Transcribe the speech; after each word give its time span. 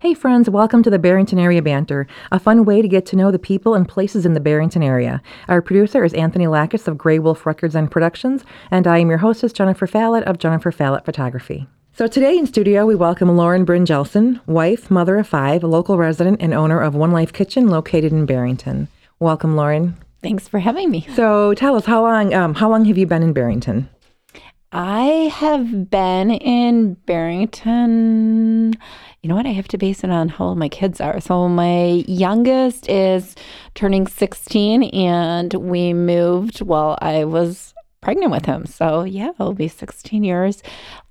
Hey 0.00 0.14
friends, 0.14 0.48
welcome 0.48 0.84
to 0.84 0.90
the 0.90 0.98
Barrington 1.00 1.40
Area 1.40 1.60
Banter, 1.60 2.06
a 2.30 2.38
fun 2.38 2.64
way 2.64 2.80
to 2.80 2.86
get 2.86 3.04
to 3.06 3.16
know 3.16 3.32
the 3.32 3.38
people 3.38 3.74
and 3.74 3.88
places 3.88 4.24
in 4.24 4.32
the 4.32 4.38
Barrington 4.38 4.80
area. 4.80 5.20
Our 5.48 5.60
producer 5.60 6.04
is 6.04 6.14
Anthony 6.14 6.44
Lackus 6.44 6.86
of 6.86 6.96
Grey 6.96 7.18
Wolf 7.18 7.44
Records 7.44 7.74
and 7.74 7.90
Productions, 7.90 8.44
and 8.70 8.86
I 8.86 8.98
am 8.98 9.08
your 9.08 9.18
hostess, 9.18 9.52
Jennifer 9.52 9.88
Fallett 9.88 10.22
of 10.22 10.38
Jennifer 10.38 10.70
Fallett 10.70 11.04
Photography. 11.04 11.66
So 11.94 12.06
today 12.06 12.38
in 12.38 12.46
studio, 12.46 12.86
we 12.86 12.94
welcome 12.94 13.36
Lauren 13.36 13.64
Bryn 13.64 13.84
Jelson, 13.84 14.40
wife, 14.46 14.88
mother 14.88 15.16
of 15.16 15.26
five, 15.26 15.64
a 15.64 15.66
local 15.66 15.98
resident 15.98 16.40
and 16.40 16.54
owner 16.54 16.80
of 16.80 16.94
One 16.94 17.10
Life 17.10 17.32
Kitchen 17.32 17.66
located 17.66 18.12
in 18.12 18.24
Barrington. 18.24 18.86
Welcome, 19.18 19.56
Lauren. 19.56 19.96
Thanks 20.22 20.46
for 20.46 20.60
having 20.60 20.92
me. 20.92 21.08
So 21.16 21.54
tell 21.54 21.74
us, 21.74 21.86
how 21.86 22.02
long, 22.02 22.32
um, 22.34 22.54
how 22.54 22.70
long 22.70 22.84
have 22.84 22.98
you 22.98 23.06
been 23.08 23.24
in 23.24 23.32
Barrington? 23.32 23.88
I 24.70 25.32
have 25.34 25.90
been 25.90 26.30
in 26.30 26.94
Barrington. 26.94 28.74
You 29.22 29.28
know 29.28 29.34
what? 29.34 29.46
I 29.46 29.50
have 29.50 29.68
to 29.68 29.78
base 29.78 30.04
it 30.04 30.10
on 30.10 30.28
how 30.28 30.46
old 30.46 30.58
my 30.58 30.68
kids 30.68 31.00
are. 31.00 31.20
So 31.20 31.48
my 31.48 32.04
youngest 32.06 32.88
is 32.88 33.34
turning 33.74 34.06
16, 34.06 34.84
and 34.84 35.52
we 35.54 35.92
moved 35.92 36.60
while 36.60 36.96
I 37.02 37.24
was 37.24 37.74
pregnant 38.00 38.30
with 38.30 38.44
him. 38.44 38.64
So 38.64 39.02
yeah, 39.02 39.30
it'll 39.30 39.54
be 39.54 39.66
16 39.66 40.22
years. 40.22 40.62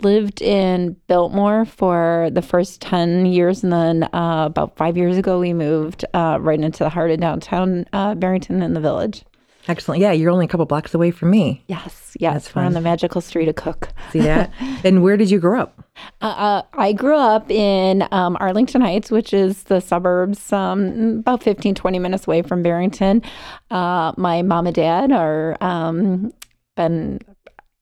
Lived 0.01 0.41
in 0.41 0.95
Biltmore 1.07 1.65
for 1.65 2.29
the 2.31 2.41
first 2.41 2.79
10 2.81 3.25
years, 3.25 3.61
and 3.63 3.73
then 3.73 4.03
uh, 4.13 4.45
about 4.45 4.77
five 4.77 4.95
years 4.95 5.17
ago, 5.17 5.39
we 5.39 5.51
moved 5.51 6.05
uh, 6.13 6.37
right 6.39 6.59
into 6.59 6.85
the 6.85 6.89
heart 6.89 7.11
of 7.11 7.19
downtown 7.19 7.85
uh, 7.91 8.15
Barrington 8.15 8.63
in 8.63 8.73
the 8.73 8.79
village. 8.79 9.25
Excellent. 9.67 10.01
Yeah, 10.01 10.13
you're 10.13 10.31
only 10.31 10.45
a 10.45 10.47
couple 10.47 10.65
blocks 10.65 10.93
away 10.93 11.11
from 11.11 11.31
me. 11.31 11.63
Yes, 11.67 12.15
yes, 12.19 12.55
we're 12.55 12.63
on 12.63 12.73
the 12.73 12.81
magical 12.81 13.19
street 13.19 13.49
of 13.49 13.55
Cook. 13.55 13.89
See 14.11 14.19
that? 14.21 14.51
and 14.83 15.03
where 15.03 15.17
did 15.17 15.29
you 15.29 15.39
grow 15.39 15.61
up? 15.61 15.83
Uh, 16.21 16.25
uh, 16.25 16.61
I 16.73 16.93
grew 16.93 17.17
up 17.17 17.51
in 17.51 18.07
um, 18.11 18.37
Arlington 18.39 18.81
Heights, 18.81 19.11
which 19.11 19.33
is 19.33 19.63
the 19.63 19.81
suburbs, 19.81 20.53
um, 20.53 21.19
about 21.19 21.43
15, 21.43 21.75
20 21.75 21.99
minutes 21.99 22.27
away 22.27 22.43
from 22.43 22.63
Barrington. 22.63 23.21
Uh, 23.69 24.13
my 24.15 24.41
mom 24.41 24.67
and 24.67 24.75
dad 24.75 25.11
are 25.11 25.57
um, 25.59 26.31
been 26.75 27.19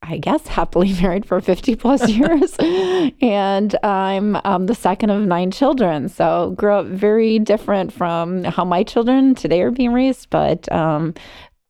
I 0.07 0.17
guess, 0.17 0.47
happily 0.47 0.93
married 1.01 1.25
for 1.25 1.41
50 1.41 1.75
plus 1.75 2.07
years. 2.09 2.55
and 2.59 3.75
I'm 3.83 4.37
um, 4.43 4.67
the 4.67 4.75
second 4.75 5.09
of 5.09 5.21
nine 5.23 5.51
children. 5.51 6.09
So 6.09 6.53
grew 6.57 6.73
up 6.73 6.85
very 6.85 7.39
different 7.39 7.91
from 7.91 8.43
how 8.43 8.65
my 8.65 8.83
children 8.83 9.35
today 9.35 9.61
are 9.61 9.71
being 9.71 9.93
raised, 9.93 10.29
but 10.29 10.71
um, 10.71 11.13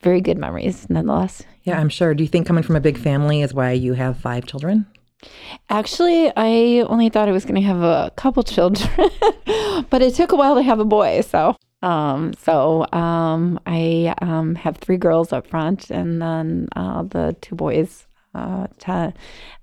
very 0.05 0.21
good 0.21 0.37
memories 0.37 0.87
nonetheless. 0.87 1.41
Yeah, 1.63 1.79
I'm 1.79 1.89
sure. 1.89 2.13
Do 2.13 2.23
you 2.23 2.29
think 2.29 2.45
coming 2.45 2.63
from 2.63 2.75
a 2.75 2.79
big 2.79 2.97
family 2.97 3.41
is 3.41 3.53
why 3.53 3.71
you 3.71 3.93
have 3.93 4.17
five 4.17 4.45
children? 4.45 4.85
Actually, 5.69 6.31
I 6.37 6.85
only 6.87 7.09
thought 7.09 7.27
I 7.27 7.31
was 7.31 7.43
going 7.43 7.55
to 7.55 7.67
have 7.67 7.81
a 7.81 8.11
couple 8.15 8.43
children, 8.43 8.87
but 9.89 10.03
it 10.03 10.13
took 10.13 10.31
a 10.31 10.35
while 10.35 10.55
to 10.55 10.61
have 10.61 10.79
a 10.79 10.85
boy. 10.85 11.21
So, 11.21 11.57
um, 11.81 12.33
so 12.35 12.85
um, 12.93 13.59
I 13.65 14.13
um, 14.21 14.53
have 14.53 14.77
three 14.77 14.97
girls 14.97 15.33
up 15.33 15.47
front, 15.47 15.89
and 15.89 16.21
then 16.21 16.69
uh, 16.75 17.01
the 17.01 17.35
two 17.41 17.55
boys 17.55 18.05
uh, 18.35 18.67
to 18.81 19.11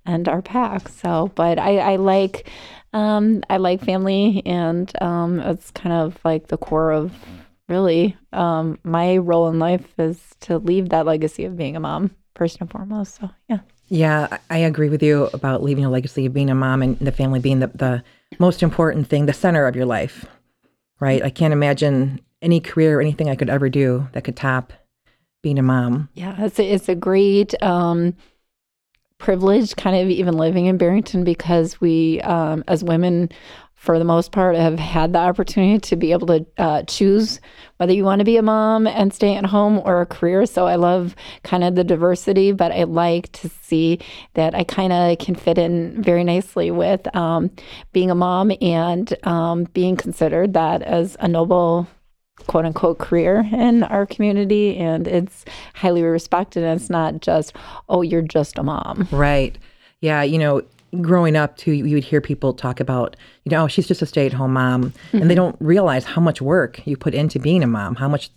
end 0.05 0.29
our 0.29 0.43
pack. 0.43 0.89
So, 0.89 1.31
but 1.37 1.61
I, 1.61 1.79
I 1.93 1.97
like, 1.97 2.51
um, 2.93 3.45
I 3.49 3.59
like 3.59 3.85
family, 3.85 4.43
and 4.45 4.91
um, 5.01 5.39
it's 5.39 5.71
kind 5.71 5.93
of 5.93 6.19
like 6.25 6.49
the 6.49 6.59
core 6.59 6.91
of 6.91 7.13
really. 7.69 8.17
Um, 8.33 8.79
my 8.85 9.17
role 9.19 9.49
in 9.49 9.59
life 9.59 9.87
is 9.99 10.21
to 10.41 10.59
leave 10.59 10.91
that 10.91 11.07
legacy 11.07 11.45
of 11.45 11.57
being 11.57 11.77
a 11.77 11.81
mom 11.81 12.11
first 12.35 12.61
and 12.61 12.71
foremost. 12.71 13.17
So 13.17 13.31
yeah. 13.49 13.61
Yeah, 13.89 14.39
I 14.49 14.59
agree 14.59 14.89
with 14.89 15.03
you 15.03 15.29
about 15.35 15.63
leaving 15.63 15.85
a 15.85 15.91
legacy 15.91 16.25
of 16.25 16.33
being 16.33 16.49
a 16.49 16.55
mom 16.55 16.83
and 16.83 16.99
the 16.99 17.13
family 17.13 17.41
being 17.41 17.59
the, 17.59 17.67
the 17.69 18.03
most 18.39 18.63
important 18.63 19.07
thing, 19.07 19.27
the 19.27 19.35
center 19.35 19.67
of 19.67 19.77
your 19.77 19.85
life, 19.85 20.25
right? 20.99 21.23
I 21.23 21.29
can't 21.29 21.53
imagine 21.53 22.21
any 22.41 22.59
career 22.59 22.99
or 22.99 23.03
anything 23.03 23.29
I 23.29 23.37
could 23.37 23.51
ever 23.51 23.69
do 23.69 24.09
that 24.13 24.25
could 24.25 24.37
top 24.37 24.73
being 25.43 25.59
a 25.59 25.63
mom. 25.63 26.09
Yeah, 26.15 26.43
it's 26.43 26.59
a, 26.59 26.65
it's 26.65 26.89
a 26.89 26.95
great 26.95 27.61
um, 27.63 28.15
privilege, 29.19 29.77
kind 29.77 29.97
of 29.97 30.09
even 30.09 30.37
living 30.37 30.67
in 30.67 30.79
Barrington 30.79 31.23
because 31.23 31.81
we, 31.81 32.21
um, 32.23 32.65
as 32.69 32.83
women, 32.83 33.31
for 33.83 33.99
the 33.99 34.05
most 34.05 34.31
part, 34.31 34.55
have 34.55 34.79
had 34.79 35.13
the 35.13 35.19
opportunity 35.19 35.77
to 35.77 35.97
be 35.97 36.13
able 36.13 36.29
to 36.29 36.47
uh, 36.57 36.85
choose 36.85 37.41
whether 37.79 37.93
you 37.93 38.05
want 38.05 38.21
to 38.21 38.25
be 38.25 38.37
a 38.37 38.43
mom 38.43 38.87
and 38.87 39.13
stay 39.13 39.35
at 39.35 39.45
home 39.45 39.83
or 39.85 40.01
a 40.01 40.07
career. 40.07 40.47
So 40.47 40.69
I 40.69 40.77
love 40.77 41.17
kind 41.43 41.65
of 41.65 41.75
the 41.75 41.83
diversity, 41.83 42.53
but 42.53 42.71
I 42.71 42.85
like 42.85 43.33
to 43.33 43.49
see 43.49 43.99
that 44.35 44.55
I 44.55 44.63
kind 44.63 44.93
of 44.93 45.19
can 45.19 45.35
fit 45.35 45.59
in 45.59 46.01
very 46.01 46.23
nicely 46.23 46.71
with 46.71 47.13
um, 47.17 47.51
being 47.93 48.09
a 48.09 48.15
mom 48.15 48.53
and 48.61 49.13
um, 49.27 49.65
being 49.75 49.97
considered 49.97 50.53
that 50.53 50.83
as 50.83 51.17
a 51.19 51.27
noble 51.27 51.89
quote 52.47 52.65
unquote 52.65 53.01
career 53.01 53.45
in 53.53 53.83
our 53.83 54.07
community. 54.07 54.77
And 54.77 55.09
it's 55.09 55.45
highly 55.75 56.05
respected 56.05 56.63
and 56.63 56.81
it's 56.81 56.89
not 56.89 57.21
just 57.21 57.57
oh 57.89 58.03
you're 58.03 58.23
just 58.23 58.59
a 58.59 58.63
mom. 58.63 59.09
Right. 59.11 59.59
Yeah 60.01 60.23
you 60.23 60.39
know 60.39 60.63
growing 61.01 61.37
up 61.37 61.57
too, 61.57 61.73
you 61.73 61.95
would 61.95 62.05
hear 62.05 62.21
people 62.21 62.53
talk 62.53 62.81
about, 62.81 63.17
you 63.45 63.51
know, 63.51 63.65
oh, 63.65 63.69
she's 63.69 63.87
just 63.87 64.03
a 64.03 64.07
stay-at-home 64.07 64.53
mom, 64.53 64.85
mm-hmm. 64.85 65.19
and 65.19 65.31
they 65.31 65.35
mm-hmm. 65.35 65.45
don't 65.45 65.57
realize 65.61 66.05
how 66.05 66.21
much 66.21 66.43
work 66.43 66.87
you 66.87 66.97
put 66.97 67.15
into 67.15 67.39
being 67.39 67.63
a 67.63 67.67
mom, 67.67 67.95
how 67.95 68.09
much, 68.09 68.31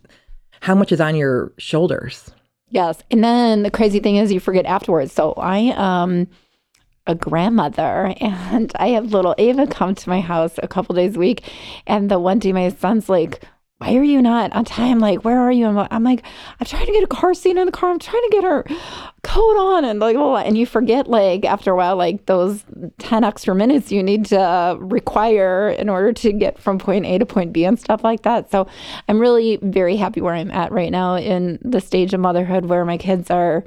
how 0.62 0.76
much 0.76 0.92
is 0.92 1.02
on 1.02 1.16
your 1.16 1.52
shoulders. 1.58 2.32
Yes, 2.70 3.04
and 3.12 3.24
then 3.24 3.64
the 3.64 3.72
crazy 3.72 4.00
thing 4.00 4.16
is, 4.16 4.32
you 4.32 4.40
forget 4.40 4.66
afterwards. 4.66 5.12
So 5.14 5.34
I 5.34 5.74
um 5.76 6.28
a 7.08 7.16
grandmother 7.16 8.14
and 8.22 8.72
I 8.78 8.90
have 8.90 9.14
little 9.14 9.36
Ava 9.38 9.68
come 9.68 9.96
to 9.96 10.10
my 10.10 10.22
house 10.22 10.60
a 10.62 10.68
couple 10.68 10.96
days 10.96 11.16
a 11.16 11.20
week. 11.20 11.44
And 11.88 12.10
the 12.10 12.20
one 12.20 12.40
day 12.40 12.54
my 12.54 12.70
son's 12.70 13.10
like, 13.10 13.44
why 13.80 13.94
are 13.96 14.04
you 14.04 14.22
not 14.22 14.54
on 14.54 14.64
time? 14.64 15.00
Like, 15.00 15.26
where 15.26 15.38
are 15.38 15.52
you? 15.52 15.68
I'm 15.68 16.04
like, 16.04 16.24
I'm 16.60 16.66
trying 16.66 16.86
to 16.86 16.94
get 16.94 17.04
a 17.04 17.08
car 17.08 17.34
seat 17.34 17.58
in 17.58 17.66
the 17.66 17.74
car. 17.74 17.92
I'm 17.92 18.00
trying 18.00 18.22
to 18.22 18.30
get 18.32 18.44
her 18.46 18.64
coat 19.22 19.58
on. 19.58 19.84
And 19.84 20.00
like, 20.00 20.16
oh, 20.16 20.38
and 20.38 20.58
you 20.58 20.66
forget, 20.66 21.10
like, 21.10 21.44
after 21.44 21.72
a 21.72 21.76
while, 21.76 21.98
like 21.98 22.26
those 22.26 22.64
10 23.00 23.26
extra 23.26 23.54
minutes 23.54 23.92
you 23.92 24.02
need 24.02 24.28
to 24.28 24.78
require 24.80 25.70
in 25.70 25.90
order 25.90 26.14
to 26.14 26.32
get 26.32 26.58
from 26.58 26.80
point 26.80 27.06
A 27.06 27.18
to 27.18 27.26
point 27.26 27.52
B 27.52 27.66
and 27.66 27.78
stuff 27.78 28.02
like 28.02 28.22
that. 28.22 28.50
So 28.50 28.66
I'm 29.10 29.20
really 29.20 29.58
very 29.62 29.98
happy 29.98 30.22
where 30.22 30.34
I'm 30.34 30.52
at 30.52 30.72
right 30.72 30.92
now 30.92 31.18
in 31.18 31.60
the 31.62 31.82
stage 31.82 32.14
of 32.14 32.22
motherhood 32.22 32.68
where 32.68 32.86
my 32.86 32.98
kids 32.98 33.30
are, 33.30 33.66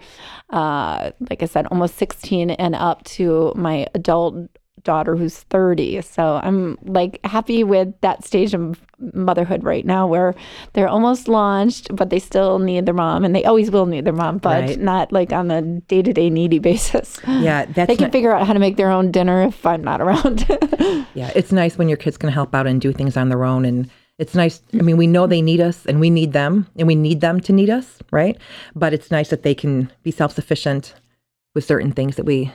uh, 0.49 1.11
like 1.29 1.43
I 1.43 1.47
said, 1.47 1.67
almost 1.67 1.97
16 1.97 2.53
and 2.53 2.75
up 2.75 3.05
to 3.05 3.53
my 3.55 3.87
adult 3.95 4.49
daughter 4.84 5.16
who's 5.16 5.39
30. 5.44 6.03
So 6.03 6.41
I'm 6.43 6.78
like 6.83 7.21
happy 7.25 7.65
with 7.65 7.93
that 8.00 8.25
stage 8.25 8.55
of 8.55 8.81
motherhood 9.15 9.62
right 9.65 9.84
now 9.84 10.06
where 10.06 10.34
they're 10.72 10.89
almost 10.89 11.28
launched, 11.28 11.94
but 11.94 12.11
they 12.11 12.19
still 12.19 12.59
need 12.59 12.87
their 12.87 12.94
mom 12.94 13.25
and 13.25 13.34
they 13.34 13.44
always 13.44 13.71
will 13.71 13.87
need 13.87 14.05
their 14.05 14.12
mom, 14.12 14.38
but 14.38 14.62
right. 14.62 14.81
not 14.81 15.12
like 15.12 15.33
on 15.33 15.50
a 15.50 15.62
day 15.62 16.03
to 16.03 16.12
day 16.12 16.31
needy 16.31 16.59
basis. 16.71 17.19
Yeah. 17.27 17.67
That's 17.67 17.88
they 17.88 17.97
can 17.97 18.05
not, 18.05 18.12
figure 18.12 18.33
out 18.33 18.47
how 18.47 18.53
to 18.53 18.59
make 18.59 18.77
their 18.77 18.91
own 18.91 19.11
dinner 19.11 19.43
if 19.43 19.65
I'm 19.65 19.83
not 19.83 20.00
around. 20.00 20.47
yeah. 21.15 21.31
It's 21.34 21.53
nice 21.53 21.78
when 21.78 21.88
your 21.88 21.99
kids 21.99 22.17
can 22.17 22.31
help 22.31 22.55
out 22.55 22.67
and 22.67 22.81
do 22.81 22.93
things 22.93 23.17
on 23.17 23.28
their 23.28 23.44
own. 23.44 23.65
And 23.65 23.91
it's 24.19 24.34
nice. 24.34 24.61
I 24.75 24.78
mean, 24.78 24.97
we 24.97 25.06
know 25.06 25.27
they 25.27 25.43
need 25.43 25.61
us 25.61 25.87
and 25.87 26.00
we 26.00 26.11
need 26.11 26.33
them 26.33 26.67
and 26.77 26.88
we 26.88 26.97
need 26.97 27.21
them 27.21 27.41
to 27.41 27.53
need 27.53 27.71
us, 27.71 27.99
right? 28.11 28.37
But 28.75 28.93
it's 28.93 29.11
nice 29.11 29.31
that 29.31 29.44
they 29.44 29.55
can 29.55 29.93
be 30.03 30.11
self 30.11 30.33
sufficient 30.33 30.94
with 31.55 31.65
certain 31.65 31.93
things 31.93 32.17
that 32.17 32.25
we 32.25 32.53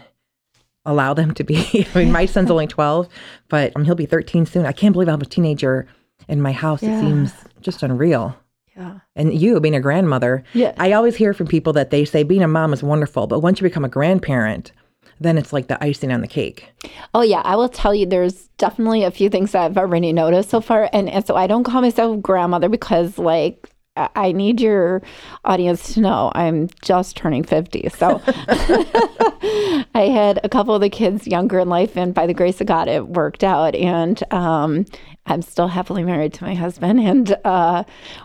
allow 0.85 1.13
them 1.13 1.33
to 1.35 1.43
be. 1.43 1.87
I 1.95 1.99
mean, 1.99 2.11
my 2.11 2.25
son's 2.25 2.51
only 2.51 2.67
12, 2.67 3.07
but 3.49 3.71
um, 3.75 3.85
he'll 3.85 3.95
be 3.95 4.05
13 4.05 4.45
soon. 4.45 4.65
I 4.65 4.71
can't 4.71 4.93
believe 4.93 5.07
I 5.07 5.11
have 5.11 5.21
a 5.21 5.25
teenager 5.25 5.87
in 6.27 6.41
my 6.41 6.51
house. 6.51 6.83
Yeah. 6.83 6.97
It 6.97 7.01
seems 7.01 7.33
just 7.61 7.83
unreal. 7.83 8.37
Yeah. 8.75 8.99
And 9.15 9.33
you 9.33 9.59
being 9.59 9.75
a 9.75 9.79
grandmother, 9.79 10.43
yeah. 10.53 10.73
I 10.77 10.93
always 10.93 11.15
hear 11.15 11.33
from 11.33 11.47
people 11.47 11.73
that 11.73 11.91
they 11.91 12.05
say 12.05 12.23
being 12.23 12.41
a 12.41 12.47
mom 12.47 12.73
is 12.73 12.81
wonderful, 12.81 13.27
but 13.27 13.39
once 13.39 13.59
you 13.61 13.67
become 13.67 13.85
a 13.85 13.89
grandparent, 13.89 14.71
then 15.19 15.37
it's 15.37 15.53
like 15.53 15.67
the 15.67 15.81
icing 15.83 16.11
on 16.11 16.21
the 16.21 16.27
cake. 16.27 16.71
Oh 17.13 17.21
yeah, 17.21 17.41
I 17.45 17.55
will 17.55 17.69
tell 17.69 17.93
you 17.93 18.07
there's 18.07 18.47
definitely 18.57 19.03
a 19.03 19.11
few 19.11 19.29
things 19.29 19.51
that 19.51 19.63
I've 19.63 19.77
already 19.77 20.11
noticed 20.11 20.49
so 20.49 20.59
far 20.59 20.89
and, 20.91 21.07
and 21.07 21.25
so 21.25 21.35
I 21.35 21.45
don't 21.45 21.63
call 21.63 21.81
myself 21.81 22.21
grandmother 22.21 22.67
because 22.67 23.19
like 23.19 23.69
I 23.95 24.31
need 24.31 24.59
your 24.59 25.03
audience 25.45 25.93
to 25.93 26.01
know 26.01 26.31
I'm 26.33 26.67
just 26.81 27.15
turning 27.15 27.43
50. 27.43 27.89
So 27.89 28.21
I 28.27 30.09
had 30.11 30.39
a 30.43 30.49
couple 30.49 30.73
of 30.73 30.81
the 30.81 30.89
kids 30.89 31.27
younger 31.27 31.59
in 31.59 31.69
life, 31.69 31.95
and 31.95 32.13
by 32.13 32.25
the 32.25 32.33
grace 32.33 32.59
of 32.59 32.65
God, 32.65 32.87
it 32.87 33.07
worked 33.07 33.43
out. 33.43 33.75
And 33.75 34.21
um, 34.33 34.85
I'm 35.27 35.43
still 35.43 35.67
happily 35.67 36.03
married 36.03 36.33
to 36.35 36.43
my 36.43 36.55
husband. 36.55 36.99
And 36.99 37.37
uh, 37.45 37.83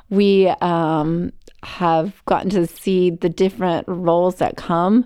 we 0.09 0.49
um, 0.63 1.33
have 1.63 2.25
gotten 2.25 2.49
to 2.51 2.67
see 2.67 3.11
the 3.11 3.29
different 3.29 3.87
roles 3.89 4.37
that 4.37 4.57
come 4.57 5.05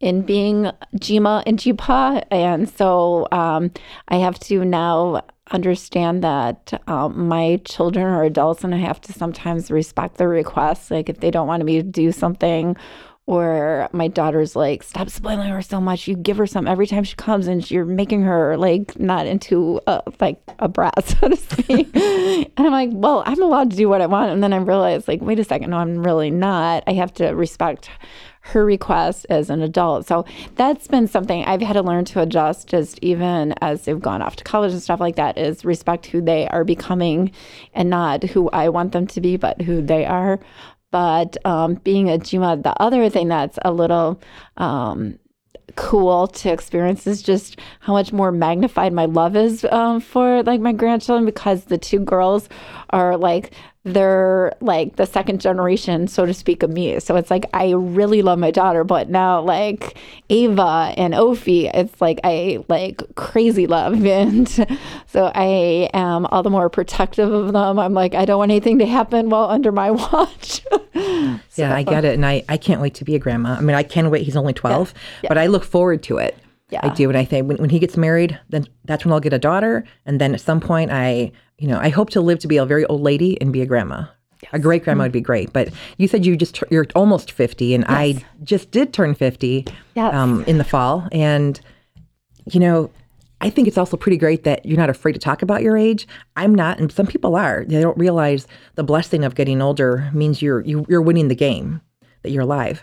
in 0.00 0.20
being 0.20 0.70
Jima 0.96 1.42
and 1.46 1.58
Jipa. 1.58 2.24
And 2.30 2.68
so 2.68 3.26
um, 3.32 3.70
I 4.08 4.16
have 4.16 4.38
to 4.40 4.66
now 4.66 5.22
understand 5.50 6.24
that 6.24 6.82
um, 6.86 7.28
my 7.28 7.60
children 7.64 8.06
are 8.06 8.24
adults 8.24 8.64
and 8.64 8.74
I 8.74 8.78
have 8.78 9.00
to 9.02 9.12
sometimes 9.12 9.70
respect 9.70 10.16
their 10.16 10.28
requests. 10.28 10.90
Like 10.90 11.08
if 11.08 11.20
they 11.20 11.30
don't 11.30 11.46
want 11.46 11.64
me 11.64 11.76
to 11.76 11.82
do 11.82 12.12
something 12.12 12.76
or 13.26 13.88
my 13.92 14.08
daughter's 14.08 14.54
like, 14.54 14.82
stop 14.82 15.08
spoiling 15.08 15.48
her 15.48 15.62
so 15.62 15.80
much. 15.80 16.06
You 16.06 16.14
give 16.14 16.36
her 16.36 16.46
some 16.46 16.66
every 16.66 16.86
time 16.86 17.04
she 17.04 17.16
comes, 17.16 17.46
and 17.46 17.68
you're 17.70 17.86
making 17.86 18.22
her 18.22 18.56
like 18.58 18.98
not 19.00 19.26
into 19.26 19.80
a, 19.86 20.02
like 20.20 20.38
a 20.58 20.68
brat, 20.68 21.04
so 21.06 21.28
to 21.28 21.36
speak. 21.36 21.88
and 21.94 22.52
I'm 22.58 22.72
like, 22.72 22.90
well, 22.92 23.22
I'm 23.24 23.42
allowed 23.42 23.70
to 23.70 23.76
do 23.76 23.88
what 23.88 24.02
I 24.02 24.06
want. 24.06 24.30
And 24.30 24.42
then 24.42 24.52
I 24.52 24.58
realize, 24.58 25.08
like, 25.08 25.22
wait 25.22 25.38
a 25.38 25.44
second, 25.44 25.70
no, 25.70 25.78
I'm 25.78 26.04
really 26.04 26.30
not. 26.30 26.84
I 26.86 26.92
have 26.92 27.14
to 27.14 27.28
respect 27.28 27.88
her 28.46 28.64
request 28.64 29.24
as 29.30 29.48
an 29.48 29.62
adult. 29.62 30.06
So 30.06 30.26
that's 30.56 30.86
been 30.86 31.08
something 31.08 31.44
I've 31.44 31.62
had 31.62 31.72
to 31.72 31.82
learn 31.82 32.04
to 32.06 32.20
adjust 32.20 32.68
just 32.68 32.98
even 33.00 33.54
as 33.62 33.84
they've 33.84 34.00
gone 34.00 34.20
off 34.20 34.36
to 34.36 34.44
college 34.44 34.72
and 34.72 34.82
stuff 34.82 35.00
like 35.00 35.16
that 35.16 35.38
is 35.38 35.64
respect 35.64 36.06
who 36.06 36.20
they 36.20 36.46
are 36.48 36.62
becoming 36.62 37.32
and 37.72 37.88
not 37.88 38.22
who 38.22 38.50
I 38.50 38.68
want 38.68 38.92
them 38.92 39.06
to 39.08 39.20
be, 39.22 39.38
but 39.38 39.62
who 39.62 39.80
they 39.80 40.04
are. 40.04 40.40
But 40.90 41.38
um, 41.46 41.76
being 41.76 42.10
a 42.10 42.18
Jima, 42.18 42.62
the 42.62 42.78
other 42.82 43.08
thing 43.08 43.28
that's 43.28 43.58
a 43.64 43.72
little 43.72 44.20
um, 44.58 45.18
cool 45.76 46.28
to 46.28 46.52
experience 46.52 47.06
is 47.06 47.22
just 47.22 47.58
how 47.80 47.94
much 47.94 48.12
more 48.12 48.30
magnified 48.30 48.92
my 48.92 49.06
love 49.06 49.36
is 49.36 49.64
um, 49.72 50.00
for 50.00 50.42
like 50.42 50.60
my 50.60 50.72
grandchildren 50.72 51.24
because 51.24 51.64
the 51.64 51.78
two 51.78 51.98
girls 51.98 52.50
are 52.90 53.16
like 53.16 53.52
they're 53.84 54.54
like 54.60 54.96
the 54.96 55.04
second 55.04 55.42
generation, 55.42 56.08
so 56.08 56.24
to 56.24 56.32
speak, 56.32 56.62
of 56.62 56.70
me. 56.70 56.98
So 57.00 57.16
it's 57.16 57.30
like 57.30 57.44
I 57.52 57.72
really 57.72 58.22
love 58.22 58.38
my 58.38 58.50
daughter, 58.50 58.82
but 58.82 59.10
now 59.10 59.42
like 59.42 59.96
Ava 60.30 60.94
and 60.96 61.12
Ophi, 61.12 61.70
it's 61.74 62.00
like 62.00 62.18
I 62.24 62.64
like 62.68 63.02
crazy 63.14 63.66
love. 63.66 64.02
And 64.14 64.48
so 65.06 65.32
I 65.34 65.90
am 65.92 66.26
all 66.26 66.42
the 66.42 66.50
more 66.50 66.70
protective 66.70 67.32
of 67.32 67.52
them. 67.52 67.78
I'm 67.78 67.94
like, 67.94 68.14
I 68.14 68.24
don't 68.24 68.38
want 68.38 68.52
anything 68.52 68.78
to 68.78 68.86
happen 68.86 69.28
while 69.28 69.50
under 69.50 69.72
my 69.72 69.90
watch. 70.12 70.62
so, 70.70 71.40
yeah, 71.56 71.74
I 71.74 71.82
get 71.82 72.04
it. 72.04 72.14
And 72.14 72.24
I, 72.24 72.44
I 72.48 72.56
can't 72.56 72.80
wait 72.80 72.94
to 72.94 73.04
be 73.04 73.16
a 73.16 73.18
grandma. 73.18 73.54
I 73.54 73.60
mean, 73.60 73.74
I 73.74 73.82
can't 73.82 74.08
wait. 74.10 74.22
He's 74.22 74.36
only 74.36 74.52
12, 74.52 74.94
yeah, 74.94 75.00
yeah. 75.22 75.28
but 75.28 75.38
I 75.38 75.46
look 75.46 75.64
forward 75.64 76.02
to 76.04 76.18
it. 76.18 76.38
Yeah. 76.70 76.80
I 76.82 76.94
do. 76.94 77.08
And 77.08 77.18
I 77.18 77.24
think 77.24 77.48
when, 77.48 77.56
when 77.58 77.70
he 77.70 77.78
gets 77.78 77.96
married, 77.96 78.38
then 78.48 78.66
that's 78.84 79.04
when 79.04 79.12
I'll 79.12 79.20
get 79.20 79.32
a 79.32 79.38
daughter. 79.38 79.84
And 80.06 80.20
then 80.20 80.34
at 80.34 80.40
some 80.40 80.60
point, 80.60 80.90
I 80.90 81.32
you 81.64 81.70
know, 81.70 81.78
I 81.78 81.88
hope 81.88 82.10
to 82.10 82.20
live 82.20 82.40
to 82.40 82.46
be 82.46 82.58
a 82.58 82.66
very 82.66 82.84
old 82.84 83.00
lady 83.00 83.40
and 83.40 83.50
be 83.50 83.62
a 83.62 83.66
grandma. 83.66 84.04
Yes. 84.42 84.50
A 84.52 84.58
great 84.58 84.84
grandma 84.84 84.98
mm-hmm. 84.98 85.04
would 85.06 85.12
be 85.12 85.22
great, 85.22 85.50
but 85.50 85.70
you 85.96 86.06
said 86.08 86.26
you 86.26 86.36
just 86.36 86.62
you're 86.70 86.86
almost 86.94 87.32
fifty, 87.32 87.72
and 87.72 87.86
yes. 87.88 87.90
I 87.90 88.24
just 88.42 88.70
did 88.70 88.92
turn 88.92 89.14
fifty 89.14 89.64
yes. 89.94 90.12
um, 90.12 90.44
in 90.44 90.58
the 90.58 90.64
fall, 90.64 91.08
and 91.10 91.58
you 92.52 92.60
know, 92.60 92.90
I 93.40 93.48
think 93.48 93.66
it's 93.66 93.78
also 93.78 93.96
pretty 93.96 94.18
great 94.18 94.44
that 94.44 94.66
you're 94.66 94.76
not 94.76 94.90
afraid 94.90 95.14
to 95.14 95.18
talk 95.18 95.40
about 95.40 95.62
your 95.62 95.78
age. 95.78 96.06
I'm 96.36 96.54
not, 96.54 96.78
and 96.78 96.92
some 96.92 97.06
people 97.06 97.34
are. 97.34 97.64
They 97.64 97.80
don't 97.80 97.96
realize 97.96 98.46
the 98.74 98.84
blessing 98.84 99.24
of 99.24 99.34
getting 99.34 99.62
older 99.62 100.10
means 100.12 100.42
you're 100.42 100.60
you, 100.60 100.80
are 100.80 100.86
you 100.86 100.96
are 100.98 101.02
winning 101.02 101.28
the 101.28 101.34
game, 101.34 101.80
that 102.24 102.30
you're 102.30 102.42
alive. 102.42 102.82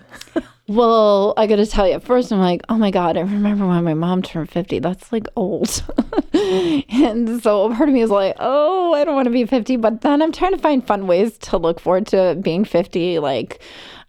Well, 0.72 1.34
I 1.36 1.48
got 1.48 1.58
to 1.58 1.66
tell 1.66 1.86
you, 1.86 1.96
at 1.96 2.04
first 2.04 2.32
I'm 2.32 2.40
like, 2.40 2.62
oh 2.70 2.78
my 2.78 2.92
God, 2.92 3.18
I 3.18 3.22
remember 3.22 3.68
when 3.68 3.84
my 3.84 3.94
mom 3.94 4.22
turned 4.22 4.50
50. 4.50 4.80
That's 4.80 5.12
like 5.12 5.28
old. 5.36 5.84
and 6.34 7.44
so 7.44 7.68
part 7.76 7.90
of 7.90 7.94
me 7.94 8.02
is 8.02 8.10
like, 8.10 8.38
oh, 8.40 8.94
I 8.94 9.04
don't 9.04 9.16
want 9.16 9.26
to 9.26 9.32
be 9.32 9.44
50. 9.44 9.76
But 9.76 10.00
then 10.00 10.22
I'm 10.22 10.32
trying 10.32 10.54
to 10.54 10.58
find 10.58 10.86
fun 10.86 11.08
ways 11.08 11.38
to 11.40 11.58
look 11.58 11.82
forward 11.82 12.08
to 12.08 12.38
being 12.42 12.64
50. 12.64 13.20
Like, 13.20 13.62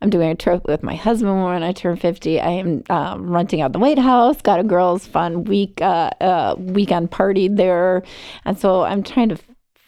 I'm 0.03 0.11
doing 0.11 0.31
a 0.31 0.37
trip 0.37 0.65
with 0.69 0.85
my 0.85 0.95
husband 0.95 1.43
when 1.43 1.65
I 1.65 1.73
turn 1.73 1.97
50. 1.97 2.41
I 2.41 2.51
am 2.51 2.85
um, 2.91 3.29
renting 3.29 3.61
out 3.61 3.73
the 3.73 3.81
White 3.81 3.99
House, 3.99 4.41
got 4.41 4.61
a 4.61 4.65
girls' 4.65 5.05
fun 5.05 5.43
week, 5.43 5.81
uh, 5.81 6.11
uh, 6.21 6.55
weekend 6.59 7.11
party 7.11 7.49
there. 7.49 8.05
And 8.45 8.57
so 8.57 8.83
I'm 8.83 9.03
trying 9.03 9.31
to 9.31 9.39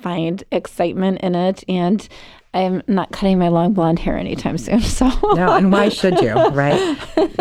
find 0.04 0.44
excitement 0.52 1.18
in 1.22 1.34
it. 1.34 1.64
And 1.66 2.06
I'm 2.52 2.82
not 2.86 3.10
cutting 3.10 3.38
my 3.38 3.48
long 3.48 3.72
blonde 3.72 3.98
hair 3.98 4.16
anytime 4.18 4.58
soon. 4.58 4.80
So 4.98 5.08
no, 5.34 5.54
and 5.54 5.72
why 5.72 5.88
should 5.88 6.20
you? 6.20 6.34
Right? 6.52 6.96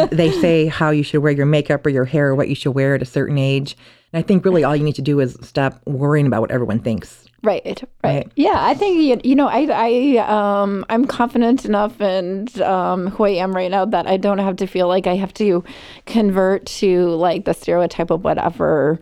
they 0.10 0.32
say 0.32 0.68
how 0.68 0.90
you 0.90 1.04
should 1.04 1.22
wear 1.22 1.34
your 1.34 1.46
makeup 1.46 1.86
or 1.86 1.90
your 1.90 2.06
hair, 2.06 2.30
or 2.30 2.36
what 2.36 2.48
you 2.48 2.56
should 2.56 2.72
wear 2.72 2.96
at 2.96 3.02
a 3.02 3.06
certain 3.06 3.38
age. 3.38 3.76
And 4.12 4.24
I 4.24 4.26
think 4.26 4.46
really 4.46 4.64
all 4.64 4.76
you 4.76 4.84
need 4.84 4.96
to 4.96 5.02
do 5.02 5.20
is 5.20 5.38
stop 5.42 5.82
worrying 5.86 6.26
about 6.26 6.42
what 6.42 6.52
everyone 6.52 6.80
thinks. 6.80 7.26
Right, 7.44 7.62
right, 7.66 7.84
right. 8.04 8.32
Yeah, 8.38 8.56
I 8.58 8.74
think 8.74 9.26
you 9.26 9.36
know, 9.36 9.50
I, 9.50 9.68
I, 9.70 10.62
um, 10.62 10.86
I'm 10.88 11.06
confident 11.06 11.66
enough 11.66 12.00
and 12.00 12.62
um, 12.62 13.08
who 13.10 13.26
I 13.26 13.32
am 13.32 13.54
right 13.54 13.70
now 13.70 13.84
that 13.84 14.08
I 14.08 14.16
don't 14.16 14.38
have 14.38 14.56
to 14.58 14.68
feel 14.68 14.88
like 14.88 15.08
I 15.08 15.18
have 15.18 15.34
to 15.36 15.62
convert 16.06 16.66
to 16.80 17.10
like 17.10 17.44
the 17.44 17.54
stereotype 17.54 18.12
of 18.12 18.24
whatever 18.24 18.98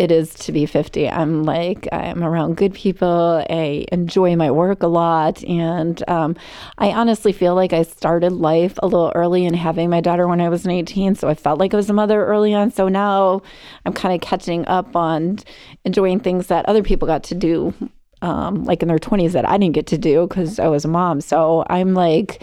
it 0.00 0.10
is 0.10 0.32
to 0.32 0.50
be 0.50 0.64
50. 0.64 1.10
I'm 1.10 1.44
like, 1.44 1.86
I'm 1.92 2.24
around 2.24 2.56
good 2.56 2.72
people. 2.72 3.44
I 3.50 3.84
enjoy 3.92 4.34
my 4.34 4.50
work 4.50 4.82
a 4.82 4.86
lot. 4.86 5.44
And 5.44 6.02
um, 6.08 6.36
I 6.78 6.92
honestly 6.92 7.34
feel 7.34 7.54
like 7.54 7.74
I 7.74 7.82
started 7.82 8.32
life 8.32 8.78
a 8.82 8.86
little 8.86 9.12
early 9.14 9.44
in 9.44 9.52
having 9.52 9.90
my 9.90 10.00
daughter 10.00 10.26
when 10.26 10.40
I 10.40 10.48
was 10.48 10.66
18. 10.66 11.16
So 11.16 11.28
I 11.28 11.34
felt 11.34 11.60
like 11.60 11.74
I 11.74 11.76
was 11.76 11.90
a 11.90 11.92
mother 11.92 12.24
early 12.24 12.54
on. 12.54 12.70
So 12.70 12.88
now 12.88 13.42
I'm 13.84 13.92
kind 13.92 14.14
of 14.14 14.26
catching 14.26 14.66
up 14.68 14.96
on 14.96 15.40
enjoying 15.84 16.20
things 16.20 16.46
that 16.46 16.64
other 16.64 16.82
people 16.82 17.06
got 17.06 17.24
to 17.24 17.34
do, 17.34 17.74
um, 18.22 18.64
like 18.64 18.80
in 18.80 18.88
their 18.88 18.98
20s 18.98 19.32
that 19.32 19.46
I 19.46 19.58
didn't 19.58 19.74
get 19.74 19.88
to 19.88 19.98
do 19.98 20.26
because 20.26 20.58
I 20.58 20.68
was 20.68 20.86
a 20.86 20.88
mom. 20.88 21.20
So 21.20 21.62
I'm 21.68 21.92
like, 21.92 22.42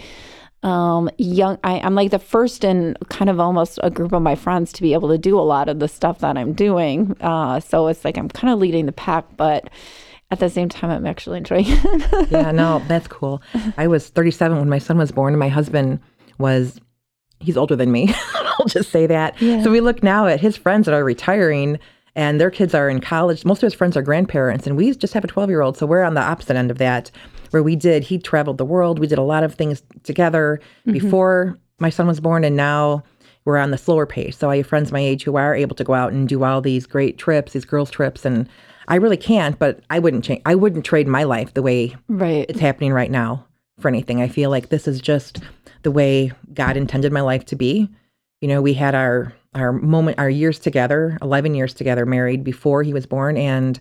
um, 0.62 1.08
young. 1.18 1.58
I, 1.62 1.78
am 1.78 1.94
like 1.94 2.10
the 2.10 2.18
first 2.18 2.64
in 2.64 2.96
kind 3.08 3.30
of 3.30 3.38
almost 3.38 3.78
a 3.82 3.90
group 3.90 4.12
of 4.12 4.22
my 4.22 4.34
friends 4.34 4.72
to 4.74 4.82
be 4.82 4.92
able 4.92 5.08
to 5.08 5.18
do 5.18 5.38
a 5.38 5.42
lot 5.42 5.68
of 5.68 5.78
the 5.78 5.88
stuff 5.88 6.18
that 6.20 6.36
I'm 6.36 6.52
doing. 6.52 7.16
Uh, 7.20 7.60
so 7.60 7.86
it's 7.88 8.04
like 8.04 8.16
I'm 8.16 8.28
kind 8.28 8.52
of 8.52 8.58
leading 8.58 8.86
the 8.86 8.92
pack, 8.92 9.36
but 9.36 9.70
at 10.30 10.40
the 10.40 10.50
same 10.50 10.68
time, 10.68 10.90
I'm 10.90 11.06
actually 11.06 11.38
enjoying 11.38 11.64
it. 11.68 12.30
yeah, 12.30 12.50
no, 12.50 12.82
that's 12.88 13.08
cool. 13.08 13.40
I 13.76 13.86
was 13.86 14.08
37 14.08 14.58
when 14.58 14.68
my 14.68 14.78
son 14.78 14.98
was 14.98 15.12
born, 15.12 15.32
and 15.32 15.40
my 15.40 15.48
husband 15.48 16.00
was. 16.38 16.80
He's 17.40 17.56
older 17.56 17.76
than 17.76 17.92
me. 17.92 18.12
I'll 18.34 18.66
just 18.66 18.90
say 18.90 19.06
that. 19.06 19.40
Yeah. 19.40 19.62
So 19.62 19.70
we 19.70 19.80
look 19.80 20.02
now 20.02 20.26
at 20.26 20.40
his 20.40 20.56
friends 20.56 20.86
that 20.86 20.92
are 20.92 21.04
retiring 21.04 21.78
and 22.16 22.40
their 22.40 22.50
kids 22.50 22.74
are 22.74 22.90
in 22.90 23.00
college. 23.00 23.44
Most 23.44 23.58
of 23.58 23.68
his 23.68 23.74
friends 23.74 23.96
are 23.96 24.02
grandparents, 24.02 24.66
and 24.66 24.76
we 24.76 24.92
just 24.92 25.14
have 25.14 25.22
a 25.22 25.28
12 25.28 25.50
year 25.50 25.60
old. 25.60 25.76
So 25.76 25.86
we're 25.86 26.02
on 26.02 26.14
the 26.14 26.20
opposite 26.20 26.56
end 26.56 26.72
of 26.72 26.78
that 26.78 27.12
where 27.50 27.62
we 27.62 27.76
did, 27.76 28.02
he 28.04 28.18
traveled 28.18 28.58
the 28.58 28.64
world. 28.64 28.98
We 28.98 29.06
did 29.06 29.18
a 29.18 29.22
lot 29.22 29.44
of 29.44 29.54
things 29.54 29.82
together 30.02 30.60
mm-hmm. 30.80 30.92
before 30.92 31.58
my 31.78 31.90
son 31.90 32.06
was 32.06 32.20
born, 32.20 32.44
and 32.44 32.56
now 32.56 33.02
we're 33.44 33.56
on 33.56 33.70
the 33.70 33.78
slower 33.78 34.06
pace. 34.06 34.36
So 34.36 34.50
I 34.50 34.58
have 34.58 34.66
friends 34.66 34.92
my 34.92 35.00
age 35.00 35.22
who 35.24 35.36
are 35.36 35.54
able 35.54 35.76
to 35.76 35.84
go 35.84 35.94
out 35.94 36.12
and 36.12 36.28
do 36.28 36.44
all 36.44 36.60
these 36.60 36.86
great 36.86 37.18
trips, 37.18 37.52
these 37.52 37.64
girls' 37.64 37.90
trips, 37.90 38.24
and 38.24 38.48
I 38.88 38.96
really 38.96 39.16
can't, 39.16 39.58
but 39.58 39.80
I 39.90 39.98
wouldn't 39.98 40.24
change. 40.24 40.42
I 40.46 40.54
wouldn't 40.54 40.84
trade 40.84 41.06
my 41.06 41.22
life 41.22 41.54
the 41.54 41.62
way 41.62 41.94
right. 42.08 42.46
it's 42.48 42.60
happening 42.60 42.92
right 42.92 43.10
now 43.10 43.46
for 43.78 43.88
anything. 43.88 44.20
I 44.20 44.28
feel 44.28 44.50
like 44.50 44.70
this 44.70 44.88
is 44.88 45.00
just 45.00 45.40
the 45.82 45.90
way 45.90 46.32
God 46.54 46.76
intended 46.76 47.12
my 47.12 47.20
life 47.20 47.44
to 47.46 47.56
be. 47.56 47.88
You 48.40 48.48
know, 48.48 48.62
we 48.62 48.74
had 48.74 48.94
our 48.94 49.32
our 49.54 49.72
moment, 49.72 50.18
our 50.18 50.30
years 50.30 50.58
together, 50.58 51.18
eleven 51.22 51.54
years 51.54 51.74
together, 51.74 52.06
married 52.06 52.44
before 52.44 52.82
he 52.82 52.92
was 52.92 53.06
born, 53.06 53.36
and 53.36 53.78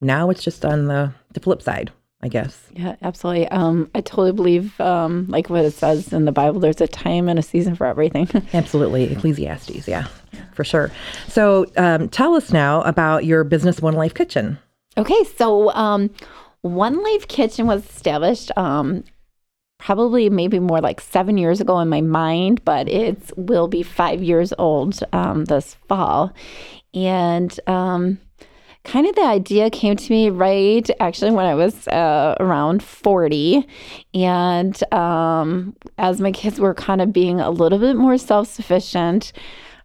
now 0.00 0.30
it's 0.30 0.42
just 0.42 0.64
on 0.64 0.86
the 0.86 1.12
the 1.34 1.40
flip 1.40 1.62
side. 1.62 1.90
I 2.20 2.28
guess. 2.28 2.60
Yeah, 2.74 2.96
absolutely. 3.00 3.46
Um, 3.48 3.90
I 3.94 4.00
totally 4.00 4.32
believe, 4.32 4.80
um, 4.80 5.26
like 5.28 5.48
what 5.48 5.64
it 5.64 5.72
says 5.72 6.12
in 6.12 6.24
the 6.24 6.32
Bible, 6.32 6.58
there's 6.58 6.80
a 6.80 6.88
time 6.88 7.28
and 7.28 7.38
a 7.38 7.42
season 7.42 7.76
for 7.76 7.86
everything. 7.86 8.28
absolutely. 8.54 9.04
Ecclesiastes, 9.12 9.86
yeah, 9.86 10.08
for 10.52 10.64
sure. 10.64 10.90
So 11.28 11.66
um, 11.76 12.08
tell 12.08 12.34
us 12.34 12.52
now 12.52 12.82
about 12.82 13.24
your 13.24 13.44
business, 13.44 13.80
One 13.80 13.94
Life 13.94 14.14
Kitchen. 14.14 14.58
Okay, 14.96 15.22
so 15.36 15.70
um, 15.74 16.10
One 16.62 17.02
Life 17.04 17.28
Kitchen 17.28 17.68
was 17.68 17.88
established 17.88 18.50
um, 18.56 19.04
probably 19.78 20.28
maybe 20.28 20.58
more 20.58 20.80
like 20.80 21.00
seven 21.00 21.38
years 21.38 21.60
ago 21.60 21.78
in 21.78 21.88
my 21.88 22.00
mind, 22.00 22.64
but 22.64 22.88
it 22.88 23.30
will 23.36 23.68
be 23.68 23.84
five 23.84 24.24
years 24.24 24.52
old 24.58 24.98
um, 25.12 25.44
this 25.44 25.74
fall. 25.86 26.32
And 26.94 27.56
kind 28.84 29.06
of 29.06 29.14
the 29.14 29.22
idea 29.22 29.70
came 29.70 29.96
to 29.96 30.12
me 30.12 30.30
right 30.30 30.88
actually 31.00 31.30
when 31.30 31.46
I 31.46 31.54
was 31.54 31.86
uh, 31.88 32.36
around 32.40 32.82
40. 32.82 33.66
And 34.14 34.92
um, 34.92 35.76
as 35.98 36.20
my 36.20 36.32
kids 36.32 36.58
were 36.58 36.74
kind 36.74 37.00
of 37.00 37.12
being 37.12 37.40
a 37.40 37.50
little 37.50 37.78
bit 37.78 37.96
more 37.96 38.18
self 38.18 38.48
sufficient, 38.48 39.32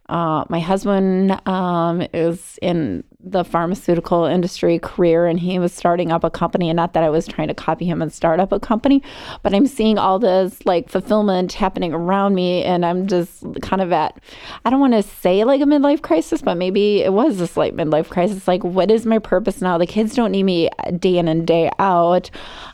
uh, 0.10 0.43
my 0.50 0.60
husband 0.60 1.39
um, 1.48 2.05
is 2.13 2.60
in 2.62 3.03
the 3.25 3.45
pharmaceutical 3.45 4.25
industry 4.25 4.77
career 4.77 5.25
and 5.25 5.39
he 5.39 5.57
was 5.57 5.74
starting 5.74 6.12
up 6.12 6.25
a 6.25 6.29
company 6.29 6.69
and 6.69 6.75
not 6.75 6.91
that 6.93 7.03
I 7.03 7.10
was 7.10 7.25
trying 7.25 7.48
to 7.48 7.53
copy 7.53 7.86
him 7.86 8.01
and 8.01 8.12
start 8.12 8.41
up 8.41 8.51
a 8.51 8.60
company 8.60 9.01
but 9.43 9.53
I'm 9.53 9.65
seeing 9.65 9.98
all 9.98 10.19
this 10.19 10.65
like 10.65 10.89
fulfillment 10.89 11.53
happening 11.53 11.93
around 11.93 12.36
me 12.36 12.63
and 12.63 12.86
I'm 12.86 13.07
just 13.07 13.45
kind 13.62 13.81
of 13.81 13.93
at 13.93 14.19
I 14.65 14.69
don't 14.69 14.81
want 14.81 14.91
to 14.93 15.03
say 15.03 15.45
like 15.45 15.62
a 15.62 15.65
midlife 15.65 16.01
crisis 16.01 16.41
but 16.41 16.55
maybe 16.55 17.01
it 17.01 17.13
was 17.13 17.39
a 17.39 17.48
slight 17.48 17.77
midlife 17.77 18.10
crisis. 18.10 18.45
Like 18.45 18.63
what 18.65 18.91
is 18.91 19.05
my 19.05 19.19
purpose 19.19 19.62
now? 19.62 19.77
The 19.77 19.88
kids 19.88 20.15
don't 20.15 20.31
need 20.31 20.43
me 20.43 20.69
day 21.00 21.17
in 21.17 21.29
and 21.29 21.48
day 21.48 21.72
out. 21.79 22.29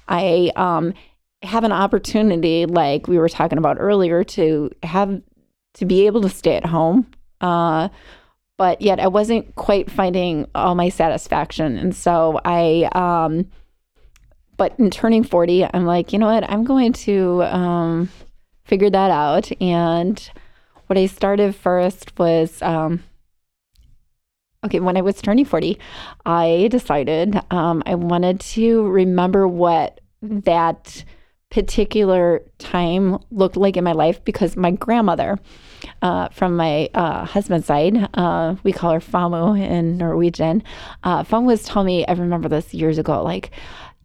I 0.07 0.51
um 0.55 0.95
have 1.43 1.63
an 1.63 1.71
opportunity 1.71 2.65
like 2.65 3.07
we 3.07 3.19
were 3.19 3.29
talking 3.29 3.59
about 3.59 3.77
earlier 3.79 4.23
to 4.23 4.71
have 4.81 5.21
to 5.75 5.85
be 5.85 6.07
able 6.07 6.21
to 6.21 6.29
stay 6.29 6.55
at 6.55 6.65
home 6.65 7.05
uh, 7.41 7.89
but 8.57 8.81
yet 8.81 8.99
I 8.99 9.07
wasn't 9.07 9.55
quite 9.55 9.89
finding 9.89 10.47
all 10.53 10.75
my 10.75 10.89
satisfaction. 10.89 11.77
And 11.77 11.95
so 11.95 12.39
I, 12.43 12.89
um, 12.93 13.47
but 14.57 14.77
in 14.77 14.89
turning 14.89 15.23
40, 15.23 15.65
I'm 15.73 15.85
like, 15.85 16.11
you 16.11 16.19
know 16.19 16.27
what? 16.27 16.49
I'm 16.49 16.65
going 16.65 16.91
to 16.93 17.43
um, 17.43 18.09
figured 18.65 18.93
that 18.93 19.11
out. 19.11 19.49
And 19.61 20.29
what 20.87 20.97
I 20.97 21.05
started 21.05 21.55
first 21.55 22.17
was 22.19 22.61
um, 22.61 23.01
okay, 24.65 24.79
when 24.79 24.97
I 24.97 25.01
was 25.01 25.21
turning 25.21 25.45
40, 25.45 25.79
I 26.25 26.67
decided 26.69 27.39
um, 27.51 27.81
I 27.85 27.95
wanted 27.95 28.39
to 28.41 28.87
remember 28.87 29.47
what 29.47 30.01
that 30.21 31.03
particular 31.49 32.41
time 32.57 33.17
looked 33.31 33.57
like 33.57 33.77
in 33.77 33.83
my 33.83 33.93
life 33.93 34.23
because 34.23 34.55
my 34.55 34.71
grandmother, 34.71 35.39
uh, 36.01 36.29
from 36.29 36.55
my 36.55 36.89
uh, 36.93 37.25
husband's 37.25 37.67
side, 37.67 38.09
uh, 38.13 38.55
we 38.63 38.71
call 38.71 38.93
her 38.93 38.99
Famu 38.99 39.59
in 39.59 39.97
Norwegian. 39.97 40.63
Uh, 41.03 41.23
Famu 41.23 41.45
was 41.45 41.63
telling 41.63 41.87
me, 41.87 42.05
I 42.05 42.13
remember 42.13 42.49
this 42.49 42.73
years 42.73 42.97
ago, 42.97 43.23
like, 43.23 43.51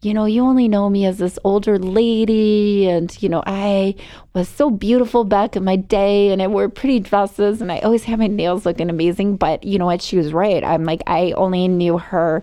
you 0.05 0.13
know, 0.13 0.27
you 0.27 0.43
only 0.43 0.69
know 0.69 0.91
me 0.91 1.07
as 1.07 1.19
this 1.19 1.39
older 1.45 1.79
lady, 1.79 2.87
and 2.89 3.17
you 3.23 3.29
know, 3.29 3.43
I 3.47 3.95
was 4.35 4.49
so 4.49 4.71
beautiful 4.71 5.25
back 5.25 5.57
in 5.57 5.65
my 5.65 5.77
day, 5.77 6.31
and 6.31 6.43
I 6.43 6.47
wore 6.47 6.69
pretty 6.69 7.01
dresses, 7.01 7.63
and 7.63 7.73
I 7.73 7.79
always 7.79 8.05
had 8.05 8.19
my 8.19 8.27
nails 8.27 8.67
looking 8.67 8.91
amazing. 8.91 9.37
But 9.37 9.65
you 9.65 9.79
know 9.79 9.87
what? 9.87 10.03
She 10.03 10.17
was 10.17 10.33
right. 10.33 10.63
I'm 10.63 10.85
like, 10.85 11.03
I 11.07 11.33
only 11.33 11.69
knew 11.69 11.99
her 11.99 12.43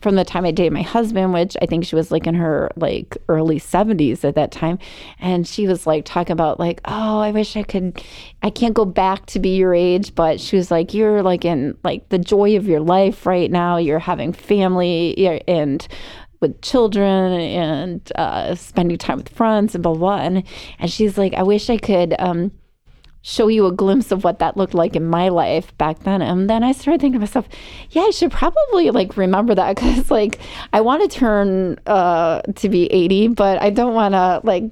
from 0.00 0.16
the 0.16 0.24
time 0.24 0.44
I 0.44 0.50
dated 0.50 0.72
my 0.72 0.82
husband, 0.82 1.32
which 1.32 1.56
I 1.60 1.66
think 1.66 1.84
she 1.84 1.96
was 1.96 2.10
like 2.10 2.26
in 2.26 2.34
her 2.34 2.70
like 2.76 3.16
early 3.28 3.60
70s 3.60 4.24
at 4.24 4.34
that 4.36 4.50
time, 4.50 4.78
and 5.20 5.46
she 5.46 5.66
was 5.66 5.86
like 5.86 6.04
talking 6.04 6.32
about 6.32 6.58
like, 6.58 6.80
oh, 6.86 7.20
I 7.20 7.30
wish 7.30 7.56
I 7.56 7.62
could, 7.62 8.02
I 8.42 8.50
can't 8.50 8.74
go 8.74 8.84
back 8.84 9.26
to 9.26 9.38
be 9.38 9.56
your 9.56 9.74
age, 9.74 10.14
but 10.14 10.40
she 10.40 10.56
was 10.56 10.70
like, 10.70 10.94
you're 10.94 11.22
like 11.22 11.44
in 11.44 11.76
like 11.84 12.08
the 12.08 12.18
joy 12.18 12.56
of 12.56 12.66
your 12.66 12.80
life 12.80 13.26
right 13.26 13.50
now. 13.50 13.76
You're 13.76 13.98
having 13.98 14.32
family, 14.32 15.42
and 15.46 15.86
with 16.42 16.60
children 16.60 17.32
and 17.40 18.12
uh, 18.16 18.54
spending 18.54 18.98
time 18.98 19.16
with 19.16 19.30
friends 19.30 19.74
and 19.74 19.82
blah 19.82 19.94
blah. 19.94 20.18
And, 20.18 20.42
and 20.78 20.90
she's 20.90 21.16
like, 21.16 21.32
I 21.32 21.42
wish 21.42 21.70
I 21.70 21.78
could 21.78 22.14
um, 22.18 22.52
show 23.22 23.46
you 23.46 23.66
a 23.66 23.72
glimpse 23.72 24.10
of 24.10 24.24
what 24.24 24.40
that 24.40 24.56
looked 24.56 24.74
like 24.74 24.96
in 24.96 25.06
my 25.06 25.28
life 25.28 25.76
back 25.78 26.00
then. 26.00 26.20
And 26.20 26.50
then 26.50 26.62
I 26.62 26.72
started 26.72 27.00
thinking 27.00 27.14
to 27.14 27.18
myself, 27.20 27.48
yeah, 27.90 28.02
I 28.02 28.10
should 28.10 28.32
probably 28.32 28.90
like 28.90 29.16
remember 29.16 29.54
that 29.54 29.76
because 29.76 30.10
like 30.10 30.38
I 30.72 30.80
want 30.80 31.08
to 31.08 31.18
turn 31.18 31.78
uh, 31.86 32.42
to 32.42 32.68
be 32.68 32.92
80, 32.92 33.28
but 33.28 33.62
I 33.62 33.70
don't 33.70 33.94
want 33.94 34.12
to 34.12 34.40
like 34.44 34.64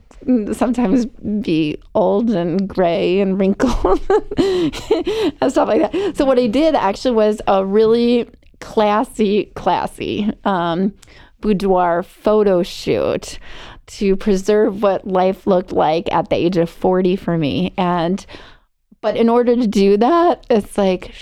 sometimes 0.52 1.06
be 1.06 1.80
old 1.94 2.30
and 2.30 2.68
gray 2.68 3.20
and 3.20 3.40
wrinkled 3.40 4.00
and 4.36 5.50
stuff 5.50 5.68
like 5.68 5.92
that. 5.92 6.12
So 6.16 6.24
what 6.24 6.38
I 6.38 6.46
did 6.46 6.74
actually 6.74 7.14
was 7.14 7.40
a 7.46 7.64
really 7.64 8.28
classy, 8.60 9.46
classy 9.54 10.30
um, 10.44 10.92
boudoir 11.40 12.02
photo 12.02 12.62
shoot 12.62 13.38
to 13.86 14.16
preserve 14.16 14.82
what 14.82 15.06
life 15.06 15.46
looked 15.46 15.72
like 15.72 16.12
at 16.12 16.30
the 16.30 16.36
age 16.36 16.56
of 16.56 16.70
40 16.70 17.16
for 17.16 17.36
me. 17.36 17.74
And, 17.76 18.24
but 19.00 19.16
in 19.16 19.28
order 19.28 19.56
to 19.56 19.66
do 19.66 19.96
that, 19.96 20.46
it's 20.48 20.78
like, 20.78 21.12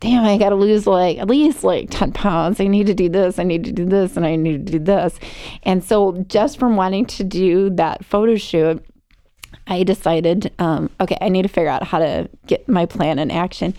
damn, 0.00 0.24
I 0.24 0.36
got 0.36 0.50
to 0.50 0.56
lose 0.56 0.86
like 0.86 1.18
at 1.18 1.28
least 1.28 1.62
like 1.64 1.90
10 1.90 2.12
pounds. 2.12 2.60
I 2.60 2.66
need 2.66 2.86
to 2.86 2.94
do 2.94 3.08
this. 3.08 3.38
I 3.38 3.44
need 3.44 3.64
to 3.64 3.72
do 3.72 3.84
this. 3.84 4.16
And 4.16 4.26
I 4.26 4.36
need 4.36 4.66
to 4.66 4.72
do 4.72 4.78
this. 4.78 5.18
And 5.62 5.82
so, 5.82 6.24
just 6.28 6.58
from 6.58 6.76
wanting 6.76 7.06
to 7.06 7.24
do 7.24 7.70
that 7.70 8.04
photo 8.04 8.36
shoot, 8.36 8.84
I 9.68 9.82
decided, 9.82 10.52
um, 10.58 10.90
okay, 11.00 11.16
I 11.20 11.28
need 11.28 11.42
to 11.42 11.48
figure 11.48 11.70
out 11.70 11.82
how 11.82 11.98
to 11.98 12.28
get 12.46 12.68
my 12.68 12.86
plan 12.86 13.18
in 13.18 13.30
action. 13.30 13.74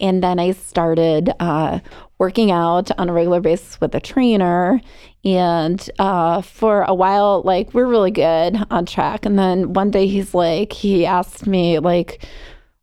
And 0.00 0.22
then 0.22 0.38
I 0.38 0.52
started 0.52 1.32
uh, 1.40 1.80
working 2.22 2.52
out 2.52 2.88
on 3.00 3.08
a 3.08 3.12
regular 3.12 3.40
basis 3.40 3.80
with 3.80 3.92
a 3.96 4.00
trainer. 4.00 4.80
And 5.24 5.90
uh, 5.98 6.40
for 6.40 6.82
a 6.82 6.94
while, 6.94 7.42
like, 7.44 7.74
we're 7.74 7.88
really 7.88 8.12
good 8.12 8.56
on 8.70 8.86
track. 8.86 9.26
And 9.26 9.36
then 9.36 9.72
one 9.72 9.90
day 9.90 10.06
he's 10.06 10.32
like, 10.32 10.72
he 10.72 11.04
asked 11.04 11.48
me, 11.48 11.80
like, 11.80 12.24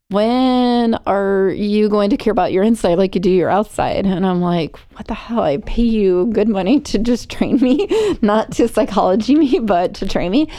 when 0.10 0.96
are 1.08 1.52
you 1.56 1.88
going 1.88 2.10
to 2.10 2.18
care 2.18 2.32
about 2.32 2.52
your 2.52 2.64
inside 2.64 2.98
like 2.98 3.16
you 3.16 3.22
do 3.22 3.32
your 3.32 3.50
outside? 3.50 4.06
And 4.06 4.26
I'm 4.26 4.42
like, 4.42 4.76
what 4.98 5.08
the 5.08 5.14
hell? 5.14 5.40
I 5.40 5.56
pay 5.56 5.84
you 5.84 6.30
good 6.34 6.50
money 6.50 6.82
to 6.82 7.00
just 7.00 7.30
train 7.30 7.62
me, 7.62 7.88
not 8.22 8.52
to 8.54 8.68
psychology 8.68 9.36
me, 9.36 9.60
but 9.60 9.94
to 9.96 10.08
train 10.08 10.32
me. 10.32 10.50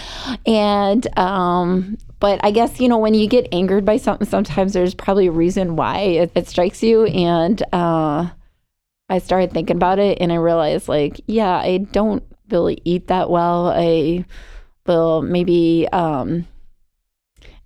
And, 0.46 1.06
um, 1.18 1.98
but 2.18 2.40
I 2.42 2.50
guess, 2.50 2.80
you 2.80 2.88
know, 2.88 2.96
when 2.96 3.12
you 3.12 3.28
get 3.28 3.46
angered 3.52 3.84
by 3.84 3.98
something, 3.98 4.26
sometimes 4.26 4.72
there's 4.72 4.94
probably 4.94 5.26
a 5.26 5.32
reason 5.32 5.76
why 5.76 5.98
it, 5.98 6.32
it 6.34 6.48
strikes 6.48 6.82
you. 6.82 7.04
And 7.04 7.62
uh, 7.74 8.30
I 9.10 9.18
started 9.18 9.52
thinking 9.52 9.76
about 9.76 9.98
it 9.98 10.18
and 10.20 10.32
I 10.32 10.36
realized, 10.36 10.88
like, 10.88 11.20
yeah, 11.26 11.56
I 11.56 11.78
don't 11.78 12.22
really 12.48 12.80
eat 12.84 13.08
that 13.08 13.28
well. 13.28 13.68
I 13.68 14.24
will 14.86 15.20
maybe, 15.20 15.88
um, 15.92 16.46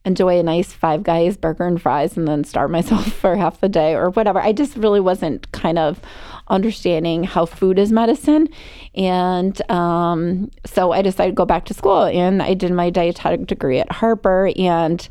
enjoy 0.05 0.39
a 0.39 0.43
nice 0.43 0.73
five 0.73 1.03
guys 1.03 1.37
burger 1.37 1.67
and 1.67 1.81
fries 1.81 2.17
and 2.17 2.27
then 2.29 2.45
starve 2.45 2.71
myself 2.73 3.13
for 3.13 3.37
half 3.37 3.61
the 3.61 3.69
day 3.69 3.95
or 3.95 4.11
whatever. 4.11 4.41
I 4.41 4.53
just 4.53 4.77
really 4.77 5.01
wasn't 5.01 5.51
kind 5.53 5.79
of 5.79 6.01
understanding 6.49 7.25
how 7.25 7.47
food 7.47 7.79
is 7.79 7.91
medicine. 7.91 8.49
And 8.95 9.61
um, 9.71 10.51
so 10.67 10.93
I 10.93 11.03
decided 11.03 11.33
to 11.33 11.35
go 11.35 11.45
back 11.45 11.65
to 11.67 11.75
school 11.75 12.05
and 12.05 12.43
I 12.43 12.55
did 12.55 12.71
my 12.73 12.91
dietetic 12.91 13.47
degree 13.47 13.81
at 13.81 13.91
Harper. 13.91 14.51
And 14.57 15.07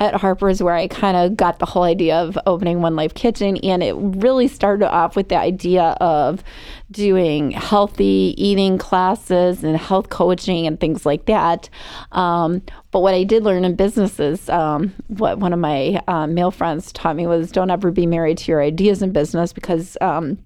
at 0.00 0.14
Harper 0.14 0.48
is 0.48 0.62
where 0.62 0.74
I 0.74 0.88
kind 0.88 1.16
of 1.16 1.36
got 1.36 1.58
the 1.58 1.66
whole 1.66 1.84
idea 1.84 2.16
of 2.16 2.38
opening 2.46 2.80
One 2.80 2.96
Life 2.96 3.14
Kitchen. 3.14 3.58
And 3.58 3.82
it 3.82 3.94
really 3.96 4.48
started 4.48 4.90
off 4.90 5.14
with 5.14 5.28
the 5.28 5.38
idea 5.38 5.96
of 6.00 6.42
doing 6.90 7.50
healthy 7.50 8.34
eating 8.38 8.78
classes 8.78 9.62
and 9.62 9.76
health 9.76 10.08
coaching 10.08 10.66
and 10.66 10.80
things 10.80 11.04
like 11.04 11.26
that. 11.26 11.68
Um, 12.12 12.62
but 12.90 13.00
what 13.00 13.14
I 13.14 13.24
did 13.24 13.44
learn 13.44 13.64
in 13.64 13.76
business 13.76 14.18
is 14.18 14.48
um, 14.48 14.94
what 15.08 15.38
one 15.38 15.52
of 15.52 15.58
my 15.58 16.02
uh, 16.08 16.26
male 16.26 16.50
friends 16.50 16.90
taught 16.92 17.16
me 17.16 17.26
was 17.26 17.52
don't 17.52 17.70
ever 17.70 17.90
be 17.90 18.06
married 18.06 18.38
to 18.38 18.52
your 18.52 18.62
ideas 18.62 19.02
in 19.02 19.12
business 19.12 19.52
because 19.52 19.98
um, 20.00 20.38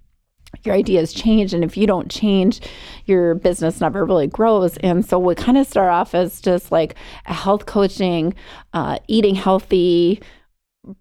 your 0.64 0.74
ideas 0.74 1.12
change 1.12 1.54
and 1.54 1.64
if 1.64 1.76
you 1.76 1.86
don't 1.86 2.10
change 2.10 2.60
your 3.06 3.34
business 3.34 3.80
never 3.80 4.04
really 4.04 4.26
grows. 4.26 4.76
And 4.78 5.04
so 5.04 5.18
we 5.18 5.34
kind 5.34 5.58
of 5.58 5.66
start 5.66 5.90
off 5.90 6.14
as 6.14 6.40
just 6.40 6.70
like 6.70 6.94
a 7.26 7.34
health 7.34 7.66
coaching 7.66 8.34
uh, 8.72 8.98
eating 9.08 9.34
healthy 9.34 10.20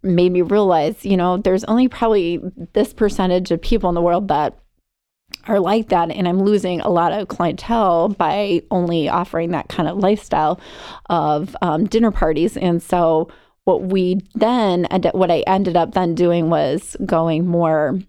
made 0.04 0.32
me 0.32 0.44
realize 0.44 1.04
you 1.04 1.18
know 1.18 1.38
there's 1.38 1.64
only 1.64 1.88
probably 1.88 2.40
this 2.74 2.94
percentage 2.94 3.50
of 3.50 3.60
people 3.60 3.90
in 3.90 3.96
the 3.96 4.02
world 4.02 4.28
that 4.28 4.60
are 5.48 5.60
like 5.60 5.90
that 5.90 6.12
and 6.12 6.28
i'm 6.28 6.44
losing 6.44 6.82
a 6.82 6.90
lot 6.90 7.12
of 7.12 7.28
clientele 7.28 8.10
by 8.10 8.62
only 8.70 9.10
offering 9.10 9.52
that 9.52 9.70
kind 9.70 9.90
of 9.90 9.98
lifestyle 9.98 10.60
of 11.10 11.56
um, 11.62 11.86
dinner 11.86 12.12
parties. 12.12 12.58
And 12.58 12.82
so 12.82 13.30
what 13.64 13.84
we 13.84 14.20
then 14.34 14.88
what 15.14 15.30
i 15.32 15.40
ended 15.48 15.78
up 15.78 15.94
then 15.94 16.16
doing 16.16 16.50
was 16.50 16.98
going 17.06 17.46
more 17.46 18.00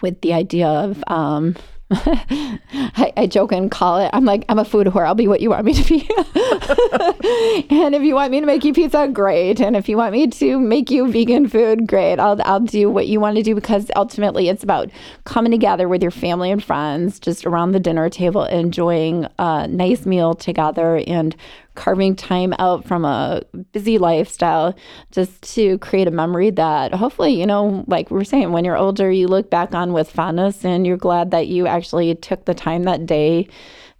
with 0.00 0.20
the 0.20 0.32
idea 0.32 0.66
of 0.66 1.02
um, 1.06 1.56
I, 1.94 3.12
I, 3.16 3.26
joke 3.26 3.52
and 3.52 3.70
call 3.70 3.98
it. 3.98 4.08
I'm 4.14 4.24
like, 4.24 4.46
I'm 4.48 4.58
a 4.58 4.64
food 4.64 4.86
whore. 4.86 5.06
I'll 5.06 5.14
be 5.14 5.28
what 5.28 5.42
you 5.42 5.50
want 5.50 5.66
me 5.66 5.74
to 5.74 5.86
be. 5.86 6.08
and 7.70 7.94
if 7.94 8.02
you 8.02 8.14
want 8.14 8.30
me 8.30 8.40
to 8.40 8.46
make 8.46 8.64
you 8.64 8.72
pizza, 8.72 9.08
great. 9.08 9.60
And 9.60 9.76
if 9.76 9.90
you 9.90 9.98
want 9.98 10.12
me 10.12 10.26
to 10.26 10.58
make 10.58 10.90
you 10.90 11.10
vegan 11.10 11.48
food, 11.48 11.86
great. 11.86 12.18
I'll 12.18 12.40
I'll 12.44 12.60
do 12.60 12.88
what 12.88 13.08
you 13.08 13.20
want 13.20 13.36
to 13.36 13.42
do 13.42 13.54
because 13.54 13.90
ultimately 13.94 14.48
it's 14.48 14.62
about 14.62 14.90
coming 15.24 15.52
together 15.52 15.86
with 15.86 16.00
your 16.00 16.10
family 16.10 16.50
and 16.50 16.64
friends, 16.64 17.20
just 17.20 17.44
around 17.44 17.72
the 17.72 17.80
dinner 17.80 18.08
table, 18.08 18.44
enjoying 18.44 19.26
a 19.38 19.68
nice 19.68 20.06
meal 20.06 20.34
together, 20.34 21.02
and 21.06 21.36
carving 21.74 22.14
time 22.14 22.54
out 22.58 22.84
from 22.84 23.04
a 23.04 23.42
busy 23.72 23.98
lifestyle 23.98 24.74
just 25.10 25.40
to 25.54 25.78
create 25.78 26.08
a 26.08 26.10
memory 26.10 26.50
that 26.50 26.92
hopefully, 26.94 27.32
you 27.32 27.46
know, 27.46 27.84
like 27.86 28.10
we're 28.10 28.24
saying, 28.24 28.52
when 28.52 28.64
you're 28.64 28.76
older, 28.76 29.10
you 29.10 29.28
look 29.28 29.50
back 29.50 29.74
on 29.74 29.92
with 29.92 30.10
fondness 30.10 30.64
and 30.64 30.86
you're 30.86 30.96
glad 30.96 31.30
that 31.30 31.48
you 31.48 31.66
actually 31.66 32.14
took 32.14 32.44
the 32.44 32.54
time 32.54 32.82
that 32.84 33.06
day 33.06 33.48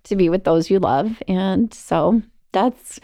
to 0.05 0.17
be 0.17 0.29
with 0.29 0.45
those 0.45 0.71
you 0.71 0.79
love. 0.79 1.23
And 1.29 1.73
so 1.73 2.23
that's 2.52 3.00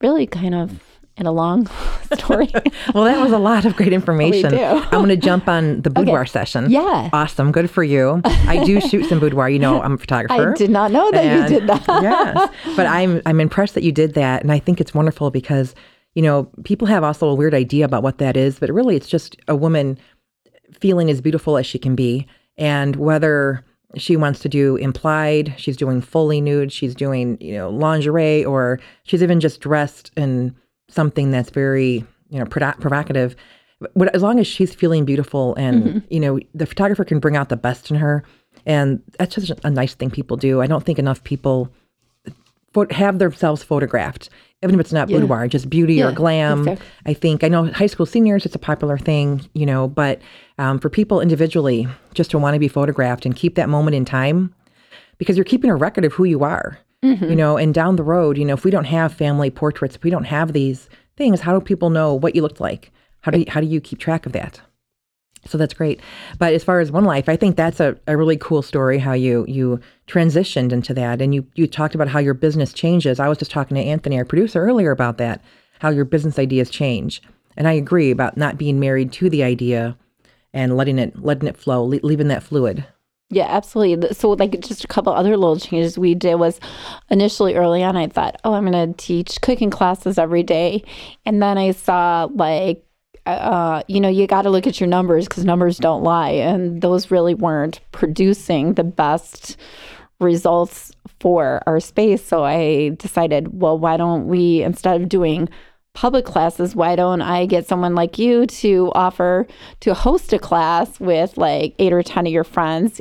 really 0.00 0.26
kind 0.26 0.54
of 0.54 0.99
in 1.20 1.26
a 1.26 1.32
long 1.32 1.66
story. 2.14 2.50
well, 2.94 3.04
that 3.04 3.20
was 3.20 3.32
a 3.32 3.38
lot 3.38 3.64
of 3.64 3.76
great 3.76 3.88
oh, 3.92 3.94
information. 3.94 4.54
I'm 4.54 4.90
going 4.90 5.08
to 5.08 5.16
jump 5.16 5.46
on 5.46 5.82
the 5.82 5.90
boudoir 5.90 6.22
okay. 6.22 6.30
session. 6.30 6.70
Yeah. 6.70 7.10
Awesome. 7.12 7.52
Good 7.52 7.70
for 7.70 7.84
you. 7.84 8.22
I 8.24 8.64
do 8.64 8.80
shoot 8.80 9.08
some 9.08 9.20
boudoir. 9.20 9.50
You 9.50 9.58
know, 9.58 9.82
I'm 9.82 9.92
a 9.92 9.98
photographer. 9.98 10.52
I 10.52 10.56
did 10.56 10.70
not 10.70 10.90
know 10.90 11.10
that 11.12 11.24
and, 11.24 11.52
you 11.52 11.60
did 11.60 11.68
that. 11.68 11.84
yes. 11.86 12.50
But 12.76 12.86
I'm 12.86 13.20
I'm 13.26 13.40
impressed 13.40 13.74
that 13.74 13.84
you 13.84 13.92
did 13.92 14.14
that 14.14 14.42
and 14.42 14.50
I 14.50 14.58
think 14.58 14.80
it's 14.80 14.94
wonderful 14.94 15.30
because, 15.30 15.74
you 16.14 16.22
know, 16.22 16.50
people 16.64 16.88
have 16.88 17.04
also 17.04 17.28
a 17.28 17.34
weird 17.34 17.54
idea 17.54 17.84
about 17.84 18.02
what 18.02 18.18
that 18.18 18.36
is, 18.36 18.58
but 18.58 18.70
really 18.70 18.96
it's 18.96 19.08
just 19.08 19.36
a 19.46 19.54
woman 19.54 19.98
feeling 20.72 21.10
as 21.10 21.20
beautiful 21.20 21.58
as 21.58 21.66
she 21.66 21.78
can 21.78 21.94
be 21.94 22.26
and 22.56 22.96
whether 22.96 23.64
she 23.96 24.16
wants 24.16 24.40
to 24.40 24.48
do 24.48 24.76
implied, 24.76 25.54
she's 25.56 25.76
doing 25.76 26.00
fully 26.00 26.40
nude, 26.40 26.72
she's 26.72 26.94
doing, 26.94 27.36
you 27.40 27.54
know, 27.54 27.70
lingerie 27.70 28.44
or 28.44 28.78
she's 29.04 29.22
even 29.22 29.40
just 29.40 29.60
dressed 29.60 30.10
in 30.16 30.54
something 30.90 31.30
that's 31.30 31.50
very 31.50 32.04
you 32.28 32.38
know 32.38 32.46
provocative 32.46 33.36
but 33.94 34.14
as 34.14 34.22
long 34.22 34.38
as 34.38 34.46
she's 34.46 34.74
feeling 34.74 35.04
beautiful 35.04 35.54
and 35.56 35.82
mm-hmm. 35.82 35.98
you 36.10 36.20
know 36.20 36.38
the 36.54 36.66
photographer 36.66 37.04
can 37.04 37.18
bring 37.18 37.36
out 37.36 37.48
the 37.48 37.56
best 37.56 37.90
in 37.90 37.96
her 37.96 38.22
and 38.66 39.02
that's 39.18 39.34
just 39.34 39.52
a 39.64 39.70
nice 39.70 39.94
thing 39.94 40.10
people 40.10 40.36
do 40.36 40.60
i 40.60 40.66
don't 40.66 40.84
think 40.84 40.98
enough 40.98 41.22
people 41.24 41.72
have 42.90 43.18
themselves 43.18 43.62
photographed, 43.62 44.30
even 44.62 44.74
if 44.74 44.80
it's 44.80 44.92
not 44.92 45.08
boudoir, 45.08 45.48
just 45.48 45.68
beauty 45.68 45.94
Yeah, 45.94 46.08
or 46.08 46.12
glam. 46.12 46.60
exactly. 46.60 46.86
I 47.06 47.14
think 47.14 47.42
I 47.42 47.48
know 47.48 47.66
high 47.72 47.86
school 47.86 48.06
seniors, 48.06 48.46
it's 48.46 48.54
a 48.54 48.60
popular 48.60 48.96
thing, 48.96 49.42
you 49.54 49.66
know, 49.66 49.88
but 49.88 50.20
um, 50.58 50.78
for 50.78 50.88
people 50.88 51.20
individually, 51.20 51.88
just 52.14 52.30
to 52.30 52.38
want 52.38 52.54
to 52.54 52.60
be 52.60 52.68
photographed 52.68 53.26
and 53.26 53.34
keep 53.34 53.56
that 53.56 53.68
moment 53.68 53.96
in 53.96 54.04
time, 54.04 54.54
because 55.18 55.36
you're 55.36 55.44
keeping 55.44 55.70
a 55.70 55.76
record 55.76 56.04
of 56.04 56.12
who 56.12 56.24
you 56.24 56.44
are, 56.44 56.78
you 57.02 57.14
mm-hmm. 57.14 57.34
know, 57.34 57.56
and 57.56 57.72
down 57.72 57.96
the 57.96 58.02
road, 58.02 58.36
you 58.36 58.44
know, 58.44 58.54
if 58.54 58.64
we 58.64 58.70
don't 58.70 58.84
have 58.84 59.12
family 59.12 59.50
portraits, 59.50 59.96
if 59.96 60.04
we 60.04 60.10
don't 60.10 60.24
have 60.24 60.52
these 60.52 60.88
things, 61.16 61.40
how 61.40 61.52
do 61.52 61.64
people 61.64 61.90
know 61.90 62.14
what 62.14 62.34
you 62.34 62.42
looked 62.42 62.60
like? 62.60 62.92
How 63.22 63.30
do 63.30 63.40
you, 63.40 63.46
how 63.48 63.60
do 63.60 63.66
you 63.66 63.80
keep 63.80 63.98
track 63.98 64.26
of 64.26 64.32
that? 64.32 64.60
So 65.46 65.56
that's 65.56 65.72
great. 65.72 66.00
But 66.38 66.52
as 66.52 66.62
far 66.62 66.80
as 66.80 66.92
one 66.92 67.04
life, 67.04 67.28
I 67.28 67.36
think 67.36 67.56
that's 67.56 67.80
a, 67.80 67.96
a 68.06 68.16
really 68.16 68.36
cool 68.36 68.60
story 68.60 68.98
how 68.98 69.14
you 69.14 69.46
you 69.48 69.80
transitioned 70.06 70.70
into 70.70 70.92
that 70.94 71.22
and 71.22 71.34
you 71.34 71.46
you 71.54 71.66
talked 71.66 71.94
about 71.94 72.08
how 72.08 72.18
your 72.18 72.34
business 72.34 72.74
changes. 72.74 73.18
I 73.18 73.28
was 73.28 73.38
just 73.38 73.50
talking 73.50 73.76
to 73.76 73.82
Anthony, 73.82 74.18
our 74.18 74.24
producer, 74.26 74.62
earlier 74.62 74.90
about 74.90 75.16
that, 75.16 75.42
how 75.78 75.88
your 75.88 76.04
business 76.04 76.38
ideas 76.38 76.68
change. 76.68 77.22
And 77.56 77.66
I 77.66 77.72
agree 77.72 78.10
about 78.10 78.36
not 78.36 78.58
being 78.58 78.78
married 78.78 79.12
to 79.14 79.30
the 79.30 79.42
idea 79.42 79.96
and 80.52 80.76
letting 80.76 80.98
it 80.98 81.18
letting 81.18 81.48
it 81.48 81.56
flow, 81.56 81.84
le- 81.84 82.00
leaving 82.02 82.28
that 82.28 82.42
fluid. 82.42 82.84
Yeah, 83.32 83.46
absolutely. 83.48 84.12
So, 84.12 84.30
like, 84.30 84.58
just 84.60 84.82
a 84.82 84.88
couple 84.88 85.12
other 85.12 85.36
little 85.36 85.56
changes 85.56 85.96
we 85.96 86.16
did 86.16 86.34
was 86.34 86.58
initially 87.10 87.54
early 87.54 87.82
on, 87.84 87.96
I 87.96 88.08
thought, 88.08 88.40
oh, 88.42 88.54
I'm 88.54 88.68
going 88.68 88.92
to 88.92 88.96
teach 89.00 89.40
cooking 89.40 89.70
classes 89.70 90.18
every 90.18 90.42
day. 90.42 90.82
And 91.24 91.40
then 91.40 91.56
I 91.56 91.70
saw, 91.70 92.28
like, 92.34 92.84
uh, 93.26 93.84
you 93.86 94.00
know, 94.00 94.08
you 94.08 94.26
got 94.26 94.42
to 94.42 94.50
look 94.50 94.66
at 94.66 94.80
your 94.80 94.88
numbers 94.88 95.28
because 95.28 95.44
numbers 95.44 95.78
don't 95.78 96.02
lie. 96.02 96.30
And 96.30 96.82
those 96.82 97.12
really 97.12 97.34
weren't 97.34 97.80
producing 97.92 98.74
the 98.74 98.82
best 98.84 99.56
results 100.18 100.90
for 101.20 101.62
our 101.68 101.78
space. 101.78 102.24
So 102.24 102.42
I 102.42 102.90
decided, 102.98 103.60
well, 103.60 103.78
why 103.78 103.96
don't 103.96 104.26
we, 104.26 104.62
instead 104.64 105.00
of 105.00 105.08
doing 105.08 105.48
public 105.92 106.24
classes, 106.24 106.76
why 106.76 106.96
don't 106.96 107.20
I 107.20 107.46
get 107.46 107.66
someone 107.66 107.94
like 107.94 108.18
you 108.18 108.46
to 108.46 108.92
offer 108.94 109.46
to 109.80 109.92
host 109.92 110.32
a 110.32 110.38
class 110.38 111.00
with 111.00 111.36
like 111.36 111.74
eight 111.78 111.92
or 111.92 112.02
10 112.02 112.26
of 112.26 112.32
your 112.32 112.44
friends? 112.44 113.00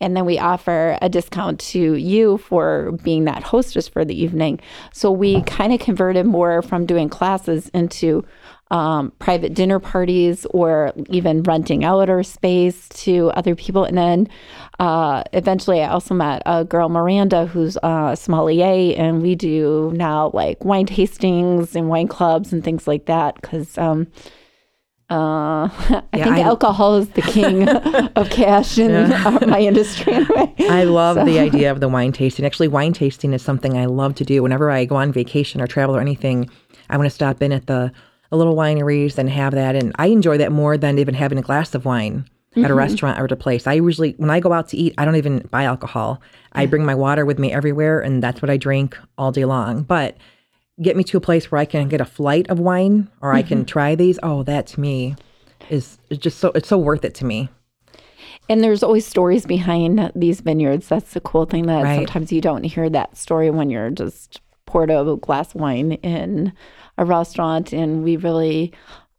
And 0.00 0.16
then 0.16 0.24
we 0.24 0.38
offer 0.38 0.98
a 1.00 1.08
discount 1.08 1.60
to 1.60 1.94
you 1.94 2.38
for 2.38 2.92
being 3.04 3.24
that 3.26 3.42
hostess 3.42 3.86
for 3.86 4.04
the 4.04 4.20
evening. 4.20 4.60
So 4.92 5.10
we 5.10 5.42
kind 5.42 5.72
of 5.72 5.80
converted 5.80 6.26
more 6.26 6.62
from 6.62 6.86
doing 6.86 7.08
classes 7.08 7.68
into 7.68 8.24
um, 8.72 9.12
private 9.18 9.52
dinner 9.54 9.78
parties 9.78 10.46
or 10.46 10.92
even 11.10 11.42
renting 11.42 11.84
out 11.84 12.08
our 12.08 12.22
space 12.22 12.88
to 13.04 13.28
other 13.36 13.54
people. 13.54 13.84
And 13.84 13.96
then 13.98 14.28
uh, 14.80 15.22
eventually 15.34 15.82
I 15.82 15.88
also 15.90 16.14
met 16.14 16.42
a 16.46 16.64
girl, 16.64 16.88
Miranda, 16.88 17.46
who's 17.46 17.76
a 17.82 18.16
sommelier, 18.16 18.94
and 18.96 19.20
we 19.22 19.34
do 19.34 19.92
now 19.94 20.30
like 20.32 20.64
wine 20.64 20.86
tastings 20.86 21.74
and 21.76 21.88
wine 21.90 22.08
clubs 22.08 22.52
and 22.52 22.64
things 22.64 22.88
like 22.88 23.04
that 23.06 23.34
because. 23.40 23.76
Um, 23.78 24.06
uh, 25.10 25.68
I 25.68 26.02
Yeah, 26.14 26.24
think 26.24 26.36
I- 26.36 26.40
alcohol 26.40 26.96
is 26.96 27.08
the 27.10 27.20
king 27.22 27.68
of 28.16 28.30
cash 28.30 28.78
in 28.78 29.12
our- 29.12 29.46
my 29.46 29.60
industry. 29.60 30.14
Anyway. 30.14 30.54
I 30.70 30.84
love 30.84 31.26
the 31.26 31.38
idea 31.38 31.70
of 31.70 31.80
the 31.80 31.88
wine 31.88 32.12
tasting. 32.12 32.46
Actually, 32.46 32.68
wine 32.68 32.92
tasting 32.94 33.34
is 33.34 33.42
something 33.42 33.76
I 33.76 33.84
love 33.86 34.14
to 34.16 34.24
do. 34.24 34.42
Whenever 34.42 34.70
I 34.70 34.86
go 34.86 34.96
on 34.96 35.12
vacation 35.12 35.60
or 35.60 35.66
travel 35.66 35.94
or 35.94 36.00
anything, 36.00 36.48
I 36.88 36.96
want 36.96 37.06
to 37.06 37.10
stop 37.14 37.42
in 37.42 37.52
at 37.52 37.66
the, 37.66 37.92
the 38.32 38.38
little 38.38 38.56
wineries 38.56 39.18
and 39.18 39.28
have 39.28 39.52
that. 39.52 39.76
And 39.76 39.92
I 39.98 40.06
enjoy 40.06 40.38
that 40.38 40.50
more 40.50 40.78
than 40.78 40.98
even 40.98 41.12
having 41.14 41.36
a 41.36 41.42
glass 41.42 41.74
of 41.74 41.84
wine 41.84 42.24
at 42.56 42.64
a 42.64 42.64
mm-hmm. 42.64 42.74
restaurant 42.74 43.20
or 43.20 43.24
at 43.24 43.32
a 43.32 43.36
place. 43.36 43.66
I 43.66 43.74
usually, 43.74 44.12
when 44.12 44.30
I 44.30 44.40
go 44.40 44.54
out 44.54 44.68
to 44.68 44.76
eat, 44.76 44.94
I 44.96 45.04
don't 45.04 45.16
even 45.16 45.40
buy 45.50 45.64
alcohol. 45.64 46.22
I 46.52 46.64
bring 46.64 46.86
my 46.86 46.94
water 46.94 47.26
with 47.26 47.38
me 47.38 47.52
everywhere, 47.52 48.00
and 48.00 48.22
that's 48.22 48.40
what 48.40 48.48
I 48.48 48.56
drink 48.56 48.96
all 49.18 49.32
day 49.32 49.44
long. 49.44 49.82
But 49.82 50.16
get 50.80 50.96
me 50.96 51.04
to 51.04 51.18
a 51.18 51.20
place 51.20 51.50
where 51.50 51.60
I 51.60 51.66
can 51.66 51.88
get 51.88 52.00
a 52.00 52.06
flight 52.06 52.48
of 52.48 52.58
wine 52.58 53.10
or 53.20 53.34
I 53.34 53.42
can 53.42 53.58
mm-hmm. 53.58 53.66
try 53.66 53.94
these. 53.94 54.18
Oh, 54.22 54.42
that 54.44 54.66
to 54.68 54.80
me 54.80 55.14
is 55.68 55.98
is 56.08 56.16
just 56.16 56.38
so, 56.38 56.52
it's 56.54 56.68
so 56.68 56.78
worth 56.78 57.04
it 57.04 57.14
to 57.16 57.26
me. 57.26 57.50
And 58.48 58.64
there's 58.64 58.82
always 58.82 59.06
stories 59.06 59.44
behind 59.44 60.10
these 60.16 60.40
vineyards. 60.40 60.88
That's 60.88 61.12
the 61.12 61.20
cool 61.20 61.44
thing 61.44 61.66
that 61.66 61.84
Right. 61.84 61.96
sometimes 61.96 62.32
you 62.32 62.40
don't 62.40 62.64
hear 62.64 62.88
that 62.88 63.18
story 63.18 63.50
when 63.50 63.68
you're 63.68 63.90
just 63.90 64.40
poured 64.64 64.90
a 64.90 65.16
glass 65.20 65.54
of 65.54 65.60
wine 65.60 65.92
in 65.92 66.54
a 66.98 67.04
restaurant. 67.04 67.72
And 67.72 68.04
we 68.04 68.16
really 68.16 68.72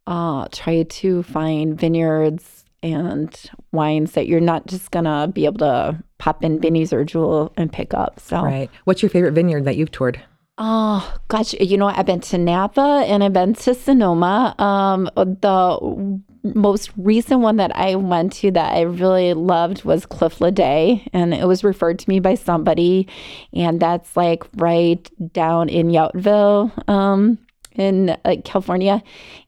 uh, 0.06 0.48
try 0.52 0.82
to 0.82 1.22
find 1.22 1.78
vineyards 1.78 2.64
and 2.82 3.50
wines 3.72 4.12
that 4.12 4.26
you're 4.26 4.40
not 4.40 4.66
just 4.66 4.90
gonna 4.90 5.26
be 5.26 5.46
able 5.46 5.58
to 5.58 6.02
pop 6.18 6.44
in 6.44 6.58
Binny's 6.58 6.92
or 6.92 7.02
Jewel 7.02 7.52
and 7.56 7.72
pick 7.72 7.94
up. 7.94 8.20
So 8.20 8.42
Right. 8.42 8.70
What's 8.84 9.02
your 9.02 9.08
favorite 9.08 9.32
vineyard 9.32 9.64
that 9.64 9.76
you've 9.76 9.90
toured? 9.90 10.20
Oh 10.58 11.16
gosh, 11.28 11.54
you 11.54 11.76
know 11.76 11.86
what? 11.86 11.98
I've 11.98 12.06
been 12.06 12.20
to 12.20 12.38
Napa 12.38 13.04
and 13.08 13.24
I've 13.24 13.32
been 13.32 13.54
to 13.54 13.74
Sonoma. 13.74 14.54
Um, 14.58 15.10
the 15.16 16.20
most 16.44 16.90
recent 16.96 17.40
one 17.40 17.56
that 17.56 17.74
I 17.74 17.96
went 17.96 18.34
to 18.34 18.50
that 18.50 18.74
I 18.74 18.82
really 18.82 19.32
loved 19.34 19.84
was 19.84 20.06
Cliff 20.06 20.38
Lede, 20.38 21.08
and 21.12 21.34
it 21.34 21.48
was 21.48 21.64
referred 21.64 21.98
to 22.00 22.08
me 22.08 22.20
by 22.20 22.34
somebody, 22.34 23.08
and 23.52 23.80
that's 23.80 24.16
like 24.16 24.44
right 24.56 25.10
down 25.32 25.68
in 25.70 25.88
Yountville, 25.88 26.88
um, 26.88 27.38
in 27.74 28.10
uh, 28.24 28.36
California. 28.44 29.02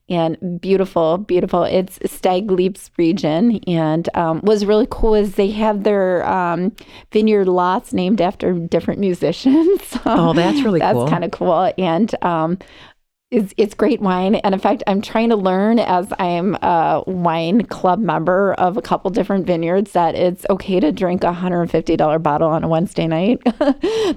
And 0.09 0.61
beautiful, 0.61 1.19
beautiful. 1.19 1.65
It's 1.65 1.99
Stags 2.09 2.49
Leap 2.53 2.79
region, 2.97 3.59
and 3.67 4.09
um, 4.15 4.41
what's 4.43 4.63
really 4.65 4.87
cool 4.89 5.17
is 5.17 5.35
they 5.35 5.51
have 5.51 5.83
their 5.83 6.25
um, 6.29 6.77
vineyard 7.11 7.49
lots 7.49 7.93
named 7.93 8.21
after 8.21 8.53
different 8.53 9.01
musicians. 9.01 9.81
Oh, 10.09 10.33
that's 10.33 10.63
really 10.63 10.79
cool. 10.79 10.89
that's 10.89 10.95
cool. 10.95 11.09
kind 11.09 11.25
of 11.25 11.33
cool. 11.33 11.73
And 11.77 12.15
um, 12.23 12.59
it's, 13.31 13.53
it's 13.57 13.75
great 13.75 14.01
wine. 14.01 14.37
And 14.37 14.55
in 14.55 14.61
fact, 14.61 14.85
I'm 14.87 15.03
trying 15.03 15.31
to 15.31 15.37
learn 15.37 15.81
as 15.81 16.13
I'm 16.19 16.55
a 16.57 17.03
wine 17.07 17.65
club 17.67 17.99
member 17.99 18.55
of 18.55 18.77
a 18.77 18.83
couple 18.83 19.11
different 19.11 19.47
vineyards 19.47 19.93
that 19.93 20.15
it's 20.15 20.47
okay 20.49 20.79
to 20.79 20.93
drink 20.93 21.25
a 21.25 21.33
$150 21.33 22.23
bottle 22.23 22.49
on 22.49 22.63
a 22.63 22.69
Wednesday 22.69 23.09
night. 23.09 23.43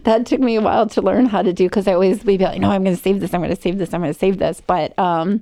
that 0.03 0.25
took 0.25 0.39
me 0.39 0.57
a 0.57 0.61
while 0.61 0.87
to 0.89 1.01
learn 1.01 1.25
how 1.25 1.41
to 1.41 1.53
do 1.53 1.65
because 1.65 1.87
I 1.87 1.93
always 1.93 2.19
would 2.19 2.27
be 2.27 2.37
like, 2.37 2.61
no, 2.61 2.69
I'm 2.69 2.83
going 2.83 2.95
to 2.95 3.01
save 3.01 3.19
this. 3.19 3.33
I'm 3.33 3.41
going 3.41 3.55
to 3.55 3.61
save 3.61 3.79
this. 3.79 3.93
I'm 3.93 4.01
going 4.01 4.13
to 4.13 4.19
save 4.19 4.37
this. 4.37 4.61
But 4.61 4.97
um, 4.99 5.41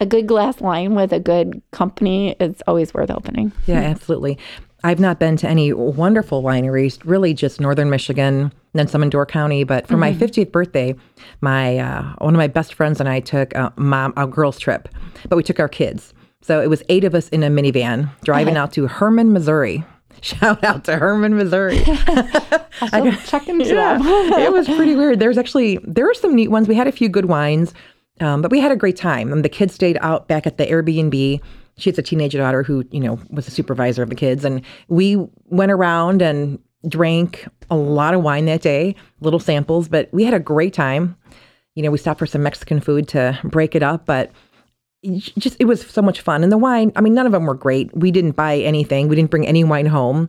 a 0.00 0.06
good 0.06 0.26
glass 0.26 0.60
wine 0.60 0.96
with 0.96 1.12
a 1.12 1.20
good 1.20 1.62
company 1.70 2.32
is 2.40 2.60
always 2.66 2.92
worth 2.92 3.10
opening. 3.12 3.52
Yeah, 3.66 3.78
absolutely. 3.78 4.38
I've 4.84 5.00
not 5.00 5.18
been 5.18 5.36
to 5.38 5.48
any 5.48 5.72
wonderful 5.72 6.42
wineries, 6.42 6.98
really 7.04 7.34
just 7.34 7.60
northern 7.60 7.90
Michigan, 7.90 8.34
and 8.42 8.52
then 8.74 8.86
some 8.86 9.02
in 9.02 9.10
Door 9.10 9.26
County. 9.26 9.64
But 9.64 9.88
for 9.88 9.96
my 9.96 10.12
50th 10.12 10.52
birthday, 10.52 10.94
my 11.40 11.78
uh, 11.78 12.14
one 12.18 12.34
of 12.34 12.38
my 12.38 12.46
best 12.46 12.74
friends 12.74 13.00
and 13.00 13.08
I 13.08 13.20
took 13.20 13.52
a 13.54 13.72
mom 13.76 14.12
a 14.16 14.26
girls 14.26 14.58
trip, 14.58 14.88
but 15.28 15.36
we 15.36 15.42
took 15.42 15.58
our 15.58 15.68
kids. 15.68 16.14
So 16.42 16.60
it 16.60 16.70
was 16.70 16.82
eight 16.88 17.02
of 17.04 17.14
us 17.14 17.28
in 17.30 17.42
a 17.42 17.48
minivan 17.48 18.08
driving 18.22 18.56
out 18.56 18.72
to 18.74 18.86
Hermann, 18.86 19.32
Missouri. 19.32 19.84
Shout 20.22 20.62
out 20.64 20.84
to 20.84 20.96
Hermann, 20.96 21.36
Missouri. 21.36 21.82
I'll 22.80 23.12
check 23.26 23.48
into 23.48 23.66
Yeah, 23.66 23.98
that. 23.98 24.38
it 24.40 24.52
was 24.52 24.66
pretty 24.66 24.94
weird. 24.96 25.18
There's 25.20 25.38
actually 25.38 25.78
there 25.84 26.04
were 26.06 26.14
some 26.14 26.34
neat 26.34 26.48
ones. 26.48 26.68
We 26.68 26.74
had 26.76 26.86
a 26.86 26.92
few 26.92 27.08
good 27.08 27.26
wines, 27.26 27.74
um, 28.20 28.42
but 28.42 28.50
we 28.50 28.60
had 28.60 28.72
a 28.72 28.76
great 28.76 28.96
time. 28.96 29.32
And 29.32 29.44
the 29.44 29.48
kids 29.48 29.74
stayed 29.74 29.98
out 30.00 30.28
back 30.28 30.46
at 30.46 30.56
the 30.56 30.66
Airbnb. 30.66 31.40
She 31.78 31.90
has 31.90 31.98
a 31.98 32.02
teenage 32.02 32.34
daughter 32.34 32.62
who 32.62 32.84
you 32.90 33.00
know 33.00 33.18
was 33.30 33.46
the 33.46 33.50
supervisor 33.50 34.02
of 34.02 34.10
the 34.10 34.14
kids, 34.14 34.44
and 34.44 34.62
we 34.88 35.16
went 35.46 35.72
around 35.72 36.22
and 36.22 36.58
drank 36.86 37.48
a 37.70 37.76
lot 37.76 38.14
of 38.14 38.22
wine 38.22 38.44
that 38.46 38.62
day, 38.62 38.94
little 39.20 39.40
samples. 39.40 39.88
But 39.88 40.08
we 40.12 40.24
had 40.24 40.34
a 40.34 40.40
great 40.40 40.74
time. 40.74 41.16
You 41.74 41.82
know, 41.82 41.90
we 41.90 41.98
stopped 41.98 42.18
for 42.18 42.26
some 42.26 42.42
Mexican 42.42 42.80
food 42.80 43.08
to 43.08 43.38
break 43.44 43.74
it 43.74 43.82
up, 43.82 44.06
but 44.06 44.32
just 45.04 45.56
it 45.60 45.66
was 45.66 45.86
so 45.88 46.02
much 46.02 46.20
fun. 46.20 46.42
And 46.42 46.50
the 46.50 46.58
wine 46.58 46.90
i 46.96 47.00
mean 47.00 47.14
none 47.14 47.26
of 47.26 47.32
them 47.32 47.46
were 47.46 47.54
great. 47.54 47.96
We 47.96 48.10
didn't 48.10 48.32
buy 48.32 48.58
anything. 48.58 49.08
We 49.08 49.16
didn't 49.16 49.30
bring 49.30 49.46
any 49.46 49.64
wine 49.64 49.86
home 49.86 50.28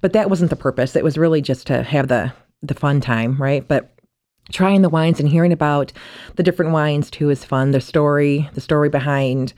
but 0.00 0.12
that 0.12 0.30
wasn't 0.30 0.50
the 0.50 0.56
purpose. 0.56 0.96
It 0.96 1.04
was 1.04 1.18
really 1.18 1.40
just 1.40 1.66
to 1.68 1.82
have 1.82 2.08
the 2.08 2.32
the 2.62 2.74
fun 2.74 3.00
time 3.00 3.40
right? 3.40 3.66
But 3.66 3.90
trying 4.52 4.82
the 4.82 4.88
wines 4.88 5.20
and 5.20 5.28
hearing 5.28 5.52
about 5.52 5.92
the 6.36 6.42
different 6.42 6.72
wines 6.72 7.10
too 7.10 7.30
is 7.30 7.44
fun. 7.44 7.70
The 7.70 7.80
story 7.80 8.48
the 8.54 8.60
story 8.60 8.88
behind 8.88 9.52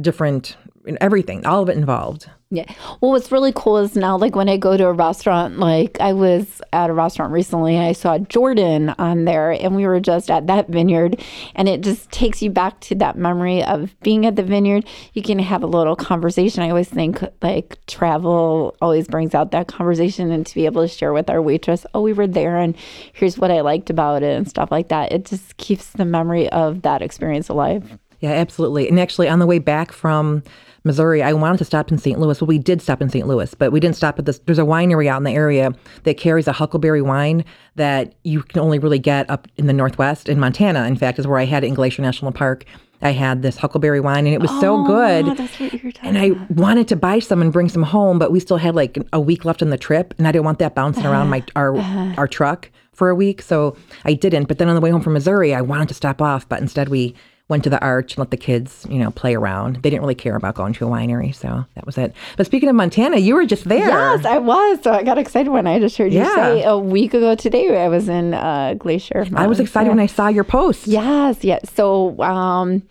different 0.00 0.56
everything 1.00 1.44
all 1.46 1.62
of 1.62 1.68
it 1.68 1.76
involved 1.76 2.28
Yeah. 2.48 2.72
Well, 3.00 3.10
what's 3.10 3.32
really 3.32 3.52
cool 3.52 3.78
is 3.78 3.96
now, 3.96 4.16
like 4.16 4.36
when 4.36 4.48
I 4.48 4.56
go 4.56 4.76
to 4.76 4.86
a 4.86 4.92
restaurant, 4.92 5.58
like 5.58 6.00
I 6.00 6.12
was 6.12 6.62
at 6.72 6.90
a 6.90 6.92
restaurant 6.92 7.32
recently 7.32 7.74
and 7.74 7.84
I 7.84 7.90
saw 7.90 8.18
Jordan 8.18 8.90
on 8.98 9.24
there, 9.24 9.50
and 9.50 9.74
we 9.74 9.84
were 9.84 9.98
just 9.98 10.30
at 10.30 10.46
that 10.46 10.68
vineyard, 10.68 11.20
and 11.56 11.68
it 11.68 11.80
just 11.80 12.12
takes 12.12 12.42
you 12.42 12.50
back 12.50 12.78
to 12.82 12.94
that 12.96 13.18
memory 13.18 13.64
of 13.64 13.98
being 14.00 14.26
at 14.26 14.36
the 14.36 14.44
vineyard. 14.44 14.86
You 15.12 15.22
can 15.22 15.40
have 15.40 15.64
a 15.64 15.66
little 15.66 15.96
conversation. 15.96 16.62
I 16.62 16.68
always 16.68 16.88
think 16.88 17.20
like 17.42 17.84
travel 17.86 18.76
always 18.80 19.08
brings 19.08 19.34
out 19.34 19.50
that 19.50 19.66
conversation, 19.66 20.30
and 20.30 20.46
to 20.46 20.54
be 20.54 20.66
able 20.66 20.82
to 20.82 20.88
share 20.88 21.12
with 21.12 21.28
our 21.28 21.42
waitress, 21.42 21.84
oh, 21.94 22.00
we 22.00 22.12
were 22.12 22.28
there, 22.28 22.58
and 22.58 22.76
here's 23.12 23.38
what 23.38 23.50
I 23.50 23.60
liked 23.60 23.90
about 23.90 24.22
it, 24.22 24.36
and 24.36 24.48
stuff 24.48 24.70
like 24.70 24.88
that. 24.90 25.10
It 25.10 25.24
just 25.24 25.56
keeps 25.56 25.90
the 25.90 26.04
memory 26.04 26.48
of 26.50 26.82
that 26.82 27.02
experience 27.02 27.48
alive. 27.48 27.98
Yeah, 28.20 28.30
absolutely. 28.30 28.88
And 28.88 29.00
actually, 29.00 29.28
on 29.28 29.40
the 29.40 29.46
way 29.46 29.58
back 29.58 29.90
from 29.90 30.44
Missouri, 30.86 31.22
I 31.22 31.32
wanted 31.32 31.58
to 31.58 31.64
stop 31.64 31.90
in 31.90 31.98
St. 31.98 32.18
Louis. 32.18 32.40
Well, 32.40 32.46
we 32.46 32.58
did 32.58 32.80
stop 32.80 33.02
in 33.02 33.10
St. 33.10 33.26
Louis, 33.26 33.52
but 33.54 33.72
we 33.72 33.80
didn't 33.80 33.96
stop 33.96 34.18
at 34.18 34.24
this. 34.24 34.38
There's 34.46 34.58
a 34.58 34.62
winery 34.62 35.08
out 35.08 35.18
in 35.18 35.24
the 35.24 35.32
area 35.32 35.72
that 36.04 36.16
carries 36.16 36.46
a 36.46 36.52
huckleberry 36.52 37.02
wine 37.02 37.44
that 37.74 38.14
you 38.22 38.42
can 38.42 38.60
only 38.60 38.78
really 38.78 38.98
get 38.98 39.28
up 39.28 39.48
in 39.56 39.66
the 39.66 39.72
Northwest. 39.72 40.28
In 40.28 40.38
Montana, 40.38 40.86
in 40.86 40.96
fact, 40.96 41.18
is 41.18 41.26
where 41.26 41.38
I 41.38 41.44
had 41.44 41.64
it 41.64 41.66
in 41.66 41.74
Glacier 41.74 42.02
National 42.02 42.32
Park. 42.32 42.64
I 43.02 43.10
had 43.10 43.42
this 43.42 43.56
huckleberry 43.56 44.00
wine 44.00 44.26
and 44.26 44.34
it 44.34 44.40
was 44.40 44.50
so 44.60 44.80
oh, 44.80 44.86
good. 44.86 45.28
Oh, 45.28 45.34
That's 45.34 45.60
what 45.60 45.72
you're 45.72 45.92
talking 45.92 46.16
And 46.16 46.18
I 46.18 46.30
wanted 46.54 46.88
to 46.88 46.96
buy 46.96 47.18
some 47.18 47.42
and 47.42 47.52
bring 47.52 47.68
some 47.68 47.82
home, 47.82 48.18
but 48.18 48.32
we 48.32 48.40
still 48.40 48.56
had 48.56 48.74
like 48.74 48.96
a 49.12 49.20
week 49.20 49.44
left 49.44 49.62
on 49.62 49.70
the 49.70 49.76
trip, 49.76 50.14
and 50.18 50.26
I 50.26 50.32
didn't 50.32 50.44
want 50.44 50.58
that 50.60 50.74
bouncing 50.74 51.04
around 51.04 51.28
my 51.28 51.44
our 51.54 51.76
uh-huh. 51.76 51.98
Uh-huh. 52.00 52.14
our 52.16 52.28
truck 52.28 52.70
for 52.92 53.10
a 53.10 53.14
week, 53.14 53.42
so 53.42 53.76
I 54.04 54.14
didn't. 54.14 54.46
But 54.46 54.58
then 54.58 54.68
on 54.68 54.74
the 54.74 54.80
way 54.80 54.90
home 54.90 55.02
from 55.02 55.12
Missouri, 55.12 55.54
I 55.54 55.60
wanted 55.60 55.88
to 55.88 55.94
stop 55.94 56.22
off, 56.22 56.48
but 56.48 56.60
instead 56.60 56.88
we 56.88 57.14
went 57.48 57.62
to 57.64 57.70
the 57.70 57.80
arch 57.80 58.14
and 58.14 58.18
let 58.18 58.30
the 58.30 58.36
kids, 58.36 58.84
you 58.88 58.98
know, 58.98 59.10
play 59.10 59.34
around. 59.34 59.76
They 59.76 59.90
didn't 59.90 60.02
really 60.02 60.16
care 60.16 60.34
about 60.34 60.56
going 60.56 60.72
to 60.74 60.86
a 60.86 60.90
winery, 60.90 61.34
so 61.34 61.64
that 61.74 61.86
was 61.86 61.96
it. 61.96 62.12
But 62.36 62.46
speaking 62.46 62.68
of 62.68 62.74
Montana, 62.74 63.18
you 63.18 63.34
were 63.34 63.46
just 63.46 63.64
there. 63.64 63.88
Yes, 63.88 64.24
I 64.24 64.38
was. 64.38 64.80
So 64.82 64.92
I 64.92 65.02
got 65.04 65.18
excited 65.18 65.50
when 65.50 65.66
I 65.66 65.78
just 65.78 65.96
heard 65.96 66.12
you 66.12 66.24
say 66.24 66.64
a 66.64 66.76
week 66.76 67.14
ago 67.14 67.34
today 67.34 67.82
I 67.82 67.88
was 67.88 68.08
in 68.08 68.34
uh, 68.34 68.74
Glacier. 68.74 69.26
I 69.34 69.46
was 69.46 69.60
excited 69.60 69.90
when 69.90 70.00
I 70.00 70.06
saw 70.06 70.28
your 70.28 70.44
post. 70.44 70.86
Yes, 70.86 71.44
yes. 71.44 71.70
So 71.72 72.20
um, 72.20 72.82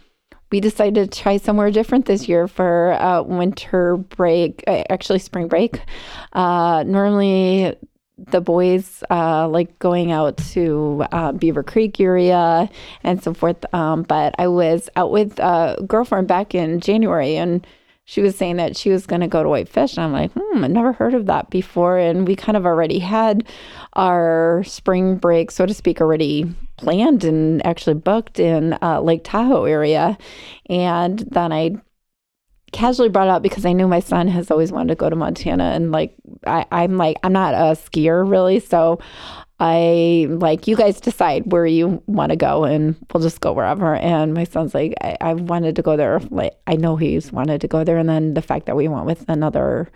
we 0.51 0.61
decided 0.61 1.11
to 1.11 1.21
try 1.21 1.35
somewhere 1.37 1.69
different 1.69 2.05
this 2.05 2.29
year 2.29 2.47
for 2.47 2.93
uh, 2.93 3.23
winter 3.23 3.97
break, 3.97 4.63
uh, 4.67 4.83
actually 4.89 5.19
spring 5.19 5.49
break. 5.49 5.81
Uh, 6.31 6.83
normally, 6.87 7.75
the 8.17 8.41
boys 8.41 9.04
uh, 9.10 9.47
like 9.47 9.78
going 9.80 10.12
out 10.12 10.38
to 10.38 11.06
uh, 11.12 11.32
Beaver 11.34 11.63
Creek 11.63 11.99
area 11.99 12.69
and 13.04 13.21
so 13.21 13.34
forth. 13.34 13.65
Um, 13.73 14.04
but 14.04 14.36
I 14.39 14.47
was 14.47 14.89
out 14.95 15.12
with 15.12 15.39
a 15.39 15.78
girlfriend 15.86 16.28
back 16.28 16.56
in 16.56 16.80
January 16.80 17.36
and 17.36 17.65
she 18.06 18.21
was 18.21 18.38
saying 18.38 18.58
that 18.58 18.78
she 18.78 18.91
was 18.91 19.08
going 19.08 19.21
to 19.21 19.28
go 19.28 19.41
to 19.41 19.49
Whitefish. 19.49 19.97
And 19.97 20.06
I'm 20.06 20.13
like, 20.13 20.32
hmm, 20.34 20.63
I've 20.63 20.71
never 20.71 20.93
heard 20.93 21.15
of 21.15 21.25
that 21.25 21.49
before. 21.49 21.97
And 21.97 22.28
we 22.28 22.36
kind 22.36 22.56
of 22.56 22.65
already 22.65 22.99
had 22.99 23.47
our 23.93 24.63
spring 24.65 25.17
break, 25.17 25.49
so 25.49 25.65
to 25.65 25.73
speak, 25.73 25.99
already 25.99 26.45
planned 26.78 27.23
and 27.23 27.65
actually 27.65 27.95
booked 27.95 28.39
in 28.39 28.78
uh, 28.82 29.01
Lake 29.01 29.21
Tahoe 29.23 29.65
area. 29.65 30.17
And 30.69 31.19
then 31.19 31.51
I 31.51 31.78
casually 32.75 33.07
brought 33.07 33.29
up 33.29 33.41
because 33.41 33.65
I 33.65 33.71
knew 33.71 33.88
my 33.88 34.01
son 34.01 34.27
has 34.27 34.51
always 34.51 34.69
wanted 34.69 34.89
to 34.89 34.95
go 34.95 35.09
to 35.09 35.15
Montana. 35.15 35.71
And 35.73 35.93
like, 35.93 36.13
I, 36.45 36.65
I'm 36.71 36.97
like, 36.97 37.17
I'm 37.23 37.31
not 37.31 37.53
a 37.53 37.79
skier 37.79 38.29
really. 38.29 38.59
So 38.59 38.99
I 39.61 40.27
like, 40.29 40.67
you 40.67 40.75
guys 40.75 40.99
decide 40.99 41.53
where 41.53 41.65
you 41.65 42.03
want 42.05 42.31
to 42.31 42.35
go 42.35 42.65
and 42.65 42.97
we'll 43.13 43.23
just 43.23 43.39
go 43.39 43.53
wherever. 43.53 43.95
And 43.95 44.33
my 44.33 44.43
son's 44.43 44.73
like, 44.73 44.93
I, 45.01 45.15
I 45.21 45.33
wanted 45.35 45.77
to 45.77 45.81
go 45.81 45.95
there. 45.95 46.19
Like, 46.29 46.51
I 46.67 46.75
know 46.75 46.97
he's 46.97 47.31
wanted 47.31 47.61
to 47.61 47.67
go 47.69 47.85
there. 47.85 47.97
And 47.97 48.09
then 48.09 48.33
the 48.33 48.41
fact 48.41 48.65
that 48.65 48.75
we 48.75 48.89
went 48.89 49.05
with 49.05 49.23
another 49.29 49.89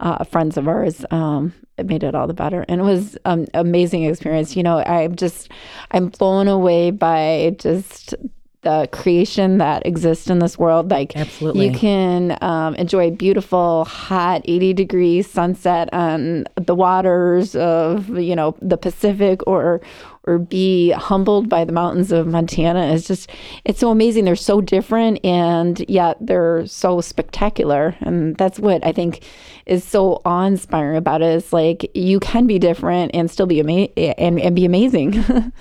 uh, 0.00 0.24
friends 0.24 0.56
of 0.56 0.66
ours, 0.66 1.04
um, 1.12 1.54
it 1.78 1.86
made 1.86 2.02
it 2.02 2.16
all 2.16 2.26
the 2.26 2.34
better. 2.34 2.64
And 2.68 2.80
it 2.80 2.84
was 2.84 3.16
um, 3.26 3.46
amazing 3.54 4.02
experience. 4.02 4.56
You 4.56 4.64
know, 4.64 4.78
I'm 4.78 5.14
just, 5.14 5.52
I'm 5.92 6.08
blown 6.08 6.48
away 6.48 6.90
by 6.90 7.54
just 7.60 8.16
the 8.64 8.88
creation 8.92 9.58
that 9.58 9.86
exists 9.86 10.28
in 10.28 10.40
this 10.40 10.58
world. 10.58 10.90
Like, 10.90 11.16
Absolutely. 11.16 11.68
you 11.68 11.72
can 11.72 12.36
um, 12.40 12.74
enjoy 12.74 13.08
a 13.08 13.10
beautiful, 13.10 13.84
hot 13.84 14.42
80 14.44 14.72
degree 14.72 15.22
sunset 15.22 15.88
on 15.92 16.46
the 16.56 16.74
waters 16.74 17.54
of, 17.54 18.08
you 18.18 18.34
know, 18.34 18.56
the 18.60 18.76
Pacific 18.76 19.40
or 19.46 19.80
or 20.26 20.38
be 20.38 20.90
humbled 20.90 21.48
by 21.48 21.64
the 21.64 21.72
mountains 21.72 22.10
of 22.10 22.26
Montana. 22.26 22.94
It's 22.94 23.06
just, 23.06 23.28
it's 23.64 23.78
so 23.78 23.90
amazing. 23.90 24.24
They're 24.24 24.36
so 24.36 24.60
different 24.60 25.22
and 25.24 25.84
yet 25.88 26.16
they're 26.20 26.66
so 26.66 27.00
spectacular. 27.00 27.94
And 28.00 28.34
that's 28.36 28.58
what 28.58 28.84
I 28.86 28.92
think 28.92 29.22
is 29.66 29.84
so 29.84 30.22
awe 30.24 30.44
inspiring 30.44 30.96
about 30.96 31.20
it. 31.20 31.34
Is 31.34 31.52
like 31.52 31.90
you 31.94 32.20
can 32.20 32.46
be 32.46 32.58
different 32.58 33.10
and 33.14 33.30
still 33.30 33.46
be 33.46 33.60
ama- 33.60 33.92
and, 33.98 34.40
and 34.40 34.56
be 34.56 34.64
amazing. 34.64 35.22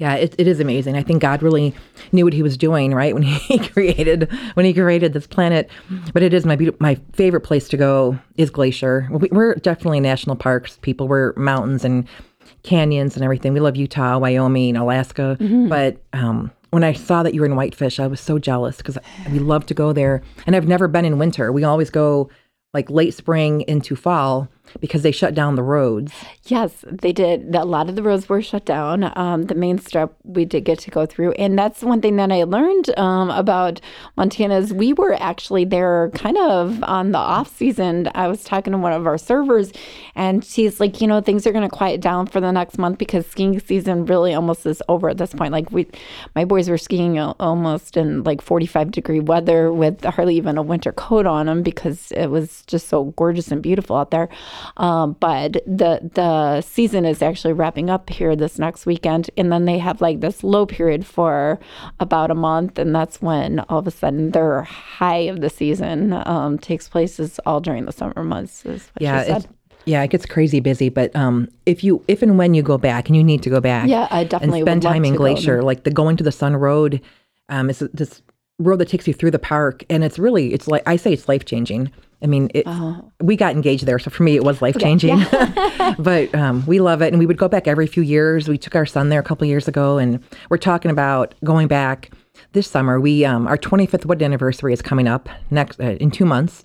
Yeah, 0.00 0.14
it, 0.14 0.34
it 0.38 0.48
is 0.48 0.60
amazing. 0.60 0.96
I 0.96 1.02
think 1.02 1.20
God 1.20 1.42
really 1.42 1.74
knew 2.10 2.24
what 2.24 2.32
He 2.32 2.42
was 2.42 2.56
doing, 2.56 2.94
right, 2.94 3.12
when 3.14 3.22
He 3.50 3.58
created 3.58 4.28
when 4.54 4.64
He 4.66 4.72
created 4.72 5.12
this 5.12 5.26
planet. 5.26 5.68
But 6.14 6.22
it 6.22 6.32
is 6.32 6.46
my 6.46 6.56
beaut- 6.56 6.80
my 6.80 6.98
favorite 7.12 7.42
place 7.42 7.68
to 7.68 7.76
go 7.76 8.18
is 8.36 8.48
Glacier. 8.50 9.08
We- 9.10 9.28
We're 9.30 9.54
definitely 9.56 10.00
national 10.00 10.36
parks 10.36 10.78
people. 10.80 11.06
We're 11.06 11.34
mountains 11.36 11.84
and 11.84 12.08
canyons 12.62 13.14
and 13.14 13.22
everything. 13.24 13.52
We 13.52 13.60
love 13.60 13.76
Utah, 13.76 14.18
Wyoming, 14.18 14.76
Alaska. 14.76 15.36
But 15.68 15.98
um, 16.12 16.50
when 16.70 16.84
I 16.84 16.92
saw 16.94 17.22
that 17.22 17.34
you 17.34 17.40
were 17.40 17.46
in 17.46 17.56
Whitefish, 17.56 18.00
I 18.00 18.06
was 18.06 18.20
so 18.20 18.38
jealous 18.38 18.78
because 18.78 18.98
we 19.30 19.38
love 19.38 19.66
to 19.66 19.74
go 19.74 19.92
there. 19.92 20.22
And 20.46 20.56
I've 20.56 20.66
never 20.68 20.88
been 20.88 21.04
in 21.04 21.18
winter. 21.18 21.52
We 21.52 21.64
always 21.64 21.90
go 21.90 22.30
like 22.72 22.88
late 22.88 23.14
spring 23.14 23.62
into 23.62 23.96
fall 23.96 24.48
because 24.78 25.02
they 25.02 25.10
shut 25.10 25.34
down 25.34 25.56
the 25.56 25.62
roads. 25.62 26.12
Yes, 26.44 26.84
they 26.86 27.12
did. 27.12 27.54
A 27.54 27.64
lot 27.64 27.88
of 27.88 27.96
the 27.96 28.02
roads 28.02 28.28
were 28.28 28.42
shut 28.42 28.64
down. 28.64 29.12
Um, 29.16 29.44
the 29.44 29.54
main 29.54 29.78
strip 29.78 30.14
we 30.24 30.44
did 30.44 30.64
get 30.64 30.78
to 30.80 30.90
go 30.90 31.06
through, 31.06 31.32
and 31.32 31.58
that's 31.58 31.82
one 31.82 32.00
thing 32.00 32.16
that 32.16 32.30
I 32.30 32.44
learned 32.44 32.96
um, 32.98 33.30
about 33.30 33.80
Montana 34.16 34.58
is 34.58 34.72
we 34.72 34.92
were 34.92 35.14
actually 35.20 35.64
there 35.64 36.10
kind 36.14 36.36
of 36.36 36.82
on 36.84 37.12
the 37.12 37.18
off 37.18 37.54
season. 37.56 38.08
I 38.14 38.28
was 38.28 38.44
talking 38.44 38.72
to 38.72 38.78
one 38.78 38.92
of 38.92 39.06
our 39.06 39.18
servers, 39.18 39.72
and 40.14 40.44
she's 40.44 40.80
like, 40.80 41.00
you 41.00 41.06
know, 41.06 41.20
things 41.20 41.46
are 41.46 41.52
going 41.52 41.68
to 41.68 41.74
quiet 41.74 42.00
down 42.00 42.26
for 42.26 42.40
the 42.40 42.50
next 42.50 42.78
month 42.78 42.98
because 42.98 43.26
skiing 43.26 43.58
season 43.60 44.06
really 44.06 44.34
almost 44.34 44.66
is 44.66 44.82
over 44.88 45.08
at 45.08 45.18
this 45.18 45.32
point. 45.32 45.52
Like 45.52 45.70
we, 45.72 45.86
my 46.34 46.44
boys 46.44 46.68
were 46.68 46.78
skiing 46.78 47.18
almost 47.18 47.96
in 47.96 48.22
like 48.24 48.40
45 48.40 48.90
degree 48.90 49.20
weather 49.20 49.72
with 49.72 50.04
hardly 50.04 50.36
even 50.36 50.58
a 50.58 50.62
winter 50.62 50.92
coat 50.92 51.26
on 51.26 51.46
them 51.46 51.62
because 51.62 52.12
it 52.12 52.28
was 52.28 52.62
just 52.66 52.88
so 52.88 53.06
gorgeous 53.16 53.50
and 53.50 53.62
beautiful 53.62 53.96
out 53.96 54.10
there. 54.10 54.28
Um, 54.76 55.16
but 55.20 55.52
the 55.66 56.10
the 56.14 56.60
season 56.60 57.04
is 57.04 57.22
actually 57.22 57.52
wrapping 57.52 57.90
up 57.90 58.10
here 58.10 58.34
this 58.36 58.58
next 58.58 58.86
weekend, 58.86 59.30
and 59.36 59.52
then 59.52 59.64
they 59.64 59.78
have 59.78 60.00
like 60.00 60.20
this 60.20 60.42
low 60.42 60.66
period 60.66 61.06
for 61.06 61.58
about 61.98 62.30
a 62.30 62.34
month, 62.34 62.78
and 62.78 62.94
that's 62.94 63.20
when 63.20 63.60
all 63.68 63.78
of 63.78 63.86
a 63.86 63.90
sudden 63.90 64.30
their 64.30 64.62
high 64.62 65.18
of 65.18 65.40
the 65.40 65.50
season 65.50 66.12
um, 66.26 66.58
takes 66.58 66.88
place. 66.88 67.18
Is 67.20 67.40
all 67.46 67.60
during 67.60 67.84
the 67.84 67.92
summer 67.92 68.24
months. 68.24 68.64
Is 68.64 68.90
what 68.94 69.02
Yeah, 69.02 69.24
she 69.24 69.32
it's, 69.32 69.46
yeah, 69.84 70.02
it 70.02 70.10
gets 70.10 70.26
crazy 70.26 70.60
busy. 70.60 70.88
But 70.88 71.14
um, 71.16 71.48
if 71.66 71.82
you, 71.82 72.04
if 72.08 72.22
and 72.22 72.38
when 72.38 72.54
you 72.54 72.62
go 72.62 72.78
back, 72.78 73.08
and 73.08 73.16
you 73.16 73.24
need 73.24 73.42
to 73.42 73.50
go 73.50 73.60
back, 73.60 73.88
Yeah, 73.88 74.08
I 74.10 74.24
definitely 74.24 74.60
and 74.60 74.66
spend 74.66 74.82
time 74.82 75.04
in 75.04 75.12
to 75.12 75.18
go 75.18 75.24
Glacier, 75.24 75.62
like 75.62 75.84
the 75.84 75.90
going 75.90 76.16
to 76.16 76.24
the 76.24 76.32
Sun 76.32 76.56
Road, 76.56 77.00
um, 77.48 77.70
is 77.70 77.80
this 77.92 78.22
road 78.58 78.76
that 78.76 78.88
takes 78.88 79.08
you 79.08 79.14
through 79.14 79.30
the 79.30 79.38
park, 79.38 79.84
and 79.88 80.04
it's 80.04 80.18
really, 80.18 80.52
it's 80.52 80.68
like 80.68 80.82
I 80.86 80.96
say, 80.96 81.12
it's 81.12 81.28
life 81.28 81.44
changing. 81.44 81.90
I 82.22 82.26
mean, 82.26 82.50
it, 82.54 82.64
Oh. 82.66 83.10
we 83.20 83.34
got 83.36 83.54
engaged 83.54 83.86
there, 83.86 83.98
so 83.98 84.10
for 84.10 84.22
me, 84.22 84.36
it 84.36 84.44
was 84.44 84.60
life 84.60 84.76
changing. 84.78 85.18
but 85.98 86.34
um, 86.34 86.64
we 86.66 86.78
love 86.80 87.02
it, 87.02 87.08
and 87.12 87.18
we 87.18 87.26
would 87.26 87.38
go 87.38 87.48
back 87.48 87.66
every 87.66 87.86
few 87.86 88.02
years. 88.02 88.48
We 88.48 88.58
took 88.58 88.74
our 88.76 88.86
son 88.86 89.08
there 89.08 89.20
a 89.20 89.22
couple 89.24 89.46
years 89.46 89.68
ago, 89.68 89.98
and 89.98 90.22
we're 90.50 90.58
talking 90.58 90.90
about 90.90 91.34
going 91.44 91.66
back 91.68 92.10
this 92.52 92.68
summer. 92.68 93.00
We 93.00 93.24
um, 93.24 93.46
our 93.46 93.56
25th 93.56 94.04
wedding 94.06 94.26
anniversary 94.26 94.72
is 94.72 94.82
coming 94.82 95.08
up 95.08 95.28
next 95.50 95.80
uh, 95.80 95.96
in 96.00 96.10
two 96.10 96.24
months, 96.26 96.62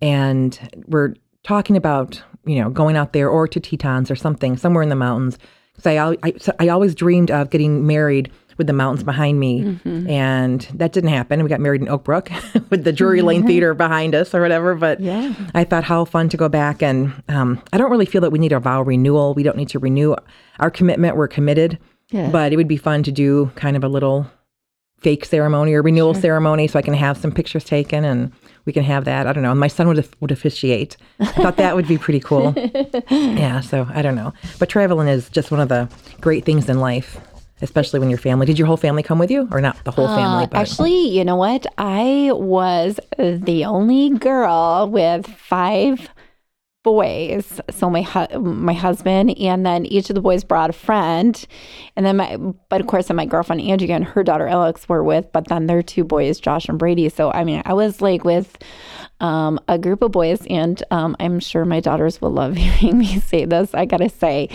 and 0.00 0.58
we're 0.86 1.14
talking 1.42 1.76
about 1.76 2.22
you 2.44 2.60
know 2.62 2.70
going 2.70 2.96
out 2.96 3.12
there 3.12 3.28
or 3.28 3.46
to 3.48 3.60
Tetons 3.60 4.10
or 4.10 4.16
something 4.16 4.56
somewhere 4.56 4.82
in 4.82 4.88
the 4.88 4.96
mountains. 4.96 5.38
Because 5.74 5.86
I, 5.86 6.16
I 6.22 6.32
so 6.38 6.52
I 6.58 6.68
always 6.68 6.94
dreamed 6.94 7.30
of 7.30 7.50
getting 7.50 7.86
married 7.86 8.30
with 8.56 8.66
the 8.66 8.72
mountains 8.72 9.02
behind 9.04 9.38
me, 9.40 9.78
and 9.84 10.60
that 10.74 10.92
didn't 10.92 11.10
happen. 11.10 11.42
We 11.42 11.48
got 11.48 11.60
married 11.60 11.82
in 11.82 11.88
Oak 11.88 12.04
Brook 12.04 12.30
with 12.70 12.84
the 12.84 12.92
Drury 12.92 13.22
Lane 13.22 13.46
Theater 13.46 13.74
behind 13.74 14.14
us 14.14 14.34
or 14.34 14.40
whatever. 14.40 14.74
But 14.74 15.00
Yeah. 15.00 15.34
I 15.54 15.64
thought 15.64 15.84
how 15.84 16.04
fun 16.04 16.28
to 16.30 16.36
go 16.36 16.48
back, 16.48 16.82
and 16.82 17.12
um, 17.28 17.62
I 17.72 17.78
don't 17.78 17.90
really 17.90 18.06
feel 18.06 18.20
that 18.22 18.30
we 18.30 18.38
need 18.38 18.52
a 18.52 18.60
vow 18.60 18.82
renewal. 18.82 19.34
We 19.34 19.42
don't 19.42 19.56
need 19.56 19.68
to 19.70 19.78
renew 19.78 20.14
our 20.58 20.70
commitment. 20.70 21.16
We're 21.16 21.28
committed, 21.28 21.78
Yeah. 22.10 22.30
but 22.30 22.52
it 22.52 22.56
would 22.56 22.68
be 22.68 22.76
fun 22.76 23.02
to 23.04 23.12
do 23.12 23.50
kind 23.56 23.76
of 23.76 23.84
a 23.84 23.88
little 23.88 24.26
fake 25.00 25.26
ceremony 25.26 25.74
or 25.74 25.82
renewal 25.82 26.14
ceremony 26.14 26.66
so 26.66 26.78
I 26.78 26.82
can 26.82 26.94
have 26.94 27.18
some 27.18 27.30
pictures 27.30 27.64
taken 27.64 28.02
and 28.02 28.32
we 28.64 28.72
can 28.72 28.82
have 28.82 29.04
that. 29.04 29.26
I 29.26 29.32
don't 29.34 29.42
know. 29.42 29.54
My 29.54 29.68
son 29.68 29.86
would 29.88 30.08
would 30.20 30.30
officiate. 30.32 30.96
I 31.20 31.26
thought 31.26 31.58
that 31.58 31.76
would 31.76 31.86
be 31.86 31.98
pretty 31.98 32.18
cool. 32.18 32.54
yeah, 33.10 33.60
so 33.60 33.86
I 33.94 34.00
don't 34.00 34.14
know. 34.16 34.32
But 34.58 34.70
traveling 34.70 35.06
is 35.06 35.28
just 35.28 35.50
one 35.50 35.60
of 35.60 35.68
the 35.68 35.88
great 36.22 36.44
things 36.46 36.68
in 36.70 36.80
life, 36.80 37.20
especially 37.62 38.00
when 38.00 38.10
your 38.10 38.18
family. 38.18 38.46
Did 38.46 38.58
your 38.58 38.66
whole 38.66 38.76
family 38.76 39.02
come 39.02 39.18
with 39.18 39.30
you 39.30 39.48
or 39.50 39.60
not 39.60 39.82
the 39.84 39.90
whole 39.90 40.08
family, 40.08 40.44
Uh, 40.44 40.46
but 40.46 40.58
actually, 40.58 41.08
you 41.08 41.24
know 41.24 41.36
what? 41.36 41.66
I 41.78 42.30
was 42.32 42.98
the 43.18 43.64
only 43.64 44.10
girl 44.10 44.88
with 44.90 45.26
five 45.26 46.08
boys. 46.84 47.60
So 47.68 47.90
my 47.90 48.02
hu- 48.02 48.38
my 48.38 48.72
husband 48.72 49.36
and 49.40 49.66
then 49.66 49.86
each 49.86 50.08
of 50.08 50.14
the 50.14 50.20
boys 50.20 50.44
brought 50.44 50.70
a 50.70 50.72
friend, 50.72 51.44
and 51.96 52.06
then 52.06 52.16
my 52.18 52.36
but 52.68 52.80
of 52.80 52.86
course 52.86 53.08
then 53.08 53.16
my 53.16 53.26
girlfriend 53.26 53.60
Angie 53.62 53.90
and 53.90 54.04
her 54.04 54.22
daughter 54.22 54.46
Alex 54.46 54.88
were 54.88 55.02
with. 55.02 55.26
But 55.32 55.48
then 55.48 55.66
their 55.66 55.82
two 55.82 56.04
boys, 56.04 56.38
Josh 56.38 56.68
and 56.68 56.78
Brady. 56.78 57.08
So 57.08 57.32
I 57.32 57.42
mean, 57.42 57.60
I 57.64 57.72
was 57.72 58.00
like 58.00 58.22
with 58.24 58.56
um, 59.20 59.58
a 59.68 59.78
group 59.78 60.02
of 60.02 60.12
boys, 60.12 60.44
and 60.48 60.82
um, 60.90 61.16
I'm 61.20 61.40
sure 61.40 61.64
my 61.64 61.80
daughters 61.80 62.20
will 62.20 62.30
love 62.30 62.56
hearing 62.56 62.98
me 62.98 63.20
say 63.20 63.44
this. 63.44 63.74
I 63.74 63.84
gotta 63.84 64.08
say, 64.08 64.48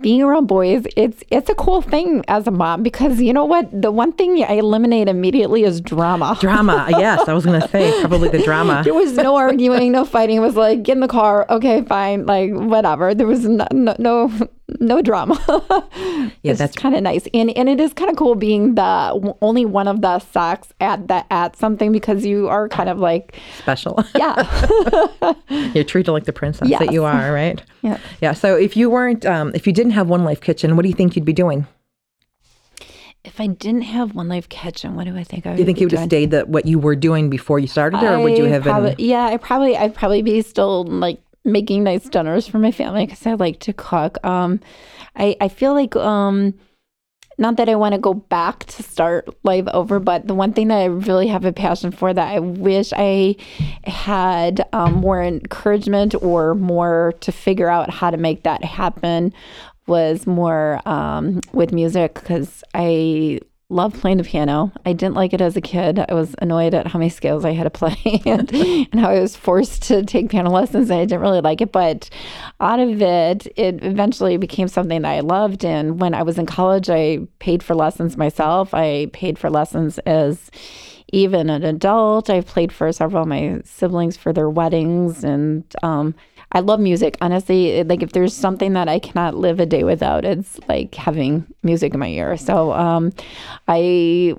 being 0.00 0.22
around 0.22 0.46
boys, 0.46 0.84
it's 0.96 1.22
it's 1.30 1.48
a 1.48 1.54
cool 1.54 1.80
thing 1.80 2.24
as 2.28 2.46
a 2.46 2.50
mom 2.50 2.82
because 2.82 3.20
you 3.20 3.32
know 3.32 3.44
what? 3.44 3.68
The 3.72 3.90
one 3.90 4.12
thing 4.12 4.42
I 4.44 4.54
eliminate 4.54 5.08
immediately 5.08 5.64
is 5.64 5.80
drama. 5.80 6.36
Drama, 6.40 6.86
yes, 6.90 7.28
I 7.28 7.32
was 7.32 7.44
gonna 7.44 7.66
say 7.68 8.00
probably 8.00 8.28
the 8.28 8.42
drama. 8.42 8.82
There 8.84 8.94
was 8.94 9.14
no 9.14 9.36
arguing, 9.36 9.92
no 9.92 10.04
fighting. 10.04 10.36
It 10.36 10.40
was 10.40 10.56
like 10.56 10.82
get 10.82 10.96
in 10.96 11.00
the 11.00 11.08
car, 11.08 11.46
okay, 11.48 11.82
fine, 11.82 12.26
like 12.26 12.52
whatever. 12.52 13.14
There 13.14 13.26
was 13.26 13.44
no 13.44 13.66
no 13.72 13.96
no, 13.98 14.48
no 14.80 15.02
drama. 15.02 15.40
Yeah, 16.42 16.52
that's 16.54 16.76
kind 16.76 16.94
of 16.94 17.02
nice, 17.02 17.26
and 17.32 17.50
and 17.56 17.68
it 17.68 17.80
is 17.80 17.92
kind 17.94 18.10
of 18.10 18.16
cool 18.16 18.34
being 18.34 18.74
the 18.74 19.34
only 19.40 19.64
one 19.64 19.88
of 19.88 20.02
the 20.02 20.18
sex 20.18 20.72
at 20.80 21.08
that 21.08 21.26
at 21.30 21.56
something 21.56 21.90
because 21.90 22.24
you 22.26 22.48
are 22.48 22.68
kind 22.68 22.88
of 22.88 22.98
like 22.98 23.38
special. 23.58 24.02
yeah 24.14 24.42
You're 25.74 25.84
treated 25.84 26.12
like 26.12 26.24
the 26.24 26.32
princess 26.32 26.68
that 26.68 26.92
you 26.92 27.04
are, 27.04 27.32
right? 27.32 27.62
yeah. 27.82 27.98
Yeah. 28.20 28.32
So 28.32 28.56
if 28.56 28.76
you 28.76 28.90
weren't, 28.90 29.24
um, 29.24 29.52
if 29.54 29.66
you 29.66 29.72
didn't 29.72 29.92
have 29.92 30.08
One 30.08 30.24
Life 30.24 30.40
Kitchen, 30.40 30.76
what 30.76 30.82
do 30.82 30.88
you 30.88 30.94
think 30.94 31.16
you'd 31.16 31.24
be 31.24 31.32
doing? 31.32 31.66
If 33.24 33.40
I 33.40 33.46
didn't 33.46 33.82
have 33.82 34.14
One 34.14 34.28
Life 34.28 34.48
Kitchen, 34.50 34.94
what 34.96 35.04
do 35.04 35.16
I 35.16 35.24
think 35.24 35.46
I 35.46 35.50
would 35.50 35.58
you 35.58 35.64
think 35.64 35.76
be 35.76 35.82
you 35.82 35.86
would 35.86 35.98
have 35.98 36.08
stayed 36.08 36.30
the 36.30 36.42
what 36.42 36.66
you 36.66 36.78
were 36.78 36.96
doing 36.96 37.30
before 37.30 37.58
you 37.58 37.66
started, 37.66 38.02
or 38.02 38.20
would 38.20 38.36
you 38.36 38.44
have 38.44 38.64
probably, 38.64 38.94
been? 38.96 39.06
Yeah, 39.06 39.24
I 39.24 39.38
probably 39.38 39.76
I'd 39.76 39.94
probably 39.94 40.20
be 40.20 40.42
still 40.42 40.84
like 40.84 41.20
making 41.44 41.84
nice 41.84 42.08
dinners 42.08 42.46
for 42.46 42.58
my 42.58 42.70
family 42.70 43.06
because 43.06 43.26
I 43.26 43.34
like 43.34 43.60
to 43.60 43.72
cook. 43.72 44.24
Um, 44.24 44.60
I 45.16 45.36
I 45.40 45.48
feel 45.48 45.74
like 45.74 45.94
um, 45.96 46.54
not 47.38 47.56
that 47.56 47.68
I 47.68 47.74
want 47.74 47.94
to 47.94 48.00
go 48.00 48.14
back 48.14 48.64
to 48.64 48.82
start 48.82 49.28
life 49.42 49.66
over, 49.72 49.98
but 49.98 50.26
the 50.26 50.34
one 50.34 50.52
thing 50.52 50.68
that 50.68 50.78
I 50.78 50.84
really 50.86 51.26
have 51.28 51.44
a 51.44 51.52
passion 51.52 51.90
for 51.90 52.14
that 52.14 52.34
I 52.34 52.38
wish 52.38 52.92
I 52.96 53.36
had 53.84 54.66
um, 54.72 54.94
more 54.94 55.22
encouragement 55.22 56.14
or 56.22 56.54
more 56.54 57.14
to 57.20 57.32
figure 57.32 57.68
out 57.68 57.90
how 57.90 58.10
to 58.10 58.16
make 58.16 58.44
that 58.44 58.64
happen 58.64 59.32
was 59.86 60.26
more 60.26 60.80
um, 60.88 61.40
with 61.52 61.72
music 61.72 62.14
because 62.14 62.62
I 62.72 63.40
love 63.70 63.94
playing 63.94 64.18
the 64.18 64.24
piano. 64.24 64.72
I 64.84 64.92
didn't 64.92 65.14
like 65.14 65.32
it 65.32 65.40
as 65.40 65.56
a 65.56 65.60
kid. 65.60 65.98
I 65.98 66.12
was 66.12 66.34
annoyed 66.40 66.74
at 66.74 66.86
how 66.86 66.98
many 66.98 67.08
scales 67.08 67.44
I 67.44 67.52
had 67.52 67.64
to 67.64 67.70
play 67.70 67.96
and, 68.26 68.52
and 68.92 69.00
how 69.00 69.10
I 69.10 69.20
was 69.20 69.36
forced 69.36 69.82
to 69.84 70.04
take 70.04 70.30
piano 70.30 70.50
lessons 70.50 70.90
and 70.90 71.00
I 71.00 71.04
didn't 71.04 71.22
really 71.22 71.40
like 71.40 71.60
it. 71.60 71.72
But 71.72 72.10
out 72.60 72.78
of 72.78 73.00
it, 73.00 73.46
it 73.56 73.82
eventually 73.82 74.36
became 74.36 74.68
something 74.68 75.02
that 75.02 75.10
I 75.10 75.20
loved. 75.20 75.64
And 75.64 76.00
when 76.00 76.14
I 76.14 76.22
was 76.22 76.38
in 76.38 76.46
college, 76.46 76.90
I 76.90 77.20
paid 77.38 77.62
for 77.62 77.74
lessons 77.74 78.16
myself. 78.16 78.74
I 78.74 79.08
paid 79.12 79.38
for 79.38 79.50
lessons 79.50 79.98
as 80.00 80.50
even 81.12 81.48
an 81.48 81.64
adult. 81.64 82.28
I've 82.28 82.46
played 82.46 82.72
for 82.72 82.90
several 82.92 83.22
of 83.22 83.28
my 83.28 83.60
siblings 83.64 84.16
for 84.16 84.32
their 84.32 84.50
weddings 84.50 85.22
and 85.24 85.64
um 85.82 86.14
I 86.54 86.60
love 86.60 86.80
music. 86.80 87.18
Honestly, 87.20 87.82
like 87.84 88.02
if 88.02 88.12
there's 88.12 88.32
something 88.34 88.72
that 88.74 88.88
I 88.88 89.00
cannot 89.00 89.36
live 89.36 89.58
a 89.60 89.66
day 89.66 89.82
without, 89.84 90.24
it's 90.24 90.60
like 90.68 90.94
having 90.94 91.44
music 91.64 91.94
in 91.94 92.00
my 92.00 92.08
ear. 92.08 92.36
So 92.36 92.72
um 92.72 93.12
I 93.66 94.34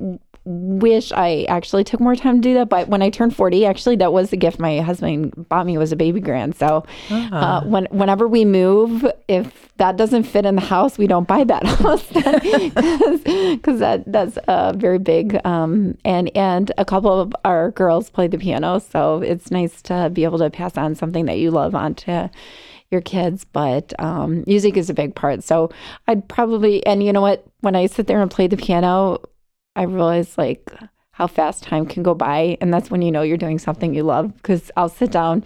wish 0.45 1.11
I 1.11 1.45
actually 1.49 1.83
took 1.83 1.99
more 1.99 2.15
time 2.15 2.41
to 2.41 2.41
do 2.41 2.53
that. 2.55 2.69
But 2.69 2.87
when 2.87 3.01
I 3.01 3.09
turned 3.09 3.35
40, 3.35 3.65
actually, 3.65 3.95
that 3.97 4.13
was 4.13 4.29
the 4.29 4.37
gift 4.37 4.59
my 4.59 4.79
husband 4.79 5.49
bought 5.49 5.65
me 5.65 5.77
was 5.77 5.91
a 5.91 5.95
baby 5.95 6.19
grand. 6.19 6.55
So 6.55 6.85
uh, 7.09 7.61
when 7.63 7.85
whenever 7.91 8.27
we 8.27 8.45
move, 8.45 9.05
if 9.27 9.73
that 9.77 9.97
doesn't 9.97 10.23
fit 10.23 10.45
in 10.45 10.55
the 10.55 10.61
house, 10.61 10.97
we 10.97 11.07
don't 11.07 11.27
buy 11.27 11.43
that 11.43 11.65
house 11.65 12.05
because 13.55 13.79
that 13.79 14.03
that's 14.05 14.37
uh, 14.47 14.73
very 14.75 14.99
big. 14.99 15.39
Um, 15.45 15.97
and 16.05 16.29
and 16.35 16.71
a 16.77 16.85
couple 16.85 17.19
of 17.19 17.33
our 17.43 17.71
girls 17.71 18.09
play 18.09 18.27
the 18.27 18.37
piano, 18.37 18.79
so 18.79 19.21
it's 19.21 19.51
nice 19.51 19.81
to 19.83 20.09
be 20.13 20.23
able 20.23 20.37
to 20.39 20.49
pass 20.49 20.77
on 20.77 20.95
something 20.95 21.25
that 21.25 21.39
you 21.39 21.51
love 21.51 21.73
onto 21.75 22.29
your 22.91 23.01
kids, 23.01 23.45
but 23.45 23.93
um, 23.99 24.43
music 24.45 24.77
is 24.77 24.89
a 24.89 24.93
big 24.93 25.15
part. 25.15 25.43
So 25.43 25.71
I'd 26.07 26.27
probably, 26.27 26.85
and 26.85 27.03
you 27.03 27.11
know 27.11 27.21
what, 27.21 27.45
when 27.61 27.75
I 27.75 27.87
sit 27.87 28.05
there 28.07 28.21
and 28.21 28.29
play 28.29 28.47
the 28.47 28.57
piano, 28.57 29.19
I 29.75 29.83
realize 29.83 30.37
like 30.37 30.71
how 31.11 31.27
fast 31.27 31.63
time 31.63 31.85
can 31.85 32.03
go 32.03 32.13
by. 32.13 32.57
And 32.59 32.73
that's 32.73 32.91
when 32.91 33.01
you 33.01 33.11
know 33.11 33.21
you're 33.21 33.37
doing 33.37 33.59
something 33.59 33.93
you 33.93 34.03
love 34.03 34.35
because 34.35 34.69
I'll 34.75 34.89
sit 34.89 35.11
down. 35.11 35.43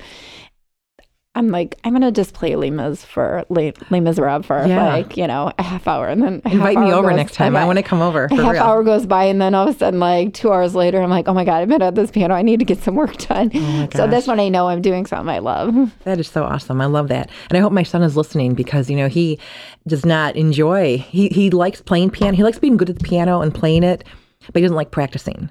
I'm 1.39 1.47
like, 1.49 1.78
I'm 1.84 1.99
to 1.99 2.12
just 2.12 2.34
play 2.34 2.56
Les 2.56 2.69
Mis 2.69 3.04
for 3.04 3.45
Les, 3.49 3.73
Les 3.89 3.99
Miserables 3.99 4.45
for 4.45 4.65
Yeah. 4.67 4.88
like, 4.88 5.17
you 5.17 5.25
know, 5.25 5.52
a 5.58 5.63
half 5.63 5.88
hour. 5.88 6.08
And 6.08 6.21
then 6.21 6.41
Invite 6.45 6.78
me 6.78 6.91
over 6.93 7.10
goes- 7.10 7.17
next 7.17 7.34
time. 7.36 7.56
I 7.56 7.60
Okay. 7.62 7.67
want 7.67 7.78
to 7.78 7.84
come 7.84 8.02
over 8.02 8.25
A 8.25 8.36
half 8.36 8.52
real. 8.54 8.62
hour 8.63 8.84
goes 8.84 9.06
by, 9.06 9.23
and 9.23 9.41
then 9.41 9.56
all 9.56 9.67
of 9.67 9.75
a 9.75 9.78
sudden, 9.80 9.99
like 9.99 10.34
two 10.34 10.52
hours 10.52 10.75
later, 10.75 11.02
I'm 11.02 11.10
like, 11.10 11.28
oh 11.28 11.34
my 11.34 11.45
God, 11.45 11.62
I've 11.62 11.67
been 11.69 11.82
at 11.82 11.95
this 11.95 12.12
piano. 12.12 12.34
I 12.36 12.41
need 12.41 12.60
to 12.60 12.65
get 12.65 12.84
some 12.84 12.95
work 12.95 13.15
done. 13.17 13.52
Oh 13.56 13.88
so 13.93 14.06
that's 14.08 14.25
gosh. 14.25 14.28
when 14.28 14.39
I 14.39 14.49
know 14.49 14.67
I'm 14.67 14.82
doing 14.82 15.06
something 15.06 15.34
I 15.34 15.39
love. 15.39 15.93
That 16.04 16.19
is 16.19 16.28
so 16.28 16.43
awesome. 16.43 16.82
I 16.82 16.86
love 16.86 17.08
that. 17.08 17.30
And 17.49 17.58
I 17.58 17.62
hope 17.62 17.71
my 17.71 17.84
son 17.84 18.04
is 18.04 18.15
listening 18.17 18.54
because, 18.54 18.89
you 18.89 18.97
know, 18.97 19.08
he 19.08 19.39
does 19.88 20.06
not 20.06 20.36
enjoy, 20.36 20.97
he, 21.10 21.30
he 21.30 21.49
likes 21.49 21.82
playing 21.82 22.10
piano. 22.12 22.36
He 22.36 22.43
likes 22.43 22.60
being 22.60 22.78
good 22.78 22.89
at 22.89 22.99
the 22.99 23.04
piano 23.04 23.41
and 23.41 23.54
playing 23.56 23.84
it, 23.84 24.04
but 24.47 24.56
he 24.58 24.62
doesn't 24.62 24.75
like 24.78 24.91
practicing. 24.91 25.49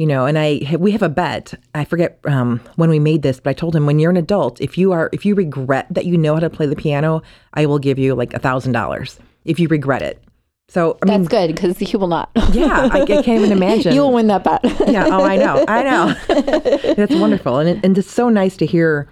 You 0.00 0.06
know, 0.06 0.24
and 0.24 0.38
I 0.38 0.62
we 0.78 0.92
have 0.92 1.02
a 1.02 1.10
bet. 1.10 1.52
I 1.74 1.84
forget 1.84 2.18
um, 2.24 2.58
when 2.76 2.88
we 2.88 2.98
made 2.98 3.20
this, 3.20 3.38
but 3.38 3.50
I 3.50 3.52
told 3.52 3.76
him 3.76 3.84
when 3.84 3.98
you're 3.98 4.10
an 4.10 4.16
adult, 4.16 4.58
if 4.58 4.78
you 4.78 4.92
are 4.92 5.10
if 5.12 5.26
you 5.26 5.34
regret 5.34 5.88
that 5.90 6.06
you 6.06 6.16
know 6.16 6.32
how 6.32 6.40
to 6.40 6.48
play 6.48 6.64
the 6.64 6.74
piano, 6.74 7.20
I 7.52 7.66
will 7.66 7.78
give 7.78 7.98
you 7.98 8.14
like 8.14 8.32
a 8.32 8.38
thousand 8.38 8.72
dollars 8.72 9.18
if 9.44 9.60
you 9.60 9.68
regret 9.68 10.00
it. 10.00 10.22
So 10.68 10.96
I 11.02 11.04
mean, 11.04 11.18
That's 11.24 11.28
good 11.28 11.54
because 11.54 11.76
he 11.78 11.94
will 11.98 12.06
not. 12.06 12.30
yeah, 12.52 12.88
I, 12.90 13.02
I 13.02 13.04
can't 13.04 13.28
even 13.28 13.52
imagine. 13.60 13.92
you 13.94 14.00
will 14.00 14.14
win 14.14 14.28
that 14.28 14.42
bet. 14.42 14.64
yeah. 14.88 15.04
Oh, 15.10 15.22
I 15.22 15.36
know. 15.36 15.64
I 15.68 15.82
know. 15.82 16.14
That's 16.94 17.14
wonderful, 17.14 17.58
and 17.58 17.68
it, 17.68 17.84
and 17.84 17.98
it's 17.98 18.10
so 18.10 18.30
nice 18.30 18.56
to 18.56 18.64
hear 18.64 19.06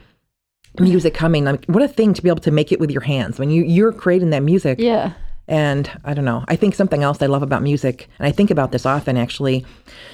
music 0.80 1.12
coming. 1.12 1.44
Like, 1.44 1.66
what 1.66 1.82
a 1.82 1.88
thing 1.88 2.14
to 2.14 2.22
be 2.22 2.30
able 2.30 2.40
to 2.40 2.50
make 2.50 2.72
it 2.72 2.80
with 2.80 2.90
your 2.90 3.02
hands 3.02 3.38
when 3.38 3.50
you 3.50 3.62
you're 3.62 3.92
creating 3.92 4.30
that 4.30 4.42
music. 4.42 4.78
yeah. 4.80 5.12
And 5.48 5.90
I 6.04 6.12
don't 6.12 6.26
know. 6.26 6.44
I 6.46 6.56
think 6.56 6.74
something 6.74 7.02
else 7.02 7.22
I 7.22 7.26
love 7.26 7.42
about 7.42 7.62
music, 7.62 8.08
and 8.18 8.28
I 8.28 8.32
think 8.32 8.50
about 8.50 8.70
this 8.70 8.84
often 8.84 9.16
actually, 9.16 9.64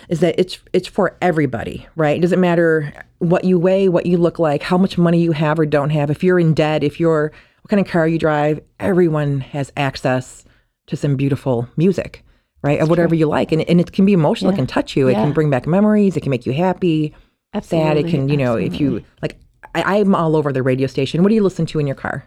is 0.09 0.21
that 0.21 0.37
it's 0.39 0.61
it's 0.73 0.87
for 0.87 1.17
everybody, 1.21 1.87
right? 1.97 2.17
It 2.17 2.21
doesn't 2.21 2.41
matter 2.41 2.93
what 3.19 3.43
you 3.43 3.59
weigh, 3.59 3.89
what 3.89 4.07
you 4.07 4.17
look 4.17 4.39
like, 4.39 4.63
how 4.63 4.79
much 4.79 4.97
money 4.97 5.21
you 5.21 5.33
have 5.33 5.59
or 5.59 5.67
don't 5.67 5.91
have. 5.91 6.09
If 6.09 6.23
you're 6.23 6.39
in 6.39 6.55
debt, 6.55 6.85
if 6.85 7.01
you're 7.01 7.33
what 7.63 7.69
kind 7.69 7.85
of 7.85 7.91
car 7.91 8.07
you 8.07 8.19
drive, 8.19 8.61
everyone 8.79 9.41
has 9.41 9.73
access 9.77 10.45
to 10.87 10.97
some 10.97 11.17
beautiful 11.17 11.69
music, 11.77 12.25
right? 12.63 12.81
Or 12.81 12.87
whatever 12.87 13.17
you 13.17 13.27
like, 13.27 13.51
and 13.51 13.63
and 13.63 13.81
it 13.81 13.91
can 13.91 14.07
be 14.07 14.13
emotional. 14.13 14.53
It 14.53 14.57
can 14.57 14.69
touch 14.69 14.97
you. 14.97 15.09
It 15.09 15.13
Yeah. 15.13 15.25
can 15.25 15.33
bring 15.33 15.51
back 15.51 15.67
memories. 15.67 16.17
It 16.17 16.21
can 16.21 16.31
make 16.31 16.47
you 16.47 16.53
happy, 16.53 17.13
sad. 17.61 17.97
It 17.97 18.07
can, 18.07 18.29
you 18.29 18.37
know, 18.37 18.55
if 18.57 18.79
you 18.79 19.03
like. 19.21 19.37
I, 19.75 19.99
I'm 19.99 20.15
all 20.15 20.37
over 20.37 20.53
the 20.53 20.63
radio 20.63 20.87
station. 20.87 21.25
What 21.25 21.31
do 21.31 21.35
you 21.35 21.43
listen 21.43 21.67
to 21.67 21.81
in 21.81 21.89
your 21.89 21.97
car? 21.97 22.25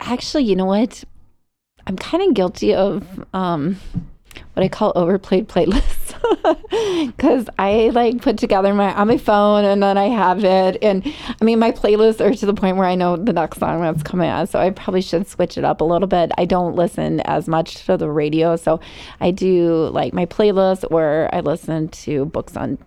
Actually, 0.00 0.42
you 0.42 0.56
know 0.56 0.64
what? 0.64 1.04
I'm 1.86 1.96
kind 1.96 2.28
of 2.28 2.34
guilty 2.34 2.74
of 2.74 3.04
um, 3.34 3.78
what 4.54 4.62
I 4.62 4.68
call 4.68 4.92
overplayed 4.94 5.48
playlists 5.48 6.14
because 7.06 7.48
I 7.58 7.90
like 7.92 8.20
put 8.22 8.38
together 8.38 8.72
my 8.74 8.94
on 8.94 9.08
my 9.08 9.18
phone 9.18 9.64
and 9.64 9.82
then 9.82 9.98
I 9.98 10.08
have 10.08 10.44
it. 10.44 10.78
And 10.82 11.02
I 11.40 11.44
mean, 11.44 11.58
my 11.58 11.72
playlists 11.72 12.20
are 12.20 12.34
to 12.34 12.46
the 12.46 12.54
point 12.54 12.76
where 12.76 12.86
I 12.86 12.94
know 12.94 13.16
the 13.16 13.32
next 13.32 13.58
song 13.58 13.80
that's 13.80 14.02
coming 14.02 14.30
on. 14.30 14.46
So 14.46 14.58
I 14.58 14.70
probably 14.70 15.02
should 15.02 15.26
switch 15.26 15.58
it 15.58 15.64
up 15.64 15.80
a 15.80 15.84
little 15.84 16.08
bit. 16.08 16.32
I 16.38 16.44
don't 16.44 16.76
listen 16.76 17.20
as 17.20 17.48
much 17.48 17.84
to 17.86 17.96
the 17.96 18.10
radio, 18.10 18.56
so 18.56 18.80
I 19.20 19.30
do 19.30 19.88
like 19.88 20.12
my 20.12 20.26
playlist 20.26 20.84
or 20.90 21.28
I 21.32 21.40
listen 21.40 21.88
to 21.88 22.26
books 22.26 22.56
on 22.56 22.78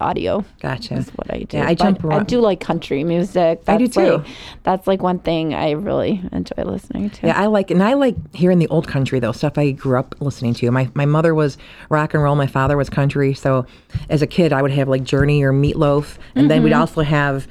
audio. 0.00 0.44
Gotcha. 0.60 0.94
That's 0.94 1.10
what 1.10 1.32
I 1.32 1.40
do. 1.44 1.56
Yeah, 1.58 1.64
I 1.64 1.74
But 1.74 1.78
jump 2.00 2.04
I 2.06 2.22
do 2.24 2.40
like 2.40 2.60
country 2.60 3.04
music. 3.04 3.62
I 3.68 3.76
do 3.76 3.86
That's, 3.86 3.96
like- 3.96 4.24
too. 4.24 4.32
that's 4.62 4.86
like 4.86 5.02
one 5.02 5.18
thing 5.18 5.54
I 5.54 5.72
really 5.72 6.22
enjoy 6.32 6.62
listening 6.64 7.10
to. 7.10 7.26
Yeah, 7.26 7.40
I 7.40 7.46
like, 7.46 7.70
and 7.70 7.82
I 7.82 7.94
like 7.94 8.16
hearing 8.34 8.58
the 8.58 8.68
old 8.68 8.88
country 8.88 9.20
though, 9.20 9.32
stuff 9.32 9.58
I 9.58 9.72
grew 9.72 9.98
up 9.98 10.14
listening 10.20 10.54
to. 10.54 10.70
My 10.70 10.88
my 10.94 11.06
mother 11.06 11.34
was 11.34 11.58
rock 11.88 12.14
and 12.14 12.22
roll, 12.22 12.34
my 12.36 12.46
father 12.46 12.76
was 12.76 12.88
country. 12.90 13.34
So 13.34 13.66
as 14.08 14.22
a 14.22 14.26
kid, 14.26 14.52
I 14.52 14.62
would 14.62 14.70
have 14.72 14.88
like 14.88 15.04
Journey 15.04 15.42
or 15.42 15.52
Meatloaf, 15.52 16.18
and 16.34 16.50
then 16.50 16.58
Mm-hmm. 16.58 16.64
we'd 16.64 16.72
also 16.74 17.02
have 17.02 17.46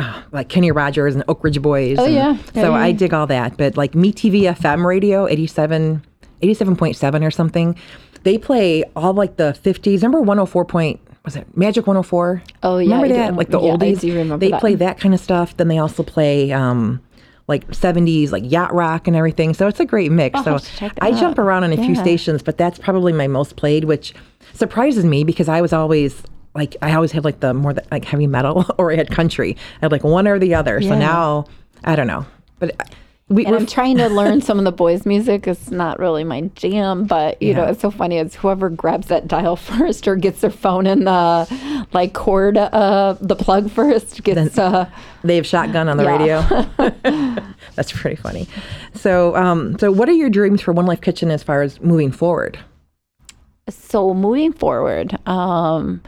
uh, 0.00 0.22
like 0.32 0.48
Kenny 0.48 0.72
Rogers 0.72 1.14
and 1.14 1.22
Oak 1.28 1.44
Ridge 1.44 1.62
Boys. 1.62 1.96
Oh 1.98 2.06
yeah. 2.06 2.32
Yeah, 2.32 2.62
so 2.62 2.70
yeah, 2.70 2.72
I 2.72 2.92
dig 2.92 3.14
all 3.14 3.26
that. 3.28 3.56
But 3.56 3.76
like 3.76 3.94
Me 3.94 4.12
TV 4.12 4.42
FM 4.52 4.84
radio, 4.84 5.28
87, 5.28 6.02
87.7 6.42 7.26
or 7.26 7.30
something, 7.30 7.76
they 8.24 8.38
play 8.38 8.82
all 8.96 9.12
like 9.14 9.36
the 9.36 9.56
50s. 9.62 9.96
Remember 9.98 10.18
104 10.20 10.64
point. 10.64 11.00
Was 11.26 11.36
it 11.36 11.56
Magic 11.56 11.86
104? 11.86 12.42
Oh, 12.62 12.78
yeah, 12.78 12.94
remember 12.94 13.06
I 13.06 13.18
that? 13.18 13.34
Like 13.34 13.50
the 13.50 13.60
yeah, 13.60 13.72
I 13.72 13.76
oldies. 13.76 14.00
do 14.00 14.12
remember 14.12 14.38
they 14.38 14.52
that. 14.52 14.60
play 14.60 14.76
that 14.76 14.98
kind 14.98 15.12
of 15.12 15.20
stuff. 15.20 15.56
Then 15.56 15.66
they 15.66 15.76
also 15.76 16.04
play 16.04 16.52
um, 16.52 17.02
like 17.48 17.66
70s, 17.68 18.30
like 18.30 18.44
yacht 18.46 18.72
rock 18.72 19.08
and 19.08 19.16
everything. 19.16 19.52
So 19.52 19.66
it's 19.66 19.80
a 19.80 19.84
great 19.84 20.12
mix. 20.12 20.36
I'll 20.38 20.44
so 20.44 20.52
have 20.52 20.62
to 20.62 20.76
check 20.76 20.94
that 20.94 21.02
I 21.04 21.10
jump 21.10 21.38
around 21.38 21.64
on 21.64 21.72
a 21.72 21.76
few 21.76 21.96
stations, 21.96 22.44
but 22.44 22.56
that's 22.56 22.78
probably 22.78 23.12
my 23.12 23.26
most 23.26 23.56
played, 23.56 23.84
which 23.84 24.14
surprises 24.54 25.04
me 25.04 25.24
because 25.24 25.48
I 25.48 25.60
was 25.60 25.72
always 25.72 26.22
like, 26.54 26.76
I 26.80 26.94
always 26.94 27.10
had 27.10 27.24
like 27.24 27.40
the 27.40 27.52
more 27.52 27.74
the, 27.74 27.84
like 27.90 28.04
heavy 28.04 28.28
metal 28.28 28.64
or 28.78 28.92
I 28.92 28.96
had 28.96 29.10
country. 29.10 29.56
I 29.82 29.86
had 29.86 29.92
like 29.92 30.04
one 30.04 30.28
or 30.28 30.38
the 30.38 30.54
other. 30.54 30.80
So 30.80 30.96
now 30.96 31.46
I 31.84 31.96
don't 31.96 32.06
know. 32.06 32.24
But 32.60 32.88
We, 33.28 33.44
And 33.44 33.56
I'm 33.56 33.66
trying 33.66 33.96
to 33.96 34.08
learn 34.20 34.40
some 34.40 34.58
of 34.58 34.64
the 34.64 34.70
boys' 34.72 35.04
music. 35.04 35.48
It's 35.48 35.70
not 35.72 35.98
really 35.98 36.22
my 36.22 36.42
jam, 36.54 37.04
but 37.06 37.42
you 37.42 37.54
know, 37.54 37.64
it's 37.64 37.80
so 37.80 37.90
funny. 37.90 38.18
It's 38.18 38.36
whoever 38.36 38.70
grabs 38.70 39.08
that 39.08 39.26
dial 39.26 39.56
first 39.56 40.06
or 40.06 40.14
gets 40.14 40.42
their 40.42 40.50
phone 40.50 40.86
in 40.86 41.04
the 41.04 41.86
like 41.92 42.12
cord, 42.12 42.56
uh, 42.56 43.16
the 43.20 43.34
plug 43.34 43.68
first 43.70 44.22
gets. 44.22 44.56
uh, 44.58 44.88
They 45.24 45.34
have 45.36 45.46
shotgun 45.46 45.88
on 45.88 45.96
the 45.96 46.04
Yeah. 46.04 46.68
radio. 46.78 47.42
That's 47.74 47.90
pretty 47.90 48.16
funny. 48.16 48.46
So, 48.94 49.34
um, 49.34 49.76
so 49.80 49.90
what 49.90 50.08
are 50.08 50.12
your 50.12 50.30
dreams 50.30 50.60
for 50.62 50.72
One 50.72 50.86
Life 50.86 51.00
Kitchen 51.00 51.30
as 51.32 51.42
far 51.42 51.62
as 51.62 51.80
moving 51.80 52.12
forward? 52.12 52.58
so 53.68 54.14
moving 54.14 54.52
forward, 54.52 55.18
um, 55.28 56.00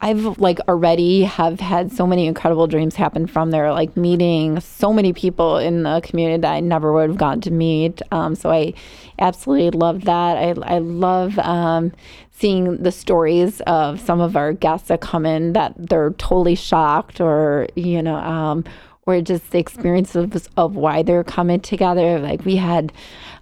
I've 0.00 0.38
like 0.38 0.60
already 0.68 1.22
have 1.22 1.58
had 1.58 1.90
so 1.90 2.06
many 2.06 2.26
incredible 2.26 2.66
dreams 2.66 2.96
happen 2.96 3.26
from 3.26 3.50
there, 3.50 3.72
like 3.72 3.96
meeting 3.96 4.60
so 4.60 4.92
many 4.92 5.12
people 5.12 5.56
in 5.56 5.84
the 5.84 6.00
community 6.04 6.42
that 6.42 6.52
I 6.52 6.60
never 6.60 6.92
would 6.92 7.08
have 7.10 7.18
gotten 7.18 7.40
to 7.42 7.50
meet. 7.50 8.02
Um, 8.12 8.34
so 8.34 8.50
I 8.50 8.74
absolutely 9.18 9.70
love 9.70 10.04
that. 10.04 10.36
I, 10.36 10.74
I 10.74 10.78
love 10.78 11.38
um, 11.38 11.92
seeing 12.30 12.76
the 12.82 12.92
stories 12.92 13.62
of 13.62 13.98
some 14.00 14.20
of 14.20 14.36
our 14.36 14.52
guests 14.52 14.88
that 14.88 15.00
come 15.00 15.24
in 15.24 15.54
that 15.54 15.72
they're 15.76 16.10
totally 16.10 16.54
shocked 16.54 17.20
or, 17.20 17.66
you 17.74 18.02
know, 18.02 18.16
um, 18.16 18.64
or 19.06 19.20
just 19.22 19.50
the 19.50 19.58
experiences 19.58 20.16
of, 20.16 20.48
of 20.56 20.76
why 20.76 21.02
they're 21.02 21.24
coming 21.24 21.60
together. 21.60 22.18
Like 22.18 22.44
we 22.44 22.56
had 22.56 22.92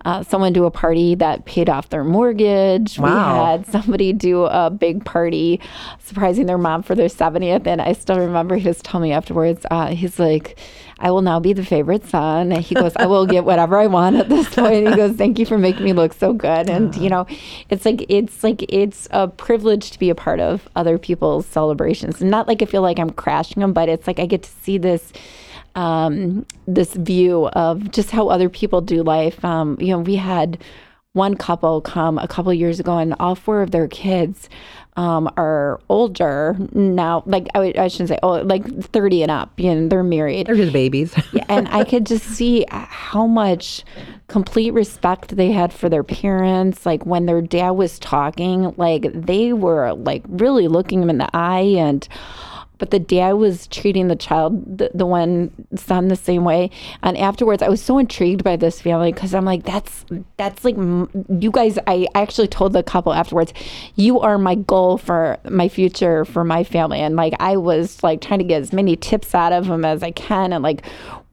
uh, 0.05 0.23
someone 0.23 0.53
do 0.53 0.65
a 0.65 0.71
party 0.71 1.15
that 1.15 1.45
paid 1.45 1.71
off 1.71 1.89
their 1.89 2.05
mortgage. 2.05 2.99
Wow. 2.99 3.09
We 3.33 3.51
had 3.51 3.67
somebody 3.67 4.13
do 4.13 4.45
a 4.45 4.71
big 4.71 5.05
party 5.05 5.61
surprising 5.99 6.47
their 6.47 6.59
mom 6.59 6.83
for 6.83 6.95
their 6.95 7.09
70th. 7.09 7.67
And 7.67 7.81
I 7.81 7.93
still 7.95 8.19
remember 8.19 8.57
he 8.57 8.69
was 8.69 8.83
telling 8.83 9.09
me 9.09 9.15
afterwards, 9.15 9.65
uh, 9.71 9.89
he's 9.89 10.19
like, 10.19 10.59
I 10.99 11.11
will 11.11 11.23
now 11.23 11.41
be 11.41 11.53
the 11.53 11.65
favorite 11.65 12.05
son. 12.07 12.53
And 12.53 12.63
he 12.63 12.75
goes, 12.75 12.95
I 12.97 13.07
will 13.07 13.27
get 13.27 13.45
whatever 13.45 13.79
I 13.79 13.87
want 13.87 14.17
at 14.17 14.29
this 14.29 14.49
point. 14.55 14.89
He 14.89 14.95
goes, 14.95 15.17
Thank 15.17 15.39
you 15.39 15.47
for 15.47 15.59
making 15.59 15.85
me 15.85 15.93
look 15.93 16.13
so 16.13 16.33
good. 16.33 16.69
And, 16.71 16.95
you 16.97 17.11
know, 17.11 17.27
it's 17.71 17.85
like, 17.85 18.05
it's 18.09 18.45
like, 18.45 18.65
it's 18.73 19.09
a 19.11 19.29
privilege 19.29 19.91
to 19.91 19.99
be 19.99 20.11
a 20.11 20.15
part 20.15 20.41
of 20.41 20.69
other 20.77 20.99
people's 20.99 21.47
celebrations. 21.47 22.23
Not 22.23 22.47
like 22.47 22.63
I 22.63 22.67
feel 22.67 22.83
like 22.83 22.99
I'm 22.99 23.11
crashing 23.11 23.61
them, 23.61 23.73
but 23.73 23.89
it's 23.89 24.07
like 24.07 24.19
I 24.19 24.27
get 24.27 24.43
to 24.45 24.51
see 24.63 24.79
this 24.79 25.13
um, 25.75 26.47
this 26.67 26.95
view 26.95 27.47
of 27.49 27.91
just 27.91 28.11
how 28.11 28.29
other 28.29 28.49
people 28.49 28.81
do 28.81 29.03
life. 29.03 29.45
Um, 29.45 29.77
you 29.81 29.89
know, 29.89 29.99
we 29.99 30.17
had 30.17 30.63
one 31.13 31.37
couple 31.37 31.81
come 31.81 32.19
a 32.19 32.27
couple 32.27 32.53
years 32.53 32.81
ago, 32.81 32.99
and 32.99 33.15
all 33.21 33.35
four 33.37 33.63
of 33.63 33.71
their 33.71 33.87
kids 33.87 34.49
um, 34.97 35.31
are 35.37 35.81
older 35.89 36.57
now. 36.73 37.23
Like 37.27 37.47
I, 37.55 37.59
would- 37.61 37.77
I 37.79 37.87
shouldn't 37.89 38.09
say, 38.09 38.19
oh, 38.23 38.41
like 38.43 38.65
thirty 38.87 39.23
and 39.23 39.31
up. 39.31 39.53
You 39.59 39.75
know, 39.75 39.89
they're 39.89 40.03
married. 40.03 40.47
They're 40.49 40.57
just 40.57 40.73
babies. 40.73 41.15
Yeah, 41.33 41.45
and 41.49 41.69
I 41.69 41.85
could 41.85 42.07
just 42.07 42.25
see 42.27 42.65
how 42.69 43.27
much 43.27 43.85
complete 44.29 44.71
respect 44.73 45.37
they 45.37 45.51
had 45.53 45.73
for 45.73 45.89
their 45.89 46.05
parents. 46.05 46.85
Like 46.87 47.05
when 47.07 47.27
their 47.27 47.43
dad 47.43 47.71
was 47.71 47.99
talking, 47.99 48.73
like 48.77 49.07
they 49.13 49.53
were 49.53 49.93
like 49.95 50.23
really 50.29 50.67
looking 50.69 51.03
him 51.03 51.11
in 51.11 51.19
the 51.19 51.29
eye 51.35 51.75
and 51.77 52.07
but 52.79 52.91
the 52.91 52.99
dad 52.99 53.33
was 53.33 53.67
treating 53.69 54.09
the 54.09 54.17
child 54.17 54.79
the, 54.79 54.91
the 54.95 55.07
one 55.07 55.51
son 55.77 56.09
the 56.09 56.17
same 56.17 56.45
way. 56.45 56.71
And 57.03 57.17
afterwards 57.17 57.63
i 57.63 57.69
was 57.69 57.83
so 57.83 57.99
intrigued 57.99 58.45
by 58.45 58.57
this 58.57 58.81
family 58.81 59.13
because 59.13 59.35
i'm 59.35 59.45
like 59.45 59.65
that's 59.65 60.05
that's 60.37 60.65
like 60.65 60.77
you 60.77 61.51
guys 61.51 61.79
I, 61.87 62.07
I 62.15 62.23
actually 62.23 62.49
told 62.49 62.73
the 62.73 62.83
couple 62.83 63.13
afterwards 63.13 63.53
you 63.97 64.21
are 64.21 64.39
my 64.39 64.55
goal 64.55 64.99
for 64.99 65.39
my 65.49 65.69
future 65.69 66.25
for 66.25 66.45
my 66.45 66.65
family. 66.65 67.01
And 67.01 67.17
like 67.17 67.35
i 67.41 67.57
was 67.57 68.03
like 68.03 68.21
trying 68.21 68.41
to 68.41 68.45
get 68.45 68.63
as 68.63 68.73
many 68.73 68.97
tips 68.97 69.35
out 69.35 69.53
of 69.53 69.67
them 69.67 69.85
as 69.85 70.03
i 70.03 70.11
can 70.11 70.53
and 70.53 70.63
like 70.63 70.85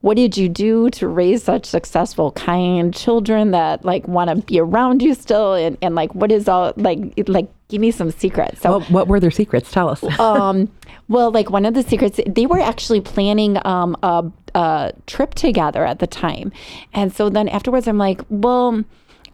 what 0.02 0.16
did 0.16 0.36
you 0.36 0.48
do 0.48 0.90
to 0.90 1.08
raise 1.08 1.42
such 1.42 1.64
successful 1.64 2.32
kind 2.32 2.94
children 2.94 3.50
that 3.52 3.84
like 3.84 4.06
want 4.06 4.30
to 4.30 4.36
be 4.46 4.60
around 4.60 5.02
you 5.02 5.14
still 5.14 5.54
and, 5.54 5.78
and 5.82 5.94
like 5.94 6.14
what 6.14 6.30
is 6.30 6.48
all 6.48 6.72
like 6.76 6.98
like 7.26 7.48
give 7.68 7.80
me 7.80 7.90
some 7.90 8.10
secrets 8.10 8.60
so 8.60 8.78
what, 8.78 8.90
what 8.90 9.08
were 9.08 9.20
their 9.20 9.30
secrets? 9.30 9.70
Tell 9.70 9.88
us. 9.88 10.02
um, 10.20 10.70
well, 11.08 11.30
like 11.30 11.50
one 11.50 11.64
of 11.64 11.74
the 11.74 11.82
secrets, 11.82 12.20
they 12.26 12.46
were 12.46 12.60
actually 12.60 13.00
planning 13.00 13.58
um, 13.64 13.96
a, 14.02 14.30
a 14.54 14.92
trip 15.06 15.34
together 15.34 15.84
at 15.84 15.98
the 15.98 16.06
time. 16.06 16.52
And 16.92 17.14
so 17.14 17.28
then 17.28 17.48
afterwards, 17.48 17.88
I'm 17.88 17.98
like, 17.98 18.20
well, 18.28 18.84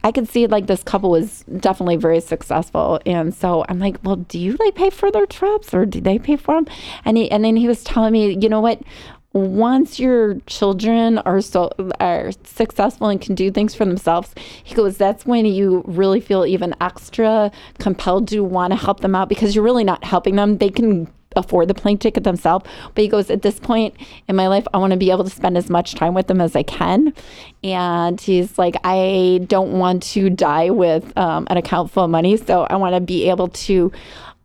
I 0.05 0.13
could 0.13 0.29
see 0.29 0.47
like 0.47 0.67
this 0.67 0.83
couple 0.83 1.11
was 1.11 1.45
definitely 1.59 1.97
very 1.97 2.21
successful. 2.21 3.01
And 3.05 3.35
so 3.35 3.65
I'm 3.69 3.79
like, 3.79 3.99
well, 4.05 4.17
do 4.17 4.39
you 4.39 4.57
like 4.59 4.75
pay 4.75 4.91
for 4.91 5.11
their 5.11 5.27
trips 5.27 5.75
or 5.75 5.85
do 5.87 6.01
they 6.01 6.19
pay 6.19 6.37
for 6.37 6.55
them? 6.55 6.67
And 7.05 7.17
he, 7.17 7.31
and 7.31 7.45
then 7.45 7.57
he 7.57 7.67
was 7.67 7.83
telling 7.85 8.13
me, 8.13 8.37
you 8.41 8.49
know 8.49 8.61
what? 8.61 8.81
Once 9.33 10.01
your 10.01 10.37
children 10.47 11.19
are 11.19 11.41
so 11.41 11.71
are 12.01 12.31
successful 12.45 13.09
and 13.09 13.21
can 13.21 13.35
do 13.35 13.51
things 13.51 13.75
for 13.75 13.85
themselves, 13.85 14.35
he 14.65 14.75
goes, 14.75 14.97
that's 14.97 15.27
when 15.27 15.45
you 15.45 15.83
really 15.87 16.21
feel 16.21 16.47
even 16.47 16.75
extra 16.81 17.51
compelled 17.79 18.27
to 18.29 18.43
want 18.43 18.73
to 18.73 18.77
help 18.77 19.01
them 19.01 19.15
out 19.15 19.29
because 19.29 19.55
you're 19.55 19.65
really 19.65 19.85
not 19.85 20.03
helping 20.03 20.37
them. 20.37 20.59
They 20.59 20.71
can 20.71 21.13
afford 21.37 21.69
the 21.69 21.75
plane 21.75 21.99
ticket 21.99 22.25
themselves. 22.25 22.67
But 22.95 23.03
he 23.03 23.09
goes, 23.09 23.31
at 23.31 23.43
this 23.43 23.59
point 23.59 23.95
in 24.27 24.37
my 24.37 24.49
life, 24.49 24.67
I 24.75 24.79
want 24.79 24.93
to 24.93 24.97
be 24.97 25.11
able 25.11 25.25
to 25.25 25.31
spend 25.31 25.57
as 25.57 25.71
much 25.71 25.95
time 25.95 26.15
with 26.15 26.27
them 26.27 26.41
as 26.41 26.57
I 26.57 26.63
can. 26.63 27.15
And 27.63 28.21
he's 28.21 28.59
like, 28.59 28.77
I 28.85 29.41
don't 29.47 29.79
want 29.79 30.03
to 30.05 30.31
die 30.31 30.71
with 30.71 31.17
um, 31.17 31.47
an 31.51 31.57
account 31.57 31.91
full 31.91 32.05
of 32.05 32.11
money. 32.11 32.37
So 32.37 32.63
I 32.63 32.77
want 32.77 32.95
to 32.95 33.01
be 33.01 33.29
able 33.31 33.49
to 33.49 33.93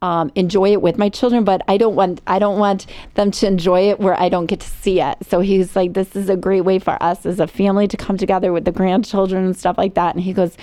um, 0.04 0.32
enjoy 0.36 0.74
it 0.74 0.82
with 0.82 0.98
my 0.98 1.08
children, 1.08 1.46
but 1.46 1.62
I 1.68 1.78
don't 1.78 1.96
want 1.96 2.22
I 2.28 2.38
don't 2.38 2.60
want 2.60 2.86
them 3.16 3.32
to 3.32 3.48
enjoy 3.48 3.90
it 3.90 4.00
where 4.00 4.20
I 4.20 4.28
don't 4.28 4.48
get 4.48 4.60
to 4.60 4.68
see 4.68 5.00
it. 5.02 5.18
So 5.28 5.40
he's 5.40 5.78
like, 5.78 5.94
this 5.94 6.14
is 6.16 6.30
a 6.30 6.36
great 6.36 6.62
way 6.62 6.78
for 6.78 7.02
us 7.02 7.26
as 7.26 7.40
a 7.40 7.48
family 7.48 7.88
to 7.88 7.96
come 7.96 8.18
together 8.18 8.52
with 8.52 8.66
the 8.66 8.74
grandchildren 8.74 9.46
and 9.46 9.58
stuff 9.58 9.78
like 9.78 9.94
that. 9.94 10.14
And 10.14 10.24
he 10.24 10.34
goes, 10.34 10.58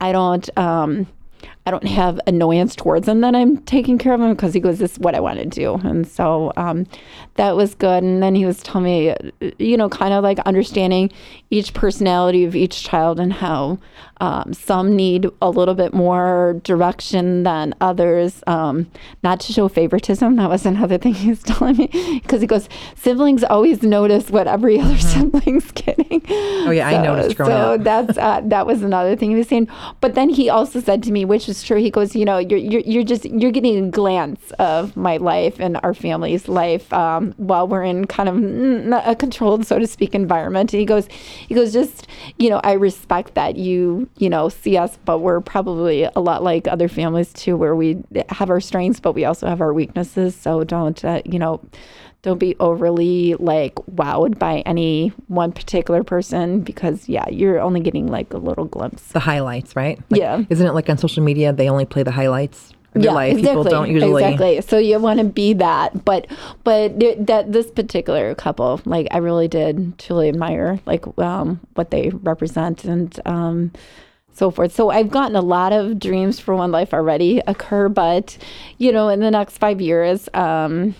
I 0.00 0.12
don't. 0.12 0.48
Um, 0.56 1.08
I 1.66 1.72
don't 1.72 1.86
have 1.88 2.20
annoyance 2.28 2.76
towards 2.76 3.08
him 3.08 3.22
that 3.22 3.34
I'm 3.34 3.58
taking 3.58 3.98
care 3.98 4.14
of 4.14 4.20
him 4.20 4.30
because 4.30 4.54
he 4.54 4.60
goes, 4.60 4.78
This 4.78 4.92
is 4.92 4.98
what 5.00 5.16
I 5.16 5.20
want 5.20 5.40
to 5.40 5.46
do. 5.46 5.74
And 5.74 6.06
so 6.06 6.52
um, 6.56 6.86
that 7.34 7.56
was 7.56 7.74
good. 7.74 8.04
And 8.04 8.22
then 8.22 8.36
he 8.36 8.46
was 8.46 8.62
telling 8.62 8.84
me, 8.84 9.14
you 9.58 9.76
know, 9.76 9.88
kind 9.88 10.14
of 10.14 10.22
like 10.22 10.38
understanding 10.40 11.10
each 11.50 11.74
personality 11.74 12.44
of 12.44 12.54
each 12.54 12.84
child 12.84 13.18
and 13.18 13.32
how 13.32 13.78
um, 14.20 14.54
some 14.54 14.94
need 14.94 15.28
a 15.42 15.50
little 15.50 15.74
bit 15.74 15.92
more 15.92 16.60
direction 16.62 17.42
than 17.42 17.74
others. 17.80 18.44
Um, 18.46 18.90
not 19.24 19.40
to 19.40 19.52
show 19.52 19.68
favoritism. 19.68 20.36
That 20.36 20.48
was 20.48 20.66
another 20.66 20.98
thing 21.06 21.14
he 21.14 21.30
was 21.30 21.42
telling 21.42 21.76
me 21.76 22.20
because 22.22 22.40
he 22.40 22.46
goes, 22.46 22.68
Siblings 22.94 23.42
always 23.42 23.82
notice 23.82 24.30
what 24.30 24.46
every 24.46 24.78
other 24.78 24.98
sibling's 24.98 25.70
getting. 25.72 26.22
Oh, 26.28 26.70
yeah, 26.70 26.86
I 26.88 27.02
noticed 27.02 27.36
growing 27.36 27.50
so 27.50 27.74
up. 27.74 27.82
that's 27.82 28.18
uh, 28.18 28.40
that 28.44 28.66
was 28.66 28.82
another 28.82 29.16
thing 29.16 29.30
he 29.30 29.36
was 29.36 29.48
saying. 29.48 29.68
But 30.00 30.14
then 30.14 30.28
he 30.28 30.48
also 30.48 30.80
said 30.80 31.02
to 31.04 31.12
me, 31.12 31.24
which 31.24 31.48
is 31.48 31.55
true. 31.62 31.78
He 31.78 31.90
goes, 31.90 32.16
you 32.16 32.24
know, 32.24 32.38
you're 32.38 32.58
you're, 32.58 32.80
you're 32.82 33.04
just 33.04 33.24
you're 33.24 33.50
getting 33.50 33.86
a 33.86 33.90
glance 33.90 34.50
of 34.58 34.96
my 34.96 35.16
life 35.16 35.60
and 35.60 35.78
our 35.82 35.94
family's 35.94 36.48
life 36.48 36.92
um, 36.92 37.32
while 37.36 37.68
we're 37.68 37.82
in 37.82 38.06
kind 38.06 38.28
of 38.28 39.06
a 39.06 39.14
controlled, 39.14 39.66
so 39.66 39.78
to 39.78 39.86
speak, 39.86 40.14
environment. 40.14 40.72
And 40.72 40.80
he 40.80 40.86
goes, 40.86 41.08
he 41.48 41.54
goes, 41.54 41.72
just 41.72 42.06
you 42.38 42.50
know, 42.50 42.60
I 42.64 42.72
respect 42.72 43.34
that 43.34 43.56
you 43.56 44.08
you 44.18 44.28
know 44.28 44.48
see 44.48 44.76
us, 44.76 44.98
but 45.04 45.18
we're 45.18 45.40
probably 45.40 46.04
a 46.04 46.20
lot 46.20 46.42
like 46.42 46.66
other 46.68 46.88
families 46.88 47.32
too, 47.32 47.56
where 47.56 47.76
we 47.76 48.02
have 48.30 48.50
our 48.50 48.60
strengths, 48.60 49.00
but 49.00 49.12
we 49.12 49.24
also 49.24 49.46
have 49.46 49.60
our 49.60 49.72
weaknesses. 49.72 50.34
So 50.34 50.64
don't 50.64 51.04
uh, 51.04 51.22
you 51.24 51.38
know 51.38 51.60
don't 52.26 52.38
be 52.38 52.56
overly 52.58 53.34
like 53.34 53.76
wowed 53.94 54.36
by 54.36 54.58
any 54.66 55.12
one 55.28 55.52
particular 55.52 56.02
person 56.02 56.60
because 56.60 57.08
yeah 57.08 57.24
you're 57.30 57.60
only 57.60 57.78
getting 57.78 58.08
like 58.08 58.32
a 58.34 58.36
little 58.36 58.64
glimpse 58.64 59.02
the 59.12 59.20
highlights, 59.20 59.76
right? 59.76 60.00
Like, 60.10 60.20
Yeah. 60.20 60.42
Isn't 60.50 60.66
it 60.66 60.72
like 60.72 60.90
on 60.90 60.98
social 60.98 61.22
media 61.22 61.52
they 61.52 61.70
only 61.70 61.84
play 61.84 62.02
the 62.02 62.10
highlights 62.10 62.72
of 62.96 63.04
your 63.04 63.12
life? 63.12 63.36
People 63.36 63.62
don't 63.62 63.88
usually. 63.88 64.24
exactly 64.24 64.60
so 64.60 64.76
you 64.76 64.98
want 64.98 65.20
to 65.20 65.24
be 65.24 65.52
that 65.52 66.04
but 66.04 66.26
but 66.64 66.98
th- 66.98 67.18
that 67.20 67.52
this 67.52 67.70
particular 67.70 68.34
couple 68.34 68.80
like 68.84 69.06
i 69.12 69.18
really 69.18 69.46
did 69.46 69.96
truly 69.96 70.28
admire 70.28 70.80
like 70.84 71.04
um 71.18 71.60
what 71.74 71.92
they 71.92 72.10
represent 72.10 72.84
and 72.84 73.20
um 73.24 73.70
so 74.32 74.50
forth. 74.50 74.72
So 74.74 74.90
I've 74.90 75.08
gotten 75.08 75.34
a 75.34 75.40
lot 75.40 75.72
of 75.72 75.98
dreams 75.98 76.38
for 76.38 76.54
one 76.54 76.70
life 76.70 76.92
already 76.92 77.40
occur, 77.46 77.88
but 77.88 78.36
you 78.76 78.92
know, 78.92 79.08
in 79.08 79.20
the 79.20 79.30
next 79.30 79.56
five 79.56 79.80
years, 79.80 80.28
um, 80.34 80.94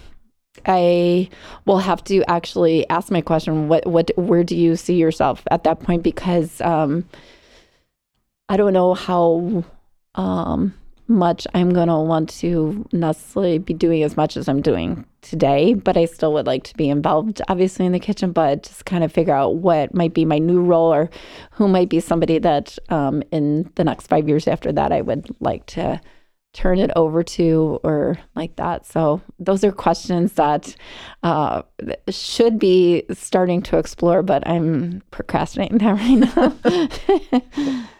I 0.66 1.29
will 1.64 1.79
have 1.79 2.03
to 2.05 2.23
actually 2.31 2.88
ask 2.88 3.11
my 3.11 3.21
question: 3.21 3.69
What, 3.69 3.87
what, 3.87 4.11
where 4.16 4.45
do 4.45 4.57
you 4.57 4.77
see 4.77 4.95
yourself 4.95 5.42
at 5.51 5.64
that 5.64 5.81
point? 5.81 6.03
Because 6.03 6.61
um, 6.61 7.09
I 8.49 8.57
don't 8.57 8.73
know 8.73 8.95
how 8.95 9.64
um, 10.14 10.75
much 11.09 11.47
I'm 11.55 11.71
gonna 11.71 12.03
want 12.03 12.31
to 12.40 12.87
necessarily 12.92 13.59
be 13.59 13.75
doing 13.75 14.03
as 14.03 14.16
much 14.16 14.37
as 14.37 14.49
I'm 14.49 14.61
doing 14.62 15.05
today, 15.23 15.75
but 15.75 15.97
I 15.97 16.05
still 16.07 16.33
would 16.33 16.47
like 16.47 16.64
to 16.64 16.77
be 16.77 16.88
involved, 16.88 17.42
obviously, 17.49 17.87
in 17.87 17.92
the 17.92 18.01
kitchen. 18.01 18.33
But 18.33 18.64
just 18.64 18.85
kind 18.87 19.05
of 19.05 19.12
figure 19.12 19.35
out 19.35 19.57
what 19.57 19.95
might 19.95 20.14
be 20.14 20.25
my 20.25 20.38
new 20.38 20.62
role, 20.62 20.92
or 20.92 21.11
who 21.53 21.69
might 21.69 21.88
be 21.88 22.01
somebody 22.01 22.38
that 22.38 22.79
um, 22.88 23.23
in 23.31 23.71
the 23.77 23.85
next 23.85 24.07
five 24.09 24.29
years 24.29 24.49
after 24.49 24.73
that 24.73 24.92
I 24.92 25.01
would 25.01 25.29
like 25.40 25.66
to 25.66 26.01
turn 26.57 26.79
it 26.79 26.90
over 26.97 27.23
to 27.23 27.79
or 27.85 28.19
like 28.35 28.57
that. 28.57 28.87
So 28.87 29.21
those 29.38 29.62
are 29.62 29.73
questions 29.73 30.33
that 30.33 30.75
uh, 31.23 31.63
should 32.09 32.59
be 32.59 33.04
starting 33.13 33.61
to 33.63 33.79
explore 33.79 34.23
but 34.23 34.46
i'm 34.46 35.02
procrastinating 35.11 35.79
that 35.85 35.92
right 35.92 36.19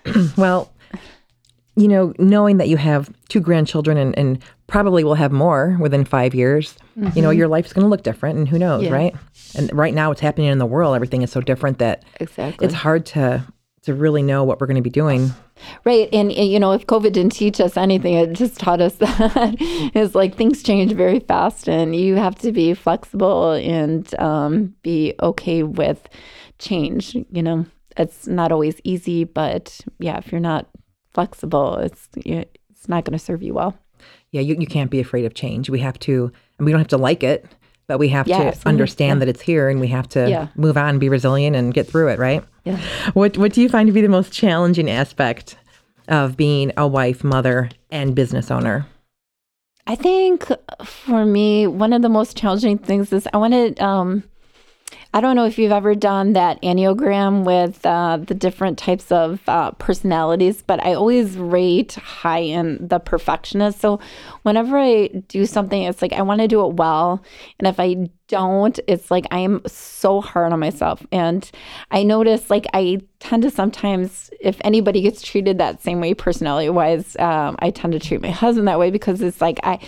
now. 0.05 0.33
Well 0.37 0.73
you 1.77 1.89
know 1.89 2.15
knowing 2.19 2.57
that 2.57 2.69
you 2.69 2.77
have 2.77 3.13
two 3.29 3.41
grandchildren 3.41 3.99
and, 3.99 4.19
and 4.19 4.43
probably 4.67 5.05
will 5.05 5.15
have 5.15 5.33
more 5.33 5.77
within 5.81 6.05
five 6.05 6.35
years 6.35 6.77
mm-hmm. 6.99 7.17
you 7.17 7.23
know 7.23 7.31
your 7.31 7.49
life's 7.49 7.73
going 7.73 7.85
to 7.85 7.89
look 7.89 8.03
different 8.03 8.39
and 8.39 8.49
who 8.49 8.59
knows 8.59 8.85
yeah. 8.85 8.93
right? 8.93 9.15
And 9.55 9.73
right 9.73 9.95
now 9.95 10.09
what's 10.09 10.21
happening 10.21 10.49
in 10.49 10.59
the 10.59 10.67
world. 10.67 10.95
Everything 10.95 11.23
is 11.23 11.31
so 11.31 11.41
different 11.41 11.79
that 11.79 12.05
exactly. 12.21 12.65
it's 12.65 12.75
hard 12.75 13.07
to 13.07 13.45
to 13.87 13.95
really 13.95 14.23
know 14.23 14.45
what 14.45 14.61
we're 14.61 14.67
going 14.67 14.77
to 14.77 14.83
be 14.83 14.91
doing 14.91 15.33
Right. 15.85 16.09
And, 16.13 16.31
and, 16.33 16.51
you 16.51 16.59
know, 16.59 16.73
if 16.73 16.87
COVID 16.87 17.13
didn't 17.13 17.33
teach 17.33 17.61
us 17.61 17.77
anything, 17.77 18.15
it 18.15 18.33
just 18.33 18.59
taught 18.59 18.81
us 18.81 18.95
that 18.97 19.57
is 19.95 20.15
like 20.15 20.37
things 20.37 20.63
change 20.63 20.93
very 20.93 21.21
fast 21.21 21.69
and 21.69 21.97
you 21.97 22.17
have 22.17 22.37
to 22.37 22.53
be 22.53 22.75
flexible 22.75 23.53
and 23.53 24.19
um, 24.21 24.75
be 24.83 25.15
okay 25.23 25.63
with 25.63 26.09
change. 26.59 27.15
You 27.15 27.43
know, 27.43 27.67
it's 27.97 28.27
not 28.27 28.53
always 28.53 28.81
easy, 28.85 29.25
but 29.25 29.81
yeah, 29.99 30.19
if 30.19 30.31
you're 30.31 30.41
not 30.41 30.69
flexible, 31.15 31.77
it's, 31.77 32.09
it's 32.17 32.89
not 32.89 33.05
going 33.05 33.19
to 33.19 33.25
serve 33.25 33.43
you 33.43 33.55
well. 33.55 33.79
Yeah. 34.31 34.43
You, 34.43 34.57
you 34.59 34.67
can't 34.67 34.91
be 34.91 35.01
afraid 35.01 35.25
of 35.25 35.35
change. 35.35 35.71
We 35.71 35.81
have 35.81 35.99
to, 36.01 36.31
and 36.59 36.67
we 36.67 36.73
don't 36.73 36.81
have 36.81 36.89
to 36.89 36.99
like 36.99 37.23
it, 37.23 37.47
but 37.89 37.99
we 37.99 38.09
have 38.09 38.27
yeah, 38.27 38.39
to 38.39 38.47
absolutely. 38.47 38.69
understand 38.71 39.17
yeah. 39.17 39.25
that 39.25 39.29
it's 39.29 39.41
here 39.41 39.69
and 39.69 39.81
we 39.81 39.89
have 39.89 40.09
to 40.11 40.29
yeah. 40.29 40.49
move 40.57 40.77
on, 40.77 40.99
be 40.99 41.09
resilient 41.09 41.57
and 41.57 41.73
get 41.73 41.87
through 41.87 42.09
it, 42.09 42.19
right? 42.19 42.43
Yeah. 42.65 42.81
What 43.15 43.39
what 43.39 43.53
do 43.53 43.63
you 43.63 43.69
find 43.69 43.87
to 43.87 43.93
be 43.93 44.01
the 44.01 44.09
most 44.09 44.33
challenging 44.33 44.91
aspect 44.91 45.57
of 46.09 46.37
being 46.37 46.73
a 46.77 46.87
wife, 46.87 47.23
mother, 47.25 47.71
and 47.91 48.15
business 48.15 48.51
owner? 48.51 48.87
I 49.87 49.95
think 49.95 50.51
for 50.85 51.25
me, 51.25 51.67
one 51.67 51.93
of 51.93 52.03
the 52.03 52.09
most 52.09 52.37
challenging 52.37 52.79
things 52.79 53.13
is 53.13 53.29
I 53.33 53.37
wanted 53.37 53.81
um 53.81 54.25
I 55.17 55.23
don't 55.23 55.35
know 55.35 55.47
if 55.47 55.59
you've 55.59 55.73
ever 55.73 55.95
done 55.95 56.35
that 56.35 56.61
Enneagram 56.61 57.45
with 57.45 57.87
uh, 57.87 58.19
the 58.19 58.35
different 58.35 58.77
types 58.77 59.11
of 59.11 59.41
uh, 59.49 59.71
personalities, 59.71 60.61
but 60.61 60.85
I 60.85 60.93
always 60.93 61.39
rate 61.39 61.95
high 61.95 62.41
in 62.41 62.87
the 62.87 62.99
perfectionist. 62.99 63.81
So 63.81 63.99
whenever 64.43 64.77
I 64.77 65.07
do 65.29 65.47
something, 65.47 65.85
it's 65.85 66.03
like 66.03 66.13
I 66.13 66.21
want 66.21 66.43
to 66.43 66.49
do 66.49 66.67
it 66.67 66.75
well. 66.75 67.25
And 67.59 67.67
if 67.67 67.81
I 67.81 68.11
don't, 68.29 68.79
it's 68.89 69.11
like 69.11 69.27
I 69.31 69.39
am 69.39 69.63
so 69.67 70.21
hard 70.21 70.53
on 70.53 70.61
myself. 70.61 71.07
And 71.13 71.49
I 71.91 72.03
notice 72.03 72.51
like 72.51 72.67
I 72.75 73.01
tend 73.21 73.45
to 73.45 73.51
sometimes, 73.51 74.31
if 74.41 74.59
anybody 74.63 75.01
gets 75.01 75.23
treated 75.23 75.59
that 75.59 75.83
same 75.83 76.01
way 76.01 76.13
personality 76.13 76.69
wise, 76.69 77.17
um, 77.19 77.57
I 77.61 77.71
tend 77.71 77.93
to 77.93 77.99
treat 77.99 78.21
my 78.21 78.31
husband 78.31 78.69
that 78.69 78.79
way 78.79 78.91
because 78.91 79.23
it's 79.23 79.41
like 79.41 79.61
I, 79.63 79.79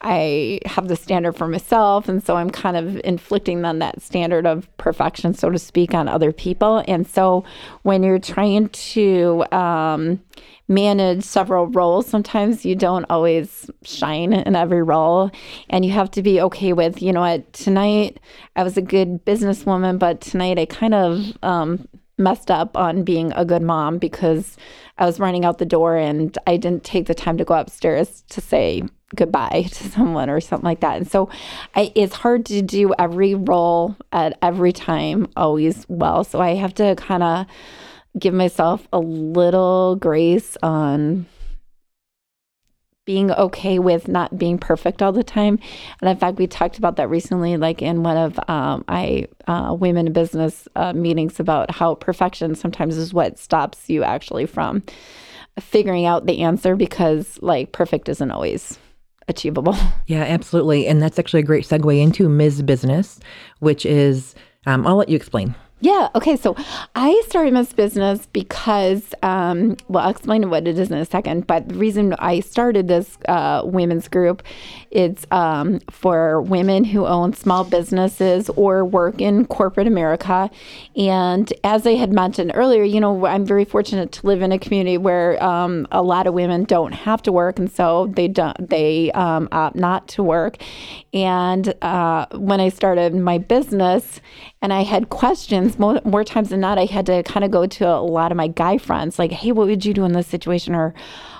I 0.00 0.60
have 0.66 0.88
the 0.88 0.96
standard 0.96 1.36
for 1.36 1.46
myself. 1.46 2.08
And 2.08 2.22
so 2.24 2.36
I'm 2.36 2.50
kind 2.50 2.76
of 2.76 3.00
inflicting 3.04 3.64
on 3.64 3.78
that 3.78 4.02
standard 4.02 4.46
of 4.46 4.68
perfection, 4.76 5.34
so 5.34 5.50
to 5.50 5.58
speak, 5.58 5.94
on 5.94 6.08
other 6.08 6.32
people. 6.32 6.82
And 6.88 7.06
so 7.06 7.44
when 7.82 8.02
you're 8.02 8.18
trying 8.18 8.68
to, 8.68 9.44
um, 9.52 10.20
manage 10.68 11.22
several 11.22 11.66
roles. 11.66 12.06
Sometimes 12.06 12.64
you 12.64 12.74
don't 12.74 13.04
always 13.10 13.70
shine 13.82 14.32
in 14.32 14.56
every 14.56 14.82
role, 14.82 15.30
and 15.68 15.84
you 15.84 15.92
have 15.92 16.10
to 16.12 16.22
be 16.22 16.40
okay 16.40 16.72
with, 16.72 17.02
you 17.02 17.12
know 17.12 17.20
what, 17.20 17.52
tonight 17.52 18.18
I 18.56 18.62
was 18.62 18.76
a 18.76 18.82
good 18.82 19.24
businesswoman, 19.24 19.98
but 19.98 20.20
tonight 20.20 20.58
I 20.58 20.66
kind 20.66 20.94
of 20.94 21.32
um, 21.42 21.86
messed 22.16 22.50
up 22.50 22.76
on 22.76 23.02
being 23.02 23.32
a 23.32 23.44
good 23.44 23.62
mom 23.62 23.98
because 23.98 24.56
I 24.98 25.06
was 25.06 25.18
running 25.18 25.44
out 25.44 25.58
the 25.58 25.66
door 25.66 25.96
and 25.96 26.36
I 26.46 26.56
didn't 26.56 26.84
take 26.84 27.06
the 27.06 27.14
time 27.14 27.36
to 27.38 27.44
go 27.44 27.54
upstairs 27.54 28.22
to 28.30 28.40
say 28.40 28.82
goodbye 29.14 29.66
to 29.72 29.90
someone 29.90 30.30
or 30.30 30.40
something 30.40 30.64
like 30.64 30.80
that. 30.80 30.96
And 30.96 31.10
so 31.10 31.28
I, 31.74 31.92
it's 31.94 32.14
hard 32.14 32.46
to 32.46 32.62
do 32.62 32.94
every 32.98 33.34
role 33.34 33.96
at 34.12 34.38
every 34.42 34.72
time 34.72 35.28
always 35.36 35.86
well. 35.88 36.24
So 36.24 36.40
I 36.40 36.54
have 36.54 36.74
to 36.74 36.94
kind 36.96 37.22
of 37.22 37.46
give 38.18 38.34
myself 38.34 38.86
a 38.92 38.98
little 38.98 39.96
grace 39.96 40.56
on 40.62 41.26
being 43.04 43.30
okay 43.32 43.78
with 43.78 44.08
not 44.08 44.38
being 44.38 44.58
perfect 44.58 45.02
all 45.02 45.12
the 45.12 45.24
time. 45.24 45.58
And 46.00 46.10
in 46.10 46.16
fact, 46.16 46.38
we 46.38 46.46
talked 46.46 46.78
about 46.78 46.96
that 46.96 47.08
recently, 47.08 47.56
like 47.56 47.82
in 47.82 48.02
one 48.02 48.16
of 48.16 48.38
um, 48.48 48.84
I 48.88 49.26
uh, 49.46 49.76
women 49.78 50.06
in 50.06 50.12
business 50.12 50.66
uh, 50.76 50.92
meetings 50.92 51.38
about 51.38 51.70
how 51.70 51.96
perfection 51.96 52.54
sometimes 52.54 52.96
is 52.96 53.12
what 53.12 53.38
stops 53.38 53.88
you 53.88 54.02
actually 54.04 54.46
from 54.46 54.82
figuring 55.60 56.06
out 56.06 56.26
the 56.26 56.40
answer 56.40 56.76
because 56.76 57.38
like 57.40 57.72
perfect 57.72 58.08
isn't 58.08 58.30
always 58.30 58.78
achievable. 59.28 59.76
Yeah, 60.06 60.24
absolutely. 60.24 60.86
And 60.86 61.00
that's 61.00 61.18
actually 61.18 61.40
a 61.40 61.44
great 61.44 61.64
segue 61.64 61.98
into 61.98 62.28
Ms. 62.28 62.60
Business, 62.60 63.20
which 63.60 63.86
is 63.86 64.34
um, 64.66 64.86
I'll 64.86 64.96
let 64.96 65.08
you 65.08 65.16
explain. 65.16 65.54
Yeah. 65.84 66.08
Okay. 66.14 66.36
So 66.36 66.56
I 66.94 67.22
started 67.26 67.54
this 67.54 67.74
business 67.74 68.26
because, 68.32 69.14
um, 69.22 69.76
well, 69.86 70.04
I'll 70.04 70.10
explain 70.12 70.48
what 70.48 70.66
it 70.66 70.78
is 70.78 70.90
in 70.90 70.96
a 70.96 71.04
second. 71.04 71.46
But 71.46 71.68
the 71.68 71.74
reason 71.74 72.14
I 72.14 72.40
started 72.40 72.88
this 72.88 73.18
uh, 73.28 73.60
women's 73.66 74.08
group 74.08 74.42
is 74.90 75.26
um, 75.30 75.80
for 75.90 76.40
women 76.40 76.84
who 76.84 77.04
own 77.04 77.34
small 77.34 77.64
businesses 77.64 78.48
or 78.56 78.82
work 78.82 79.20
in 79.20 79.44
corporate 79.44 79.86
America. 79.86 80.50
And 80.96 81.52
as 81.64 81.86
I 81.86 81.96
had 81.96 82.14
mentioned 82.14 82.52
earlier, 82.54 82.82
you 82.82 82.98
know, 82.98 83.26
I'm 83.26 83.44
very 83.44 83.66
fortunate 83.66 84.10
to 84.12 84.26
live 84.26 84.40
in 84.40 84.52
a 84.52 84.58
community 84.58 84.96
where 84.96 85.42
um, 85.44 85.86
a 85.92 86.00
lot 86.00 86.26
of 86.26 86.32
women 86.32 86.64
don't 86.64 86.92
have 86.92 87.20
to 87.24 87.32
work, 87.32 87.58
and 87.58 87.70
so 87.70 88.06
they 88.06 88.28
don't 88.28 88.70
they 88.70 89.12
um, 89.12 89.50
opt 89.52 89.76
not 89.76 90.08
to 90.08 90.22
work. 90.22 90.56
And 91.12 91.74
uh, 91.82 92.24
when 92.32 92.60
I 92.60 92.70
started 92.70 93.14
my 93.14 93.36
business, 93.36 94.22
and 94.64 94.72
I 94.72 94.82
had 94.82 95.10
questions 95.10 95.78
more, 95.78 96.00
more 96.06 96.24
times 96.24 96.48
than 96.48 96.60
not. 96.60 96.78
I 96.78 96.86
had 96.86 97.04
to 97.04 97.22
kind 97.22 97.44
of 97.44 97.50
go 97.50 97.66
to 97.66 97.86
a 97.86 98.00
lot 98.00 98.32
of 98.32 98.36
my 98.36 98.48
guy 98.48 98.78
friends, 98.78 99.18
like, 99.18 99.30
"Hey, 99.30 99.52
what 99.52 99.66
would 99.66 99.84
you 99.84 99.92
do 99.92 100.06
in 100.06 100.12
this 100.12 100.26
situation?" 100.26 100.74
or 100.74 100.94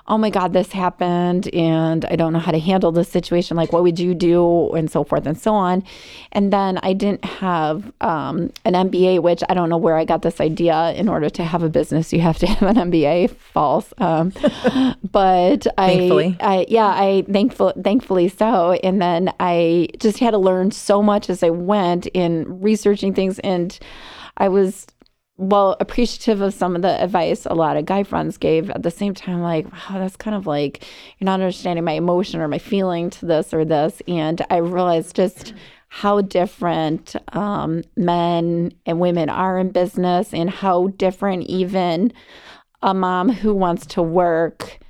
oh 0.07 0.19
my 0.19 0.29
God, 0.29 0.53
this 0.53 0.71
happened 0.73 1.53
and 1.55 2.05
I 2.05 2.17
don't 2.17 2.35
know 2.35 2.39
how 2.39 2.53
to 2.53 2.59
handle 2.59 2.93
this 2.93 3.09
situation. 3.09 3.57
Like, 3.57 3.73
what 3.73 3.83
would 3.83 3.99
you 3.99 4.15
do? 4.15 4.71
And 4.73 4.91
so 4.91 5.03
forth 5.03 5.27
and 5.27 5.39
so 5.39 5.55
on. 5.55 5.83
And 6.33 6.53
then 6.53 6.79
I 6.83 6.93
didn't 6.93 7.25
have 7.25 7.91
um, 8.03 8.53
an 8.67 8.75
MBA, 8.75 9.23
which 9.23 9.43
I 9.49 9.55
don't 9.55 9.71
know 9.71 9.79
where 9.79 9.97
I 9.97 10.05
got 10.05 10.21
this 10.21 10.43
idea. 10.43 10.93
In 10.93 11.09
order 11.09 11.31
to 11.31 11.45
have 11.45 11.63
a 11.63 11.71
business, 11.71 12.13
you 12.13 12.21
have 12.21 12.39
to 12.39 12.47
have 12.55 12.77
an 12.77 12.91
MBA. 12.91 13.31
False. 13.31 13.95
Um, 13.97 14.33
but 15.11 15.67
I, 15.79 16.37
I, 16.41 16.67
yeah, 16.69 16.89
I 16.89 17.25
thankful, 17.31 17.73
thankfully 17.83 18.29
so. 18.29 18.73
And 18.85 19.01
then 19.01 19.33
I 19.41 19.89
just 19.99 20.19
had 20.19 20.33
to 20.33 20.39
learn 20.39 20.71
so 20.71 21.03
much 21.03 21.31
as 21.31 21.43
I 21.43 21.49
went 21.49 22.07
in 22.09 22.61
researching 22.61 23.15
things. 23.15 23.39
And 23.39 23.79
I 24.37 24.49
was 24.49 24.87
well 25.37 25.77
appreciative 25.81 26.41
of 26.41 26.55
some 26.55 26.77
of 26.77 26.83
the 26.83 27.03
advice 27.03 27.45
a 27.47 27.55
lot 27.55 27.77
of 27.77 27.87
guy 27.87 28.03
friends 28.05 28.37
gave. 28.37 28.71
At 28.71 28.83
the 28.83 28.91
same 28.91 29.15
time 29.15 29.43
like 29.43 29.71
wow 29.73 29.99
that's 29.99 30.17
kind 30.17 30.37
of 30.37 30.47
like 30.47 30.85
you're 31.19 31.27
not 31.27 31.41
understanding 31.41 31.85
my 31.85 31.93
emotion 31.93 32.41
or 32.41 32.49
my 32.49 32.59
feeling 32.59 33.11
to 33.11 33.27
this 33.27 33.53
or 33.53 33.65
this. 33.65 34.01
And 34.07 34.45
i 34.51 34.57
realized 34.57 35.17
just 35.17 35.55
how 35.89 36.21
different 36.21 37.15
um, 37.37 37.85
men 37.97 38.73
and 38.85 38.99
women 38.99 39.29
are 39.29 39.59
in 39.61 39.71
business 39.71 40.35
and 40.35 40.51
how 40.51 40.89
different 40.89 41.45
even 41.45 42.13
a 42.83 42.93
mom 42.93 43.29
who 43.29 43.55
wants 43.55 43.87
to 43.87 44.03
work 44.03 44.81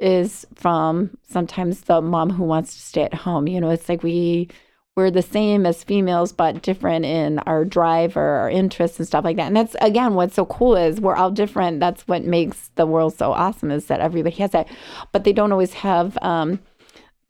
is 0.00 0.44
from 0.56 1.16
sometimes 1.22 1.82
the 1.82 2.00
mom 2.00 2.28
who 2.28 2.42
wants 2.42 2.74
to 2.74 2.80
stay 2.80 3.04
at 3.04 3.14
home. 3.14 3.46
You 3.46 3.60
know 3.60 3.70
it's 3.70 3.88
like 3.88 4.02
we 4.02 4.48
we're 4.94 5.10
the 5.10 5.22
same 5.22 5.64
as 5.64 5.82
females 5.82 6.32
but 6.32 6.60
different 6.60 7.04
in 7.04 7.38
our 7.40 7.64
drive 7.64 8.16
or 8.16 8.22
our 8.22 8.50
interests 8.50 8.98
and 8.98 9.06
stuff 9.06 9.24
like 9.24 9.36
that. 9.36 9.46
And 9.46 9.56
that's 9.56 9.74
again 9.80 10.14
what's 10.14 10.34
so 10.34 10.44
cool 10.46 10.76
is 10.76 11.00
we're 11.00 11.16
all 11.16 11.30
different. 11.30 11.80
That's 11.80 12.06
what 12.06 12.24
makes 12.24 12.70
the 12.74 12.86
world 12.86 13.14
so 13.14 13.32
awesome 13.32 13.70
is 13.70 13.86
that 13.86 14.00
everybody 14.00 14.36
has 14.36 14.50
that. 14.50 14.68
But 15.12 15.24
they 15.24 15.32
don't 15.32 15.52
always 15.52 15.72
have 15.74 16.18
um, 16.20 16.60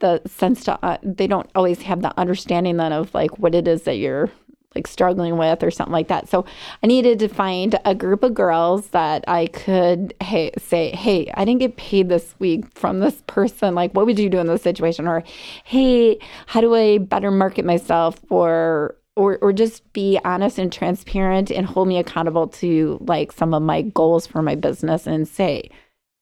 the 0.00 0.20
sense 0.26 0.64
to 0.64 0.78
uh, 0.84 0.98
they 1.04 1.28
don't 1.28 1.48
always 1.54 1.82
have 1.82 2.02
the 2.02 2.18
understanding 2.18 2.78
then 2.78 2.92
of 2.92 3.14
like 3.14 3.38
what 3.38 3.54
it 3.54 3.68
is 3.68 3.84
that 3.84 3.96
you're 3.96 4.30
like 4.74 4.86
struggling 4.86 5.36
with 5.36 5.62
or 5.62 5.70
something 5.70 5.92
like 5.92 6.08
that. 6.08 6.28
So 6.28 6.44
I 6.82 6.86
needed 6.86 7.18
to 7.20 7.28
find 7.28 7.78
a 7.84 7.94
group 7.94 8.22
of 8.22 8.34
girls 8.34 8.88
that 8.88 9.24
I 9.28 9.46
could 9.46 10.14
hey 10.22 10.52
say, 10.58 10.90
hey, 10.90 11.30
I 11.34 11.44
didn't 11.44 11.60
get 11.60 11.76
paid 11.76 12.08
this 12.08 12.34
week 12.38 12.64
from 12.74 13.00
this 13.00 13.22
person. 13.26 13.74
Like, 13.74 13.92
what 13.92 14.06
would 14.06 14.18
you 14.18 14.28
do 14.28 14.38
in 14.38 14.46
this 14.46 14.62
situation? 14.62 15.06
Or, 15.06 15.22
hey, 15.64 16.18
how 16.46 16.60
do 16.60 16.74
I 16.74 16.98
better 16.98 17.30
market 17.30 17.64
myself? 17.64 18.20
Or 18.30 18.96
or 19.16 19.38
or 19.42 19.52
just 19.52 19.92
be 19.92 20.18
honest 20.24 20.58
and 20.58 20.72
transparent 20.72 21.50
and 21.50 21.66
hold 21.66 21.88
me 21.88 21.98
accountable 21.98 22.48
to 22.48 22.98
like 23.02 23.32
some 23.32 23.54
of 23.54 23.62
my 23.62 23.82
goals 23.82 24.26
for 24.26 24.42
my 24.42 24.54
business 24.54 25.06
and 25.06 25.28
say, 25.28 25.68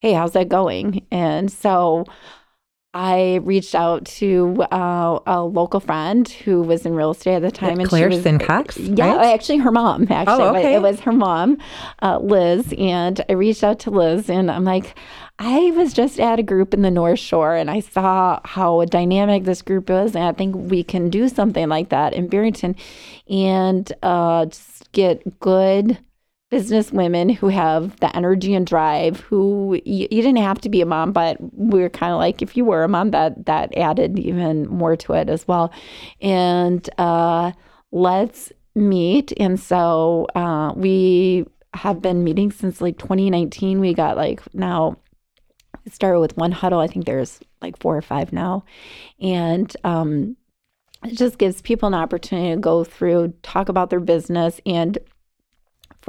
hey, 0.00 0.12
how's 0.12 0.32
that 0.32 0.48
going? 0.48 1.06
And 1.10 1.50
so 1.50 2.04
I 2.92 3.36
reached 3.44 3.76
out 3.76 4.04
to 4.06 4.62
uh, 4.72 5.20
a 5.24 5.44
local 5.44 5.78
friend 5.78 6.28
who 6.28 6.62
was 6.62 6.84
in 6.84 6.94
real 6.94 7.12
estate 7.12 7.36
at 7.36 7.42
the 7.42 7.50
time, 7.52 7.78
and 7.78 7.88
Claire 7.88 8.08
was, 8.08 8.26
Cox. 8.40 8.76
Yeah, 8.76 9.14
right? 9.14 9.32
actually, 9.32 9.58
her 9.58 9.70
mom. 9.70 10.08
Actually, 10.10 10.42
oh, 10.42 10.56
okay. 10.56 10.74
it 10.74 10.82
was 10.82 10.98
her 11.00 11.12
mom, 11.12 11.58
uh, 12.02 12.18
Liz, 12.18 12.74
and 12.76 13.24
I 13.28 13.34
reached 13.34 13.62
out 13.62 13.78
to 13.80 13.90
Liz, 13.90 14.28
and 14.28 14.50
I'm 14.50 14.64
like, 14.64 14.98
I 15.38 15.70
was 15.70 15.92
just 15.92 16.18
at 16.18 16.40
a 16.40 16.42
group 16.42 16.74
in 16.74 16.82
the 16.82 16.90
North 16.90 17.20
Shore, 17.20 17.54
and 17.54 17.70
I 17.70 17.78
saw 17.78 18.40
how 18.44 18.84
dynamic 18.86 19.44
this 19.44 19.62
group 19.62 19.88
was, 19.88 20.16
and 20.16 20.24
I 20.24 20.32
think 20.32 20.56
we 20.56 20.82
can 20.82 21.10
do 21.10 21.28
something 21.28 21.68
like 21.68 21.90
that 21.90 22.12
in 22.12 22.26
Barrington, 22.26 22.74
and 23.28 23.92
uh, 24.02 24.46
just 24.46 24.90
get 24.90 25.38
good 25.38 25.96
business 26.50 26.90
women 26.90 27.28
who 27.28 27.48
have 27.48 27.98
the 28.00 28.14
energy 28.16 28.54
and 28.54 28.66
drive 28.66 29.20
who 29.20 29.80
you, 29.84 30.08
you 30.10 30.22
didn't 30.22 30.38
have 30.38 30.60
to 30.60 30.68
be 30.68 30.80
a 30.80 30.86
mom 30.86 31.12
but 31.12 31.36
we 31.56 31.82
are 31.82 31.88
kind 31.88 32.12
of 32.12 32.18
like 32.18 32.42
if 32.42 32.56
you 32.56 32.64
were 32.64 32.82
a 32.82 32.88
mom 32.88 33.12
that 33.12 33.46
that 33.46 33.76
added 33.76 34.18
even 34.18 34.66
more 34.68 34.96
to 34.96 35.12
it 35.12 35.28
as 35.28 35.46
well. 35.46 35.72
And 36.20 36.88
uh, 36.98 37.52
let's 37.92 38.52
meet. 38.74 39.32
And 39.38 39.58
so 39.58 40.26
uh, 40.34 40.72
we 40.74 41.46
have 41.74 42.02
been 42.02 42.24
meeting 42.24 42.50
since 42.50 42.80
like 42.80 42.98
2019 42.98 43.80
we 43.80 43.94
got 43.94 44.16
like 44.16 44.42
now 44.54 44.96
started 45.90 46.20
with 46.20 46.36
one 46.36 46.52
huddle. 46.52 46.80
I 46.80 46.88
think 46.88 47.06
there's 47.06 47.40
like 47.62 47.78
four 47.78 47.96
or 47.96 48.02
five 48.02 48.32
now. 48.32 48.64
And 49.20 49.74
um, 49.84 50.36
it 51.04 51.16
just 51.16 51.38
gives 51.38 51.62
people 51.62 51.86
an 51.86 51.94
opportunity 51.94 52.54
to 52.54 52.60
go 52.60 52.84
through 52.84 53.34
talk 53.42 53.68
about 53.68 53.90
their 53.90 54.00
business 54.00 54.60
and 54.66 54.98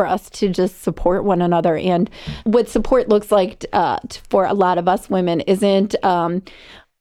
for 0.01 0.07
us 0.07 0.31
to 0.31 0.49
just 0.49 0.81
support 0.81 1.23
one 1.23 1.43
another. 1.43 1.77
And 1.77 2.09
what 2.43 2.67
support 2.67 3.07
looks 3.07 3.31
like 3.31 3.67
uh, 3.71 3.99
for 4.31 4.45
a 4.45 4.53
lot 4.55 4.79
of 4.79 4.87
us 4.87 5.11
women 5.11 5.41
isn't 5.41 5.93
um, 6.03 6.41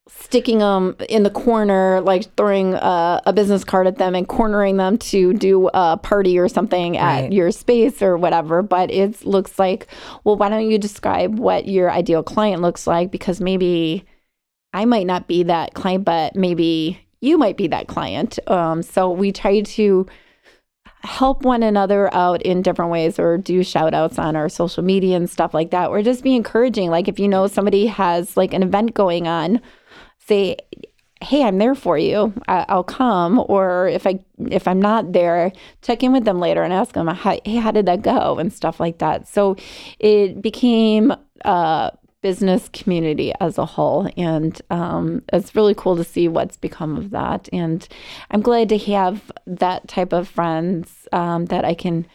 sticking 0.07 0.59
them 0.59 0.97
in 1.09 1.23
the 1.23 1.31
corner, 1.31 2.03
like 2.03 2.25
throwing 2.37 2.75
uh, 2.75 3.23
a 3.25 3.33
business 3.33 3.65
card 3.65 3.87
at 3.87 3.97
them 3.97 4.15
and 4.15 4.29
cornering 4.29 4.77
them 4.77 4.99
to 4.99 5.33
do 5.33 5.71
a 5.73 5.97
party 5.97 6.39
or 6.39 6.47
something 6.47 6.99
at 6.99 7.23
Right. 7.23 7.33
your 7.33 7.51
space 7.53 8.03
or 8.03 8.19
whatever. 8.19 8.61
But 8.63 8.91
it 8.91 9.25
looks 9.25 9.59
like, 9.59 9.87
well, 10.25 10.37
why 10.37 10.51
don't 10.51 10.71
you 10.71 10.77
describe 10.77 11.39
what 11.39 11.67
your 11.67 11.91
ideal 11.91 12.23
client 12.23 12.61
looks 12.61 12.87
like? 12.87 13.11
Because 13.11 13.41
maybe 13.41 14.05
I 14.75 14.85
might 14.85 15.07
not 15.07 15.27
be 15.27 15.45
that 15.45 15.73
client, 15.73 16.05
but 16.05 16.37
maybe 16.37 17.01
you 17.23 17.39
might 17.39 17.57
be 17.57 17.69
that 17.69 17.87
client. 17.89 18.39
Um, 18.47 18.83
so 18.83 19.11
we 19.11 19.33
try 19.33 19.63
to 19.63 20.07
help 21.03 21.43
one 21.43 21.63
another 21.63 22.13
out 22.15 22.43
in 22.43 22.63
different 22.63 22.91
ways 22.91 23.19
or 23.19 23.39
do 23.39 23.63
shout 23.63 23.95
outs 23.95 24.19
on 24.19 24.37
our 24.37 24.49
social 24.49 24.83
media 24.83 25.17
and 25.17 25.31
stuff 25.31 25.55
like 25.55 25.71
that 25.71 25.89
or 25.89 26.03
just 26.03 26.23
be 26.23 26.35
encouraging. 26.37 26.91
Like 26.91 27.09
if 27.09 27.19
you 27.19 27.29
know 27.29 27.47
somebody 27.47 27.87
has 27.87 28.37
like 28.37 28.53
an 28.53 28.63
event 28.63 28.95
going 28.95 29.27
on 29.27 29.61
say 30.19 30.57
hey 31.23 31.43
i'm 31.45 31.59
there 31.59 31.75
for 31.75 31.99
you. 31.99 32.33
I- 32.49 32.65
i'll 32.69 32.85
come 32.85 33.43
or 33.49 33.89
if 33.89 34.07
i 34.07 34.19
if 34.51 34.67
i'm 34.69 34.81
not 34.81 35.13
there 35.13 35.53
check 35.83 36.03
in 36.03 36.13
with 36.13 36.25
them 36.25 36.39
later 36.41 36.63
and 36.63 36.73
ask 36.73 36.93
them 36.95 37.09
how, 37.09 37.39
hey 37.45 37.57
how 37.57 37.71
did 37.71 37.87
that 37.87 38.03
go? 38.03 38.39
and 38.39 38.53
stuff 38.53 38.81
like 38.81 38.99
that. 38.99 39.27
So 39.29 39.57
it 39.99 40.41
became 40.41 41.13
a 41.45 41.93
business 42.23 42.69
community 42.73 43.33
as 43.41 43.57
a 43.59 43.65
whole 43.65 44.09
and 44.17 44.61
um, 44.71 45.23
it's 45.33 45.55
really 45.55 45.75
cool 45.75 45.97
to 45.97 46.05
see 46.05 46.29
what's 46.29 46.57
become 46.57 46.97
of 46.97 47.11
that 47.11 47.49
and 47.53 47.89
i'm 48.31 48.43
glad 48.43 48.69
to 48.69 48.77
have 48.77 49.33
that 49.47 49.89
type 49.89 50.13
of 50.13 50.29
friends 50.29 51.09
um, 51.13 51.47
that 51.47 51.65
i 51.65 51.73
can 51.75 52.07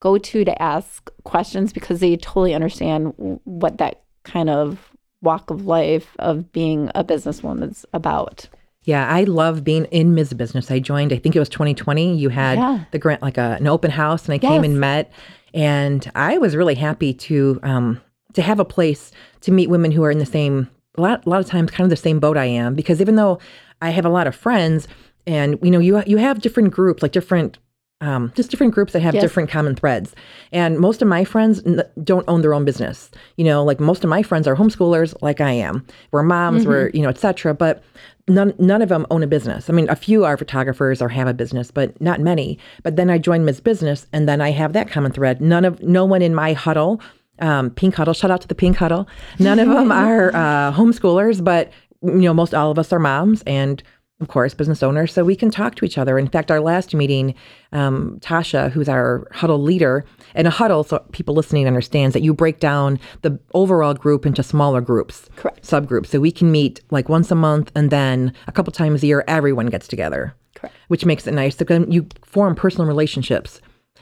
go 0.00 0.18
to 0.18 0.44
to 0.44 0.62
ask 0.62 1.10
questions 1.24 1.72
because 1.72 2.00
they 2.00 2.14
totally 2.16 2.54
understand 2.54 3.14
what 3.44 3.78
that 3.78 4.02
kind 4.22 4.50
of 4.50 4.90
walk 5.22 5.48
of 5.48 5.64
life 5.64 6.14
of 6.18 6.52
being 6.52 6.90
a 6.94 7.02
businesswoman's 7.02 7.86
about 7.94 8.46
Yeah, 8.82 9.08
I 9.08 9.24
love 9.24 9.64
being 9.64 9.86
in 9.86 10.14
Ms. 10.14 10.34
Business. 10.34 10.70
I 10.70 10.78
joined, 10.78 11.10
I 11.14 11.16
think 11.16 11.34
it 11.34 11.38
was 11.38 11.48
2020. 11.48 12.14
You 12.18 12.28
had 12.28 12.58
Yeah. 12.58 12.84
the 12.90 12.98
grant, 12.98 13.22
like 13.22 13.38
a, 13.38 13.56
an 13.58 13.66
open 13.66 13.90
house, 13.90 14.26
and 14.26 14.34
I 14.34 14.38
came 14.38 14.62
and 14.62 14.78
met. 14.78 15.10
And 15.54 16.10
I 16.14 16.36
was 16.36 16.54
really 16.54 16.74
happy 16.74 17.14
to 17.14 17.58
um, 17.62 18.00
to 18.34 18.42
have 18.42 18.60
a 18.60 18.64
place 18.64 19.10
to 19.40 19.50
meet 19.52 19.70
women 19.70 19.90
who 19.90 20.04
are 20.04 20.10
in 20.10 20.18
the 20.18 20.26
same, 20.26 20.68
a 20.96 21.00
lot, 21.00 21.24
a 21.26 21.28
lot 21.30 21.40
of 21.40 21.46
times, 21.46 21.70
kind 21.70 21.84
of 21.84 21.90
the 21.90 21.96
same 21.96 22.20
boat 22.20 22.36
I 22.36 22.44
am. 22.44 22.74
Because 22.74 23.00
even 23.00 23.16
though 23.16 23.38
I 23.82 23.90
have 23.90 24.04
a 24.04 24.10
lot 24.10 24.26
of 24.26 24.34
friends, 24.34 24.86
and 25.26 25.58
you 25.62 25.70
know, 25.70 25.78
you 25.78 26.02
you 26.06 26.18
have 26.18 26.40
different 26.40 26.72
groups, 26.72 27.02
like 27.02 27.12
different. 27.12 27.58
Um, 28.00 28.32
just 28.34 28.50
different 28.50 28.74
groups 28.74 28.92
that 28.92 29.00
have 29.00 29.14
Yes. 29.14 29.22
different 29.22 29.48
common 29.48 29.74
threads. 29.76 30.14
And 30.52 30.78
most 30.78 31.00
of 31.00 31.08
my 31.08 31.24
friends 31.24 31.62
n- 31.64 31.82
don't 32.02 32.24
own 32.28 32.42
their 32.42 32.52
own 32.52 32.64
business. 32.66 33.10
You 33.38 33.44
know, 33.44 33.64
like 33.64 33.80
most 33.80 34.04
of 34.04 34.10
my 34.10 34.22
friends 34.22 34.46
are 34.46 34.54
homeschoolers, 34.56 35.14
like 35.22 35.40
I 35.40 35.52
am. 35.52 35.86
We're 36.10 36.24
moms, 36.24 36.66
we're 36.66 36.90
you 36.92 37.00
know, 37.00 37.08
etc. 37.08 37.54
But 37.54 37.82
none 38.28 38.52
none 38.58 38.82
of 38.82 38.90
them 38.90 39.06
own 39.10 39.22
a 39.22 39.26
business. 39.26 39.70
I 39.70 39.72
mean, 39.72 39.88
a 39.88 39.96
few 39.96 40.24
are 40.26 40.36
photographers 40.36 41.00
or 41.00 41.08
have 41.08 41.28
a 41.28 41.32
business, 41.32 41.70
but 41.70 41.98
not 41.98 42.20
many. 42.20 42.58
But 42.82 42.96
then 42.96 43.08
I 43.08 43.16
joined 43.16 43.46
Ms. 43.46 43.60
Business, 43.60 44.06
and 44.12 44.28
then 44.28 44.40
I 44.42 44.50
have 44.50 44.74
that 44.74 44.90
common 44.90 45.12
thread. 45.12 45.40
None 45.40 45.64
of 45.64 45.80
no 45.82 46.04
one 46.04 46.20
in 46.20 46.34
my 46.34 46.52
huddle, 46.52 47.00
um, 47.40 47.70
pink 47.70 47.94
huddle. 47.94 48.14
Shout 48.14 48.30
out 48.30 48.40
to 48.42 48.48
the 48.48 48.54
pink 48.54 48.76
huddle. 48.76 49.08
None 49.38 49.58
of 49.58 49.68
them 49.68 49.90
are 50.04 50.34
uh, 50.34 50.72
homeschoolers, 50.72 51.42
but 51.42 51.70
you 52.02 52.12
know, 52.12 52.34
most 52.34 52.54
all 52.54 52.70
of 52.70 52.78
us 52.78 52.92
are 52.92 52.98
moms 52.98 53.42
and. 53.46 53.82
Of 54.20 54.28
course, 54.28 54.54
business 54.54 54.82
owners, 54.84 55.12
so 55.12 55.24
we 55.24 55.34
can 55.34 55.50
talk 55.50 55.74
to 55.74 55.84
each 55.84 55.98
other. 55.98 56.20
In 56.20 56.28
fact, 56.28 56.48
our 56.52 56.60
last 56.60 56.94
meeting, 56.94 57.34
um, 57.72 58.18
Tasha, 58.20 58.70
who's 58.70 58.88
our 58.88 59.26
huddle 59.32 59.60
leader, 59.60 60.04
and 60.36 60.46
a 60.46 60.50
huddle, 60.50 60.84
so 60.84 61.00
people 61.10 61.34
listening 61.34 61.66
understands 61.66 62.14
that 62.14 62.22
you 62.22 62.32
break 62.32 62.60
down 62.60 63.00
the 63.22 63.38
overall 63.54 63.92
group 63.92 64.24
into 64.24 64.44
smaller 64.44 64.80
groups 64.80 65.28
Correct. 65.34 65.62
subgroups. 65.64 66.06
So 66.06 66.20
we 66.20 66.30
can 66.30 66.52
meet 66.52 66.80
like 66.90 67.08
once 67.08 67.32
a 67.32 67.34
month 67.34 67.72
and 67.74 67.90
then 67.90 68.32
a 68.46 68.52
couple 68.52 68.72
times 68.72 69.02
a 69.02 69.08
year, 69.08 69.24
everyone 69.26 69.66
gets 69.66 69.88
together. 69.88 70.32
Correct. 70.54 70.76
Which 70.86 71.04
makes 71.04 71.26
it 71.26 71.34
nice. 71.34 71.56
So 71.56 71.66
you 71.88 72.06
form 72.24 72.54
personal 72.54 72.86
relationships 72.86 73.60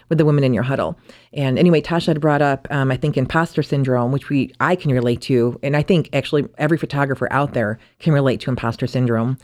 with 0.09 0.19
the 0.19 0.25
women 0.25 0.45
in 0.45 0.55
your 0.55 0.63
huddle. 0.63 0.99
And 1.33 1.59
anyway, 1.59 1.81
Tasha 1.81 2.09
had 2.09 2.21
brought 2.21 2.43
up, 2.43 2.67
um, 2.71 2.91
I 2.91 2.97
think, 2.97 3.17
imposter 3.17 3.63
syndrome, 3.63 4.13
which 4.13 4.29
we 4.29 4.53
I 4.61 4.77
can 4.77 4.93
relate 4.93 5.21
to, 5.23 5.59
and 5.63 5.77
I 5.77 5.83
think 5.83 6.09
actually 6.13 6.47
every 6.59 6.79
photographer 6.79 7.33
out 7.33 7.55
there 7.55 7.79
can 7.99 8.13
relate 8.13 8.41
to 8.41 8.51
imposter 8.51 8.87
syndrome. 8.87 9.39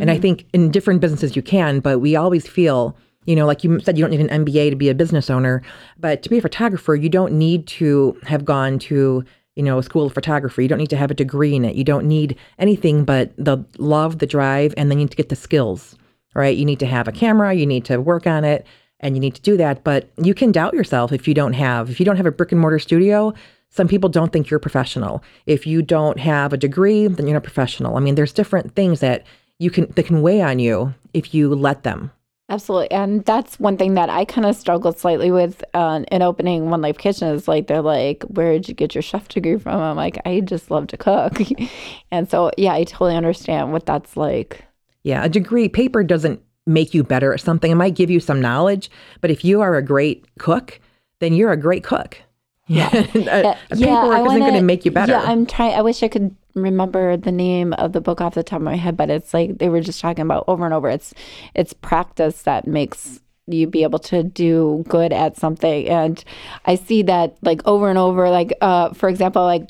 And 0.00 0.10
I 0.10 0.18
think 0.18 0.46
in 0.52 0.70
different 0.70 1.00
businesses 1.00 1.36
you 1.36 1.42
can, 1.42 1.80
but 1.80 2.00
we 2.00 2.16
always 2.16 2.48
feel, 2.48 2.96
you 3.26 3.36
know, 3.36 3.46
like 3.46 3.62
you 3.62 3.78
said, 3.80 3.98
you 3.98 4.04
don't 4.04 4.10
need 4.10 4.28
an 4.28 4.44
MBA 4.44 4.70
to 4.70 4.76
be 4.76 4.88
a 4.88 4.94
business 4.94 5.28
owner, 5.28 5.62
but 5.98 6.22
to 6.22 6.30
be 6.30 6.38
a 6.38 6.42
photographer, 6.42 6.94
you 6.94 7.08
don't 7.08 7.34
need 7.34 7.66
to 7.66 8.18
have 8.24 8.44
gone 8.44 8.78
to 8.80 9.24
you 9.54 9.62
know, 9.62 9.78
a 9.78 9.82
school 9.82 10.06
of 10.06 10.12
photography. 10.12 10.62
You 10.62 10.68
don't 10.68 10.78
need 10.78 10.90
to 10.90 10.96
have 10.96 11.10
a 11.10 11.14
degree 11.14 11.54
in 11.54 11.64
it. 11.64 11.76
You 11.76 11.84
don't 11.84 12.06
need 12.06 12.36
anything 12.58 13.04
but 13.04 13.32
the 13.36 13.58
love, 13.78 14.18
the 14.18 14.26
drive, 14.26 14.74
and 14.76 14.90
then 14.90 14.98
you 14.98 15.04
need 15.04 15.12
to 15.12 15.16
get 15.16 15.28
the 15.28 15.36
skills, 15.36 15.96
right? 16.34 16.56
You 16.56 16.64
need 16.64 16.80
to 16.80 16.86
have 16.86 17.06
a 17.06 17.12
camera, 17.12 17.54
you 17.54 17.66
need 17.66 17.84
to 17.84 18.00
work 18.00 18.26
on 18.26 18.44
it, 18.44 18.66
and 19.00 19.16
you 19.16 19.20
need 19.20 19.34
to 19.34 19.42
do 19.42 19.56
that. 19.56 19.84
But 19.84 20.08
you 20.22 20.34
can 20.34 20.52
doubt 20.52 20.74
yourself 20.74 21.12
if 21.12 21.28
you 21.28 21.34
don't 21.34 21.54
have, 21.54 21.90
if 21.90 22.00
you 22.00 22.06
don't 22.06 22.16
have 22.16 22.26
a 22.26 22.32
brick 22.32 22.52
and 22.52 22.60
mortar 22.60 22.78
studio, 22.78 23.34
some 23.70 23.88
people 23.88 24.08
don't 24.08 24.32
think 24.32 24.50
you're 24.50 24.60
professional. 24.60 25.22
If 25.46 25.66
you 25.66 25.82
don't 25.82 26.20
have 26.20 26.52
a 26.52 26.56
degree, 26.56 27.08
then 27.08 27.26
you're 27.26 27.34
not 27.34 27.42
professional. 27.42 27.96
I 27.96 28.00
mean, 28.00 28.14
there's 28.14 28.32
different 28.32 28.74
things 28.74 29.00
that 29.00 29.24
you 29.58 29.70
can 29.70 29.90
that 29.96 30.06
can 30.06 30.22
weigh 30.22 30.42
on 30.42 30.58
you 30.58 30.94
if 31.12 31.34
you 31.34 31.54
let 31.54 31.82
them. 31.82 32.12
Absolutely. 32.50 32.90
And 32.90 33.24
that's 33.24 33.58
one 33.58 33.78
thing 33.78 33.94
that 33.94 34.10
I 34.10 34.26
kind 34.26 34.46
of 34.46 34.54
struggled 34.54 34.98
slightly 34.98 35.30
with 35.30 35.64
uh, 35.72 36.04
in 36.12 36.20
opening 36.20 36.68
One 36.68 36.82
Life 36.82 36.98
Kitchen 36.98 37.28
is 37.28 37.48
like, 37.48 37.68
they're 37.68 37.80
like, 37.80 38.22
where 38.24 38.52
did 38.52 38.68
you 38.68 38.74
get 38.74 38.94
your 38.94 39.00
chef 39.00 39.28
degree 39.28 39.58
from? 39.58 39.80
I'm 39.80 39.96
like, 39.96 40.18
I 40.26 40.40
just 40.40 40.70
love 40.70 40.88
to 40.88 40.98
cook. 40.98 41.38
and 42.10 42.28
so, 42.28 42.50
yeah, 42.58 42.74
I 42.74 42.84
totally 42.84 43.16
understand 43.16 43.72
what 43.72 43.86
that's 43.86 44.16
like. 44.16 44.62
Yeah, 45.04 45.24
a 45.24 45.28
degree 45.28 45.68
paper 45.68 46.04
doesn't 46.04 46.42
make 46.66 46.94
you 46.94 47.02
better 47.04 47.32
at 47.34 47.40
something. 47.40 47.70
It 47.70 47.74
might 47.76 47.94
give 47.94 48.10
you 48.10 48.20
some 48.20 48.40
knowledge, 48.40 48.90
but 49.20 49.30
if 49.30 49.44
you 49.44 49.60
are 49.60 49.76
a 49.76 49.82
great 49.82 50.24
cook, 50.38 50.80
then 51.20 51.34
you're 51.34 51.52
a 51.52 51.56
great 51.56 51.84
cook. 51.84 52.18
Yeah, 52.66 52.88
a, 52.94 52.98
a 52.98 53.06
Yeah, 53.14 53.56
paperwork 53.76 53.76
I 53.76 54.20
isn't 54.20 54.26
going 54.26 54.38
to 54.38 54.44
wanna- 54.44 54.62
make 54.62 54.84
you 54.84 54.90
better. 54.90 55.12
Yeah, 55.12 55.20
I'm 55.22 55.44
trying. 55.44 55.74
I 55.74 55.82
wish 55.82 56.02
I 56.02 56.08
could 56.08 56.34
remember 56.54 57.16
the 57.16 57.32
name 57.32 57.72
of 57.74 57.92
the 57.92 58.00
book 58.00 58.20
off 58.20 58.34
the 58.34 58.42
top 58.42 58.58
of 58.58 58.62
my 58.62 58.76
head, 58.76 58.96
but 58.96 59.10
it's 59.10 59.34
like 59.34 59.58
they 59.58 59.68
were 59.68 59.80
just 59.82 60.00
talking 60.00 60.22
about 60.22 60.44
over 60.48 60.64
and 60.64 60.72
over. 60.72 60.88
It's 60.88 61.12
it's 61.54 61.72
practice 61.74 62.42
that 62.42 62.66
makes 62.66 63.20
you 63.46 63.66
be 63.66 63.82
able 63.82 63.98
to 63.98 64.22
do 64.22 64.82
good 64.88 65.12
at 65.12 65.36
something, 65.36 65.86
and 65.88 66.24
I 66.64 66.76
see 66.76 67.02
that 67.02 67.36
like 67.42 67.60
over 67.66 67.90
and 67.90 67.98
over. 67.98 68.30
Like 68.30 68.54
uh, 68.62 68.94
for 68.94 69.10
example, 69.10 69.42
like 69.44 69.68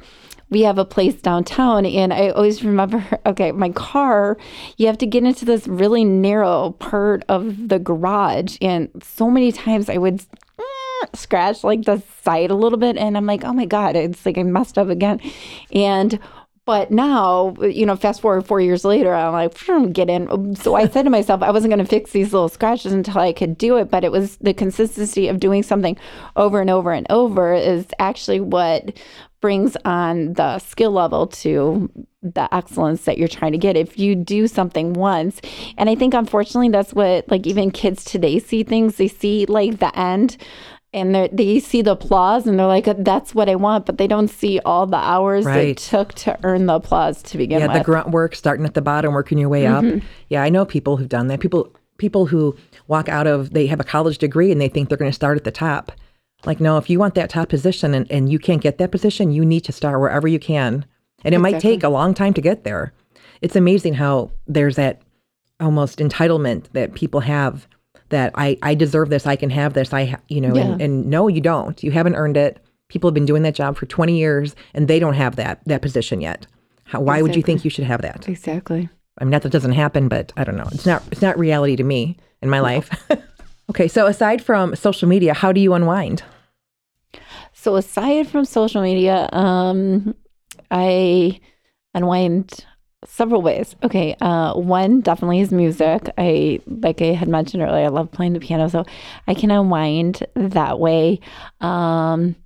we 0.50 0.62
have 0.62 0.78
a 0.78 0.84
place 0.84 1.14
downtown 1.14 1.86
and 1.86 2.12
I 2.12 2.30
always 2.30 2.64
remember 2.64 3.04
okay 3.26 3.52
my 3.52 3.70
car 3.70 4.36
you 4.76 4.86
have 4.86 4.98
to 4.98 5.06
get 5.06 5.24
into 5.24 5.44
this 5.44 5.66
really 5.66 6.04
narrow 6.04 6.72
part 6.72 7.24
of 7.28 7.68
the 7.68 7.78
garage 7.78 8.56
and 8.60 8.90
so 9.02 9.30
many 9.30 9.52
times 9.52 9.88
I 9.88 9.98
would 9.98 10.24
eh, 10.58 11.06
scratch 11.14 11.64
like 11.64 11.84
the 11.84 12.02
side 12.22 12.50
a 12.50 12.54
little 12.54 12.78
bit 12.78 12.96
and 12.96 13.16
I'm 13.16 13.26
like 13.26 13.44
oh 13.44 13.52
my 13.52 13.66
god 13.66 13.96
it's 13.96 14.24
like 14.24 14.38
I 14.38 14.42
messed 14.42 14.78
up 14.78 14.88
again 14.88 15.20
and 15.72 16.18
but 16.66 16.90
now, 16.90 17.54
you 17.60 17.84
know, 17.84 17.94
fast 17.94 18.22
forward 18.22 18.46
four 18.46 18.58
years 18.58 18.86
later, 18.86 19.14
I'm 19.14 19.32
like, 19.32 19.92
get 19.92 20.08
in. 20.08 20.56
So 20.56 20.74
I 20.74 20.88
said 20.88 21.02
to 21.02 21.10
myself, 21.10 21.42
I 21.42 21.50
wasn't 21.50 21.70
going 21.70 21.84
to 21.84 21.90
fix 21.90 22.12
these 22.12 22.32
little 22.32 22.48
scratches 22.48 22.92
until 22.92 23.20
I 23.20 23.34
could 23.34 23.58
do 23.58 23.76
it. 23.76 23.90
But 23.90 24.02
it 24.02 24.10
was 24.10 24.38
the 24.38 24.54
consistency 24.54 25.28
of 25.28 25.40
doing 25.40 25.62
something 25.62 25.98
over 26.36 26.62
and 26.62 26.70
over 26.70 26.92
and 26.92 27.06
over 27.10 27.52
is 27.52 27.86
actually 27.98 28.40
what 28.40 28.96
brings 29.44 29.76
on 29.84 30.32
the 30.32 30.58
skill 30.58 30.90
level 30.90 31.26
to 31.26 31.90
the 32.22 32.48
excellence 32.54 33.04
that 33.04 33.18
you're 33.18 33.28
trying 33.28 33.52
to 33.52 33.58
get 33.58 33.76
if 33.76 33.98
you 33.98 34.14
do 34.14 34.46
something 34.48 34.94
once 34.94 35.38
and 35.76 35.90
i 35.90 35.94
think 35.94 36.14
unfortunately 36.14 36.70
that's 36.70 36.94
what 36.94 37.28
like 37.30 37.46
even 37.46 37.70
kids 37.70 38.04
today 38.04 38.38
see 38.38 38.62
things 38.62 38.96
they 38.96 39.06
see 39.06 39.44
like 39.44 39.80
the 39.80 39.92
end 39.98 40.38
and 40.94 41.14
they 41.14 41.28
they 41.30 41.60
see 41.60 41.82
the 41.82 41.90
applause 41.90 42.46
and 42.46 42.58
they're 42.58 42.66
like 42.66 42.88
uh, 42.88 42.94
that's 43.00 43.34
what 43.34 43.46
i 43.50 43.54
want 43.54 43.84
but 43.84 43.98
they 43.98 44.06
don't 44.06 44.28
see 44.28 44.58
all 44.64 44.86
the 44.86 44.96
hours 44.96 45.44
Right. 45.44 45.68
it 45.68 45.76
took 45.76 46.14
to 46.24 46.38
earn 46.42 46.64
the 46.64 46.76
applause 46.76 47.22
to 47.24 47.36
begin 47.36 47.58
Yeah, 47.60 47.66
with 47.66 47.76
the 47.76 47.84
grunt 47.84 48.12
work, 48.12 48.34
starting 48.34 48.64
at 48.64 48.72
the 48.72 48.80
bottom, 48.80 49.12
working 49.12 49.36
your 49.36 49.50
way 49.50 49.66
up. 49.66 49.84
Mm-hmm. 49.84 50.06
Yeah, 50.30 50.42
I 50.42 50.48
know 50.48 50.64
people 50.64 50.96
who've 50.96 51.08
done 51.18 51.26
that. 51.26 51.40
People 51.40 51.68
people 51.98 52.24
who 52.26 52.56
walk 52.88 53.10
out 53.10 53.26
of 53.26 53.52
they 53.52 53.66
have 53.66 53.80
a 53.80 53.84
college 53.84 54.16
degree 54.16 54.50
and 54.50 54.58
they 54.58 54.68
think 54.68 54.88
they're 54.88 54.96
going 55.04 55.10
to 55.10 55.14
start 55.22 55.36
at 55.36 55.44
the 55.44 55.50
top. 55.52 55.92
Like, 56.46 56.60
no, 56.60 56.76
if 56.78 56.90
you 56.90 56.98
want 56.98 57.14
that 57.14 57.30
top 57.30 57.48
position 57.48 57.94
and, 57.94 58.10
and 58.10 58.30
you 58.30 58.38
can't 58.38 58.62
get 58.62 58.78
that 58.78 58.90
position, 58.90 59.30
you 59.30 59.44
need 59.44 59.60
to 59.62 59.72
start 59.72 60.00
wherever 60.00 60.28
you 60.28 60.38
can. 60.38 60.84
And 61.24 61.34
it 61.34 61.38
might 61.38 61.60
take 61.60 61.82
a 61.82 61.88
long 61.88 62.12
time 62.12 62.34
to 62.34 62.40
get 62.40 62.64
there. 62.64 62.92
It's 63.40 63.56
amazing 63.56 63.94
how 63.94 64.30
there's 64.46 64.76
that 64.76 65.02
almost 65.60 65.98
entitlement 65.98 66.70
that 66.72 66.94
people 66.94 67.20
have 67.20 67.66
that 68.10 68.32
I, 68.34 68.58
I 68.62 68.74
deserve 68.74 69.08
this, 69.08 69.26
I 69.26 69.36
can 69.36 69.50
have 69.50 69.72
this, 69.72 69.92
I, 69.92 70.04
ha- 70.04 70.20
you 70.28 70.40
know, 70.40 70.54
and, 70.54 70.80
Yeah. 70.80 70.84
and 70.84 71.06
no, 71.06 71.28
you 71.28 71.40
don't. 71.40 71.82
You 71.82 71.90
haven't 71.90 72.14
earned 72.16 72.36
it. 72.36 72.58
People 72.88 73.08
have 73.08 73.14
been 73.14 73.24
doing 73.24 73.42
that 73.42 73.54
job 73.54 73.76
for 73.76 73.86
20 73.86 74.16
years 74.16 74.54
and 74.74 74.86
they 74.86 74.98
don't 74.98 75.14
have 75.14 75.36
that, 75.36 75.60
that 75.66 75.80
position 75.80 76.20
yet. 76.20 76.46
How, 76.84 77.00
why 77.00 77.22
would 77.22 77.34
you 77.34 77.42
think 77.42 77.64
you 77.64 77.70
should 77.70 77.84
have 77.84 78.02
that? 78.02 78.28
exactly 78.28 78.90
I 79.18 79.24
mean, 79.24 79.30
not 79.30 79.42
that 79.42 79.52
doesn't 79.52 79.72
happen, 79.72 80.08
but 80.08 80.32
I 80.36 80.44
don't 80.44 80.56
know. 80.56 80.68
It's 80.72 80.86
not 80.86 81.02
it's 81.12 81.22
not 81.22 81.38
reality 81.38 81.76
to 81.76 81.84
me 81.84 82.16
in 82.42 82.50
my 82.50 82.58
life. 82.60 82.90
okay, 83.70 83.86
so 83.86 84.06
aside 84.06 84.42
from 84.42 84.74
social 84.74 85.08
media, 85.08 85.34
how 85.34 85.52
do 85.52 85.60
you 85.60 85.72
unwind? 85.72 86.22
So 87.64 87.76
aside 87.76 88.28
from 88.28 88.44
social 88.44 88.82
media, 88.82 89.26
um, 89.32 90.14
I 90.70 91.40
unwind 91.94 92.66
several 93.06 93.40
ways. 93.40 93.74
Okay, 93.82 94.14
uh, 94.20 94.52
one 94.52 95.00
definitely 95.00 95.40
is 95.40 95.50
music. 95.50 96.10
I 96.18 96.60
like 96.66 97.00
I 97.00 97.14
had 97.14 97.26
mentioned 97.26 97.62
earlier, 97.62 97.86
I 97.86 97.88
love 97.88 98.12
playing 98.12 98.34
the 98.34 98.40
piano, 98.40 98.68
so 98.68 98.84
I 99.26 99.32
can 99.32 99.50
unwind 99.50 100.26
that 100.34 100.78
way. 100.78 101.20
Um, 101.62 102.36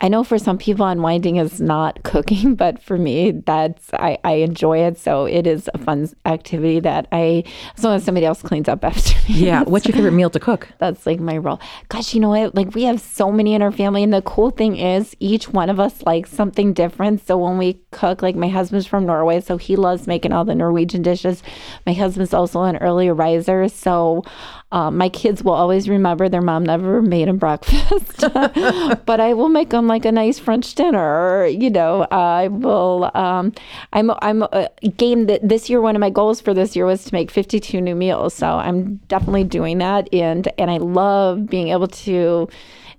I 0.00 0.08
know 0.08 0.22
for 0.22 0.38
some 0.38 0.58
people 0.58 0.86
unwinding 0.86 1.36
is 1.36 1.60
not 1.60 2.02
cooking, 2.04 2.54
but 2.54 2.80
for 2.80 2.96
me, 2.96 3.32
that's 3.32 3.92
I, 3.94 4.18
I 4.22 4.34
enjoy 4.34 4.78
it. 4.78 4.98
So 4.98 5.24
it 5.24 5.46
is 5.46 5.68
a 5.74 5.78
fun 5.78 6.08
activity 6.24 6.80
that 6.80 7.08
I 7.10 7.44
as 7.76 7.82
long 7.82 7.96
as 7.96 8.04
somebody 8.04 8.24
else 8.24 8.42
cleans 8.42 8.68
up 8.68 8.84
after 8.84 9.14
me. 9.28 9.40
Yeah, 9.46 9.62
what's 9.64 9.86
your 9.86 9.94
favorite 9.94 10.12
meal 10.12 10.30
to 10.30 10.40
cook? 10.40 10.68
That's 10.78 11.06
like 11.06 11.20
my 11.20 11.36
role. 11.36 11.60
Gosh, 11.88 12.14
you 12.14 12.20
know 12.20 12.28
what? 12.28 12.54
Like 12.54 12.74
we 12.74 12.84
have 12.84 13.00
so 13.00 13.32
many 13.32 13.54
in 13.54 13.62
our 13.62 13.72
family, 13.72 14.02
and 14.02 14.12
the 14.12 14.22
cool 14.22 14.50
thing 14.50 14.76
is 14.76 15.16
each 15.18 15.48
one 15.48 15.70
of 15.70 15.80
us 15.80 16.02
likes 16.02 16.30
something 16.30 16.72
different. 16.72 17.26
So 17.26 17.36
when 17.36 17.58
we 17.58 17.80
cook, 17.90 18.22
like 18.22 18.36
my 18.36 18.48
husband's 18.48 18.86
from 18.86 19.06
Norway, 19.06 19.40
so 19.40 19.56
he 19.56 19.76
loves 19.76 20.06
making 20.06 20.32
all 20.32 20.44
the 20.44 20.54
Norwegian 20.54 21.02
dishes. 21.02 21.42
My 21.86 21.92
husband's 21.92 22.34
also 22.34 22.62
an 22.62 22.76
early 22.76 23.10
riser, 23.10 23.68
so 23.68 24.24
um, 24.70 24.98
my 24.98 25.08
kids 25.08 25.42
will 25.42 25.54
always 25.54 25.88
remember 25.88 26.28
their 26.28 26.42
mom 26.42 26.64
never 26.64 27.00
made 27.00 27.26
them 27.26 27.38
breakfast, 27.38 28.20
but 29.06 29.20
I 29.20 29.32
will 29.32 29.48
make 29.48 29.70
them 29.70 29.86
like 29.86 30.04
a 30.04 30.12
nice 30.12 30.38
French 30.38 30.74
dinner. 30.74 30.98
Or, 30.98 31.46
you 31.46 31.70
know, 31.70 32.02
I 32.10 32.48
will. 32.48 33.10
Um, 33.14 33.54
I'm 33.94 34.10
I'm 34.20 34.42
uh, 34.42 34.68
game 34.96 35.26
that 35.26 35.48
this 35.48 35.70
year. 35.70 35.80
One 35.80 35.96
of 35.96 36.00
my 36.00 36.10
goals 36.10 36.40
for 36.42 36.52
this 36.52 36.76
year 36.76 36.84
was 36.84 37.04
to 37.04 37.14
make 37.14 37.30
52 37.30 37.80
new 37.80 37.94
meals. 37.94 38.34
So 38.34 38.46
I'm 38.46 38.96
definitely 39.08 39.44
doing 39.44 39.78
that, 39.78 40.12
and 40.12 40.46
and 40.58 40.70
I 40.70 40.76
love 40.76 41.46
being 41.46 41.68
able 41.68 41.88
to 41.88 42.48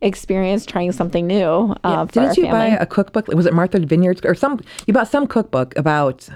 experience 0.02 0.66
trying 0.66 0.92
something 0.92 1.28
new. 1.28 1.76
Uh, 1.84 2.06
for 2.08 2.14
Didn't 2.14 2.38
you 2.38 2.44
family. 2.46 2.72
buy 2.72 2.78
a 2.78 2.86
cookbook? 2.88 3.28
Was 3.28 3.46
it 3.46 3.54
Martha 3.54 3.80
Vineyards 3.80 4.22
or 4.24 4.34
some? 4.34 4.60
You 4.88 4.94
bought 4.94 5.08
some 5.08 5.28
cookbook 5.28 5.78
about. 5.78 6.28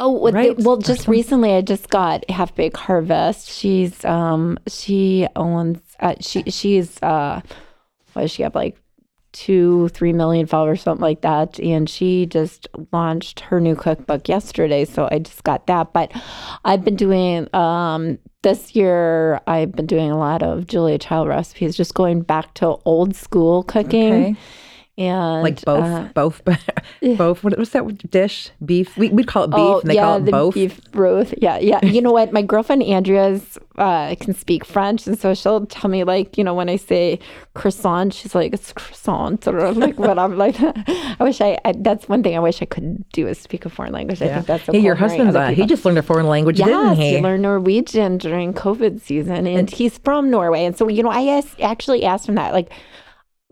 Oh, 0.00 0.12
well, 0.12 0.32
Right? 0.32 0.56
well, 0.58 0.76
just 0.76 1.08
recently 1.08 1.54
I 1.54 1.60
just 1.60 1.90
got 1.90 2.28
Half 2.30 2.54
Baked 2.54 2.76
Harvest. 2.76 3.50
She's 3.50 4.04
um 4.04 4.58
she 4.68 5.26
owns 5.34 5.78
uh, 6.00 6.14
she 6.20 6.42
she's 6.44 7.02
uh 7.02 7.40
what 8.12 8.22
does 8.22 8.30
she 8.30 8.42
have 8.44 8.54
like 8.54 8.76
two 9.32 9.88
three 9.88 10.12
million 10.12 10.46
followers 10.46 10.80
something 10.82 11.02
like 11.02 11.20
that 11.20 11.60
and 11.60 11.88
she 11.88 12.24
just 12.26 12.66
launched 12.92 13.40
her 13.40 13.60
new 13.60 13.76
cookbook 13.76 14.26
yesterday 14.26 14.86
so 14.86 15.06
i 15.12 15.18
just 15.18 15.44
got 15.44 15.66
that 15.66 15.92
but 15.92 16.10
i've 16.64 16.82
been 16.82 16.96
doing 16.96 17.46
um 17.54 18.18
this 18.42 18.74
year 18.74 19.38
i've 19.46 19.72
been 19.72 19.84
doing 19.86 20.10
a 20.10 20.16
lot 20.18 20.42
of 20.42 20.66
julia 20.66 20.96
child 20.96 21.28
recipes 21.28 21.76
just 21.76 21.92
going 21.92 22.22
back 22.22 22.54
to 22.54 22.74
old 22.86 23.14
school 23.14 23.62
cooking 23.64 24.14
Okay. 24.14 24.36
And 24.98 25.42
Like 25.42 25.64
both, 25.64 25.84
uh, 25.84 26.08
both, 26.12 26.42
both. 27.16 27.44
What 27.44 27.56
was 27.56 27.70
that 27.70 28.10
dish? 28.10 28.50
Beef. 28.64 28.96
We, 28.96 29.08
we'd 29.10 29.26
call 29.28 29.44
it 29.44 29.50
beef, 29.50 29.58
Oh, 29.58 29.80
and 29.80 29.88
they 29.90 29.94
yeah, 29.94 30.02
call 30.04 30.16
it 30.18 30.24
the 30.24 30.30
both. 30.32 30.54
beef 30.54 30.80
broth. 30.90 31.32
Yeah, 31.38 31.58
yeah. 31.58 31.82
You 31.84 32.02
know 32.02 32.12
what? 32.12 32.32
My 32.32 32.42
girlfriend 32.42 32.82
Andrea's 32.82 33.56
uh, 33.76 34.14
can 34.20 34.34
speak 34.34 34.64
French, 34.64 35.06
and 35.06 35.18
so 35.18 35.32
she'll 35.34 35.64
tell 35.66 35.88
me 35.90 36.02
like, 36.04 36.36
you 36.36 36.42
know, 36.44 36.52
when 36.54 36.68
I 36.68 36.76
say 36.76 37.20
croissant, 37.54 38.12
she's 38.12 38.34
like, 38.34 38.52
it's 38.52 38.72
croissant, 38.72 39.46
or 39.46 39.72
like 39.72 39.98
whatever. 39.98 40.34
Like, 40.34 40.56
I 40.60 41.16
wish 41.20 41.40
I, 41.40 41.56
I. 41.64 41.72
That's 41.78 42.08
one 42.08 42.22
thing 42.22 42.36
I 42.36 42.40
wish 42.40 42.60
I 42.60 42.64
could 42.64 43.08
do 43.12 43.28
is 43.28 43.38
speak 43.38 43.64
a 43.64 43.70
foreign 43.70 43.92
language. 43.92 44.20
I 44.20 44.26
Yeah. 44.26 44.34
think 44.36 44.46
that's 44.48 44.64
so 44.64 44.72
hey, 44.72 44.78
cool 44.80 44.84
your 44.86 44.94
husband's 44.96 45.36
uh, 45.36 45.50
he 45.50 45.64
just 45.66 45.84
learned 45.84 45.98
a 45.98 46.02
foreign 46.02 46.26
language, 46.26 46.56
didn't 46.56 46.96
he? 46.96 47.16
he 47.16 47.20
learned 47.20 47.42
Norwegian 47.42 48.18
during 48.18 48.52
COVID 48.52 49.00
season, 49.00 49.46
and 49.46 49.70
he's 49.70 49.96
from 49.98 50.28
Norway. 50.30 50.64
And 50.64 50.76
so, 50.76 50.88
you 50.88 51.02
know, 51.04 51.10
I 51.10 51.22
asked, 51.38 51.60
actually 51.60 52.04
asked 52.04 52.28
him 52.28 52.34
that, 52.34 52.52
like, 52.52 52.72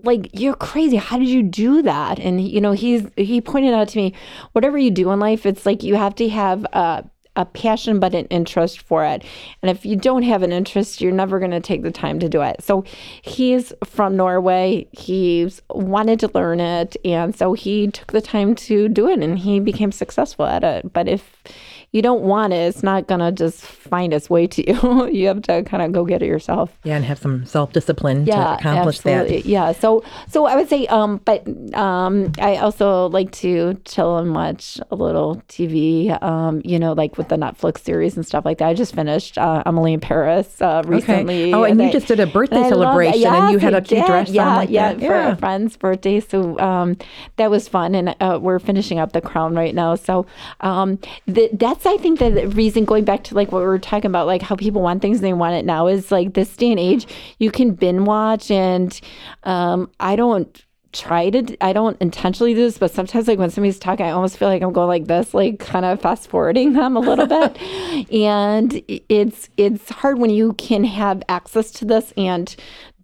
like 0.07 0.31
you're 0.33 0.55
crazy. 0.55 0.97
How 0.97 1.19
did 1.19 1.29
you 1.29 1.43
do 1.43 1.83
that? 1.83 2.19
And 2.19 2.47
you 2.47 2.61
know, 2.61 2.73
he's 2.73 3.07
he 3.17 3.41
pointed 3.41 3.75
out 3.75 3.89
to 3.89 3.99
me, 3.99 4.15
whatever 4.53 4.79
you 4.79 4.91
do 4.91 5.11
in 5.11 5.21
life, 5.21 5.45
it's 5.45 5.67
like 5.67 5.83
you 5.83 5.97
have 5.97 6.15
to 6.17 6.29
have 6.29 6.65
a 6.73 7.05
a 7.37 7.45
passion 7.45 8.01
but 8.01 8.15
an 8.15 8.25
interest 8.27 8.81
for 8.81 9.05
it. 9.05 9.23
And 9.63 9.71
if 9.71 9.85
you 9.85 9.95
don't 9.95 10.23
have 10.23 10.43
an 10.43 10.53
interest, 10.53 11.01
you're 11.01 11.13
never 11.13 11.39
going 11.39 11.51
to 11.51 11.61
take 11.61 11.83
the 11.83 11.91
time 11.91 12.19
to 12.21 12.29
do 12.29 12.41
it. 12.43 12.63
So 12.63 12.85
he's 13.23 13.73
from 13.85 14.17
Norway. 14.17 14.89
He's 14.93 15.61
wanted 15.71 16.19
to 16.21 16.31
learn 16.35 16.61
it, 16.61 16.97
and 17.05 17.37
so 17.37 17.53
he 17.53 17.89
took 17.89 18.13
the 18.13 18.23
time 18.23 18.55
to 18.57 18.89
do 18.89 19.09
it, 19.09 19.23
and 19.23 19.39
he 19.39 19.61
became 19.61 19.93
successful 19.93 20.47
at 20.47 20.65
it. 20.65 20.93
But 20.93 21.09
if 21.09 21.45
you 21.93 22.03
don't 22.03 22.23
want 22.23 22.53
it, 22.53 22.57
it's 22.57 22.83
not 22.83 23.07
going 23.07 23.21
to 23.21 23.33
just 23.33 23.65
find 23.87 24.13
its 24.13 24.29
way 24.29 24.47
to 24.47 24.67
you. 24.71 25.07
you 25.13 25.29
have 25.29 25.43
to 25.43 25.63
kind 25.65 25.83
of 25.83 25.93
go 25.93 26.05
get 26.05 26.23
it 26.23 26.27
yourself 26.27 26.77
Yeah, 26.85 26.97
and 26.97 27.05
have 27.05 27.19
some 27.19 27.47
self 27.47 27.73
discipline 27.73 28.27
to 28.27 28.55
accomplish 28.59 28.99
absolutely. 28.99 29.43
that. 29.43 29.47
Yeah. 29.49 29.73
So 29.73 30.05
so 30.29 30.47
I 30.47 30.57
would 30.57 30.69
say, 30.69 30.87
um, 30.89 31.21
but 31.25 31.47
um, 31.75 32.33
I 32.39 32.57
also 32.57 33.09
like 33.09 33.31
to 33.43 33.81
chill 33.85 34.19
and 34.19 34.35
watch 34.35 34.79
a 34.91 34.95
little 34.97 35.43
TV. 35.49 36.11
Um, 36.23 36.61
you 36.65 36.79
know, 36.79 36.93
like 36.93 37.17
with 37.17 37.29
the 37.29 37.37
Netflix 37.37 37.79
series 37.85 38.17
and 38.17 38.27
stuff 38.27 38.45
like 38.45 38.59
that. 38.59 38.69
I 38.69 38.75
just 38.75 38.95
finished 38.95 39.39
uh, 39.39 39.63
Emily 39.67 39.93
in 39.93 40.01
Paris 40.01 40.61
uh, 40.61 40.83
recently. 40.87 41.53
Oh, 41.53 41.65
and 41.65 41.81
you 41.81 41.87
I- 41.89 41.93
just 41.93 42.09
did 42.09 42.21
a 42.21 42.27
birthday 42.27 42.57
and 42.59 42.69
celebration, 42.69 43.27
and 43.33 43.53
you 43.53 43.59
had 43.59 43.75
a 43.75 43.81
cute 43.81 44.01
did. 44.01 44.07
dress 44.07 44.29
yeah, 44.31 44.49
on 44.49 44.57
like 44.57 44.71
yeah, 44.71 44.93
that. 44.95 45.01
for 45.01 45.15
a 45.15 45.37
friend's 45.37 45.77
birthday. 45.77 46.21
So 46.21 46.59
um, 46.59 46.97
that 47.37 47.51
was 47.51 47.69
fun, 47.69 47.95
and 47.95 48.15
uh, 48.21 48.39
we're 48.43 48.59
finishing 48.59 48.99
up 48.99 49.13
The 49.13 49.21
Crown 49.21 49.55
right 49.55 49.75
now. 49.75 49.95
So 49.95 50.27
um, 50.61 50.99
th- 51.33 51.51
that's 51.55 51.87
I 51.87 51.97
think 51.99 52.19
the- 52.19 52.31
the 52.31 52.49
reason 52.49 52.85
going 52.85 53.05
back 53.05 53.25
to 53.25 53.35
like 53.35 53.53
what 53.53 53.61
we 53.61 53.67
were 53.67 53.76
talking 53.79 54.11
about, 54.11 54.27
like 54.27 54.43
how 54.43 54.57
people 54.57 54.83
want 54.83 55.03
things 55.03 55.19
and 55.19 55.25
they 55.25 55.33
want 55.33 55.55
it 55.55 55.65
now 55.65 55.87
is 55.87 56.11
like 56.11 56.35
this 56.35 56.57
day 56.57 56.71
and 56.71 56.81
age, 56.81 57.07
you 57.39 57.51
can 57.51 57.73
binge 57.73 58.01
watch, 58.01 58.51
and 58.51 59.01
um, 59.45 59.91
I 60.01 60.17
don't 60.17 60.63
try 60.93 61.29
to 61.29 61.57
i 61.61 61.75
don't 61.75 62.01
intentionally 62.01 62.55
do 62.55 62.63
this 62.63 62.79
but 62.79 62.91
sometimes 62.91 63.29
like 63.29 63.39
when 63.39 63.51
somebody's 63.51 63.79
talking 63.79 64.07
i 64.07 64.11
almost 64.11 64.39
feel 64.39 64.49
like 64.49 64.63
i'm 64.63 64.73
going 64.73 64.89
like 64.89 65.05
this 65.07 65.35
like 65.35 65.59
kind 65.59 65.85
of 65.85 66.01
fast 66.01 66.27
forwarding 66.29 66.73
them 66.73 66.97
a 66.97 67.01
little 67.01 67.27
bit. 67.27 67.57
And 68.13 68.83
it's 68.89 69.49
it's 69.57 69.91
hard 69.91 70.19
when 70.19 70.31
you 70.31 70.53
can 70.55 70.85
have 70.85 71.23
access 71.29 71.71
to 71.73 71.85
this 71.85 72.13
and 72.17 72.55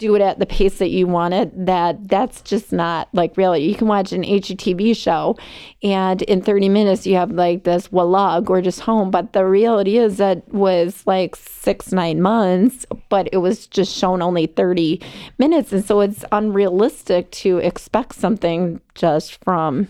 do 0.02 0.16
it 0.16 0.20
at 0.20 0.40
the 0.40 0.46
pace 0.46 0.78
that 0.78 0.90
you 0.90 1.06
want 1.06 1.32
it 1.32 1.66
that 1.66 2.08
that's 2.08 2.42
just 2.42 2.72
not 2.72 3.08
like 3.12 3.36
really 3.36 3.62
you 3.64 3.74
can 3.76 3.86
watch 3.86 4.10
an 4.10 4.24
HGTV 4.24 4.96
show 4.96 5.36
and 5.80 6.22
in 6.22 6.42
30 6.42 6.68
minutes 6.68 7.06
you 7.06 7.14
have 7.14 7.30
like 7.30 7.62
this 7.62 7.86
voila 7.86 8.40
gorgeous 8.40 8.80
home 8.80 9.12
but 9.12 9.32
the 9.32 9.44
reality 9.46 9.98
is 9.98 10.16
that 10.16 10.46
was 10.52 11.06
like 11.06 11.36
six 11.36 11.92
nine 11.92 12.20
months 12.20 12.84
but 13.08 13.28
it 13.32 13.36
was 13.36 13.68
just 13.68 13.96
shown 13.96 14.20
only 14.20 14.46
30 14.46 15.00
minutes 15.38 15.72
and 15.72 15.84
so 15.84 16.00
it's 16.00 16.24
unrealistic 16.32 17.30
to 17.30 17.58
expect 17.58 18.14
something 18.14 18.80
just 18.96 19.42
from 19.44 19.86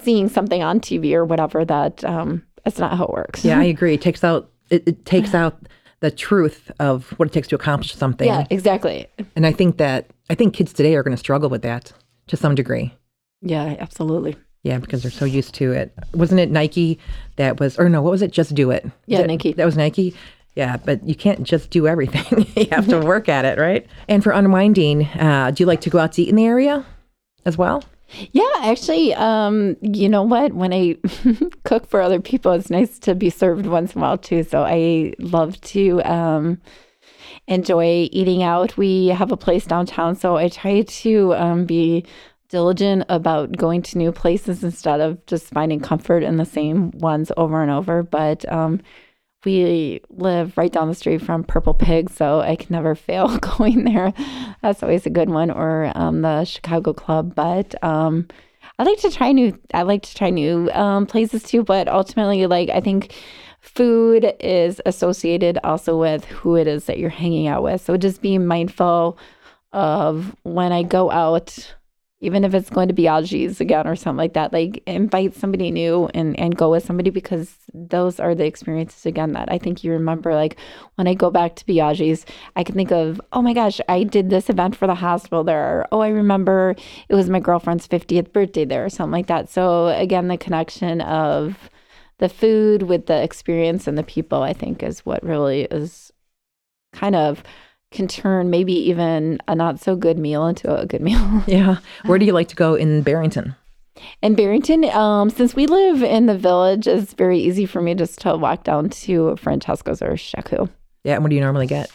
seeing 0.00 0.28
something 0.28 0.64
on 0.64 0.80
TV 0.80 1.12
or 1.14 1.24
whatever 1.24 1.64
that 1.64 2.04
um 2.04 2.42
that's 2.64 2.80
not 2.80 2.96
how 2.96 3.04
it 3.04 3.10
works 3.10 3.44
Yeah, 3.44 3.60
I 3.60 3.64
agree. 3.76 3.94
It 3.94 4.02
takes 4.02 4.24
out 4.24 4.50
it, 4.68 4.82
it 4.88 5.04
takes 5.06 5.32
out 5.32 5.68
the 6.02 6.10
truth 6.10 6.70
of 6.78 7.10
what 7.18 7.28
it 7.28 7.32
takes 7.32 7.48
to 7.48 7.54
accomplish 7.56 7.94
something. 7.94 8.26
yeah 8.28 8.46
exactly 8.50 9.06
And 9.36 9.46
I 9.46 9.52
think 9.52 9.78
that 9.78 10.06
I 10.30 10.34
think 10.34 10.52
kids 10.54 10.72
today 10.72 10.94
are 10.96 11.02
going 11.02 11.16
to 11.16 11.24
struggle 11.26 11.48
with 11.48 11.62
that 11.62 11.92
to 12.28 12.36
some 12.36 12.54
degree. 12.54 12.94
yeah 13.40 13.76
absolutely 13.80 14.36
Yeah, 14.64 14.78
because 14.78 15.02
they're 15.02 15.10
so 15.22 15.24
used 15.24 15.54
to 15.56 15.72
it. 15.72 15.88
Wasn't 16.14 16.38
it 16.40 16.50
Nike 16.50 16.98
that 17.36 17.58
was, 17.58 17.78
or 17.80 17.88
no, 17.88 18.00
what 18.02 18.12
was 18.12 18.22
it? 18.22 18.30
Just 18.30 18.54
do 18.54 18.70
it. 18.70 18.82
Yeah, 19.06 19.20
it- 19.22 19.26
Nike. 19.26 19.52
That 19.54 19.64
was 19.64 19.76
Nike. 19.76 20.14
Yeah, 20.54 20.76
but 20.76 21.02
you 21.08 21.14
can't 21.16 21.42
just 21.52 21.70
do 21.70 21.86
everything. 21.88 22.46
you 22.56 22.68
have 22.72 22.86
to 22.88 23.00
work 23.12 23.28
at 23.28 23.44
it, 23.44 23.58
right? 23.58 23.86
And 24.06 24.22
for 24.22 24.32
unwinding, 24.32 25.06
uh, 25.18 25.50
do 25.50 25.62
you 25.62 25.66
like 25.66 25.80
to 25.80 25.90
go 25.90 25.98
out 25.98 26.12
to 26.12 26.22
eat 26.22 26.28
in 26.28 26.36
the 26.36 26.44
area 26.46 26.84
as 27.44 27.56
well? 27.58 27.82
Yeah, 28.32 28.50
actually, 28.60 29.14
um, 29.14 29.76
you 29.80 30.08
know 30.08 30.22
what? 30.22 30.52
When 30.52 30.72
I 30.72 30.96
cook 31.64 31.86
for 31.86 32.00
other 32.00 32.20
people, 32.20 32.52
it's 32.52 32.70
nice 32.70 32.98
to 33.00 33.14
be 33.14 33.30
served 33.30 33.66
once 33.66 33.94
in 33.94 34.00
a 34.00 34.02
while 34.02 34.18
too. 34.18 34.42
So 34.42 34.64
I 34.64 35.14
love 35.18 35.60
to 35.62 36.02
um, 36.02 36.60
enjoy 37.48 38.08
eating 38.12 38.42
out. 38.42 38.76
We 38.76 39.08
have 39.08 39.32
a 39.32 39.36
place 39.36 39.64
downtown, 39.64 40.16
so 40.16 40.36
I 40.36 40.48
try 40.48 40.82
to 40.82 41.34
um, 41.34 41.64
be 41.64 42.04
diligent 42.48 43.04
about 43.08 43.56
going 43.56 43.80
to 43.80 43.98
new 43.98 44.12
places 44.12 44.62
instead 44.62 45.00
of 45.00 45.24
just 45.26 45.46
finding 45.46 45.80
comfort 45.80 46.22
in 46.22 46.36
the 46.36 46.44
same 46.44 46.90
ones 46.90 47.32
over 47.36 47.62
and 47.62 47.70
over. 47.70 48.02
But 48.02 48.50
um, 48.52 48.80
we 49.44 50.00
live 50.10 50.56
right 50.56 50.72
down 50.72 50.88
the 50.88 50.94
street 50.94 51.22
from 51.22 51.44
Purple 51.44 51.74
Pig, 51.74 52.10
so 52.10 52.40
I 52.40 52.56
can 52.56 52.68
never 52.70 52.94
fail 52.94 53.38
going 53.58 53.84
there. 53.84 54.12
That's 54.62 54.82
always 54.82 55.06
a 55.06 55.10
good 55.10 55.30
one, 55.30 55.50
or 55.50 55.92
um, 55.94 56.22
the 56.22 56.44
Chicago 56.44 56.92
Club. 56.92 57.34
But 57.34 57.74
um, 57.82 58.28
I 58.78 58.84
like 58.84 58.98
to 59.00 59.10
try 59.10 59.32
new. 59.32 59.58
I 59.74 59.82
like 59.82 60.02
to 60.02 60.14
try 60.14 60.30
new 60.30 60.70
um, 60.72 61.06
places 61.06 61.42
too. 61.42 61.62
But 61.62 61.88
ultimately, 61.88 62.46
like 62.46 62.70
I 62.70 62.80
think 62.80 63.14
food 63.60 64.34
is 64.40 64.80
associated 64.86 65.58
also 65.62 65.98
with 65.98 66.24
who 66.24 66.56
it 66.56 66.66
is 66.66 66.86
that 66.86 66.98
you're 66.98 67.10
hanging 67.10 67.46
out 67.46 67.62
with. 67.62 67.80
So 67.80 67.96
just 67.96 68.20
being 68.22 68.46
mindful 68.46 69.18
of 69.72 70.34
when 70.42 70.72
I 70.72 70.82
go 70.82 71.10
out 71.10 71.74
even 72.22 72.44
if 72.44 72.54
it's 72.54 72.70
going 72.70 72.86
to 72.86 72.94
be 72.94 73.02
Biaggi's 73.02 73.60
again 73.60 73.86
or 73.86 73.96
something 73.96 74.16
like 74.16 74.34
that, 74.34 74.52
like 74.52 74.80
invite 74.86 75.34
somebody 75.34 75.72
new 75.72 76.08
and, 76.14 76.38
and 76.38 76.56
go 76.56 76.70
with 76.70 76.84
somebody 76.84 77.10
because 77.10 77.56
those 77.74 78.20
are 78.20 78.32
the 78.32 78.46
experiences 78.46 79.04
again 79.04 79.32
that 79.32 79.50
I 79.50 79.58
think 79.58 79.82
you 79.82 79.90
remember. 79.90 80.32
Like 80.32 80.56
when 80.94 81.08
I 81.08 81.14
go 81.14 81.30
back 81.30 81.56
to 81.56 81.64
Biaggi's, 81.64 82.24
I 82.54 82.62
can 82.62 82.76
think 82.76 82.92
of, 82.92 83.20
oh 83.32 83.42
my 83.42 83.52
gosh, 83.52 83.80
I 83.88 84.04
did 84.04 84.30
this 84.30 84.48
event 84.48 84.76
for 84.76 84.86
the 84.86 84.94
hospital 84.94 85.42
there. 85.42 85.86
oh, 85.90 86.00
I 86.00 86.08
remember 86.08 86.76
it 87.08 87.14
was 87.14 87.28
my 87.28 87.40
girlfriend's 87.40 87.88
50th 87.88 88.32
birthday 88.32 88.64
there 88.64 88.84
or 88.84 88.88
something 88.88 89.12
like 89.12 89.26
that. 89.26 89.48
So 89.48 89.88
again, 89.88 90.28
the 90.28 90.38
connection 90.38 91.00
of 91.00 91.68
the 92.18 92.28
food 92.28 92.84
with 92.84 93.06
the 93.06 93.20
experience 93.20 93.88
and 93.88 93.98
the 93.98 94.04
people, 94.04 94.44
I 94.44 94.52
think 94.52 94.84
is 94.84 95.00
what 95.00 95.24
really 95.24 95.62
is 95.62 96.12
kind 96.92 97.16
of 97.16 97.42
can 97.92 98.08
turn 98.08 98.50
maybe 98.50 98.72
even 98.72 99.38
a 99.48 99.54
not 99.54 99.80
so 99.80 99.94
good 99.96 100.18
meal 100.18 100.46
into 100.46 100.74
a 100.74 100.86
good 100.86 101.00
meal. 101.00 101.42
yeah. 101.46 101.78
Where 102.04 102.18
do 102.18 102.26
you 102.26 102.32
like 102.32 102.48
to 102.48 102.56
go 102.56 102.74
in 102.74 103.02
Barrington? 103.02 103.54
In 104.22 104.34
Barrington, 104.34 104.84
um, 104.86 105.30
since 105.30 105.54
we 105.54 105.66
live 105.66 106.02
in 106.02 106.26
the 106.26 106.36
village, 106.36 106.86
it's 106.86 107.12
very 107.12 107.38
easy 107.38 107.66
for 107.66 107.80
me 107.80 107.94
just 107.94 108.20
to 108.22 108.36
walk 108.36 108.64
down 108.64 108.88
to 108.90 109.36
Francesco's 109.36 110.02
or 110.02 110.16
Coup. 110.44 110.68
Yeah. 111.04 111.14
And 111.14 111.22
what 111.22 111.30
do 111.30 111.36
you 111.36 111.42
normally 111.42 111.66
get? 111.66 111.90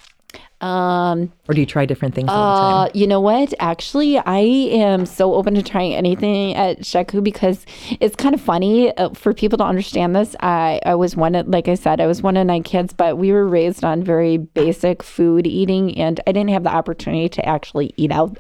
Um, 0.60 1.32
or 1.48 1.54
do 1.54 1.60
you 1.60 1.68
try 1.68 1.86
different 1.86 2.16
things 2.16 2.30
all 2.30 2.56
the 2.56 2.62
time? 2.62 2.74
Uh, 2.74 2.90
you 2.96 3.06
know 3.06 3.22
what? 3.22 3.54
Actually, 3.60 4.18
I 4.18 4.40
am 4.40 5.06
so 5.06 5.36
open 5.36 5.54
to 5.54 5.62
trying 5.62 5.94
anything 5.94 6.56
at 6.56 7.08
Coup 7.08 7.22
because 7.22 7.64
it's 8.00 8.16
kind 8.16 8.34
of 8.34 8.42
funny 8.42 8.96
uh, 8.98 9.12
for 9.12 9.34
people 9.34 9.60
to 9.60 9.64
understand 9.64 10.16
this. 10.16 10.36
I, 10.40 10.82
I 10.84 10.96
was 10.96 11.16
one 11.16 11.36
of, 11.36 11.48
like 11.48 11.68
I 11.68 11.76
said, 11.76 12.02
I 12.02 12.08
was 12.08 12.24
one 12.24 12.38
of 12.38 12.48
nine 12.48 12.64
kids, 12.64 12.92
but 12.92 13.20
we 13.20 13.32
were 13.32 13.48
raised 13.48 13.84
on 13.84 14.04
very 14.04 14.38
basic 14.38 15.04
food 15.04 15.46
eating, 15.46 15.96
and 15.98 16.20
I 16.26 16.32
didn't 16.32 16.50
have 16.50 16.64
the 16.64 16.74
opportunity 16.74 17.30
to 17.30 17.48
actually 17.48 17.94
eat 17.96 18.12
out 18.12 18.40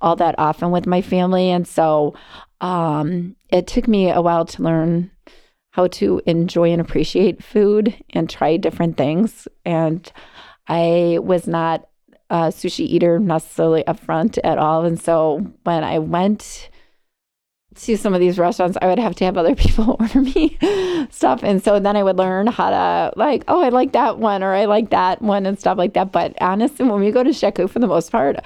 all 0.00 0.16
that 0.16 0.34
often 0.38 0.72
with 0.72 0.86
my 0.86 1.00
family. 1.00 1.50
And 1.50 1.66
so 1.66 2.14
um, 2.60 3.36
it 3.50 3.68
took 3.68 3.86
me 3.86 4.10
a 4.10 4.20
while 4.20 4.46
to 4.46 4.62
learn 4.62 5.12
how 5.70 5.86
to 5.86 6.20
enjoy 6.26 6.70
and 6.70 6.80
appreciate 6.80 7.42
food 7.42 7.94
and 8.10 8.28
try 8.28 8.56
different 8.56 8.96
things. 8.96 9.48
And 9.64 10.10
I 10.68 11.18
was 11.20 11.46
not 11.46 11.88
a 12.30 12.48
sushi 12.48 12.86
eater 12.86 13.18
necessarily 13.18 13.84
upfront 13.84 14.38
at 14.42 14.58
all. 14.58 14.84
And 14.84 15.00
so 15.00 15.52
when 15.64 15.84
I 15.84 15.98
went 15.98 16.70
to 17.74 17.96
some 17.96 18.14
of 18.14 18.20
these 18.20 18.38
restaurants, 18.38 18.76
I 18.80 18.86
would 18.86 18.98
have 18.98 19.14
to 19.16 19.24
have 19.24 19.36
other 19.36 19.54
people 19.64 19.96
order 20.00 20.20
me 20.20 20.58
stuff. 21.10 21.42
And 21.42 21.62
so 21.62 21.78
then 21.78 21.96
I 21.96 22.02
would 22.02 22.16
learn 22.16 22.46
how 22.46 22.70
to 22.70 23.18
like, 23.18 23.44
oh, 23.48 23.62
I 23.62 23.68
like 23.68 23.92
that 23.92 24.18
one 24.18 24.42
or 24.42 24.54
I 24.54 24.64
like 24.64 24.90
that 24.90 25.20
one 25.20 25.46
and 25.46 25.58
stuff 25.58 25.78
like 25.78 25.94
that. 25.94 26.12
But 26.12 26.34
honestly, 26.40 26.86
when 26.86 27.00
we 27.00 27.10
go 27.10 27.22
to 27.22 27.52
Coup 27.52 27.68
for 27.68 27.78
the 27.78 27.86
most 27.86 28.10
part, 28.10 28.36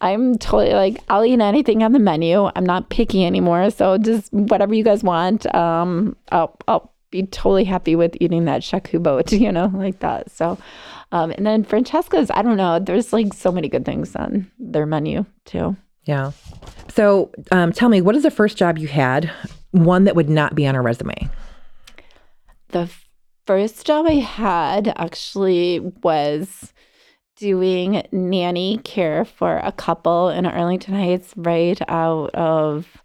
I'm 0.00 0.38
totally 0.38 0.74
like, 0.74 0.98
I'll 1.08 1.24
eat 1.24 1.40
anything 1.40 1.82
on 1.82 1.92
the 1.92 1.98
menu. 1.98 2.50
I'm 2.56 2.66
not 2.66 2.90
picky 2.90 3.24
anymore. 3.24 3.70
So 3.70 3.98
just 3.98 4.32
whatever 4.32 4.74
you 4.74 4.84
guys 4.84 5.02
want, 5.02 5.52
um, 5.54 6.16
I'll, 6.32 6.56
I'll 6.66 6.92
be 7.10 7.24
totally 7.24 7.64
happy 7.64 7.96
with 7.96 8.16
eating 8.20 8.44
that 8.46 8.62
boat, 9.00 9.32
you 9.32 9.52
know, 9.52 9.70
like 9.74 10.00
that. 10.00 10.30
So 10.30 10.58
um, 11.12 11.30
and 11.32 11.46
then 11.46 11.64
Francesca's, 11.64 12.30
I 12.30 12.42
don't 12.42 12.56
know, 12.56 12.78
there's 12.78 13.12
like 13.12 13.32
so 13.32 13.52
many 13.52 13.68
good 13.68 13.84
things 13.84 14.16
on 14.16 14.50
their 14.58 14.86
menu 14.86 15.24
too. 15.44 15.76
Yeah. 16.04 16.32
So 16.88 17.32
um, 17.50 17.72
tell 17.72 17.88
me, 17.88 18.00
what 18.00 18.14
is 18.16 18.22
the 18.22 18.30
first 18.30 18.56
job 18.56 18.78
you 18.78 18.88
had? 18.88 19.30
One 19.72 20.04
that 20.04 20.16
would 20.16 20.30
not 20.30 20.54
be 20.54 20.66
on 20.66 20.74
a 20.74 20.82
resume? 20.82 21.28
The 22.68 22.90
first 23.46 23.86
job 23.86 24.06
I 24.06 24.14
had 24.14 24.92
actually 24.96 25.80
was 26.02 26.72
doing 27.36 28.06
nanny 28.12 28.78
care 28.78 29.24
for 29.24 29.58
a 29.58 29.72
couple 29.72 30.30
in 30.30 30.46
Arlington 30.46 30.94
Heights 30.94 31.34
right 31.36 31.80
out 31.88 32.34
of 32.34 33.02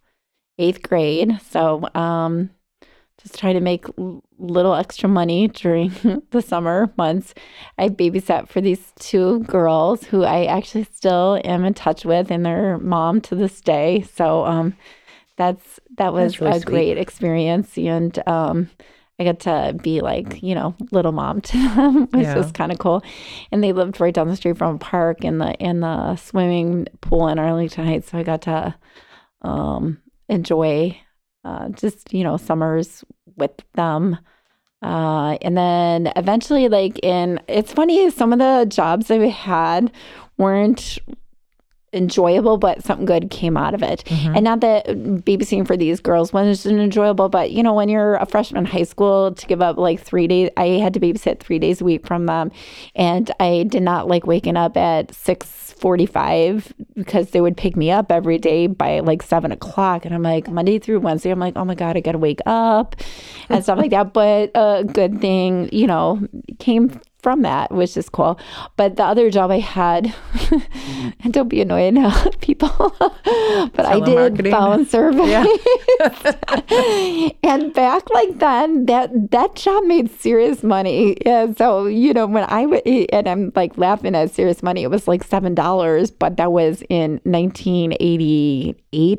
eighth 0.58 0.82
grade. 0.82 1.39
So, 1.49 1.88
um, 1.93 2.49
just 3.22 3.38
trying 3.38 3.56
to 3.56 3.62
make 3.62 3.86
little 4.40 4.74
extra 4.74 5.08
money 5.08 5.48
during 5.48 5.92
the 6.32 6.42
summer 6.42 6.92
months. 6.98 7.34
I 7.78 7.90
babysat 7.90 8.50
for 8.50 8.62
these 8.62 8.92
two 9.00 9.40
girls 9.42 10.04
who 10.04 10.24
I 10.24 10.46
actually 10.46 10.86
still 10.86 11.40
am 11.44 11.66
in 11.66 11.74
touch 11.74 12.06
with 12.06 12.32
and 12.32 12.46
their 12.46 12.78
mom 12.78 13.22
to 13.22 13.36
this 13.36 13.62
day. 13.62 14.02
So 14.14 14.46
um, 14.46 14.76
that's 15.38 15.80
that 15.98 16.14
was 16.14 16.34
that's 16.34 16.42
really 16.42 16.52
a 16.52 16.60
sweet. 16.62 16.66
great 16.66 16.98
experience 16.98 17.78
and 17.78 18.28
um, 18.28 18.70
I 19.22 19.24
got 19.24 19.42
to 19.42 19.78
be 19.80 20.02
like, 20.02 20.42
you 20.42 20.56
know, 20.56 20.76
little 20.92 21.12
mom 21.12 21.42
to 21.42 21.58
them, 21.58 22.08
which 22.12 22.24
yeah. 22.24 22.36
was 22.36 22.52
kind 22.52 22.72
of 22.72 22.80
cool. 22.80 23.04
And 23.52 23.64
they 23.64 23.72
lived 23.72 24.00
right 24.00 24.14
down 24.14 24.28
the 24.28 24.36
street 24.36 24.58
from 24.58 24.76
a 24.76 24.80
park 24.80 25.24
in 25.24 25.38
the 25.38 25.54
in 25.56 25.82
the 25.82 26.16
swimming 26.16 26.88
pool 27.02 27.28
in 27.28 27.38
Arlington 27.38 27.86
Heights. 27.86 28.10
So 28.10 28.18
I 28.18 28.24
got 28.24 28.42
to 28.44 28.76
um, 29.44 30.02
enjoy 30.28 31.00
uh, 31.44 31.70
just 31.70 32.14
you 32.14 32.24
know 32.24 32.38
summers 32.38 33.04
with 33.36 33.52
them. 33.74 34.18
Uh, 34.84 35.38
and 35.44 35.56
then 35.56 36.12
eventually 36.16 36.68
like 36.68 36.98
in 37.04 37.39
it's 37.48 37.72
funny 37.72 38.10
some 38.10 38.34
of 38.34 38.39
the 38.39 38.66
jobs 38.68 39.12
i 39.12 39.28
had 39.28 39.92
weren't 40.39 40.98
enjoyable, 41.94 42.58
but 42.58 42.84
something 42.84 43.06
good 43.06 43.30
came 43.30 43.58
out 43.58 43.74
of 43.74 43.84
it. 43.84 44.04
Mm-hmm. 44.06 44.36
And 44.36 44.44
not 44.44 44.62
that 44.62 44.86
babysitting 44.88 45.68
for 45.68 45.76
these 45.76 46.00
girls 46.00 46.32
wasn't 46.32 46.80
enjoyable, 46.80 47.30
but 47.30 47.52
you 47.52 47.62
know, 47.64 47.74
when 47.74 47.89
you're 47.89 48.16
a 48.16 48.26
freshman 48.26 48.66
in 48.66 48.72
high 48.72 48.84
school 48.84 49.34
to 49.34 49.46
give 49.48 49.62
up 49.62 49.78
like 49.78 50.00
three 50.02 50.28
days, 50.28 50.50
I 50.58 50.68
had 50.68 50.94
to 50.94 51.00
babysit 51.00 51.39
three 51.39 51.60
days 51.60 51.82
a 51.82 51.84
week 51.84 52.06
from 52.06 52.26
them. 52.26 52.52
And 52.96 53.30
I 53.39 53.64
did 53.68 53.84
not 53.84 54.08
like 54.08 54.26
waking 54.26 54.58
up 54.58 54.78
at 54.78 55.14
645 55.14 56.74
because 56.96 57.32
they 57.32 57.42
would 57.42 57.58
pick 57.58 57.76
me 57.76 57.92
up 57.92 58.12
every 58.12 58.38
day 58.38 58.68
by 58.68 59.00
like 59.00 59.22
seven 59.22 59.52
o'clock. 59.52 60.06
And 60.06 60.16
I'm 60.16 60.24
like, 60.24 60.50
Monday 60.50 60.80
through 60.80 61.00
Wednesday, 61.02 61.32
I'm 61.32 61.39
like, 61.39 61.58
oh 61.58 61.66
my 61.66 61.76
God, 61.76 61.98
I 61.98 62.00
got 62.00 62.14
to 62.14 62.18
wake 62.18 62.42
up 62.46 62.96
and 63.50 63.64
stuff 63.64 63.78
like 63.78 63.92
that. 63.92 64.14
But 64.14 64.52
a 64.56 64.84
good 64.86 65.20
thing, 65.20 65.70
you 65.74 65.88
know, 65.88 66.26
came 66.60 67.02
from 67.22 67.42
that, 67.44 67.72
which 67.72 67.96
is 67.98 68.10
cool. 68.10 68.40
But 68.78 68.96
the 68.96 69.04
other 69.04 69.30
job 69.30 69.52
I 69.52 69.60
had, 69.60 70.14
and 71.24 71.34
don't 71.34 71.48
be 71.48 71.62
annoyed, 71.62 71.94
now, 71.94 72.30
people, 72.42 72.70
but 73.00 73.86
I 73.86 74.00
did 74.00 74.50
phone 74.50 74.86
surveys. 74.88 75.30
Yeah. 75.30 75.46
and 77.44 77.74
back 77.74 78.10
like 78.12 78.40
then, 78.40 78.86
that 78.86 79.32
that 79.32 79.56
job 79.56 79.84
made 79.86 80.10
serious 80.12 80.64
money. 80.64 81.18
Yeah, 81.26 81.54
so 81.54 81.86
you 81.86 82.14
know 82.14 82.26
when 82.28 82.46
I 82.48 82.66
would, 82.66 82.82
and 82.86 83.28
I'm 83.28 83.52
like 83.56 83.78
laughing 83.78 84.16
at 84.16 84.32
serious 84.32 84.64
money. 84.64 84.84
It 84.84 84.90
was 84.90 85.08
like 85.08 85.24
seven 85.24 85.54
dollars, 85.54 86.12
but 86.12 86.38
that 86.38 86.52
was 86.52 86.84
in 86.90 87.20
1988, 87.24 88.76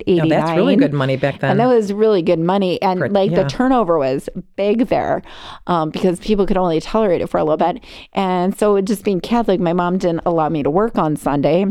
89. 0.07 0.29
that's 0.29 0.51
really 0.53 0.77
good 0.77 0.93
money 0.93 1.17
back 1.17 1.41
then. 1.41 1.53
And 1.53 1.61
that 1.61 1.67
was 1.67 1.93
really 1.93 2.23
good 2.23 2.41
money, 2.41 2.81
and 2.83 2.99
For, 2.99 3.09
like 3.09 3.31
yeah. 3.31 3.43
the 3.43 3.49
turnover 3.49 3.99
was 3.99 4.29
big 4.57 4.89
there, 4.89 5.23
um, 5.67 5.91
because 5.91 6.19
people 6.21 6.47
could 6.47 6.57
only 6.57 6.81
tolerate 6.81 7.21
it 7.21 7.29
for 7.29 7.39
a 7.39 7.45
little 7.45 7.57
bit. 7.57 7.83
And 8.13 8.57
so, 8.57 8.81
just 8.81 9.05
being 9.05 9.21
Catholic, 9.21 9.61
my 9.61 9.73
mom 9.73 9.99
didn't 9.99 10.23
allow 10.27 10.49
me 10.49 10.63
to 10.63 10.71
work 10.71 10.99
on 10.99 11.17
Sunday. 11.17 11.67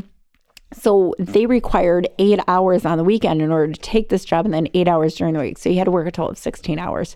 So 0.74 1.14
they 1.20 1.46
required 1.46 2.08
eight 2.18 2.40
hours 2.48 2.86
on 2.86 2.98
the 2.98 3.04
weekend 3.04 3.42
in 3.42 3.52
order 3.52 3.74
to 3.74 3.82
take 3.82 4.10
this 4.10 4.24
job 4.24 4.46
and 4.46 4.54
then 4.54 4.70
eight 4.74 4.88
hours 4.88 5.16
during 5.16 5.34
the 5.34 5.42
week. 5.42 5.58
So 5.58 5.70
you 5.70 5.78
had 5.78 5.86
to 5.86 5.92
work 5.92 6.08
a 6.08 6.12
total 6.12 6.32
of 6.32 6.38
16 6.38 6.80
hours. 6.80 7.16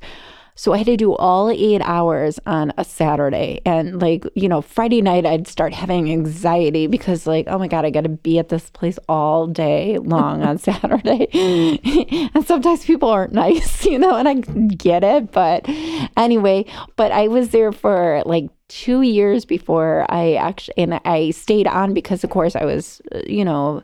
So 0.58 0.72
I 0.72 0.78
had 0.78 0.86
to 0.88 0.96
do 0.96 1.14
all 1.16 1.50
eight 1.50 1.82
hours 1.82 2.40
on 2.46 2.72
a 2.78 2.86
Saturday. 2.86 3.60
And 3.66 4.02
like, 4.02 4.26
you 4.36 4.48
know, 4.48 4.62
Friday 4.62 5.02
night, 5.02 5.26
I'd 5.26 5.48
start 5.48 5.74
having 5.74 6.10
anxiety 6.10 6.88
because, 6.88 7.28
like, 7.28 7.48
oh 7.50 7.60
my 7.60 7.68
God, 7.68 7.84
I 7.84 7.90
got 7.90 8.04
to 8.06 8.10
be 8.10 8.40
at 8.40 8.48
this 8.48 8.70
place 8.70 8.98
all 9.10 9.48
day 9.48 9.98
long 9.98 10.44
on 10.44 10.58
Saturday. 10.58 11.28
and 12.34 12.48
sometimes 12.48 12.86
people 12.86 13.10
aren't 13.10 13.34
nice, 13.46 13.86
you 13.86 14.00
know, 14.00 14.16
and 14.16 14.30
I 14.30 14.36
get 14.36 15.04
it. 15.04 15.34
But 15.34 15.68
anyway, 16.16 16.66
but 16.96 17.12
I 17.12 17.28
was 17.28 17.50
there 17.50 17.74
for 17.74 18.24
like 18.26 18.50
two 18.70 19.02
years 19.02 19.44
before 19.44 20.06
I 20.10 20.36
actually, 20.36 20.76
and 20.78 21.02
I 21.04 21.32
stayed 21.32 21.68
on 21.68 21.94
because, 21.94 22.24
of 22.24 22.30
course, 22.30 22.56
I 22.56 22.64
was, 22.64 23.02
you 23.28 23.44
know, 23.44 23.84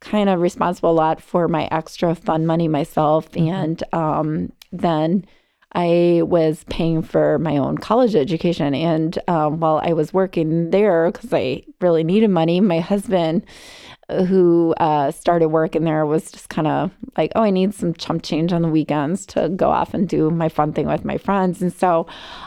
kind 0.00 0.30
of 0.30 0.40
responsible 0.40 0.90
a 0.90 0.92
lot 0.92 1.20
for 1.20 1.48
my 1.48 1.68
extra 1.70 2.14
fun 2.14 2.46
money 2.46 2.66
myself. 2.66 3.28
And 3.36 3.82
um, 3.92 4.52
then 4.72 5.26
I 5.72 6.22
was 6.24 6.64
paying 6.70 7.02
for 7.02 7.38
my 7.38 7.56
own 7.58 7.78
college 7.78 8.14
education. 8.14 8.74
And 8.74 9.18
um, 9.28 9.60
while 9.60 9.80
I 9.84 9.92
was 9.92 10.12
working 10.12 10.70
there, 10.70 11.10
because 11.10 11.32
I 11.32 11.62
really 11.80 12.04
needed 12.04 12.30
money, 12.30 12.60
my 12.60 12.80
husband 12.80 13.44
who 14.10 14.74
uh, 14.78 15.10
started 15.10 15.48
working 15.48 15.84
there 15.84 16.06
was 16.06 16.30
just 16.30 16.48
kind 16.48 16.66
of 16.66 16.90
like, 17.18 17.30
oh, 17.34 17.42
I 17.42 17.50
need 17.50 17.74
some 17.74 17.92
chump 17.92 18.22
change 18.22 18.54
on 18.54 18.62
the 18.62 18.68
weekends 18.68 19.26
to 19.26 19.50
go 19.50 19.68
off 19.70 19.92
and 19.92 20.08
do 20.08 20.30
my 20.30 20.48
fun 20.48 20.72
thing 20.72 20.86
with 20.86 21.04
my 21.04 21.18
friends. 21.18 21.60
And 21.60 21.72
so 21.72 22.06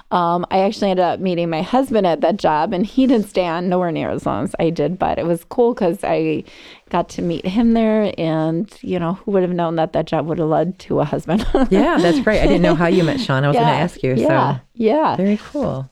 um, 0.10 0.46
I 0.50 0.60
actually 0.60 0.90
ended 0.90 1.06
up 1.06 1.20
meeting 1.20 1.52
my 1.52 1.62
husband 1.62 2.08
at 2.08 2.22
that 2.22 2.38
job, 2.38 2.74
and 2.74 2.84
he 2.84 3.06
didn't 3.06 3.28
stay 3.28 3.46
on 3.46 3.70
nowhere 3.70 3.92
near 3.92 4.10
as 4.10 4.26
long 4.26 4.46
as 4.46 4.56
I 4.60 4.72
did, 4.72 4.98
but 4.98 5.20
it 5.20 5.26
was 5.26 5.44
cool 5.44 5.76
because 5.76 6.00
I 6.04 6.44
got 6.90 7.10
to 7.10 7.22
meet 7.22 7.46
him 7.46 7.74
there. 7.74 8.12
And, 8.18 8.72
you 8.82 8.98
know, 8.98 9.14
who 9.14 9.32
would 9.32 9.44
have 9.44 9.52
known 9.52 9.76
that 9.76 9.94
that 9.94 10.06
job 10.06 10.26
would 10.26 10.40
have 10.40 10.48
led 10.48 10.80
to 10.80 11.00
a 11.00 11.06
husband? 11.06 11.46
yeah, 11.70 11.98
that's 12.00 12.20
great. 12.22 12.42
I 12.42 12.48
didn't 12.48 12.64
know 12.64 12.76
how 12.76 12.88
you 12.88 13.04
met 13.04 13.20
Sean. 13.20 13.44
I 13.44 13.50
was 13.50 13.56
yeah, 13.56 13.62
going 13.62 13.74
to 13.74 13.82
ask 13.82 14.04
you. 14.04 14.16
Yeah. 14.16 14.56
So 14.58 14.62
yeah. 14.74 15.16
very 15.16 15.38
cool. 15.38 15.90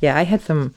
Yeah, 0.00 0.16
I 0.16 0.22
had 0.22 0.40
some 0.40 0.74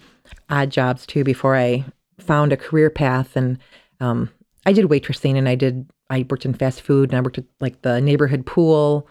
odd 0.50 0.70
jobs 0.70 1.06
too 1.06 1.24
before 1.24 1.56
I 1.56 1.86
found 2.20 2.52
a 2.52 2.58
career 2.58 2.90
path 2.90 3.38
and 3.38 3.58
um, 4.00 4.30
I 4.66 4.74
did 4.74 4.86
waitressing 4.86 5.38
and 5.38 5.48
I 5.48 5.56
did 5.56 5.90
I 6.10 6.26
worked 6.30 6.46
in 6.46 6.54
fast 6.54 6.82
food 6.82 7.10
and 7.10 7.18
I 7.18 7.22
worked 7.22 7.38
at 7.38 7.46
like 7.60 7.82
the 7.82 8.00
neighborhood 8.02 8.46
pool 8.46 9.08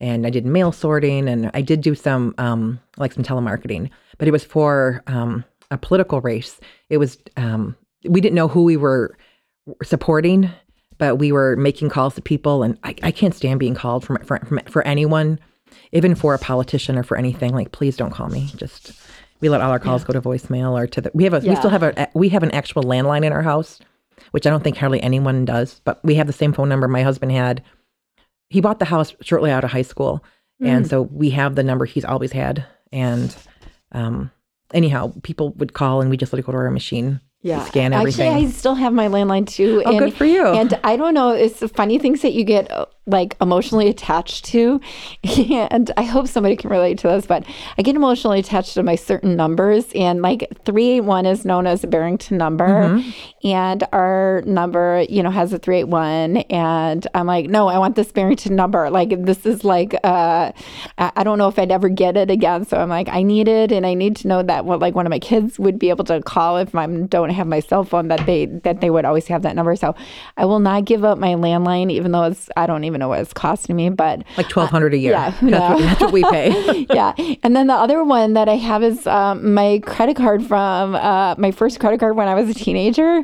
and 0.00 0.26
I 0.26 0.30
did 0.30 0.44
mail 0.44 0.72
sorting 0.72 1.28
and 1.28 1.50
I 1.54 1.62
did 1.62 1.80
do 1.80 1.94
some 1.94 2.34
um, 2.38 2.80
like 2.98 3.12
some 3.12 3.24
telemarketing, 3.24 3.90
but 4.18 4.28
it 4.28 4.32
was 4.32 4.44
for 4.44 5.02
um, 5.06 5.44
a 5.70 5.78
political 5.78 6.20
race. 6.20 6.60
It 6.90 6.98
was 6.98 7.18
um, 7.36 7.76
we 8.08 8.20
didn't 8.20 8.34
know 8.34 8.48
who 8.48 8.64
we 8.64 8.76
were 8.76 9.16
supporting, 9.82 10.50
but 10.98 11.16
we 11.16 11.32
were 11.32 11.56
making 11.56 11.88
calls 11.88 12.14
to 12.16 12.22
people 12.22 12.62
and 12.62 12.78
I, 12.84 12.96
I 13.02 13.10
can't 13.12 13.34
stand 13.34 13.60
being 13.60 13.74
called 13.74 14.04
from, 14.04 14.18
for, 14.24 14.38
for 14.44 14.60
for 14.68 14.86
anyone, 14.86 15.38
even 15.92 16.14
for 16.14 16.34
a 16.34 16.38
politician 16.38 16.98
or 16.98 17.02
for 17.02 17.16
anything. 17.16 17.54
Like 17.54 17.72
please 17.72 17.96
don't 17.96 18.12
call 18.12 18.28
me. 18.28 18.50
Just 18.56 18.92
we 19.40 19.48
let 19.48 19.60
all 19.60 19.70
our 19.70 19.78
calls 19.80 20.04
go 20.04 20.12
to 20.12 20.20
voicemail 20.20 20.72
or 20.72 20.86
to 20.86 21.00
the 21.00 21.10
we 21.14 21.24
have 21.24 21.34
a 21.34 21.40
we 21.40 21.56
still 21.56 21.70
have 21.70 21.82
a 21.82 22.08
we 22.14 22.28
have 22.28 22.42
an 22.42 22.50
actual 22.50 22.82
landline 22.82 23.24
in 23.24 23.32
our 23.32 23.42
house 23.42 23.80
which 24.32 24.46
I 24.46 24.50
don't 24.50 24.64
think 24.64 24.76
hardly 24.76 25.02
anyone 25.02 25.44
does, 25.44 25.80
but 25.84 26.04
we 26.04 26.16
have 26.16 26.26
the 26.26 26.32
same 26.32 26.52
phone 26.52 26.68
number 26.68 26.88
my 26.88 27.02
husband 27.02 27.32
had. 27.32 27.62
He 28.50 28.60
bought 28.60 28.80
the 28.80 28.84
house 28.84 29.14
shortly 29.22 29.50
out 29.50 29.64
of 29.64 29.70
high 29.70 29.82
school. 29.82 30.24
Mm. 30.60 30.66
And 30.66 30.86
so 30.86 31.02
we 31.02 31.30
have 31.30 31.54
the 31.54 31.62
number 31.62 31.84
he's 31.84 32.04
always 32.04 32.32
had. 32.32 32.66
And 32.92 33.34
um, 33.92 34.30
anyhow, 34.74 35.12
people 35.22 35.50
would 35.52 35.72
call 35.72 36.00
and 36.00 36.10
we 36.10 36.16
just 36.16 36.32
let 36.32 36.40
it 36.40 36.46
go 36.46 36.52
to 36.52 36.58
our 36.58 36.70
machine, 36.70 37.20
Yeah. 37.42 37.64
scan 37.64 37.92
everything. 37.92 38.28
Actually, 38.28 38.46
I 38.46 38.50
still 38.50 38.74
have 38.74 38.92
my 38.92 39.08
landline 39.08 39.46
too. 39.48 39.82
oh, 39.84 39.98
good 39.98 40.14
for 40.14 40.24
you. 40.24 40.46
And 40.46 40.78
I 40.84 40.96
don't 40.96 41.14
know, 41.14 41.30
it's 41.30 41.60
the 41.60 41.68
funny 41.68 41.98
things 41.98 42.22
that 42.22 42.32
you 42.32 42.44
get 42.44 42.70
like 43.06 43.36
emotionally 43.40 43.88
attached 43.88 44.44
to. 44.46 44.80
And 45.72 45.90
I 45.96 46.02
hope 46.02 46.28
somebody 46.28 46.56
can 46.56 46.70
relate 46.70 46.98
to 46.98 47.08
this, 47.08 47.26
but 47.26 47.44
I 47.78 47.82
get 47.82 47.96
emotionally 47.96 48.38
attached 48.38 48.74
to 48.74 48.82
my 48.82 48.94
certain 48.94 49.36
numbers. 49.36 49.86
And 49.94 50.22
like 50.22 50.40
381 50.64 51.26
is 51.26 51.44
known 51.44 51.66
as 51.66 51.82
a 51.82 51.86
Barrington 51.86 52.36
number. 52.36 52.66
Mm-hmm. 52.66 53.48
And 53.48 53.84
our 53.92 54.42
number, 54.46 55.04
you 55.08 55.22
know, 55.22 55.30
has 55.30 55.52
a 55.52 55.58
381. 55.58 56.38
And 56.50 57.06
I'm 57.14 57.26
like, 57.26 57.46
no, 57.46 57.68
I 57.68 57.78
want 57.78 57.96
this 57.96 58.12
Barrington 58.12 58.54
number. 58.56 58.90
Like, 58.90 59.24
this 59.24 59.46
is 59.46 59.64
like, 59.64 59.94
uh, 60.04 60.52
I 60.98 61.12
I 61.16 61.24
don't 61.24 61.38
know 61.38 61.48
if 61.48 61.58
I'd 61.58 61.72
ever 61.72 61.88
get 61.88 62.16
it 62.16 62.30
again. 62.30 62.64
So 62.66 62.76
I'm 62.76 62.88
like, 62.88 63.08
I 63.08 63.22
need 63.22 63.48
it. 63.48 63.72
And 63.72 63.86
I 63.86 63.94
need 63.94 64.16
to 64.16 64.28
know 64.28 64.42
that 64.42 64.64
what, 64.64 64.80
like, 64.80 64.94
one 64.94 65.06
of 65.06 65.10
my 65.10 65.18
kids 65.18 65.58
would 65.58 65.78
be 65.78 65.88
able 65.90 66.04
to 66.04 66.20
call 66.22 66.58
if 66.58 66.74
I 66.74 66.86
don't 66.86 67.30
have 67.32 67.46
my 67.46 67.60
cell 67.60 67.84
phone, 67.84 68.08
that 68.08 68.24
they, 68.26 68.46
that 68.46 68.80
they 68.80 68.90
would 68.90 69.04
always 69.04 69.26
have 69.28 69.42
that 69.42 69.56
number. 69.56 69.74
So 69.76 69.94
I 70.36 70.44
will 70.44 70.60
not 70.60 70.84
give 70.84 71.04
up 71.04 71.18
my 71.18 71.34
landline, 71.34 71.90
even 71.90 72.12
though 72.12 72.24
it's, 72.24 72.48
I 72.56 72.66
don't 72.66 72.84
even 72.84 73.00
know 73.00 73.08
what 73.08 73.20
it's 73.20 73.32
costing 73.32 73.76
me, 73.76 73.90
but 73.90 74.18
like 74.36 74.54
1200 74.54 74.94
a 74.94 74.98
year. 74.98 75.12
yeah, 75.12 75.30
that's, 75.30 75.42
what, 75.42 75.78
that's 75.80 76.00
what 76.00 76.12
we 76.12 76.24
pay. 76.24 76.86
yeah. 76.94 77.14
And 77.42 77.56
then 77.56 77.66
the 77.66 77.74
other 77.74 78.04
one 78.04 78.34
that 78.34 78.48
I 78.48 78.56
have 78.56 78.82
is 78.82 79.06
um, 79.06 79.54
my 79.54 79.80
credit 79.84 80.16
card 80.16 80.44
from 80.44 80.94
uh, 80.94 81.34
my 81.38 81.50
first 81.50 81.80
credit 81.80 82.00
card 82.00 82.16
when 82.16 82.28
I 82.28 82.34
was 82.34 82.48
a 82.48 82.54
teenager. 82.54 83.22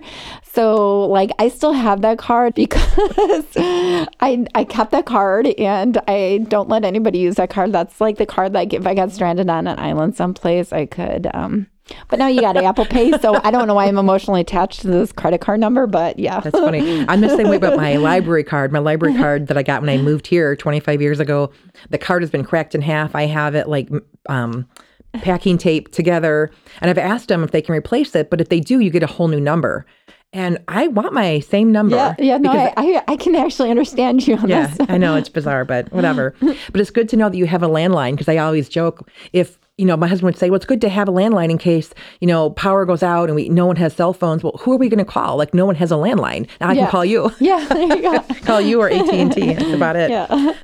So 0.53 1.07
like 1.07 1.31
I 1.39 1.49
still 1.49 1.73
have 1.73 2.01
that 2.03 2.19
card 2.19 2.55
because 2.57 3.53
I 3.57 4.47
I 4.55 4.65
kept 4.65 4.91
that 4.93 5.07
card 5.07 5.47
and 5.47 5.99
I 6.09 6.39
don't 6.49 6.69
let 6.69 6.85
anybody 6.85 7.19
use 7.19 7.37
that 7.37 7.51
card. 7.51 7.73
That's 7.73 8.01
like 8.01 8.17
the 8.17 8.27
card 8.27 8.55
like 8.55 8.73
if 8.73 8.87
I 8.87 8.95
got 8.95 9.13
stranded 9.13 9.49
on 9.49 9.67
an 9.67 9.79
island 9.79 10.17
someplace, 10.17 10.73
I 10.73 10.87
could. 10.87 11.29
Um, 11.33 11.69
but 12.09 12.19
now 12.19 12.27
you 12.27 12.41
got 12.41 12.57
Apple 12.57 12.85
Pay, 12.85 13.13
so 13.19 13.41
I 13.43 13.51
don't 13.51 13.67
know 13.67 13.75
why 13.75 13.87
I'm 13.87 13.99
emotionally 13.99 14.41
attached 14.41 14.81
to 14.83 14.89
this 14.89 15.13
credit 15.13 15.41
card 15.41 15.61
number. 15.61 15.87
But 15.87 16.19
yeah, 16.19 16.41
That's 16.41 16.59
funny. 16.59 17.05
I'm 17.09 17.21
the 17.21 17.29
same 17.29 17.49
way 17.49 17.57
about 17.57 17.77
my 17.77 17.97
library 17.97 18.45
card. 18.45 18.73
My 18.73 18.79
library 18.79 19.17
card 19.17 19.49
that 19.49 19.57
I 19.57 19.63
got 19.63 19.81
when 19.81 19.91
I 19.91 19.99
moved 19.99 20.27
here 20.27 20.57
25 20.57 21.01
years 21.01 21.21
ago, 21.21 21.51
the 21.91 21.99
card 21.99 22.23
has 22.23 22.31
been 22.31 22.45
cracked 22.45 22.75
in 22.75 22.83
half. 22.83 23.15
I 23.15 23.27
have 23.27 23.55
it 23.55 23.69
like 23.69 23.89
um, 24.29 24.67
packing 25.15 25.59
tape 25.59 25.93
together. 25.93 26.51
And 26.81 26.91
I've 26.91 26.99
asked 26.99 27.29
them 27.29 27.43
if 27.43 27.51
they 27.51 27.63
can 27.63 27.75
replace 27.75 28.15
it, 28.15 28.31
but 28.31 28.41
if 28.41 28.49
they 28.49 28.61
do, 28.61 28.81
you 28.81 28.91
get 28.91 29.03
a 29.03 29.07
whole 29.07 29.29
new 29.29 29.41
number. 29.41 29.87
And 30.33 30.59
I 30.69 30.89
want 30.89 31.15
my 31.15 31.41
same 31.41 31.73
number. 31.73 31.97
yeah, 31.97 32.15
yeah. 32.19 32.37
No, 32.37 32.51
I, 32.51 32.75
I 32.77 33.03
I 33.09 33.17
can 33.17 33.35
actually 33.35 33.71
understand 33.71 34.27
you 34.27 34.37
on 34.37 34.47
yeah, 34.49 34.67
this. 34.67 34.87
I 34.91 34.99
know 34.99 35.17
it's 35.17 35.31
bizarre, 35.31 35.65
but 35.65 35.91
whatever. 35.91 36.35
But 36.71 36.81
it's 36.83 36.91
good 36.91 37.09
to 37.11 37.17
know 37.17 37.31
that 37.31 37.37
you 37.37 37.47
have 37.47 37.63
a 37.63 37.69
landline 37.69 38.13
because 38.13 38.29
I 38.29 38.37
always 38.37 38.69
joke 38.69 39.11
if 39.33 39.59
you 39.79 39.87
know 39.87 39.97
my 39.97 40.07
husband 40.09 40.27
would 40.27 40.37
say, 40.39 40.51
"Well, 40.51 40.57
it's 40.57 40.67
good 40.67 40.81
to 40.83 40.89
have 40.91 41.09
a 41.09 41.13
landline 41.13 41.51
in 41.51 41.57
case 41.59 41.95
you 42.21 42.27
know 42.27 42.51
power 42.51 42.85
goes 42.85 43.03
out 43.03 43.29
and 43.29 43.37
we 43.37 43.49
no 43.49 43.65
one 43.65 43.77
has 43.77 43.95
cell 43.95 44.13
phones." 44.13 44.43
Well, 44.43 44.59
who 44.61 44.73
are 44.73 44.77
we 44.77 44.89
going 44.89 44.99
to 44.99 45.11
call? 45.11 45.37
Like 45.37 45.55
no 45.55 45.65
one 45.65 45.77
has 45.77 45.91
a 45.91 45.95
landline. 45.95 46.47
Now 46.61 46.69
I 46.69 46.73
Yeah. 46.73 46.83
can 46.83 46.91
call 46.91 47.05
you, 47.05 47.33
Yeah, 47.41 47.65
there 47.67 47.97
you 47.97 48.21
call 48.43 48.61
you 48.61 48.81
or 48.83 48.91
AT 48.91 49.09
and 49.15 49.33
T. 49.33 49.55
That's 49.55 49.73
about 49.73 49.97
it. 49.97 50.11
Yeah. 50.11 50.55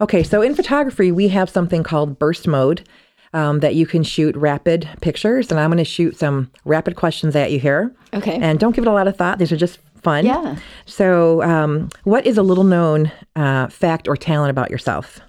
Okay, 0.00 0.22
so 0.22 0.42
in 0.42 0.54
photography, 0.54 1.10
we 1.12 1.28
have 1.28 1.48
something 1.50 1.82
called 1.82 2.18
burst 2.18 2.46
mode 2.46 2.86
um, 3.32 3.60
that 3.60 3.74
you 3.74 3.86
can 3.86 4.02
shoot 4.02 4.36
rapid 4.36 4.88
pictures, 5.00 5.50
and 5.50 5.58
I'm 5.58 5.70
going 5.70 5.78
to 5.78 5.84
shoot 5.84 6.16
some 6.18 6.50
rapid 6.64 6.96
questions 6.96 7.34
at 7.34 7.50
you 7.50 7.58
here. 7.58 7.94
Okay. 8.14 8.36
And 8.36 8.58
don't 8.60 8.74
give 8.76 8.84
it 8.84 8.88
a 8.88 8.92
lot 8.92 9.08
of 9.08 9.16
thought; 9.16 9.38
these 9.38 9.50
are 9.52 9.56
just 9.56 9.78
fun. 10.02 10.24
Yeah. 10.26 10.56
So, 10.84 11.42
um, 11.42 11.88
what 12.04 12.26
is 12.26 12.38
a 12.38 12.42
little 12.42 12.64
known 12.64 13.10
uh, 13.34 13.68
fact 13.68 14.06
or 14.06 14.16
talent 14.16 14.50
about 14.50 14.70
yourself? 14.70 15.20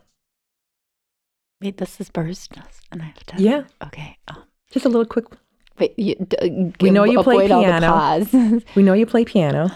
Wait, 1.61 1.78
this 1.78 1.99
is 1.99 2.09
burst, 2.09 2.53
and 2.91 3.01
I 3.01 3.05
have 3.05 3.23
to. 3.27 3.41
Yeah. 3.41 3.63
Okay. 3.85 4.17
Um, 4.27 4.43
Just 4.71 4.85
a 4.85 4.89
little 4.89 5.05
quick. 5.05 5.25
wait, 5.79 5.97
you, 5.97 6.15
d- 6.15 6.73
We 6.81 6.89
know 6.91 7.03
you 7.03 7.21
play 7.23 7.35
avoid 7.45 7.51
all 7.51 7.61
the 7.63 7.67
piano. 7.79 8.61
We 8.75 8.83
know 8.83 8.93
you 8.93 9.05
play 9.05 9.25
piano. 9.25 9.69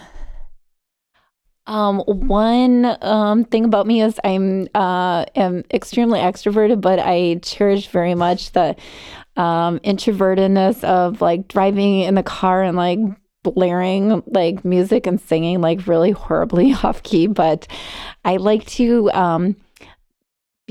um, 1.68 1.99
one 2.07 2.97
um 3.01 3.45
thing 3.45 3.66
about 3.66 3.86
me 3.88 4.01
is 4.01 4.20
I'm 4.24 4.68
uh 4.74 5.26
am 5.36 5.64
extremely 5.72 6.20
extroverted, 6.20 6.82
but 6.82 6.99
I 6.99 7.39
cherish 7.43 7.88
very 7.88 8.16
much 8.16 8.51
the 8.51 8.76
um 9.38 9.80
introvertedness 9.80 10.84
of 10.84 11.22
like 11.22 11.47
driving 11.47 11.99
in 12.01 12.16
the 12.16 12.24
car 12.24 12.64
and 12.64 12.76
like 12.76 12.99
blaring 13.43 14.22
like 14.28 14.64
music 14.66 15.07
and 15.07 15.20
singing 15.22 15.62
like 15.62 15.88
really 15.88 16.12
horribly 16.12 16.74
off 16.84 17.03
key. 17.03 17.28
But 17.28 17.68
I 18.26 18.38
like 18.38 18.66
to 18.78 19.12
um 19.12 19.55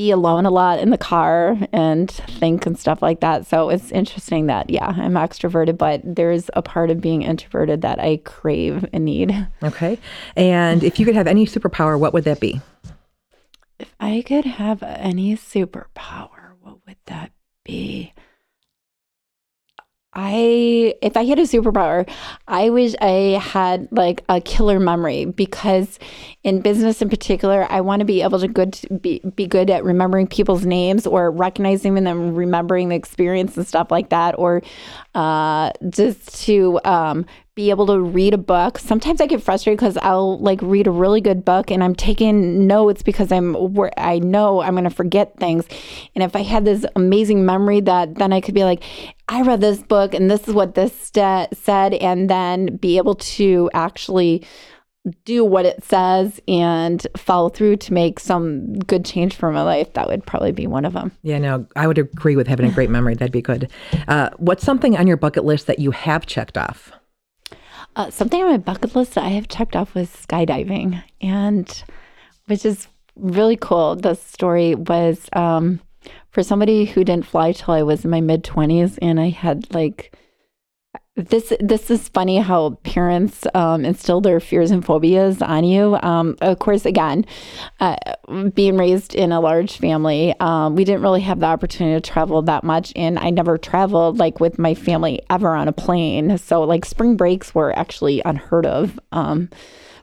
be 0.00 0.10
alone 0.10 0.46
a 0.46 0.50
lot 0.50 0.78
in 0.78 0.88
the 0.88 0.96
car 0.96 1.58
and 1.74 2.10
think 2.10 2.64
and 2.64 2.78
stuff 2.78 3.02
like 3.02 3.20
that. 3.20 3.46
So 3.46 3.68
it's 3.68 3.92
interesting 3.92 4.46
that, 4.46 4.70
yeah, 4.70 4.94
I'm 4.96 5.12
extroverted, 5.12 5.76
but 5.76 6.00
there's 6.02 6.48
a 6.54 6.62
part 6.62 6.90
of 6.90 7.02
being 7.02 7.20
introverted 7.20 7.82
that 7.82 8.00
I 8.00 8.16
crave 8.24 8.88
and 8.94 9.04
need. 9.04 9.46
Okay. 9.62 9.98
And 10.36 10.82
if 10.82 10.98
you 10.98 11.04
could 11.04 11.16
have 11.16 11.26
any 11.26 11.44
superpower, 11.44 11.98
what 11.98 12.14
would 12.14 12.24
that 12.24 12.40
be? 12.40 12.62
If 13.78 13.94
I 14.00 14.24
could 14.26 14.46
have 14.46 14.82
any 14.82 15.36
superpower, 15.36 16.54
what 16.62 16.78
would 16.86 16.96
that 17.04 17.32
be? 17.62 18.14
I 20.22 20.94
if 21.00 21.16
I 21.16 21.24
had 21.24 21.38
a 21.38 21.42
superpower, 21.42 22.08
I 22.46 22.68
wish 22.68 22.94
I 23.00 23.40
had 23.40 23.88
like 23.90 24.22
a 24.28 24.38
killer 24.40 24.78
memory 24.78 25.24
because 25.24 25.98
in 26.44 26.60
business 26.60 27.00
in 27.00 27.08
particular, 27.08 27.66
I 27.70 27.80
want 27.80 28.00
to 28.00 28.04
be 28.04 28.20
able 28.20 28.38
to 28.40 28.48
good 28.48 28.74
to 28.74 28.94
be 28.98 29.20
be 29.34 29.46
good 29.46 29.70
at 29.70 29.82
remembering 29.82 30.26
people's 30.26 30.66
names 30.66 31.06
or 31.06 31.30
recognizing 31.30 31.94
them 31.94 32.34
remembering 32.34 32.90
the 32.90 32.96
experience 32.96 33.56
and 33.56 33.66
stuff 33.66 33.90
like 33.90 34.10
that, 34.10 34.38
or 34.38 34.62
uh, 35.14 35.70
just 35.88 36.42
to 36.44 36.78
um, 36.84 37.24
be 37.60 37.68
able 37.68 37.84
to 37.84 38.00
read 38.00 38.32
a 38.32 38.38
book. 38.38 38.78
Sometimes 38.78 39.20
I 39.20 39.26
get 39.26 39.42
frustrated 39.42 39.78
because 39.78 39.98
I'll 39.98 40.38
like 40.38 40.62
read 40.62 40.86
a 40.86 40.90
really 40.90 41.20
good 41.20 41.44
book 41.44 41.70
and 41.70 41.84
I'm 41.84 41.94
taking 41.94 42.66
notes 42.66 43.02
because 43.02 43.30
I'm 43.30 43.52
where 43.52 43.92
I 43.98 44.18
know 44.18 44.62
I'm 44.62 44.72
going 44.72 44.84
to 44.84 44.90
forget 44.90 45.36
things. 45.36 45.66
And 46.14 46.24
if 46.24 46.34
I 46.34 46.40
had 46.40 46.64
this 46.64 46.86
amazing 46.96 47.44
memory 47.44 47.80
that 47.80 48.14
then 48.14 48.32
I 48.32 48.40
could 48.40 48.54
be 48.54 48.64
like, 48.64 48.82
I 49.28 49.42
read 49.42 49.60
this 49.60 49.82
book 49.82 50.14
and 50.14 50.30
this 50.30 50.48
is 50.48 50.54
what 50.54 50.74
this 50.74 50.98
sta 50.98 51.48
said, 51.52 51.92
and 51.94 52.30
then 52.30 52.76
be 52.76 52.96
able 52.96 53.16
to 53.16 53.68
actually 53.74 54.42
do 55.26 55.44
what 55.44 55.66
it 55.66 55.84
says 55.84 56.40
and 56.48 57.06
follow 57.14 57.50
through 57.50 57.76
to 57.76 57.92
make 57.92 58.20
some 58.20 58.72
good 58.78 59.04
change 59.04 59.34
for 59.34 59.52
my 59.52 59.62
life. 59.62 59.92
That 59.92 60.08
would 60.08 60.24
probably 60.24 60.52
be 60.52 60.66
one 60.66 60.86
of 60.86 60.94
them. 60.94 61.12
Yeah, 61.22 61.38
no, 61.38 61.66
I 61.76 61.86
would 61.86 61.98
agree 61.98 62.36
with 62.36 62.46
having 62.46 62.70
a 62.70 62.72
great 62.72 62.88
memory. 62.88 63.16
That'd 63.16 63.32
be 63.32 63.42
good. 63.42 63.70
Uh, 64.08 64.30
what's 64.38 64.64
something 64.64 64.96
on 64.96 65.06
your 65.06 65.18
bucket 65.18 65.44
list 65.44 65.66
that 65.66 65.78
you 65.78 65.90
have 65.90 66.24
checked 66.24 66.56
off? 66.56 66.92
Uh, 67.96 68.10
something 68.10 68.40
on 68.42 68.50
my 68.50 68.56
bucket 68.56 68.94
list 68.94 69.14
that 69.14 69.24
I 69.24 69.30
have 69.30 69.48
checked 69.48 69.74
off 69.76 69.94
was 69.94 70.08
skydiving, 70.08 71.02
and 71.20 71.84
which 72.46 72.64
is 72.64 72.88
really 73.16 73.56
cool. 73.56 73.96
The 73.96 74.14
story 74.14 74.74
was 74.74 75.28
um, 75.32 75.80
for 76.30 76.42
somebody 76.42 76.84
who 76.84 77.04
didn't 77.04 77.26
fly 77.26 77.52
till 77.52 77.74
I 77.74 77.82
was 77.82 78.04
in 78.04 78.10
my 78.10 78.20
mid 78.20 78.44
twenties, 78.44 78.96
and 78.98 79.20
I 79.20 79.28
had 79.28 79.72
like 79.74 80.16
this 81.16 81.52
this 81.60 81.90
is 81.90 82.08
funny 82.08 82.38
how 82.38 82.70
parents 82.84 83.46
um, 83.54 83.84
instill 83.84 84.20
their 84.20 84.40
fears 84.40 84.70
and 84.70 84.84
phobias 84.84 85.42
on 85.42 85.64
you. 85.64 85.98
Um, 86.02 86.36
of 86.40 86.58
course, 86.58 86.86
again, 86.86 87.26
uh, 87.80 87.96
being 88.54 88.76
raised 88.76 89.14
in 89.14 89.32
a 89.32 89.40
large 89.40 89.78
family, 89.78 90.34
um, 90.40 90.76
we 90.76 90.84
didn't 90.84 91.02
really 91.02 91.20
have 91.22 91.40
the 91.40 91.46
opportunity 91.46 92.00
to 92.00 92.10
travel 92.10 92.40
that 92.42 92.64
much, 92.64 92.92
and 92.94 93.18
I 93.18 93.30
never 93.30 93.58
traveled 93.58 94.18
like 94.18 94.40
with 94.40 94.58
my 94.58 94.74
family 94.74 95.20
ever 95.30 95.54
on 95.54 95.68
a 95.68 95.72
plane. 95.72 96.38
So 96.38 96.62
like 96.62 96.84
spring 96.84 97.16
breaks 97.16 97.54
were 97.54 97.76
actually 97.76 98.22
unheard 98.24 98.66
of 98.66 98.98
um, 99.12 99.50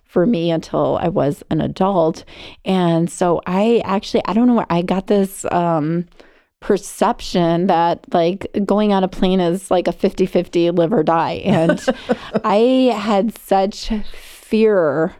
for 0.03 0.25
me 0.25 0.51
until 0.51 0.97
I 1.01 1.07
was 1.07 1.41
an 1.49 1.61
adult, 1.61 2.25
and 2.65 3.09
so 3.09 3.41
I 3.45 3.81
actually 3.85 4.23
I 4.25 4.33
don't 4.33 4.47
know 4.47 4.55
where 4.55 4.67
I 4.69 4.81
got 4.81 5.07
this. 5.07 5.45
Um, 5.51 6.05
perception 6.59 7.67
that 7.67 8.03
like 8.13 8.47
going 8.65 8.91
on 8.91 9.03
a 9.03 9.07
plane 9.07 9.39
is 9.39 9.69
like 9.69 9.87
a 9.87 9.93
50-50 9.93 10.77
live 10.77 10.91
or 10.91 11.03
die. 11.03 11.41
And 11.45 11.83
i 12.43 12.93
had 12.97 13.37
such 13.37 13.89
fear 14.13 15.15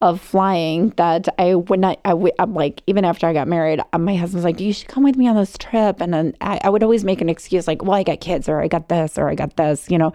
of 0.00 0.20
flying 0.20 0.90
that 0.96 1.28
i 1.38 1.54
would 1.54 1.80
not 1.80 2.00
I 2.04 2.12
would 2.12 2.32
i'm 2.38 2.52
like 2.52 2.82
even 2.86 3.04
after 3.04 3.26
i 3.26 3.32
got 3.32 3.46
married 3.46 3.80
uh, 3.92 3.98
my 3.98 4.16
husband's 4.16 4.44
like 4.44 4.60
you 4.60 4.72
should 4.72 4.88
come 4.88 5.04
with 5.04 5.16
me 5.16 5.28
on 5.28 5.36
this 5.36 5.56
trip. 5.56 6.00
And 6.00 6.12
then 6.12 6.34
I, 6.40 6.60
I 6.64 6.68
would 6.68 6.82
always 6.82 7.04
make 7.04 7.20
an 7.20 7.28
excuse 7.28 7.68
like 7.68 7.82
well 7.82 7.94
i 7.94 8.02
got 8.02 8.20
kids 8.20 8.48
or 8.48 8.60
i 8.60 8.68
got 8.68 8.88
this 8.88 9.16
or 9.16 9.28
i 9.28 9.34
got 9.34 9.56
this 9.56 9.90
you 9.90 9.98
know? 9.98 10.12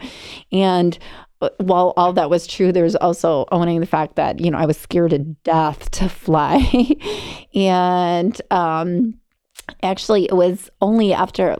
And 0.51 0.99
uh, 1.41 1.49
while 1.57 1.93
all 1.95 2.11
that 2.13 2.29
was 2.29 2.45
true, 2.45 2.71
there 2.71 2.83
was 2.83 2.97
also 2.97 3.45
owning 3.51 3.79
the 3.79 3.85
fact 3.85 4.15
that, 4.17 4.41
you 4.41 4.51
know, 4.51 4.57
I 4.57 4.65
was 4.65 4.77
scared 4.77 5.11
to 5.11 5.19
death 5.19 5.89
to 5.91 6.09
fly. 6.09 6.57
and 7.55 8.39
um, 8.51 9.13
actually 9.83 10.25
it 10.25 10.35
was 10.35 10.69
only 10.81 11.13
after 11.13 11.57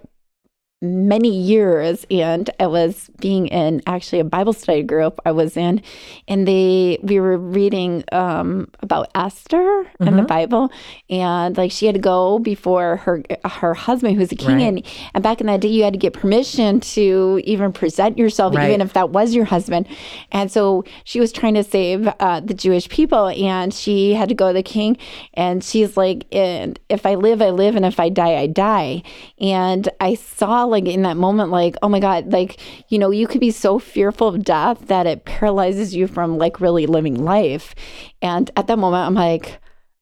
many 0.82 1.30
years 1.30 2.05
and 2.09 2.49
I 2.57 2.67
was 2.67 3.09
being 3.19 3.47
in 3.47 3.82
actually 3.86 4.21
a 4.21 4.23
Bible 4.23 4.53
study 4.53 4.82
group 4.82 5.19
I 5.25 5.32
was 5.34 5.57
in 5.57 5.82
and 6.25 6.47
they 6.47 6.99
we 7.01 7.19
were 7.19 7.38
reading 7.38 8.05
um, 8.13 8.69
about 8.80 9.09
Esther 9.13 9.57
mm-hmm. 9.57 10.07
in 10.07 10.15
the 10.15 10.23
Bible 10.23 10.71
and 11.09 11.57
like 11.57 11.73
she 11.73 11.86
had 11.86 11.95
to 11.95 12.01
go 12.01 12.39
before 12.39 12.95
her 12.95 13.21
her 13.43 13.73
husband 13.73 14.15
who's 14.15 14.32
a 14.32 14.38
king 14.38 14.55
right. 14.55 14.61
and, 14.61 14.86
and 15.13 15.21
back 15.21 15.41
in 15.41 15.47
that 15.47 15.59
day 15.59 15.67
you 15.67 15.84
had 15.84 15.91
to 15.91 15.99
get 15.99 16.13
permission 16.13 16.80
to 16.80 17.41
even 17.43 17.73
present 17.73 18.17
yourself 18.17 18.55
right. 18.55 18.69
even 18.69 18.80
if 18.80 18.93
that 18.93 19.09
was 19.09 19.36
your 19.36 19.45
husband 19.45 19.86
and 20.32 20.49
so 20.49 20.86
she 21.03 21.19
was 21.19 21.34
trying 21.34 21.55
to 21.55 21.63
save 21.63 22.07
uh, 22.21 22.39
the 22.39 22.53
Jewish 22.53 22.88
people 22.88 23.27
and 23.27 23.73
she 23.73 24.13
had 24.13 24.30
to 24.30 24.36
go 24.36 24.47
to 24.47 24.53
the 24.53 24.63
king 24.63 24.97
and 25.34 25.61
she's 25.61 25.97
like 25.97 26.25
and 26.32 26.80
if 26.88 27.05
I 27.05 27.15
live 27.15 27.41
I 27.41 27.49
live 27.49 27.75
and 27.75 27.86
if 27.86 27.99
I 27.99 28.07
die 28.07 28.38
I 28.38 28.47
die 28.47 29.03
and 29.39 29.89
I 29.99 30.15
saw 30.15 30.68
like 30.70 30.86
in 30.86 31.01
that 31.03 31.17
moment, 31.17 31.49
like, 31.49 31.76
oh 31.82 31.89
my 31.89 31.99
God, 31.99 32.32
like, 32.32 32.59
you 32.89 32.99
know, 32.99 33.11
you 33.11 33.28
could 33.28 33.41
be 33.41 33.51
so 33.51 33.80
fearful 33.80 34.28
of 34.28 34.43
death 34.43 34.88
that 34.88 35.07
it 35.07 35.26
paralyzes 35.26 35.95
you 35.95 36.07
from 36.07 36.38
like 36.38 36.61
really 36.61 36.86
living 36.86 37.24
life. 37.24 37.76
And 38.22 38.49
at 38.55 38.67
that 38.67 38.78
moment, 38.80 39.05
I'm 39.05 39.13
like, 39.13 39.59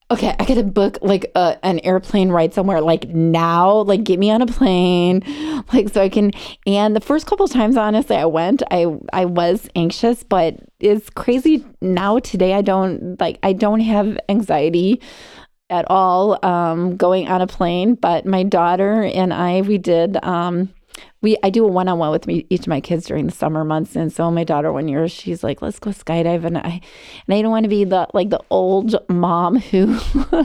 okay, 0.10 0.34
I 0.40 0.46
gotta 0.46 0.64
book 0.64 1.00
like 1.02 1.32
a, 1.36 1.58
an 1.64 1.80
airplane 1.80 2.30
ride 2.30 2.54
somewhere 2.54 2.80
like 2.82 3.10
now, 3.10 3.82
like 3.82 4.04
get 4.04 4.20
me 4.20 4.32
on 4.32 4.42
a 4.42 4.48
plane, 4.48 5.22
like 5.74 5.90
so 5.90 6.02
I 6.02 6.10
can. 6.10 6.32
And 6.66 6.96
the 6.96 7.02
first 7.02 7.26
couple 7.26 7.48
times, 7.48 7.76
honestly, 7.78 8.16
I 8.16 8.26
went, 8.26 8.64
I 8.72 8.98
I 9.12 9.26
was 9.26 9.68
anxious, 9.76 10.24
but 10.24 10.56
it's 10.80 11.10
crazy 11.10 11.66
now. 11.82 12.20
Today, 12.20 12.54
I 12.54 12.62
don't 12.62 13.20
like 13.20 13.40
I 13.44 13.54
don't 13.54 13.82
have 13.82 14.18
anxiety 14.30 15.02
at 15.70 15.90
all 15.90 16.44
um, 16.46 16.96
going 16.96 17.28
on 17.28 17.42
a 17.42 17.48
plane, 17.48 17.96
but 17.96 18.26
my 18.26 18.44
daughter 18.44 19.04
and 19.04 19.34
I, 19.34 19.62
we 19.62 19.78
did. 19.78 20.24
Um, 20.24 20.74
we 21.22 21.38
I 21.44 21.50
do 21.50 21.66
a 21.66 21.68
one 21.68 21.88
on 21.88 22.00
one 22.00 22.12
with 22.12 22.28
me, 22.28 22.46
each 22.50 22.62
of 22.62 22.68
my 22.68 22.82
kids 22.82 23.06
during 23.06 23.26
the 23.26 23.32
summer 23.32 23.64
months, 23.64 23.96
and 23.96 24.12
so 24.12 24.30
my 24.32 24.44
daughter 24.44 24.72
one 24.72 24.88
year 24.88 25.08
she's 25.08 25.44
like, 25.44 25.62
"Let's 25.62 25.80
go 25.80 25.92
skydive," 25.92 26.46
and 26.46 26.58
I 26.58 26.82
and 27.28 27.36
I 27.36 27.42
don't 27.42 27.52
want 27.52 27.64
to 27.64 27.70
be 27.70 27.84
the 27.84 28.08
like 28.14 28.30
the 28.30 28.42
old 28.50 28.96
mom 29.10 29.58
who. 29.58 29.98
so 30.00 30.44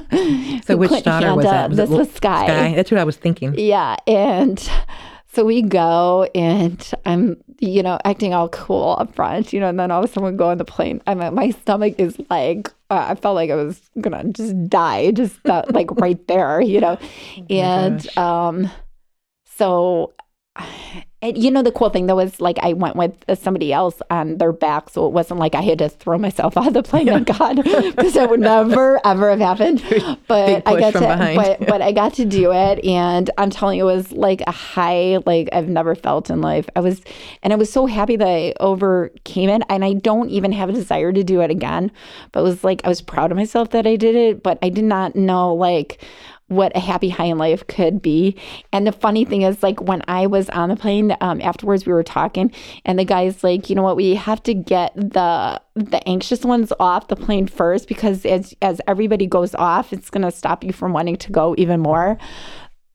who 0.67 0.77
which 0.77 1.05
daughter 1.05 1.35
was 1.35 1.45
that? 1.45 1.71
Was 1.71 1.77
this 1.77 1.91
was 1.91 2.13
Sky. 2.13 2.47
Sky. 2.47 2.75
That's 2.75 2.91
what 2.91 3.01
I 3.01 3.05
was 3.05 3.17
thinking. 3.17 3.55
Yeah, 3.59 3.97
and 4.07 4.71
so 5.35 5.45
we 5.45 5.63
go, 5.63 6.29
and 6.35 6.91
I'm 7.07 7.43
you 7.59 7.83
know 7.83 7.99
acting 8.05 8.35
all 8.35 8.49
cool 8.51 8.97
up 8.99 9.15
front, 9.15 9.53
you 9.53 9.61
know, 9.61 9.69
and 9.69 9.81
then 9.81 9.91
all 9.91 10.05
of 10.05 10.11
a 10.11 10.13
sudden 10.13 10.31
we 10.31 10.37
go 10.37 10.51
on 10.51 10.59
the 10.59 10.65
plane. 10.65 11.01
I'm 11.07 11.35
my 11.35 11.51
stomach 11.51 11.95
is 11.99 12.21
like 12.29 12.69
uh, 12.91 13.07
I 13.09 13.15
felt 13.15 13.35
like 13.35 13.51
I 13.51 13.55
was 13.55 13.81
gonna 14.01 14.25
just 14.25 14.69
die, 14.69 15.11
just 15.13 15.43
that, 15.45 15.73
like 15.73 15.91
right 15.93 16.27
there, 16.29 16.61
you 16.61 16.81
know, 16.81 16.99
oh 17.39 17.45
and 17.49 18.19
um, 18.19 18.71
so 19.47 20.13
and 21.23 21.39
you 21.39 21.51
know 21.51 21.63
the 21.63 21.71
cool 21.71 21.89
thing 21.89 22.07
though 22.07 22.17
was 22.17 22.41
like 22.41 22.59
I 22.61 22.73
went 22.73 22.97
with 22.97 23.13
uh, 23.29 23.37
somebody 23.37 23.73
else 23.73 24.03
on 24.11 24.39
their 24.39 24.53
back, 24.53 24.91
so 24.91 25.07
it 25.07 25.13
wasn't 25.13 25.39
like 25.39 25.55
I 25.55 25.63
had 25.63 25.79
to 25.79 25.89
throw 25.89 26.19
myself 26.19 26.57
out 26.59 26.67
of 26.67 26.75
the 26.75 26.83
plane. 26.83 27.07
Thank 27.07 27.29
God, 27.29 27.57
because 27.57 28.15
that 28.15 28.29
would 28.29 28.41
never 28.41 29.01
ever 29.07 29.31
have 29.31 29.39
happened. 29.39 29.83
But 30.29 30.67
I 30.67 30.81
got 30.81 30.93
to, 30.95 31.33
but, 31.37 31.67
but 31.67 31.83
I 31.83 31.93
got 31.93 32.15
to 32.15 32.25
do 32.25 32.53
it, 32.53 32.83
and 32.85 33.31
I'm 33.37 33.51
telling 33.51 33.77
you, 33.77 33.89
it 33.89 33.95
was 33.95 34.13
like 34.13 34.41
a 34.47 34.51
high 34.51 35.19
like 35.27 35.51
I've 35.53 35.69
never 35.69 35.95
felt 35.95 36.31
in 36.31 36.41
life. 36.41 36.69
I 36.75 36.81
was, 36.81 37.03
and 37.43 37.53
I 37.53 37.57
was 37.57 37.71
so 37.71 37.85
happy 37.85 38.17
that 38.17 38.27
I 38.27 38.55
overcame 38.59 39.51
it, 39.51 39.63
and 39.69 39.85
I 39.85 39.93
don't 39.93 40.31
even 40.31 40.53
have 40.53 40.71
a 40.71 40.73
desire 40.73 41.13
to 41.13 41.23
do 41.23 41.43
it 41.43 41.51
again. 41.51 41.91
But 42.31 42.41
it 42.41 42.45
was 42.45 42.65
like 42.65 42.81
I 42.85 42.89
was 42.89 43.03
proud 43.03 43.31
of 43.31 43.37
myself 43.37 43.71
that 43.71 43.87
I 43.87 43.97
did 43.97 44.15
it, 44.15 44.43
but 44.43 44.59
I 44.63 44.71
did 44.71 44.85
not 44.85 45.15
know 45.17 45.55
like 45.55 46.03
what 46.55 46.75
a 46.77 46.81
happy 46.81 47.09
high 47.09 47.27
in 47.27 47.39
life 47.39 47.67
could 47.67 48.01
be. 48.03 48.37
And 48.73 48.87
the 48.87 48.93
funny 48.93 49.25
thing 49.25 49.43
is, 49.43 49.63
like 49.63 49.81
when 49.81 50.03
I 50.09 50.27
was 50.27 50.49
on 50.51 50.69
the 50.69 50.77
plane 50.77 51.17
um, 51.21 51.41
afterwards, 51.41 51.87
we 51.87 51.93
were 51.93 52.03
talking, 52.03 52.53
and 52.85 52.99
the 52.99 53.05
guy's 53.05 53.43
like, 53.43 53.69
you 53.69 53.77
know 53.77 53.83
what, 53.83 53.97
we 53.97 54.15
have 54.15 54.43
to 54.45 54.55
get 54.55 54.95
the 54.95 55.61
the 55.75 56.07
anxious 56.07 56.45
ones 56.45 56.71
off 56.79 57.09
the 57.09 57.17
plane 57.17 57.47
first 57.47 57.89
because 57.89 58.27
as 58.27 58.55
as 58.61 58.81
everybody 58.87 59.27
goes 59.27 59.55
off, 59.55 59.93
it's 59.93 60.11
gonna 60.11 60.31
stop 60.31 60.63
you 60.65 60.73
from 60.73 60.93
wanting 60.93 61.17
to 61.17 61.33
go 61.33 61.55
even 61.59 61.81
more. 61.81 62.19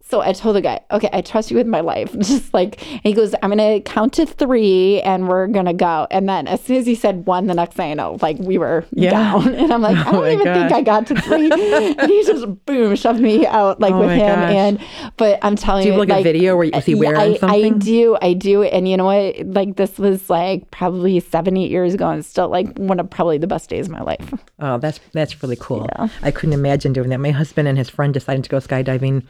So 0.09 0.21
I 0.21 0.31
told 0.31 0.55
the 0.55 0.61
guy, 0.61 0.79
okay, 0.89 1.09
I 1.11 1.19
trust 1.19 1.51
you 1.51 1.57
with 1.57 1.67
my 1.67 1.81
life. 1.81 2.13
Just 2.19 2.53
like, 2.53 2.79
he 2.79 3.11
goes, 3.11 3.35
I'm 3.43 3.51
going 3.51 3.57
to 3.57 3.81
count 3.81 4.13
to 4.13 4.25
three 4.25 5.01
and 5.01 5.27
we're 5.27 5.47
going 5.47 5.65
to 5.65 5.73
go. 5.73 6.07
And 6.09 6.29
then 6.29 6.47
as 6.47 6.61
soon 6.61 6.77
as 6.77 6.85
he 6.85 6.95
said 6.95 7.25
one, 7.25 7.47
the 7.47 7.53
next 7.53 7.75
thing 7.75 7.91
I 7.91 7.93
know, 7.93 8.17
like 8.21 8.37
we 8.39 8.57
were 8.57 8.85
yeah. 8.91 9.11
down. 9.11 9.55
And 9.67 9.73
I'm 9.73 9.81
like, 9.81 9.97
oh 10.07 10.09
I 10.09 10.11
don't 10.11 10.23
oh 10.23 10.27
even 10.27 10.45
gosh. 10.45 10.69
think 10.69 10.71
I 10.71 10.81
got 10.81 11.07
to 11.07 11.21
three. 11.21 11.51
and 11.51 12.09
he 12.09 12.23
just, 12.23 12.65
boom, 12.65 12.95
shoved 12.95 13.19
me 13.19 13.45
out 13.45 13.81
like 13.81 13.93
oh 13.93 13.99
with 13.99 14.11
him. 14.11 14.19
Gosh. 14.19 14.53
And, 14.53 14.79
but 15.17 15.39
I'm 15.41 15.55
telling 15.55 15.85
you. 15.85 15.91
Do 15.91 15.95
you 15.95 15.99
have 15.99 16.07
like, 16.07 16.09
like, 16.09 16.19
a 16.21 16.23
video 16.23 16.55
where 16.55 16.69
was 16.71 16.85
he 16.85 16.95
wearing 16.95 17.19
I, 17.19 17.37
something? 17.37 17.73
I 17.73 17.77
do. 17.77 18.17
I 18.21 18.33
do. 18.33 18.63
And 18.63 18.87
you 18.87 18.95
know 18.95 19.05
what? 19.05 19.35
Like 19.45 19.75
this 19.75 19.97
was 19.97 20.29
like 20.29 20.69
probably 20.71 21.19
seven, 21.19 21.57
eight 21.57 21.71
years 21.71 21.93
ago 21.93 22.07
and 22.09 22.23
still 22.23 22.47
like 22.47 22.77
one 22.77 22.99
of 22.99 23.09
probably 23.09 23.39
the 23.39 23.47
best 23.47 23.69
days 23.69 23.87
of 23.87 23.91
my 23.91 24.01
life. 24.01 24.33
Oh, 24.59 24.77
that's, 24.77 24.99
that's 25.11 25.41
really 25.43 25.57
cool. 25.59 25.89
Yeah. 25.97 26.07
I 26.21 26.31
couldn't 26.31 26.53
imagine 26.53 26.93
doing 26.93 27.09
that. 27.09 27.19
My 27.19 27.31
husband 27.31 27.67
and 27.67 27.77
his 27.77 27.89
friend 27.89 28.13
decided 28.13 28.43
to 28.45 28.49
go 28.49 28.57
skydiving 28.57 29.23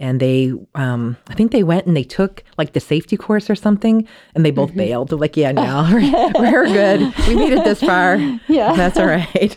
and 0.00 0.20
they 0.20 0.52
um 0.74 1.16
i 1.28 1.34
think 1.34 1.52
they 1.52 1.62
went 1.62 1.86
and 1.86 1.96
they 1.96 2.04
took 2.04 2.42
like 2.58 2.72
the 2.72 2.80
safety 2.80 3.16
course 3.16 3.48
or 3.48 3.54
something 3.54 4.06
and 4.34 4.44
they 4.44 4.50
both 4.50 4.70
mm-hmm. 4.70 4.78
bailed. 4.78 5.08
They're 5.08 5.18
like 5.18 5.36
yeah 5.36 5.52
no 5.52 5.88
we're, 5.92 6.52
we're, 6.52 6.66
good. 6.66 7.00
We 7.28 7.36
made 7.36 7.52
it 7.52 7.64
this 7.64 7.80
far. 7.80 8.16
Yeah. 8.48 8.74
That's 8.74 8.98
all 8.98 9.06
right. 9.06 9.56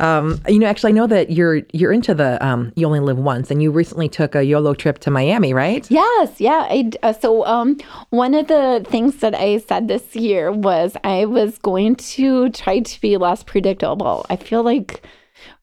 Um 0.00 0.40
you 0.48 0.58
know 0.58 0.66
actually 0.66 0.90
i 0.90 0.92
know 0.92 1.06
that 1.06 1.30
you're 1.30 1.62
you're 1.72 1.92
into 1.92 2.14
the 2.14 2.44
um 2.44 2.72
you 2.76 2.86
only 2.86 3.00
live 3.00 3.18
once 3.18 3.50
and 3.50 3.62
you 3.62 3.70
recently 3.70 4.08
took 4.08 4.34
a 4.34 4.44
yolo 4.44 4.74
trip 4.74 4.98
to 5.00 5.10
miami 5.10 5.52
right? 5.52 5.90
Yes. 5.90 6.40
Yeah 6.40 6.66
I, 6.70 6.90
uh, 7.02 7.12
so 7.12 7.44
um 7.46 7.78
one 8.10 8.34
of 8.34 8.48
the 8.48 8.84
things 8.88 9.16
that 9.16 9.34
i 9.34 9.58
said 9.58 9.88
this 9.88 10.14
year 10.14 10.52
was 10.52 10.96
i 11.04 11.24
was 11.24 11.58
going 11.58 11.96
to 11.96 12.50
try 12.50 12.80
to 12.80 13.00
be 13.00 13.16
less 13.16 13.42
predictable. 13.42 14.26
I 14.30 14.36
feel 14.36 14.62
like 14.62 15.02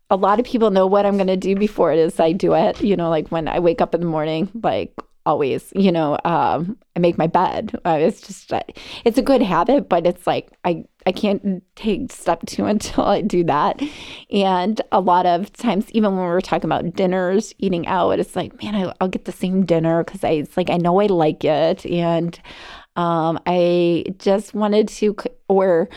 a 0.10 0.16
lot 0.16 0.40
of 0.40 0.46
people 0.46 0.72
know 0.72 0.88
what 0.88 1.06
I'm 1.06 1.18
going 1.18 1.28
to 1.28 1.38
do 1.38 1.56
before 1.56 1.92
it 1.92 2.00
is 2.00 2.20
I 2.20 2.32
do 2.32 2.54
it. 2.54 2.82
You 2.82 2.96
know, 2.96 3.10
like 3.10 3.30
when 3.30 3.48
I 3.48 3.60
wake 3.60 3.82
up 3.82 3.94
in 3.94 4.02
the 4.02 4.08
morning, 4.08 4.50
like 4.64 4.94
always, 5.26 5.74
you 5.76 5.92
know, 5.92 6.18
um, 6.24 6.78
I 6.96 7.00
make 7.00 7.18
my 7.18 7.28
bed. 7.28 7.78
Uh, 7.86 7.98
it's 8.00 8.22
just, 8.22 8.54
uh, 8.54 8.62
it's 9.04 9.18
a 9.18 9.22
good 9.22 9.42
habit, 9.42 9.90
but 9.90 10.08
it's 10.08 10.26
like 10.26 10.50
I, 10.64 10.86
I 11.06 11.12
can't 11.12 11.62
take 11.76 12.14
step 12.14 12.46
two 12.46 12.66
until 12.74 13.04
I 13.04 13.22
do 13.22 13.44
that. 13.44 13.82
And 14.32 14.80
a 14.94 15.02
lot 15.02 15.26
of 15.26 15.52
times, 15.52 15.92
even 15.92 16.16
when 16.16 16.26
we're 16.26 16.40
talking 16.40 16.70
about 16.70 16.96
dinners, 16.96 17.54
eating 17.60 17.86
out, 17.88 18.20
it's 18.20 18.38
like, 18.38 18.64
man, 18.64 18.76
I, 18.76 18.94
will 19.02 19.10
get 19.10 19.26
the 19.26 19.34
same 19.34 19.66
dinner 19.66 20.04
because 20.04 20.24
I, 20.24 20.30
it's 20.30 20.56
like 20.56 20.70
I 20.70 20.78
know 20.78 21.00
I 21.02 21.08
like 21.08 21.44
it, 21.44 21.86
and 21.86 22.40
um, 22.96 23.40
I 23.46 24.06
just 24.18 24.54
wanted 24.54 24.88
to, 24.88 25.16
or 25.50 25.90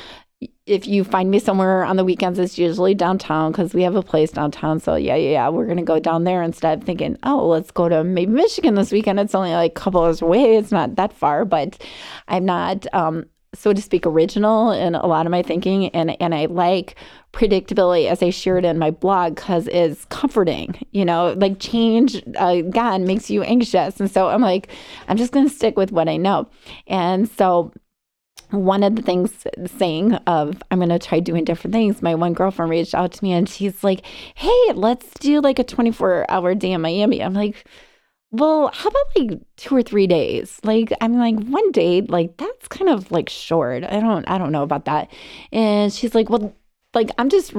if 0.67 0.87
you 0.87 1.05
find 1.05 1.31
me 1.31 1.39
somewhere 1.39 1.85
on 1.85 1.97
the 1.97 2.05
weekends, 2.05 2.39
it's 2.39 2.59
usually 2.59 2.95
downtown 2.95 3.53
because 3.53 3.75
we 3.75 3.83
have 3.83 3.97
a 3.97 4.03
place 4.03 4.31
downtown. 4.31 4.81
So 4.81 4.95
yeah, 4.95 5.17
yeah, 5.17 5.31
yeah, 5.31 5.49
we're 5.49 5.67
gonna 5.67 5.83
go 5.83 5.99
down 5.99 6.25
there 6.25 6.43
instead 6.43 6.79
of 6.79 6.85
thinking, 6.85 7.19
oh, 7.25 7.47
let's 7.49 7.71
go 7.71 7.89
to 7.89 8.05
maybe 8.05 8.33
Michigan 8.33 8.75
this 8.75 8.93
weekend. 8.93 9.21
It's 9.21 9.35
only 9.35 9.53
like 9.53 9.73
a 9.73 9.75
couple 9.75 10.03
hours 10.03 10.23
away. 10.23 10.57
It's 10.57 10.73
not 10.73 10.97
that 10.97 11.13
far, 11.13 11.45
but 11.45 11.83
I'm 12.29 12.45
not. 12.45 12.87
Um, 12.95 13.27
so 13.53 13.73
to 13.73 13.83
speak, 13.83 14.07
original 14.07 14.71
in 14.71 14.95
a 14.95 15.07
lot 15.07 15.27
of 15.27 15.33
my 15.33 15.43
thinking, 15.43 15.89
and 15.89 16.17
and 16.23 16.35
I 16.35 16.47
like 16.47 16.95
predictability 17.33 18.09
as 18.09 18.23
I 18.23 18.31
shared 18.31 18.65
in 18.65 18.79
my 18.79 18.93
blog 18.93 19.35
because 19.35 19.67
it's 19.69 20.05
comforting. 20.07 20.87
You 20.93 21.05
know, 21.05 21.35
like 21.37 21.59
change 21.59 22.23
uh, 22.41 22.63
again 22.65 23.07
makes 23.07 23.29
you 23.29 23.43
anxious, 23.43 23.99
and 23.99 24.11
so 24.11 24.29
I'm 24.29 24.41
like, 24.41 24.69
I'm 25.09 25.17
just 25.17 25.33
to 25.33 25.49
stick 25.49 25.77
with 25.77 25.91
what 25.91 26.09
I 26.09 26.17
know, 26.17 26.49
and 26.87 27.29
so 27.29 27.73
one 28.51 28.83
of 28.83 28.97
the 28.97 29.03
things 29.03 29.47
saying 29.79 30.15
of 30.27 30.63
I'm 30.71 30.79
going 30.79 30.91
to 30.91 30.99
try 30.99 31.21
doing 31.21 31.45
different 31.45 31.75
things. 31.75 32.03
My 32.03 32.15
one 32.15 32.33
girlfriend 32.33 32.71
reached 32.71 32.95
out 32.95 33.13
to 33.13 33.25
me 33.25 33.33
and 33.33 33.49
she's 33.49 33.83
like, 33.85 34.05
"Hey, 34.35 34.73
let's 34.75 35.09
do 35.21 35.41
like 35.41 35.59
a 35.59 35.65
24-hour 35.65 36.55
day 36.57 36.73
in 36.73 36.81
Miami." 36.81 37.23
I'm 37.23 37.35
like, 37.35 37.65
"Well, 38.33 38.71
how 38.75 38.89
about 38.91 39.07
like 39.17 39.41
two 39.57 39.77
or 39.77 39.83
three 39.83 40.07
days?" 40.07 40.61
Like 40.65 40.93
I'm 41.01 41.17
like, 41.19 41.39
"One 41.45 41.71
day, 41.73 42.03
like 42.03 42.37
that's 42.37 42.69
kind 42.69 42.91
of 42.91 43.11
like 43.11 43.29
short. 43.29 43.85
I 43.85 44.01
don't 44.01 44.29
I 44.29 44.39
don't 44.39 44.53
know 44.53 44.63
about 44.63 44.87
that." 44.87 45.11
And 45.53 45.93
she's 45.93 46.15
like, 46.15 46.31
"Well, 46.31 46.55
like 46.95 47.11
I'm 47.19 47.29
just 47.29 47.53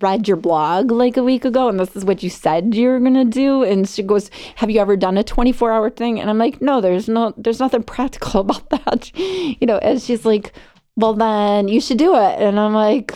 read 0.00 0.28
your 0.28 0.36
blog 0.36 0.90
like 0.90 1.16
a 1.16 1.22
week 1.22 1.44
ago 1.44 1.68
and 1.68 1.78
this 1.80 1.96
is 1.96 2.04
what 2.04 2.22
you 2.22 2.30
said 2.30 2.74
you're 2.74 3.00
going 3.00 3.14
to 3.14 3.24
do 3.24 3.64
and 3.64 3.88
she 3.88 4.02
goes 4.02 4.30
have 4.56 4.70
you 4.70 4.80
ever 4.80 4.96
done 4.96 5.18
a 5.18 5.24
24 5.24 5.72
hour 5.72 5.90
thing? 5.90 6.20
And 6.20 6.30
i'm 6.30 6.38
like 6.38 6.60
no 6.60 6.80
there's 6.80 7.08
no 7.08 7.34
there's 7.36 7.60
nothing 7.60 7.82
practical 7.94 8.40
about 8.40 8.68
that. 8.70 9.10
You 9.18 9.66
know 9.66 9.78
and 9.78 10.00
she's 10.00 10.24
like 10.24 10.52
well 10.96 11.14
then 11.14 11.68
you 11.68 11.80
should 11.80 11.98
do 11.98 12.14
it. 12.14 12.38
And 12.38 12.58
i'm 12.60 12.74
like 12.74 13.12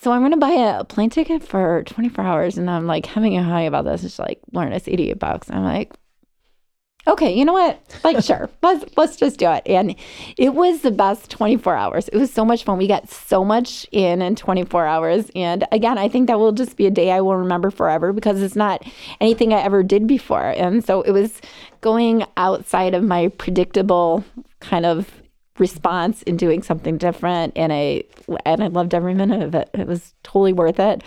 so 0.00 0.12
i'm 0.12 0.20
going 0.20 0.32
to 0.32 0.36
buy 0.36 0.50
a 0.50 0.84
plane 0.84 1.10
ticket 1.10 1.42
for 1.42 1.82
24 1.84 2.24
hours 2.24 2.58
and 2.58 2.70
i'm 2.70 2.86
like 2.86 3.06
having 3.06 3.36
a 3.36 3.42
high 3.42 3.62
about 3.62 3.84
this. 3.84 4.04
It's 4.04 4.18
like 4.18 4.40
learn 4.52 4.72
it's 4.72 4.88
88 4.88 5.18
bucks. 5.18 5.50
I'm 5.50 5.64
like 5.64 5.92
okay, 7.08 7.32
you 7.32 7.44
know 7.44 7.54
what? 7.54 7.80
Like, 8.04 8.22
sure, 8.22 8.48
let's 8.62 8.84
let's 8.96 9.16
just 9.16 9.38
do 9.38 9.50
it. 9.50 9.62
And 9.66 9.96
it 10.36 10.54
was 10.54 10.82
the 10.82 10.90
best 10.90 11.30
24 11.30 11.74
hours. 11.74 12.08
It 12.08 12.18
was 12.18 12.32
so 12.32 12.44
much 12.44 12.64
fun. 12.64 12.78
We 12.78 12.86
got 12.86 13.08
so 13.08 13.44
much 13.44 13.86
in 13.90 14.22
in 14.22 14.36
24 14.36 14.86
hours. 14.86 15.30
And 15.34 15.66
again, 15.72 15.98
I 15.98 16.08
think 16.08 16.28
that 16.28 16.38
will 16.38 16.52
just 16.52 16.76
be 16.76 16.86
a 16.86 16.90
day 16.90 17.10
I 17.10 17.20
will 17.20 17.36
remember 17.36 17.70
forever 17.70 18.12
because 18.12 18.42
it's 18.42 18.56
not 18.56 18.82
anything 19.20 19.52
I 19.52 19.62
ever 19.62 19.82
did 19.82 20.06
before. 20.06 20.50
And 20.50 20.84
so 20.84 21.02
it 21.02 21.12
was 21.12 21.40
going 21.80 22.24
outside 22.36 22.94
of 22.94 23.02
my 23.02 23.28
predictable 23.28 24.24
kind 24.60 24.84
of 24.84 25.10
response 25.58 26.22
in 26.22 26.36
doing 26.36 26.62
something 26.62 26.96
different 26.96 27.52
and 27.56 27.72
I 27.72 28.04
and 28.44 28.62
I 28.62 28.68
loved 28.68 28.94
every 28.94 29.14
minute 29.14 29.42
of 29.42 29.54
it. 29.54 29.68
It 29.74 29.86
was 29.86 30.14
totally 30.22 30.52
worth 30.52 30.78
it. 30.78 31.02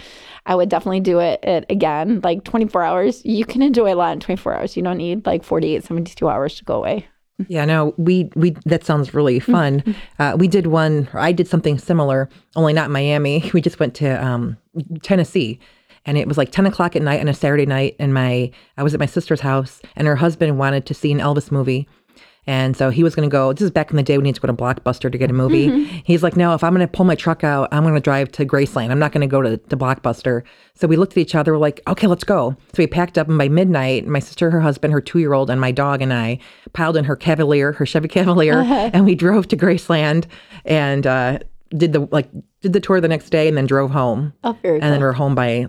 I 0.46 0.56
would 0.56 0.70
definitely 0.70 1.02
do 1.02 1.20
it, 1.20 1.44
it 1.44 1.66
again. 1.70 2.22
Like 2.24 2.44
24 2.44 2.84
hours, 2.84 3.22
you 3.26 3.46
can 3.46 3.62
enjoy 3.62 3.94
a 3.94 3.96
lot 3.96 4.14
in 4.14 4.20
24 4.20 4.56
hours. 4.56 4.76
You 4.76 4.84
don't 4.84 4.98
need 4.98 5.26
like 5.26 5.44
48, 5.44 5.84
72 5.84 6.30
hours 6.30 6.56
to 6.58 6.66
go 6.66 6.76
away. 6.76 7.08
Yeah, 7.48 7.66
no, 7.66 7.94
we 7.98 8.30
we 8.36 8.52
that 8.66 8.84
sounds 8.84 9.14
really 9.14 9.40
fun. 9.40 9.84
Uh, 10.20 10.36
we 10.38 10.48
did 10.48 10.68
one. 10.68 11.10
I 11.14 11.32
did 11.32 11.48
something 11.48 11.80
similar, 11.80 12.30
only 12.56 12.74
not 12.74 12.86
in 12.86 12.92
Miami. 12.92 13.50
We 13.54 13.62
just 13.62 13.80
went 13.80 13.96
to 13.96 14.24
um, 14.24 14.58
Tennessee, 15.02 15.60
and 16.06 16.18
it 16.18 16.28
was 16.28 16.38
like 16.38 16.52
10 16.52 16.68
o'clock 16.68 16.96
at 16.96 17.02
night 17.02 17.20
on 17.20 17.28
a 17.28 17.34
Saturday 17.34 17.66
night. 17.66 17.96
And 17.98 18.14
my 18.14 18.52
I 18.78 18.84
was 18.84 18.94
at 18.94 19.00
my 19.00 19.06
sister's 19.08 19.42
house, 19.42 19.82
and 19.96 20.08
her 20.08 20.16
husband 20.16 20.60
wanted 20.60 20.86
to 20.86 20.94
see 20.94 21.12
an 21.12 21.20
Elvis 21.20 21.52
movie. 21.52 21.88
And 22.48 22.76
so 22.76 22.90
he 22.90 23.04
was 23.04 23.14
going 23.14 23.30
to 23.30 23.32
go. 23.32 23.54
This 23.54 23.62
is 23.62 23.72
back 23.72 23.92
in 23.92 23.98
the 23.98 24.04
day 24.04 24.18
when 24.18 24.26
he 24.26 24.30
had 24.30 24.36
to 24.36 24.42
go 24.42 24.48
to 24.48 24.54
Blockbuster 24.54 25.12
to 25.12 25.18
get 25.18 25.30
a 25.30 25.34
movie. 25.34 25.68
Mm-hmm. 25.68 25.98
He's 26.04 26.24
like, 26.24 26.36
no, 26.36 26.56
if 26.56 26.64
I'm 26.64 26.74
going 26.74 26.86
to 26.86 26.92
pull 26.92 27.06
my 27.06 27.14
truck 27.14 27.44
out, 27.44 27.70
I'm 27.72 27.84
going 27.84 27.94
to 27.94 28.02
drive 28.02 28.32
to 28.34 28.46
Graceland. 28.46 28.90
I'm 28.90 28.98
not 28.98 29.12
going 29.12 29.22
to 29.22 29.28
go 29.28 29.44
to, 29.44 29.58
to 29.58 29.78
Blockbuster. 29.78 30.42
So 30.74 30.88
we 30.88 30.98
looked 30.98 31.14
at 31.14 31.20
each 31.20 31.36
other. 31.36 31.52
We're 31.52 31.60
like, 31.60 31.82
okay, 31.88 32.08
let's 32.08 32.24
go. 32.24 32.56
So 32.74 32.80
we 32.80 32.88
packed 32.88 33.20
up, 33.20 33.28
and 33.28 33.38
by 33.38 33.48
midnight, 33.48 34.08
my 34.08 34.20
sister, 34.20 34.50
her 34.50 34.62
husband, 34.62 34.92
her 34.92 35.02
two 35.02 35.20
year 35.20 35.34
old, 35.34 35.52
and 35.52 35.62
my 35.62 35.72
dog 35.72 36.02
and 36.02 36.12
I 36.12 36.40
piled 36.74 36.98
in 36.98 37.06
her 37.06 37.16
Cavalier, 37.16 37.74
her 37.74 37.86
Chevy 37.86 38.08
Cavalier, 38.08 38.62
uh-huh. 38.62 38.90
and 38.94 39.06
we 39.06 39.14
drove 39.14 39.48
to 39.50 39.58
Graceland 39.58 40.26
and 40.66 41.06
uh, 41.06 41.40
did 41.70 41.94
the 41.94 42.08
like 42.12 42.30
did 42.62 42.74
the 42.74 42.80
tour 42.80 43.00
the 43.00 43.08
next 43.08 43.30
day, 43.30 43.48
and 43.48 43.56
then 43.56 43.68
drove 43.68 43.92
home. 43.92 44.34
Oh, 44.44 44.58
very 44.64 44.76
and 44.76 44.82
cool. 44.82 44.92
then 44.92 45.00
we 45.00 45.06
are 45.06 45.14
home 45.14 45.36
by 45.36 45.68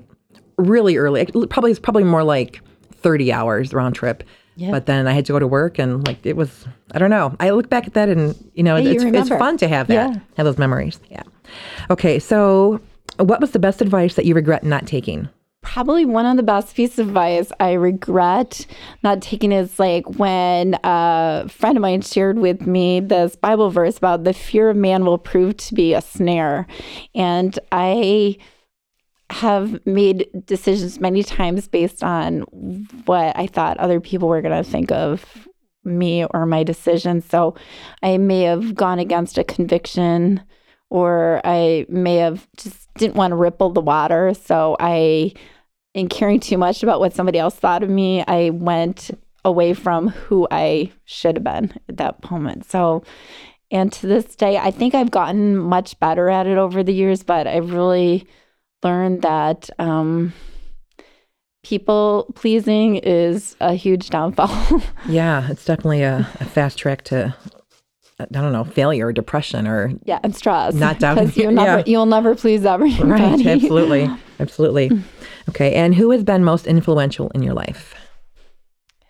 really 0.56 0.96
early. 0.96 1.24
Probably 1.26 1.70
it's 1.70 1.80
probably 1.80 2.04
more 2.04 2.24
like 2.24 2.60
30 2.94 3.32
hours 3.32 3.74
round 3.74 3.94
trip. 3.94 4.24
But 4.58 4.86
then 4.86 5.06
I 5.06 5.12
had 5.12 5.26
to 5.26 5.32
go 5.32 5.38
to 5.38 5.46
work 5.46 5.78
and 5.78 6.06
like 6.06 6.24
it 6.24 6.36
was 6.36 6.66
I 6.92 6.98
don't 6.98 7.10
know. 7.10 7.34
I 7.40 7.50
look 7.50 7.68
back 7.68 7.86
at 7.86 7.94
that 7.94 8.08
and 8.08 8.34
you 8.54 8.62
know 8.62 8.76
it's, 8.76 9.02
it's 9.02 9.28
fun 9.28 9.56
to 9.58 9.68
have 9.68 9.88
that. 9.88 9.94
Yeah. 9.94 10.20
Have 10.36 10.44
those 10.44 10.58
memories. 10.58 11.00
Yeah. 11.10 11.22
Okay, 11.90 12.18
so 12.18 12.80
what 13.18 13.40
was 13.40 13.50
the 13.52 13.58
best 13.58 13.82
advice 13.82 14.14
that 14.14 14.24
you 14.24 14.34
regret 14.34 14.64
not 14.64 14.86
taking? 14.86 15.28
Probably 15.62 16.04
one 16.04 16.26
of 16.26 16.36
the 16.36 16.42
best 16.42 16.74
pieces 16.74 16.98
of 16.98 17.08
advice 17.08 17.52
I 17.60 17.72
regret 17.74 18.66
not 19.04 19.22
taking 19.22 19.52
is 19.52 19.78
like 19.78 20.18
when 20.18 20.76
a 20.82 21.48
friend 21.48 21.76
of 21.76 21.82
mine 21.82 22.02
shared 22.02 22.38
with 22.38 22.66
me 22.66 22.98
this 22.98 23.36
Bible 23.36 23.70
verse 23.70 23.96
about 23.96 24.24
the 24.24 24.32
fear 24.32 24.70
of 24.70 24.76
man 24.76 25.04
will 25.04 25.18
prove 25.18 25.56
to 25.58 25.74
be 25.74 25.94
a 25.94 26.00
snare. 26.00 26.66
And 27.14 27.56
I 27.70 28.38
have 29.30 29.84
made 29.86 30.28
decisions 30.44 31.00
many 31.00 31.22
times 31.22 31.68
based 31.68 32.02
on 32.02 32.40
what 33.06 33.36
I 33.38 33.46
thought 33.46 33.78
other 33.78 34.00
people 34.00 34.28
were 34.28 34.42
going 34.42 34.62
to 34.62 34.68
think 34.68 34.92
of 34.92 35.48
me 35.84 36.24
or 36.24 36.46
my 36.46 36.62
decisions. 36.62 37.24
So 37.24 37.54
I 38.02 38.18
may 38.18 38.42
have 38.42 38.74
gone 38.74 38.98
against 38.98 39.38
a 39.38 39.44
conviction 39.44 40.42
or 40.90 41.40
I 41.44 41.86
may 41.88 42.16
have 42.16 42.46
just 42.56 42.92
didn't 42.94 43.16
want 43.16 43.32
to 43.32 43.36
ripple 43.36 43.70
the 43.70 43.80
water. 43.80 44.34
So 44.34 44.76
I, 44.78 45.32
in 45.94 46.08
caring 46.08 46.38
too 46.38 46.58
much 46.58 46.82
about 46.82 47.00
what 47.00 47.14
somebody 47.14 47.38
else 47.38 47.54
thought 47.54 47.82
of 47.82 47.88
me, 47.88 48.22
I 48.26 48.50
went 48.50 49.10
away 49.44 49.74
from 49.74 50.08
who 50.08 50.46
I 50.50 50.92
should 51.04 51.36
have 51.36 51.44
been 51.44 51.72
at 51.88 51.96
that 51.96 52.30
moment. 52.30 52.70
So, 52.70 53.02
and 53.70 53.90
to 53.94 54.06
this 54.06 54.36
day, 54.36 54.58
I 54.58 54.70
think 54.70 54.94
I've 54.94 55.10
gotten 55.10 55.56
much 55.56 55.98
better 55.98 56.28
at 56.28 56.46
it 56.46 56.58
over 56.58 56.82
the 56.82 56.92
years, 56.92 57.22
but 57.22 57.46
I 57.46 57.56
really 57.56 58.26
learned 58.82 59.22
that 59.22 59.70
um, 59.78 60.32
people 61.62 62.32
pleasing 62.34 62.96
is 62.96 63.56
a 63.60 63.74
huge 63.74 64.10
downfall. 64.10 64.82
yeah, 65.08 65.50
it's 65.50 65.64
definitely 65.64 66.02
a, 66.02 66.28
a, 66.40 66.44
fast 66.44 66.78
track 66.78 67.02
to 67.04 67.34
I 68.18 68.26
don't 68.30 68.52
know 68.52 68.64
failure 68.64 69.06
or 69.06 69.12
depression 69.12 69.66
or 69.66 69.92
yeah, 70.04 70.20
and 70.22 70.34
stress. 70.34 70.74
Not 70.74 70.98
down 70.98 71.16
Because 71.16 71.36
you'll 71.36 71.52
never 71.52 71.78
yeah. 71.78 71.84
you'll 71.86 72.06
never 72.06 72.34
please 72.34 72.64
everybody. 72.64 73.08
Right. 73.08 73.46
Absolutely. 73.46 74.08
Absolutely. 74.40 74.90
okay. 75.48 75.74
And 75.74 75.94
who 75.94 76.10
has 76.10 76.24
been 76.24 76.44
most 76.44 76.66
influential 76.66 77.30
in 77.30 77.42
your 77.42 77.54
life? 77.54 77.94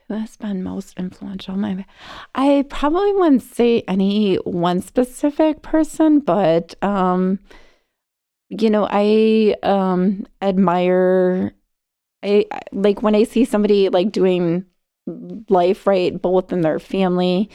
Who 0.09 0.14
has 0.14 0.37
been 0.37 0.62
most 0.62 0.99
influential? 0.99 1.57
My, 1.57 1.87
I 2.35 2.66
probably 2.68 3.12
wouldn't 3.14 3.43
say 3.43 3.83
any 3.89 4.37
one 4.37 4.83
specific 4.83 5.62
person, 5.62 6.20
but 6.20 6.75
um, 6.83 7.39
you 8.61 8.70
know, 8.70 8.86
I 8.90 9.57
um 9.62 10.26
admire 10.42 11.55
I 12.22 12.46
like 12.72 13.03
when 13.03 13.14
I 13.14 13.24
see 13.24 13.44
somebody 13.44 13.88
like 13.88 14.12
doing 14.12 14.66
life 15.48 15.86
right 15.86 16.20
both 16.20 16.53
in 16.53 16.61
their 16.62 16.78
family 16.78 17.50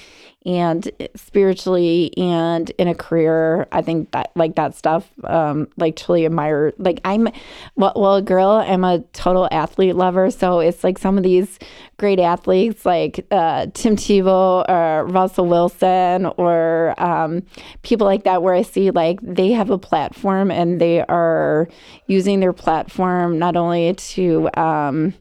and 0.47 0.89
spiritually 1.13 2.11
and 2.17 2.69
in 2.77 2.87
a 2.87 2.95
career 2.95 3.67
i 3.73 3.81
think 3.81 4.09
that 4.11 4.31
like 4.35 4.55
that 4.55 4.73
stuff 4.73 5.11
um 5.25 5.67
like 5.75 5.97
truly 5.97 6.25
admire 6.25 6.73
like 6.77 7.01
i'm 7.03 7.27
well, 7.75 7.91
well 7.97 8.21
girl 8.21 8.51
i'm 8.51 8.85
a 8.85 8.99
total 9.11 9.49
athlete 9.51 9.95
lover 9.95 10.31
so 10.31 10.59
it's 10.59 10.85
like 10.85 10.97
some 10.97 11.17
of 11.17 11.23
these 11.23 11.59
great 11.97 12.17
athletes 12.17 12.85
like 12.85 13.25
uh, 13.31 13.67
tim 13.73 13.97
tebow 13.97 14.63
or 14.69 15.05
russell 15.07 15.45
wilson 15.45 16.25
or 16.37 16.95
um, 16.97 17.43
people 17.81 18.07
like 18.07 18.23
that 18.23 18.41
where 18.41 18.53
i 18.53 18.61
see 18.61 18.89
like 18.89 19.19
they 19.21 19.51
have 19.51 19.69
a 19.69 19.77
platform 19.77 20.49
and 20.49 20.79
they 20.79 21.01
are 21.01 21.67
using 22.07 22.39
their 22.39 22.53
platform 22.53 23.37
not 23.37 23.57
only 23.57 23.93
to 23.95 24.49
um, 24.55 25.13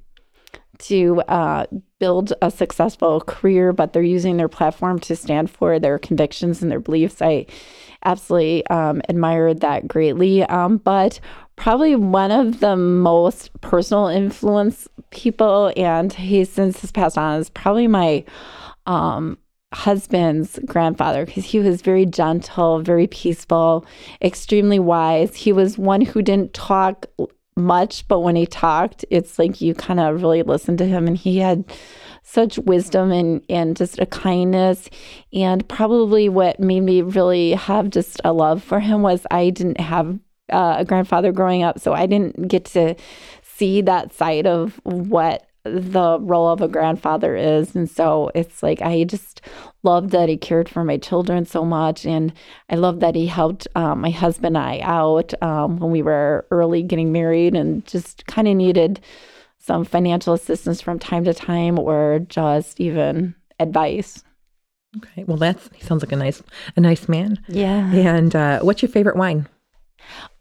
to 0.78 1.20
uh, 1.22 1.66
build 1.98 2.32
a 2.42 2.50
successful 2.50 3.20
career, 3.20 3.72
but 3.72 3.92
they're 3.92 4.02
using 4.02 4.36
their 4.36 4.48
platform 4.48 4.98
to 5.00 5.16
stand 5.16 5.50
for 5.50 5.78
their 5.78 5.98
convictions 5.98 6.62
and 6.62 6.70
their 6.70 6.80
beliefs. 6.80 7.22
I 7.22 7.46
absolutely 8.04 8.66
um, 8.66 9.02
admired 9.08 9.60
that 9.60 9.88
greatly. 9.88 10.42
Um, 10.44 10.76
but 10.78 11.20
probably 11.56 11.96
one 11.96 12.30
of 12.30 12.60
the 12.60 12.76
most 12.76 13.58
personal 13.60 14.08
influence 14.08 14.88
people, 15.10 15.72
and 15.76 16.12
he 16.12 16.44
since 16.44 16.80
has 16.80 16.92
passed 16.92 17.18
on, 17.18 17.40
is 17.40 17.50
probably 17.50 17.88
my 17.88 18.24
um, 18.86 19.38
husband's 19.72 20.58
grandfather 20.64 21.26
because 21.26 21.44
he 21.44 21.58
was 21.58 21.82
very 21.82 22.06
gentle, 22.06 22.80
very 22.80 23.06
peaceful, 23.06 23.84
extremely 24.22 24.78
wise. 24.78 25.34
He 25.34 25.52
was 25.52 25.78
one 25.78 26.02
who 26.02 26.22
didn't 26.22 26.54
talk 26.54 27.06
much, 27.56 28.06
but 28.08 28.20
when 28.20 28.36
he 28.36 28.46
talked, 28.46 29.04
it's 29.10 29.38
like 29.38 29.60
you 29.60 29.74
kind 29.74 29.98
of 29.98 30.22
really 30.22 30.42
listened 30.42 30.78
to 30.78 30.84
him 30.84 31.06
and 31.06 31.16
he 31.16 31.38
had 31.38 31.64
such 32.22 32.58
wisdom 32.58 33.12
and, 33.12 33.42
and 33.48 33.76
just 33.76 33.98
a 33.98 34.06
kindness. 34.06 34.90
And 35.32 35.66
probably 35.68 36.28
what 36.28 36.60
made 36.60 36.80
me 36.80 37.02
really 37.02 37.52
have 37.52 37.90
just 37.90 38.20
a 38.24 38.32
love 38.32 38.62
for 38.62 38.80
him 38.80 39.02
was 39.02 39.26
I 39.30 39.50
didn't 39.50 39.80
have 39.80 40.18
uh, 40.52 40.76
a 40.78 40.84
grandfather 40.84 41.32
growing 41.32 41.62
up, 41.62 41.78
so 41.78 41.92
I 41.92 42.06
didn't 42.06 42.48
get 42.48 42.66
to 42.66 42.94
see 43.42 43.80
that 43.82 44.12
side 44.12 44.46
of 44.46 44.78
what 44.84 45.45
the 45.70 46.18
role 46.20 46.48
of 46.48 46.60
a 46.60 46.68
grandfather 46.68 47.36
is. 47.36 47.74
And 47.74 47.88
so 47.88 48.30
it's 48.34 48.62
like 48.62 48.82
I 48.82 49.04
just 49.04 49.40
love 49.82 50.10
that 50.10 50.28
he 50.28 50.36
cared 50.36 50.68
for 50.68 50.84
my 50.84 50.96
children 50.96 51.44
so 51.44 51.64
much. 51.64 52.04
And 52.06 52.32
I 52.70 52.76
love 52.76 53.00
that 53.00 53.14
he 53.14 53.26
helped 53.26 53.68
um, 53.74 54.00
my 54.00 54.10
husband 54.10 54.56
and 54.56 54.64
I 54.64 54.80
out 54.80 55.32
um, 55.42 55.78
when 55.78 55.90
we 55.90 56.02
were 56.02 56.46
early 56.50 56.82
getting 56.82 57.12
married 57.12 57.54
and 57.54 57.84
just 57.86 58.26
kind 58.26 58.48
of 58.48 58.56
needed 58.56 59.00
some 59.58 59.84
financial 59.84 60.34
assistance 60.34 60.80
from 60.80 60.98
time 60.98 61.24
to 61.24 61.34
time 61.34 61.78
or 61.78 62.20
just 62.28 62.80
even 62.80 63.34
advice. 63.58 64.22
Okay. 64.98 65.24
Well, 65.24 65.36
that's 65.36 65.68
he 65.74 65.84
sounds 65.84 66.02
like 66.02 66.12
a 66.12 66.16
nice 66.16 66.42
a 66.76 66.80
nice 66.80 67.08
man. 67.08 67.38
Yeah. 67.48 67.92
And 67.92 68.34
uh, 68.34 68.60
what's 68.60 68.82
your 68.82 68.88
favorite 68.88 69.16
wine? 69.16 69.48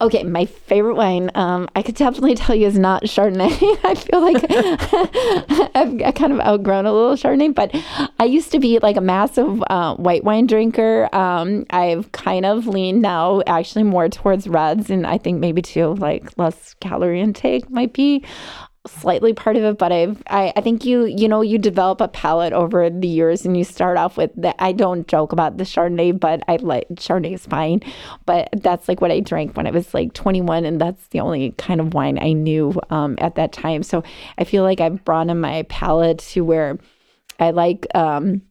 Okay, 0.01 0.23
my 0.23 0.45
favorite 0.45 0.95
wine, 0.95 1.31
um, 1.35 1.69
I 1.75 1.81
could 1.81 1.95
definitely 1.95 2.35
tell 2.35 2.55
you 2.55 2.67
is 2.67 2.77
not 2.77 3.03
Chardonnay. 3.03 3.79
I 3.83 3.95
feel 3.95 4.21
like 4.21 4.43
I've, 5.75 6.15
kind 6.15 6.33
of 6.33 6.39
outgrown 6.39 6.85
a 6.85 6.93
little 6.93 7.15
Chardonnay, 7.15 7.55
but 7.55 7.75
I 8.19 8.25
used 8.25 8.51
to 8.51 8.59
be 8.59 8.79
like 8.79 8.97
a 8.97 9.01
massive 9.01 9.63
uh, 9.69 9.95
white 9.95 10.23
wine 10.23 10.47
drinker. 10.47 11.09
Um, 11.15 11.65
I've 11.69 12.11
kind 12.11 12.45
of 12.45 12.67
leaned 12.67 13.01
now 13.01 13.41
actually 13.47 13.83
more 13.83 14.09
towards 14.09 14.47
reds, 14.47 14.89
and 14.89 15.07
I 15.07 15.17
think 15.17 15.39
maybe 15.39 15.61
too 15.61 15.95
like 15.95 16.37
less 16.37 16.75
calorie 16.79 17.21
intake 17.21 17.69
might 17.69 17.93
be 17.93 18.23
slightly 18.87 19.33
part 19.33 19.55
of 19.57 19.63
it, 19.63 19.77
but 19.77 19.91
I've 19.91 20.21
I, 20.27 20.53
I 20.55 20.61
think 20.61 20.85
you 20.85 21.05
you 21.05 21.27
know 21.27 21.41
you 21.41 21.57
develop 21.57 22.01
a 22.01 22.07
palate 22.07 22.53
over 22.53 22.89
the 22.89 23.07
years 23.07 23.45
and 23.45 23.57
you 23.57 23.63
start 23.63 23.97
off 23.97 24.17
with 24.17 24.31
that 24.35 24.55
I 24.59 24.71
don't 24.71 25.07
joke 25.07 25.31
about 25.31 25.57
the 25.57 25.63
Chardonnay, 25.63 26.19
but 26.19 26.43
I 26.47 26.57
like 26.57 26.87
Chardonnay 26.95 27.33
is 27.33 27.45
fine. 27.45 27.81
But 28.25 28.49
that's 28.53 28.87
like 28.87 29.01
what 29.01 29.11
I 29.11 29.19
drank 29.19 29.55
when 29.57 29.67
I 29.67 29.71
was 29.71 29.93
like 29.93 30.13
21 30.13 30.65
and 30.65 30.79
that's 30.79 31.07
the 31.07 31.19
only 31.19 31.51
kind 31.53 31.79
of 31.79 31.93
wine 31.93 32.19
I 32.19 32.33
knew 32.33 32.79
um, 32.89 33.15
at 33.19 33.35
that 33.35 33.51
time. 33.51 33.83
So 33.83 34.03
I 34.37 34.43
feel 34.43 34.63
like 34.63 34.81
I've 34.81 35.03
broadened 35.05 35.41
my 35.41 35.63
palate 35.63 36.19
to 36.19 36.43
where 36.43 36.77
I 37.39 37.51
like 37.51 37.87
um, 37.95 38.41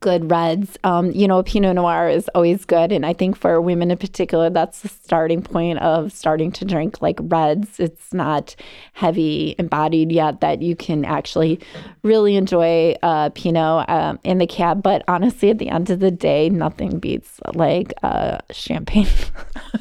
good 0.00 0.30
reds. 0.30 0.76
Um, 0.82 1.12
you 1.12 1.28
know, 1.28 1.42
Pinot 1.42 1.76
Noir 1.76 2.08
is 2.08 2.28
always 2.34 2.64
good. 2.64 2.90
And 2.90 3.06
I 3.06 3.12
think 3.12 3.36
for 3.36 3.60
women 3.60 3.90
in 3.90 3.98
particular, 3.98 4.50
that's 4.50 4.80
the 4.80 4.88
starting 4.88 5.40
point 5.42 5.78
of 5.78 6.12
starting 6.12 6.50
to 6.52 6.64
drink 6.64 7.00
like 7.00 7.18
reds. 7.22 7.78
It's 7.78 8.12
not 8.12 8.56
heavy 8.92 9.54
embodied 9.58 10.10
yet 10.10 10.40
that 10.40 10.62
you 10.62 10.74
can 10.74 11.04
actually 11.04 11.60
really 12.02 12.36
enjoy 12.36 12.96
uh, 13.02 13.30
Pinot 13.30 13.88
um, 13.88 14.18
in 14.24 14.38
the 14.38 14.46
cab. 14.46 14.82
But 14.82 15.04
honestly, 15.06 15.50
at 15.50 15.58
the 15.58 15.68
end 15.68 15.90
of 15.90 16.00
the 16.00 16.10
day, 16.10 16.48
nothing 16.48 16.98
beats 16.98 17.40
like 17.54 17.92
uh, 18.02 18.38
champagne. 18.50 19.06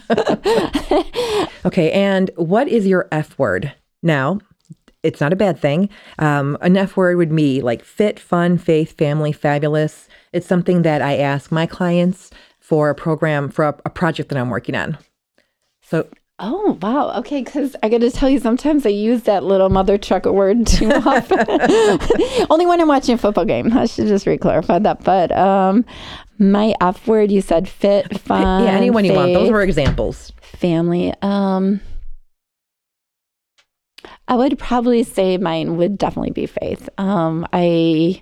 okay. 1.66 1.92
And 1.92 2.30
what 2.36 2.68
is 2.68 2.86
your 2.86 3.08
F 3.12 3.38
word? 3.40 3.74
Now, 4.04 4.40
it's 5.08 5.22
not 5.22 5.32
a 5.32 5.38
bad 5.38 5.58
thing. 5.58 5.90
Um, 6.20 6.58
an 6.62 6.76
F 6.76 6.98
word 6.98 7.16
would 7.18 7.34
be 7.34 7.62
like 7.62 7.84
fit, 7.84 8.20
fun, 8.20 8.58
faith, 8.58 8.98
family, 8.98 9.32
fabulous. 9.32 10.10
It's 10.34 10.46
something 10.46 10.82
that 10.82 11.02
I 11.02 11.18
ask 11.18 11.52
my 11.52 11.66
clients 11.66 12.30
for 12.60 12.90
a 12.90 12.96
program, 12.96 13.50
for 13.50 13.66
a, 13.66 13.80
a 13.86 13.90
project 13.90 14.28
that 14.30 14.38
I'm 14.38 14.50
working 14.50 14.76
on. 14.76 14.98
So 15.82 16.08
Oh 16.40 16.78
wow! 16.84 17.18
Okay, 17.18 17.42
because 17.42 17.76
I 17.82 17.90
got 17.90 18.02
to 18.02 18.12
tell 18.12 18.30
you, 18.30 18.40
sometimes 18.40 18.86
I 18.86 18.90
use 18.90 19.24
that 19.24 19.44
little 19.44 19.70
mother 19.70 19.98
trucker 19.98 20.32
word 20.42 20.68
too 20.68 20.92
often. 20.92 21.40
Only 22.52 22.68
when 22.68 22.80
I'm 22.80 22.88
watching 22.88 23.16
a 23.16 23.18
football 23.18 23.46
game. 23.46 23.76
I 23.76 23.88
should 23.88 24.08
just 24.08 24.28
re-clarify 24.28 24.78
that. 24.80 25.04
But 25.04 25.32
um, 25.32 25.84
my 26.38 26.76
F 26.80 27.08
word, 27.08 27.32
you 27.32 27.42
said 27.42 27.68
fit, 27.68 28.20
fun. 28.20 28.66
Yeah, 28.66 28.72
anyone 28.72 29.04
faith, 29.04 29.14
you 29.14 29.18
want. 29.18 29.34
Those 29.34 29.50
were 29.50 29.64
examples. 29.64 30.32
Family. 30.42 31.12
Um, 31.24 31.82
I 34.28 34.36
would 34.36 34.60
probably 34.60 35.04
say 35.04 35.38
mine 35.38 35.78
would 35.78 35.98
definitely 35.98 36.32
be 36.32 36.48
faith. 36.48 36.90
Um, 36.98 37.48
I 37.54 38.22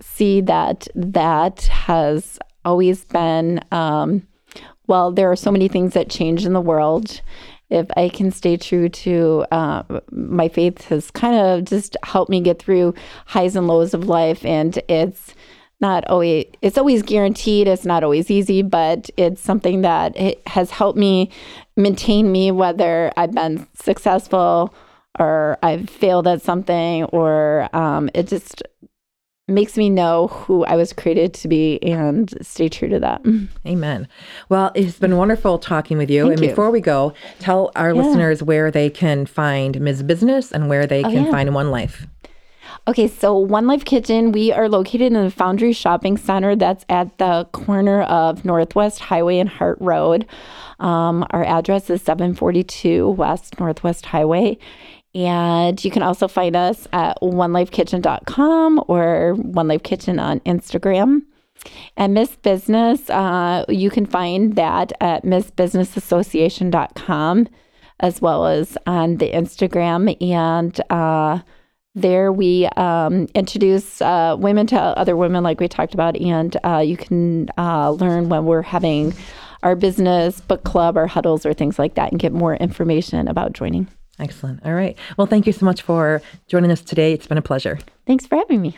see 0.00 0.42
that 0.42 0.86
that 0.94 1.62
has 1.62 2.38
always 2.64 3.04
been, 3.06 3.60
um, 3.72 4.26
well, 4.86 5.12
there 5.12 5.30
are 5.30 5.36
so 5.36 5.50
many 5.50 5.68
things 5.68 5.94
that 5.94 6.10
change 6.10 6.44
in 6.44 6.52
the 6.52 6.60
world. 6.60 7.22
If 7.70 7.86
I 7.96 8.10
can 8.10 8.30
stay 8.30 8.58
true 8.58 8.90
to 8.90 9.46
uh, 9.50 9.82
my 10.10 10.48
faith, 10.48 10.84
has 10.88 11.10
kind 11.10 11.34
of 11.34 11.64
just 11.64 11.96
helped 12.02 12.30
me 12.30 12.40
get 12.40 12.60
through 12.60 12.94
highs 13.24 13.56
and 13.56 13.66
lows 13.66 13.94
of 13.94 14.06
life, 14.06 14.44
and 14.44 14.78
it's 14.88 15.34
not 15.80 16.06
always 16.06 16.46
it's 16.62 16.78
always 16.78 17.02
guaranteed 17.02 17.66
it's 17.66 17.84
not 17.84 18.04
always 18.04 18.30
easy 18.30 18.62
but 18.62 19.10
it's 19.16 19.42
something 19.42 19.82
that 19.82 20.16
it 20.16 20.40
has 20.46 20.70
helped 20.70 20.98
me 20.98 21.28
maintain 21.76 22.30
me 22.30 22.50
whether 22.50 23.12
i've 23.16 23.32
been 23.32 23.66
successful 23.74 24.72
or 25.18 25.58
I've 25.62 25.88
failed 25.88 26.26
at 26.26 26.42
something, 26.42 27.04
or 27.04 27.68
um, 27.74 28.10
it 28.14 28.26
just 28.28 28.62
makes 29.46 29.76
me 29.76 29.90
know 29.90 30.28
who 30.28 30.64
I 30.64 30.74
was 30.76 30.94
created 30.94 31.34
to 31.34 31.48
be 31.48 31.78
and 31.82 32.32
stay 32.40 32.70
true 32.70 32.88
to 32.88 32.98
that. 33.00 33.20
Amen. 33.66 34.08
Well, 34.48 34.72
it's 34.74 34.98
been 34.98 35.18
wonderful 35.18 35.58
talking 35.58 35.98
with 35.98 36.10
you. 36.10 36.22
Thank 36.22 36.32
and 36.34 36.42
you. 36.42 36.48
before 36.48 36.70
we 36.70 36.80
go, 36.80 37.12
tell 37.40 37.70
our 37.76 37.92
Yeah. 37.94 38.02
listeners 38.02 38.42
where 38.42 38.70
they 38.70 38.88
can 38.88 39.26
find 39.26 39.78
Miss 39.82 40.02
Business 40.02 40.50
and 40.50 40.70
where 40.70 40.86
they 40.86 41.04
Oh, 41.04 41.10
can 41.10 41.24
yeah. 41.26 41.30
find 41.30 41.54
One 41.54 41.70
Life. 41.70 42.06
Okay, 42.88 43.06
so 43.06 43.36
One 43.38 43.66
Life 43.66 43.84
Kitchen, 43.84 44.32
we 44.32 44.50
are 44.50 44.68
located 44.68 45.12
in 45.12 45.12
the 45.24 45.30
Foundry 45.30 45.72
Shopping 45.74 46.16
Center 46.16 46.56
that's 46.56 46.84
at 46.88 47.16
the 47.18 47.46
corner 47.52 48.02
of 48.02 48.44
Northwest 48.46 48.98
Highway 48.98 49.38
and 49.38 49.48
Hart 49.48 49.76
Road. 49.80 50.26
Um, 50.80 51.24
our 51.30 51.44
address 51.44 51.88
is 51.90 52.02
742 52.02 53.10
West 53.10 53.60
Northwest 53.60 54.06
Highway. 54.06 54.58
And 55.14 55.84
you 55.84 55.90
can 55.90 56.02
also 56.02 56.26
find 56.26 56.56
us 56.56 56.88
at 56.92 57.16
onelifekitchen.com 57.22 58.84
or 58.88 59.34
One 59.34 59.68
Life 59.68 59.84
Kitchen 59.84 60.18
on 60.18 60.40
Instagram. 60.40 61.22
And 61.96 62.12
Miss 62.14 62.34
Business, 62.36 63.10
uh, 63.10 63.64
you 63.68 63.90
can 63.90 64.06
find 64.06 64.56
that 64.56 64.92
at 65.00 65.24
missbusinessassociation.com 65.24 67.48
as 68.00 68.20
well 68.20 68.46
as 68.46 68.76
on 68.86 69.18
the 69.18 69.30
Instagram. 69.30 70.16
And 70.20 70.80
uh, 70.90 71.38
there 71.94 72.32
we 72.32 72.66
um, 72.76 73.28
introduce 73.34 74.02
uh, 74.02 74.34
women 74.38 74.66
to 74.68 74.78
other 74.78 75.16
women, 75.16 75.42
like 75.44 75.60
we 75.60 75.68
talked 75.68 75.94
about, 75.94 76.16
and 76.16 76.56
uh, 76.64 76.78
you 76.78 76.96
can 76.96 77.48
uh, 77.56 77.90
learn 77.90 78.28
when 78.28 78.46
we're 78.46 78.62
having 78.62 79.14
our 79.62 79.76
business 79.76 80.40
book 80.40 80.64
club 80.64 80.96
or 80.96 81.06
huddles 81.06 81.46
or 81.46 81.54
things 81.54 81.78
like 81.78 81.94
that 81.94 82.10
and 82.10 82.20
get 82.20 82.32
more 82.32 82.56
information 82.56 83.28
about 83.28 83.52
joining. 83.52 83.86
Excellent. 84.18 84.64
All 84.64 84.74
right. 84.74 84.96
Well, 85.16 85.26
thank 85.26 85.46
you 85.46 85.52
so 85.52 85.64
much 85.66 85.82
for 85.82 86.22
joining 86.48 86.70
us 86.70 86.80
today. 86.80 87.12
It's 87.12 87.26
been 87.26 87.38
a 87.38 87.42
pleasure. 87.42 87.78
Thanks 88.06 88.26
for 88.26 88.36
having 88.36 88.62
me. 88.62 88.76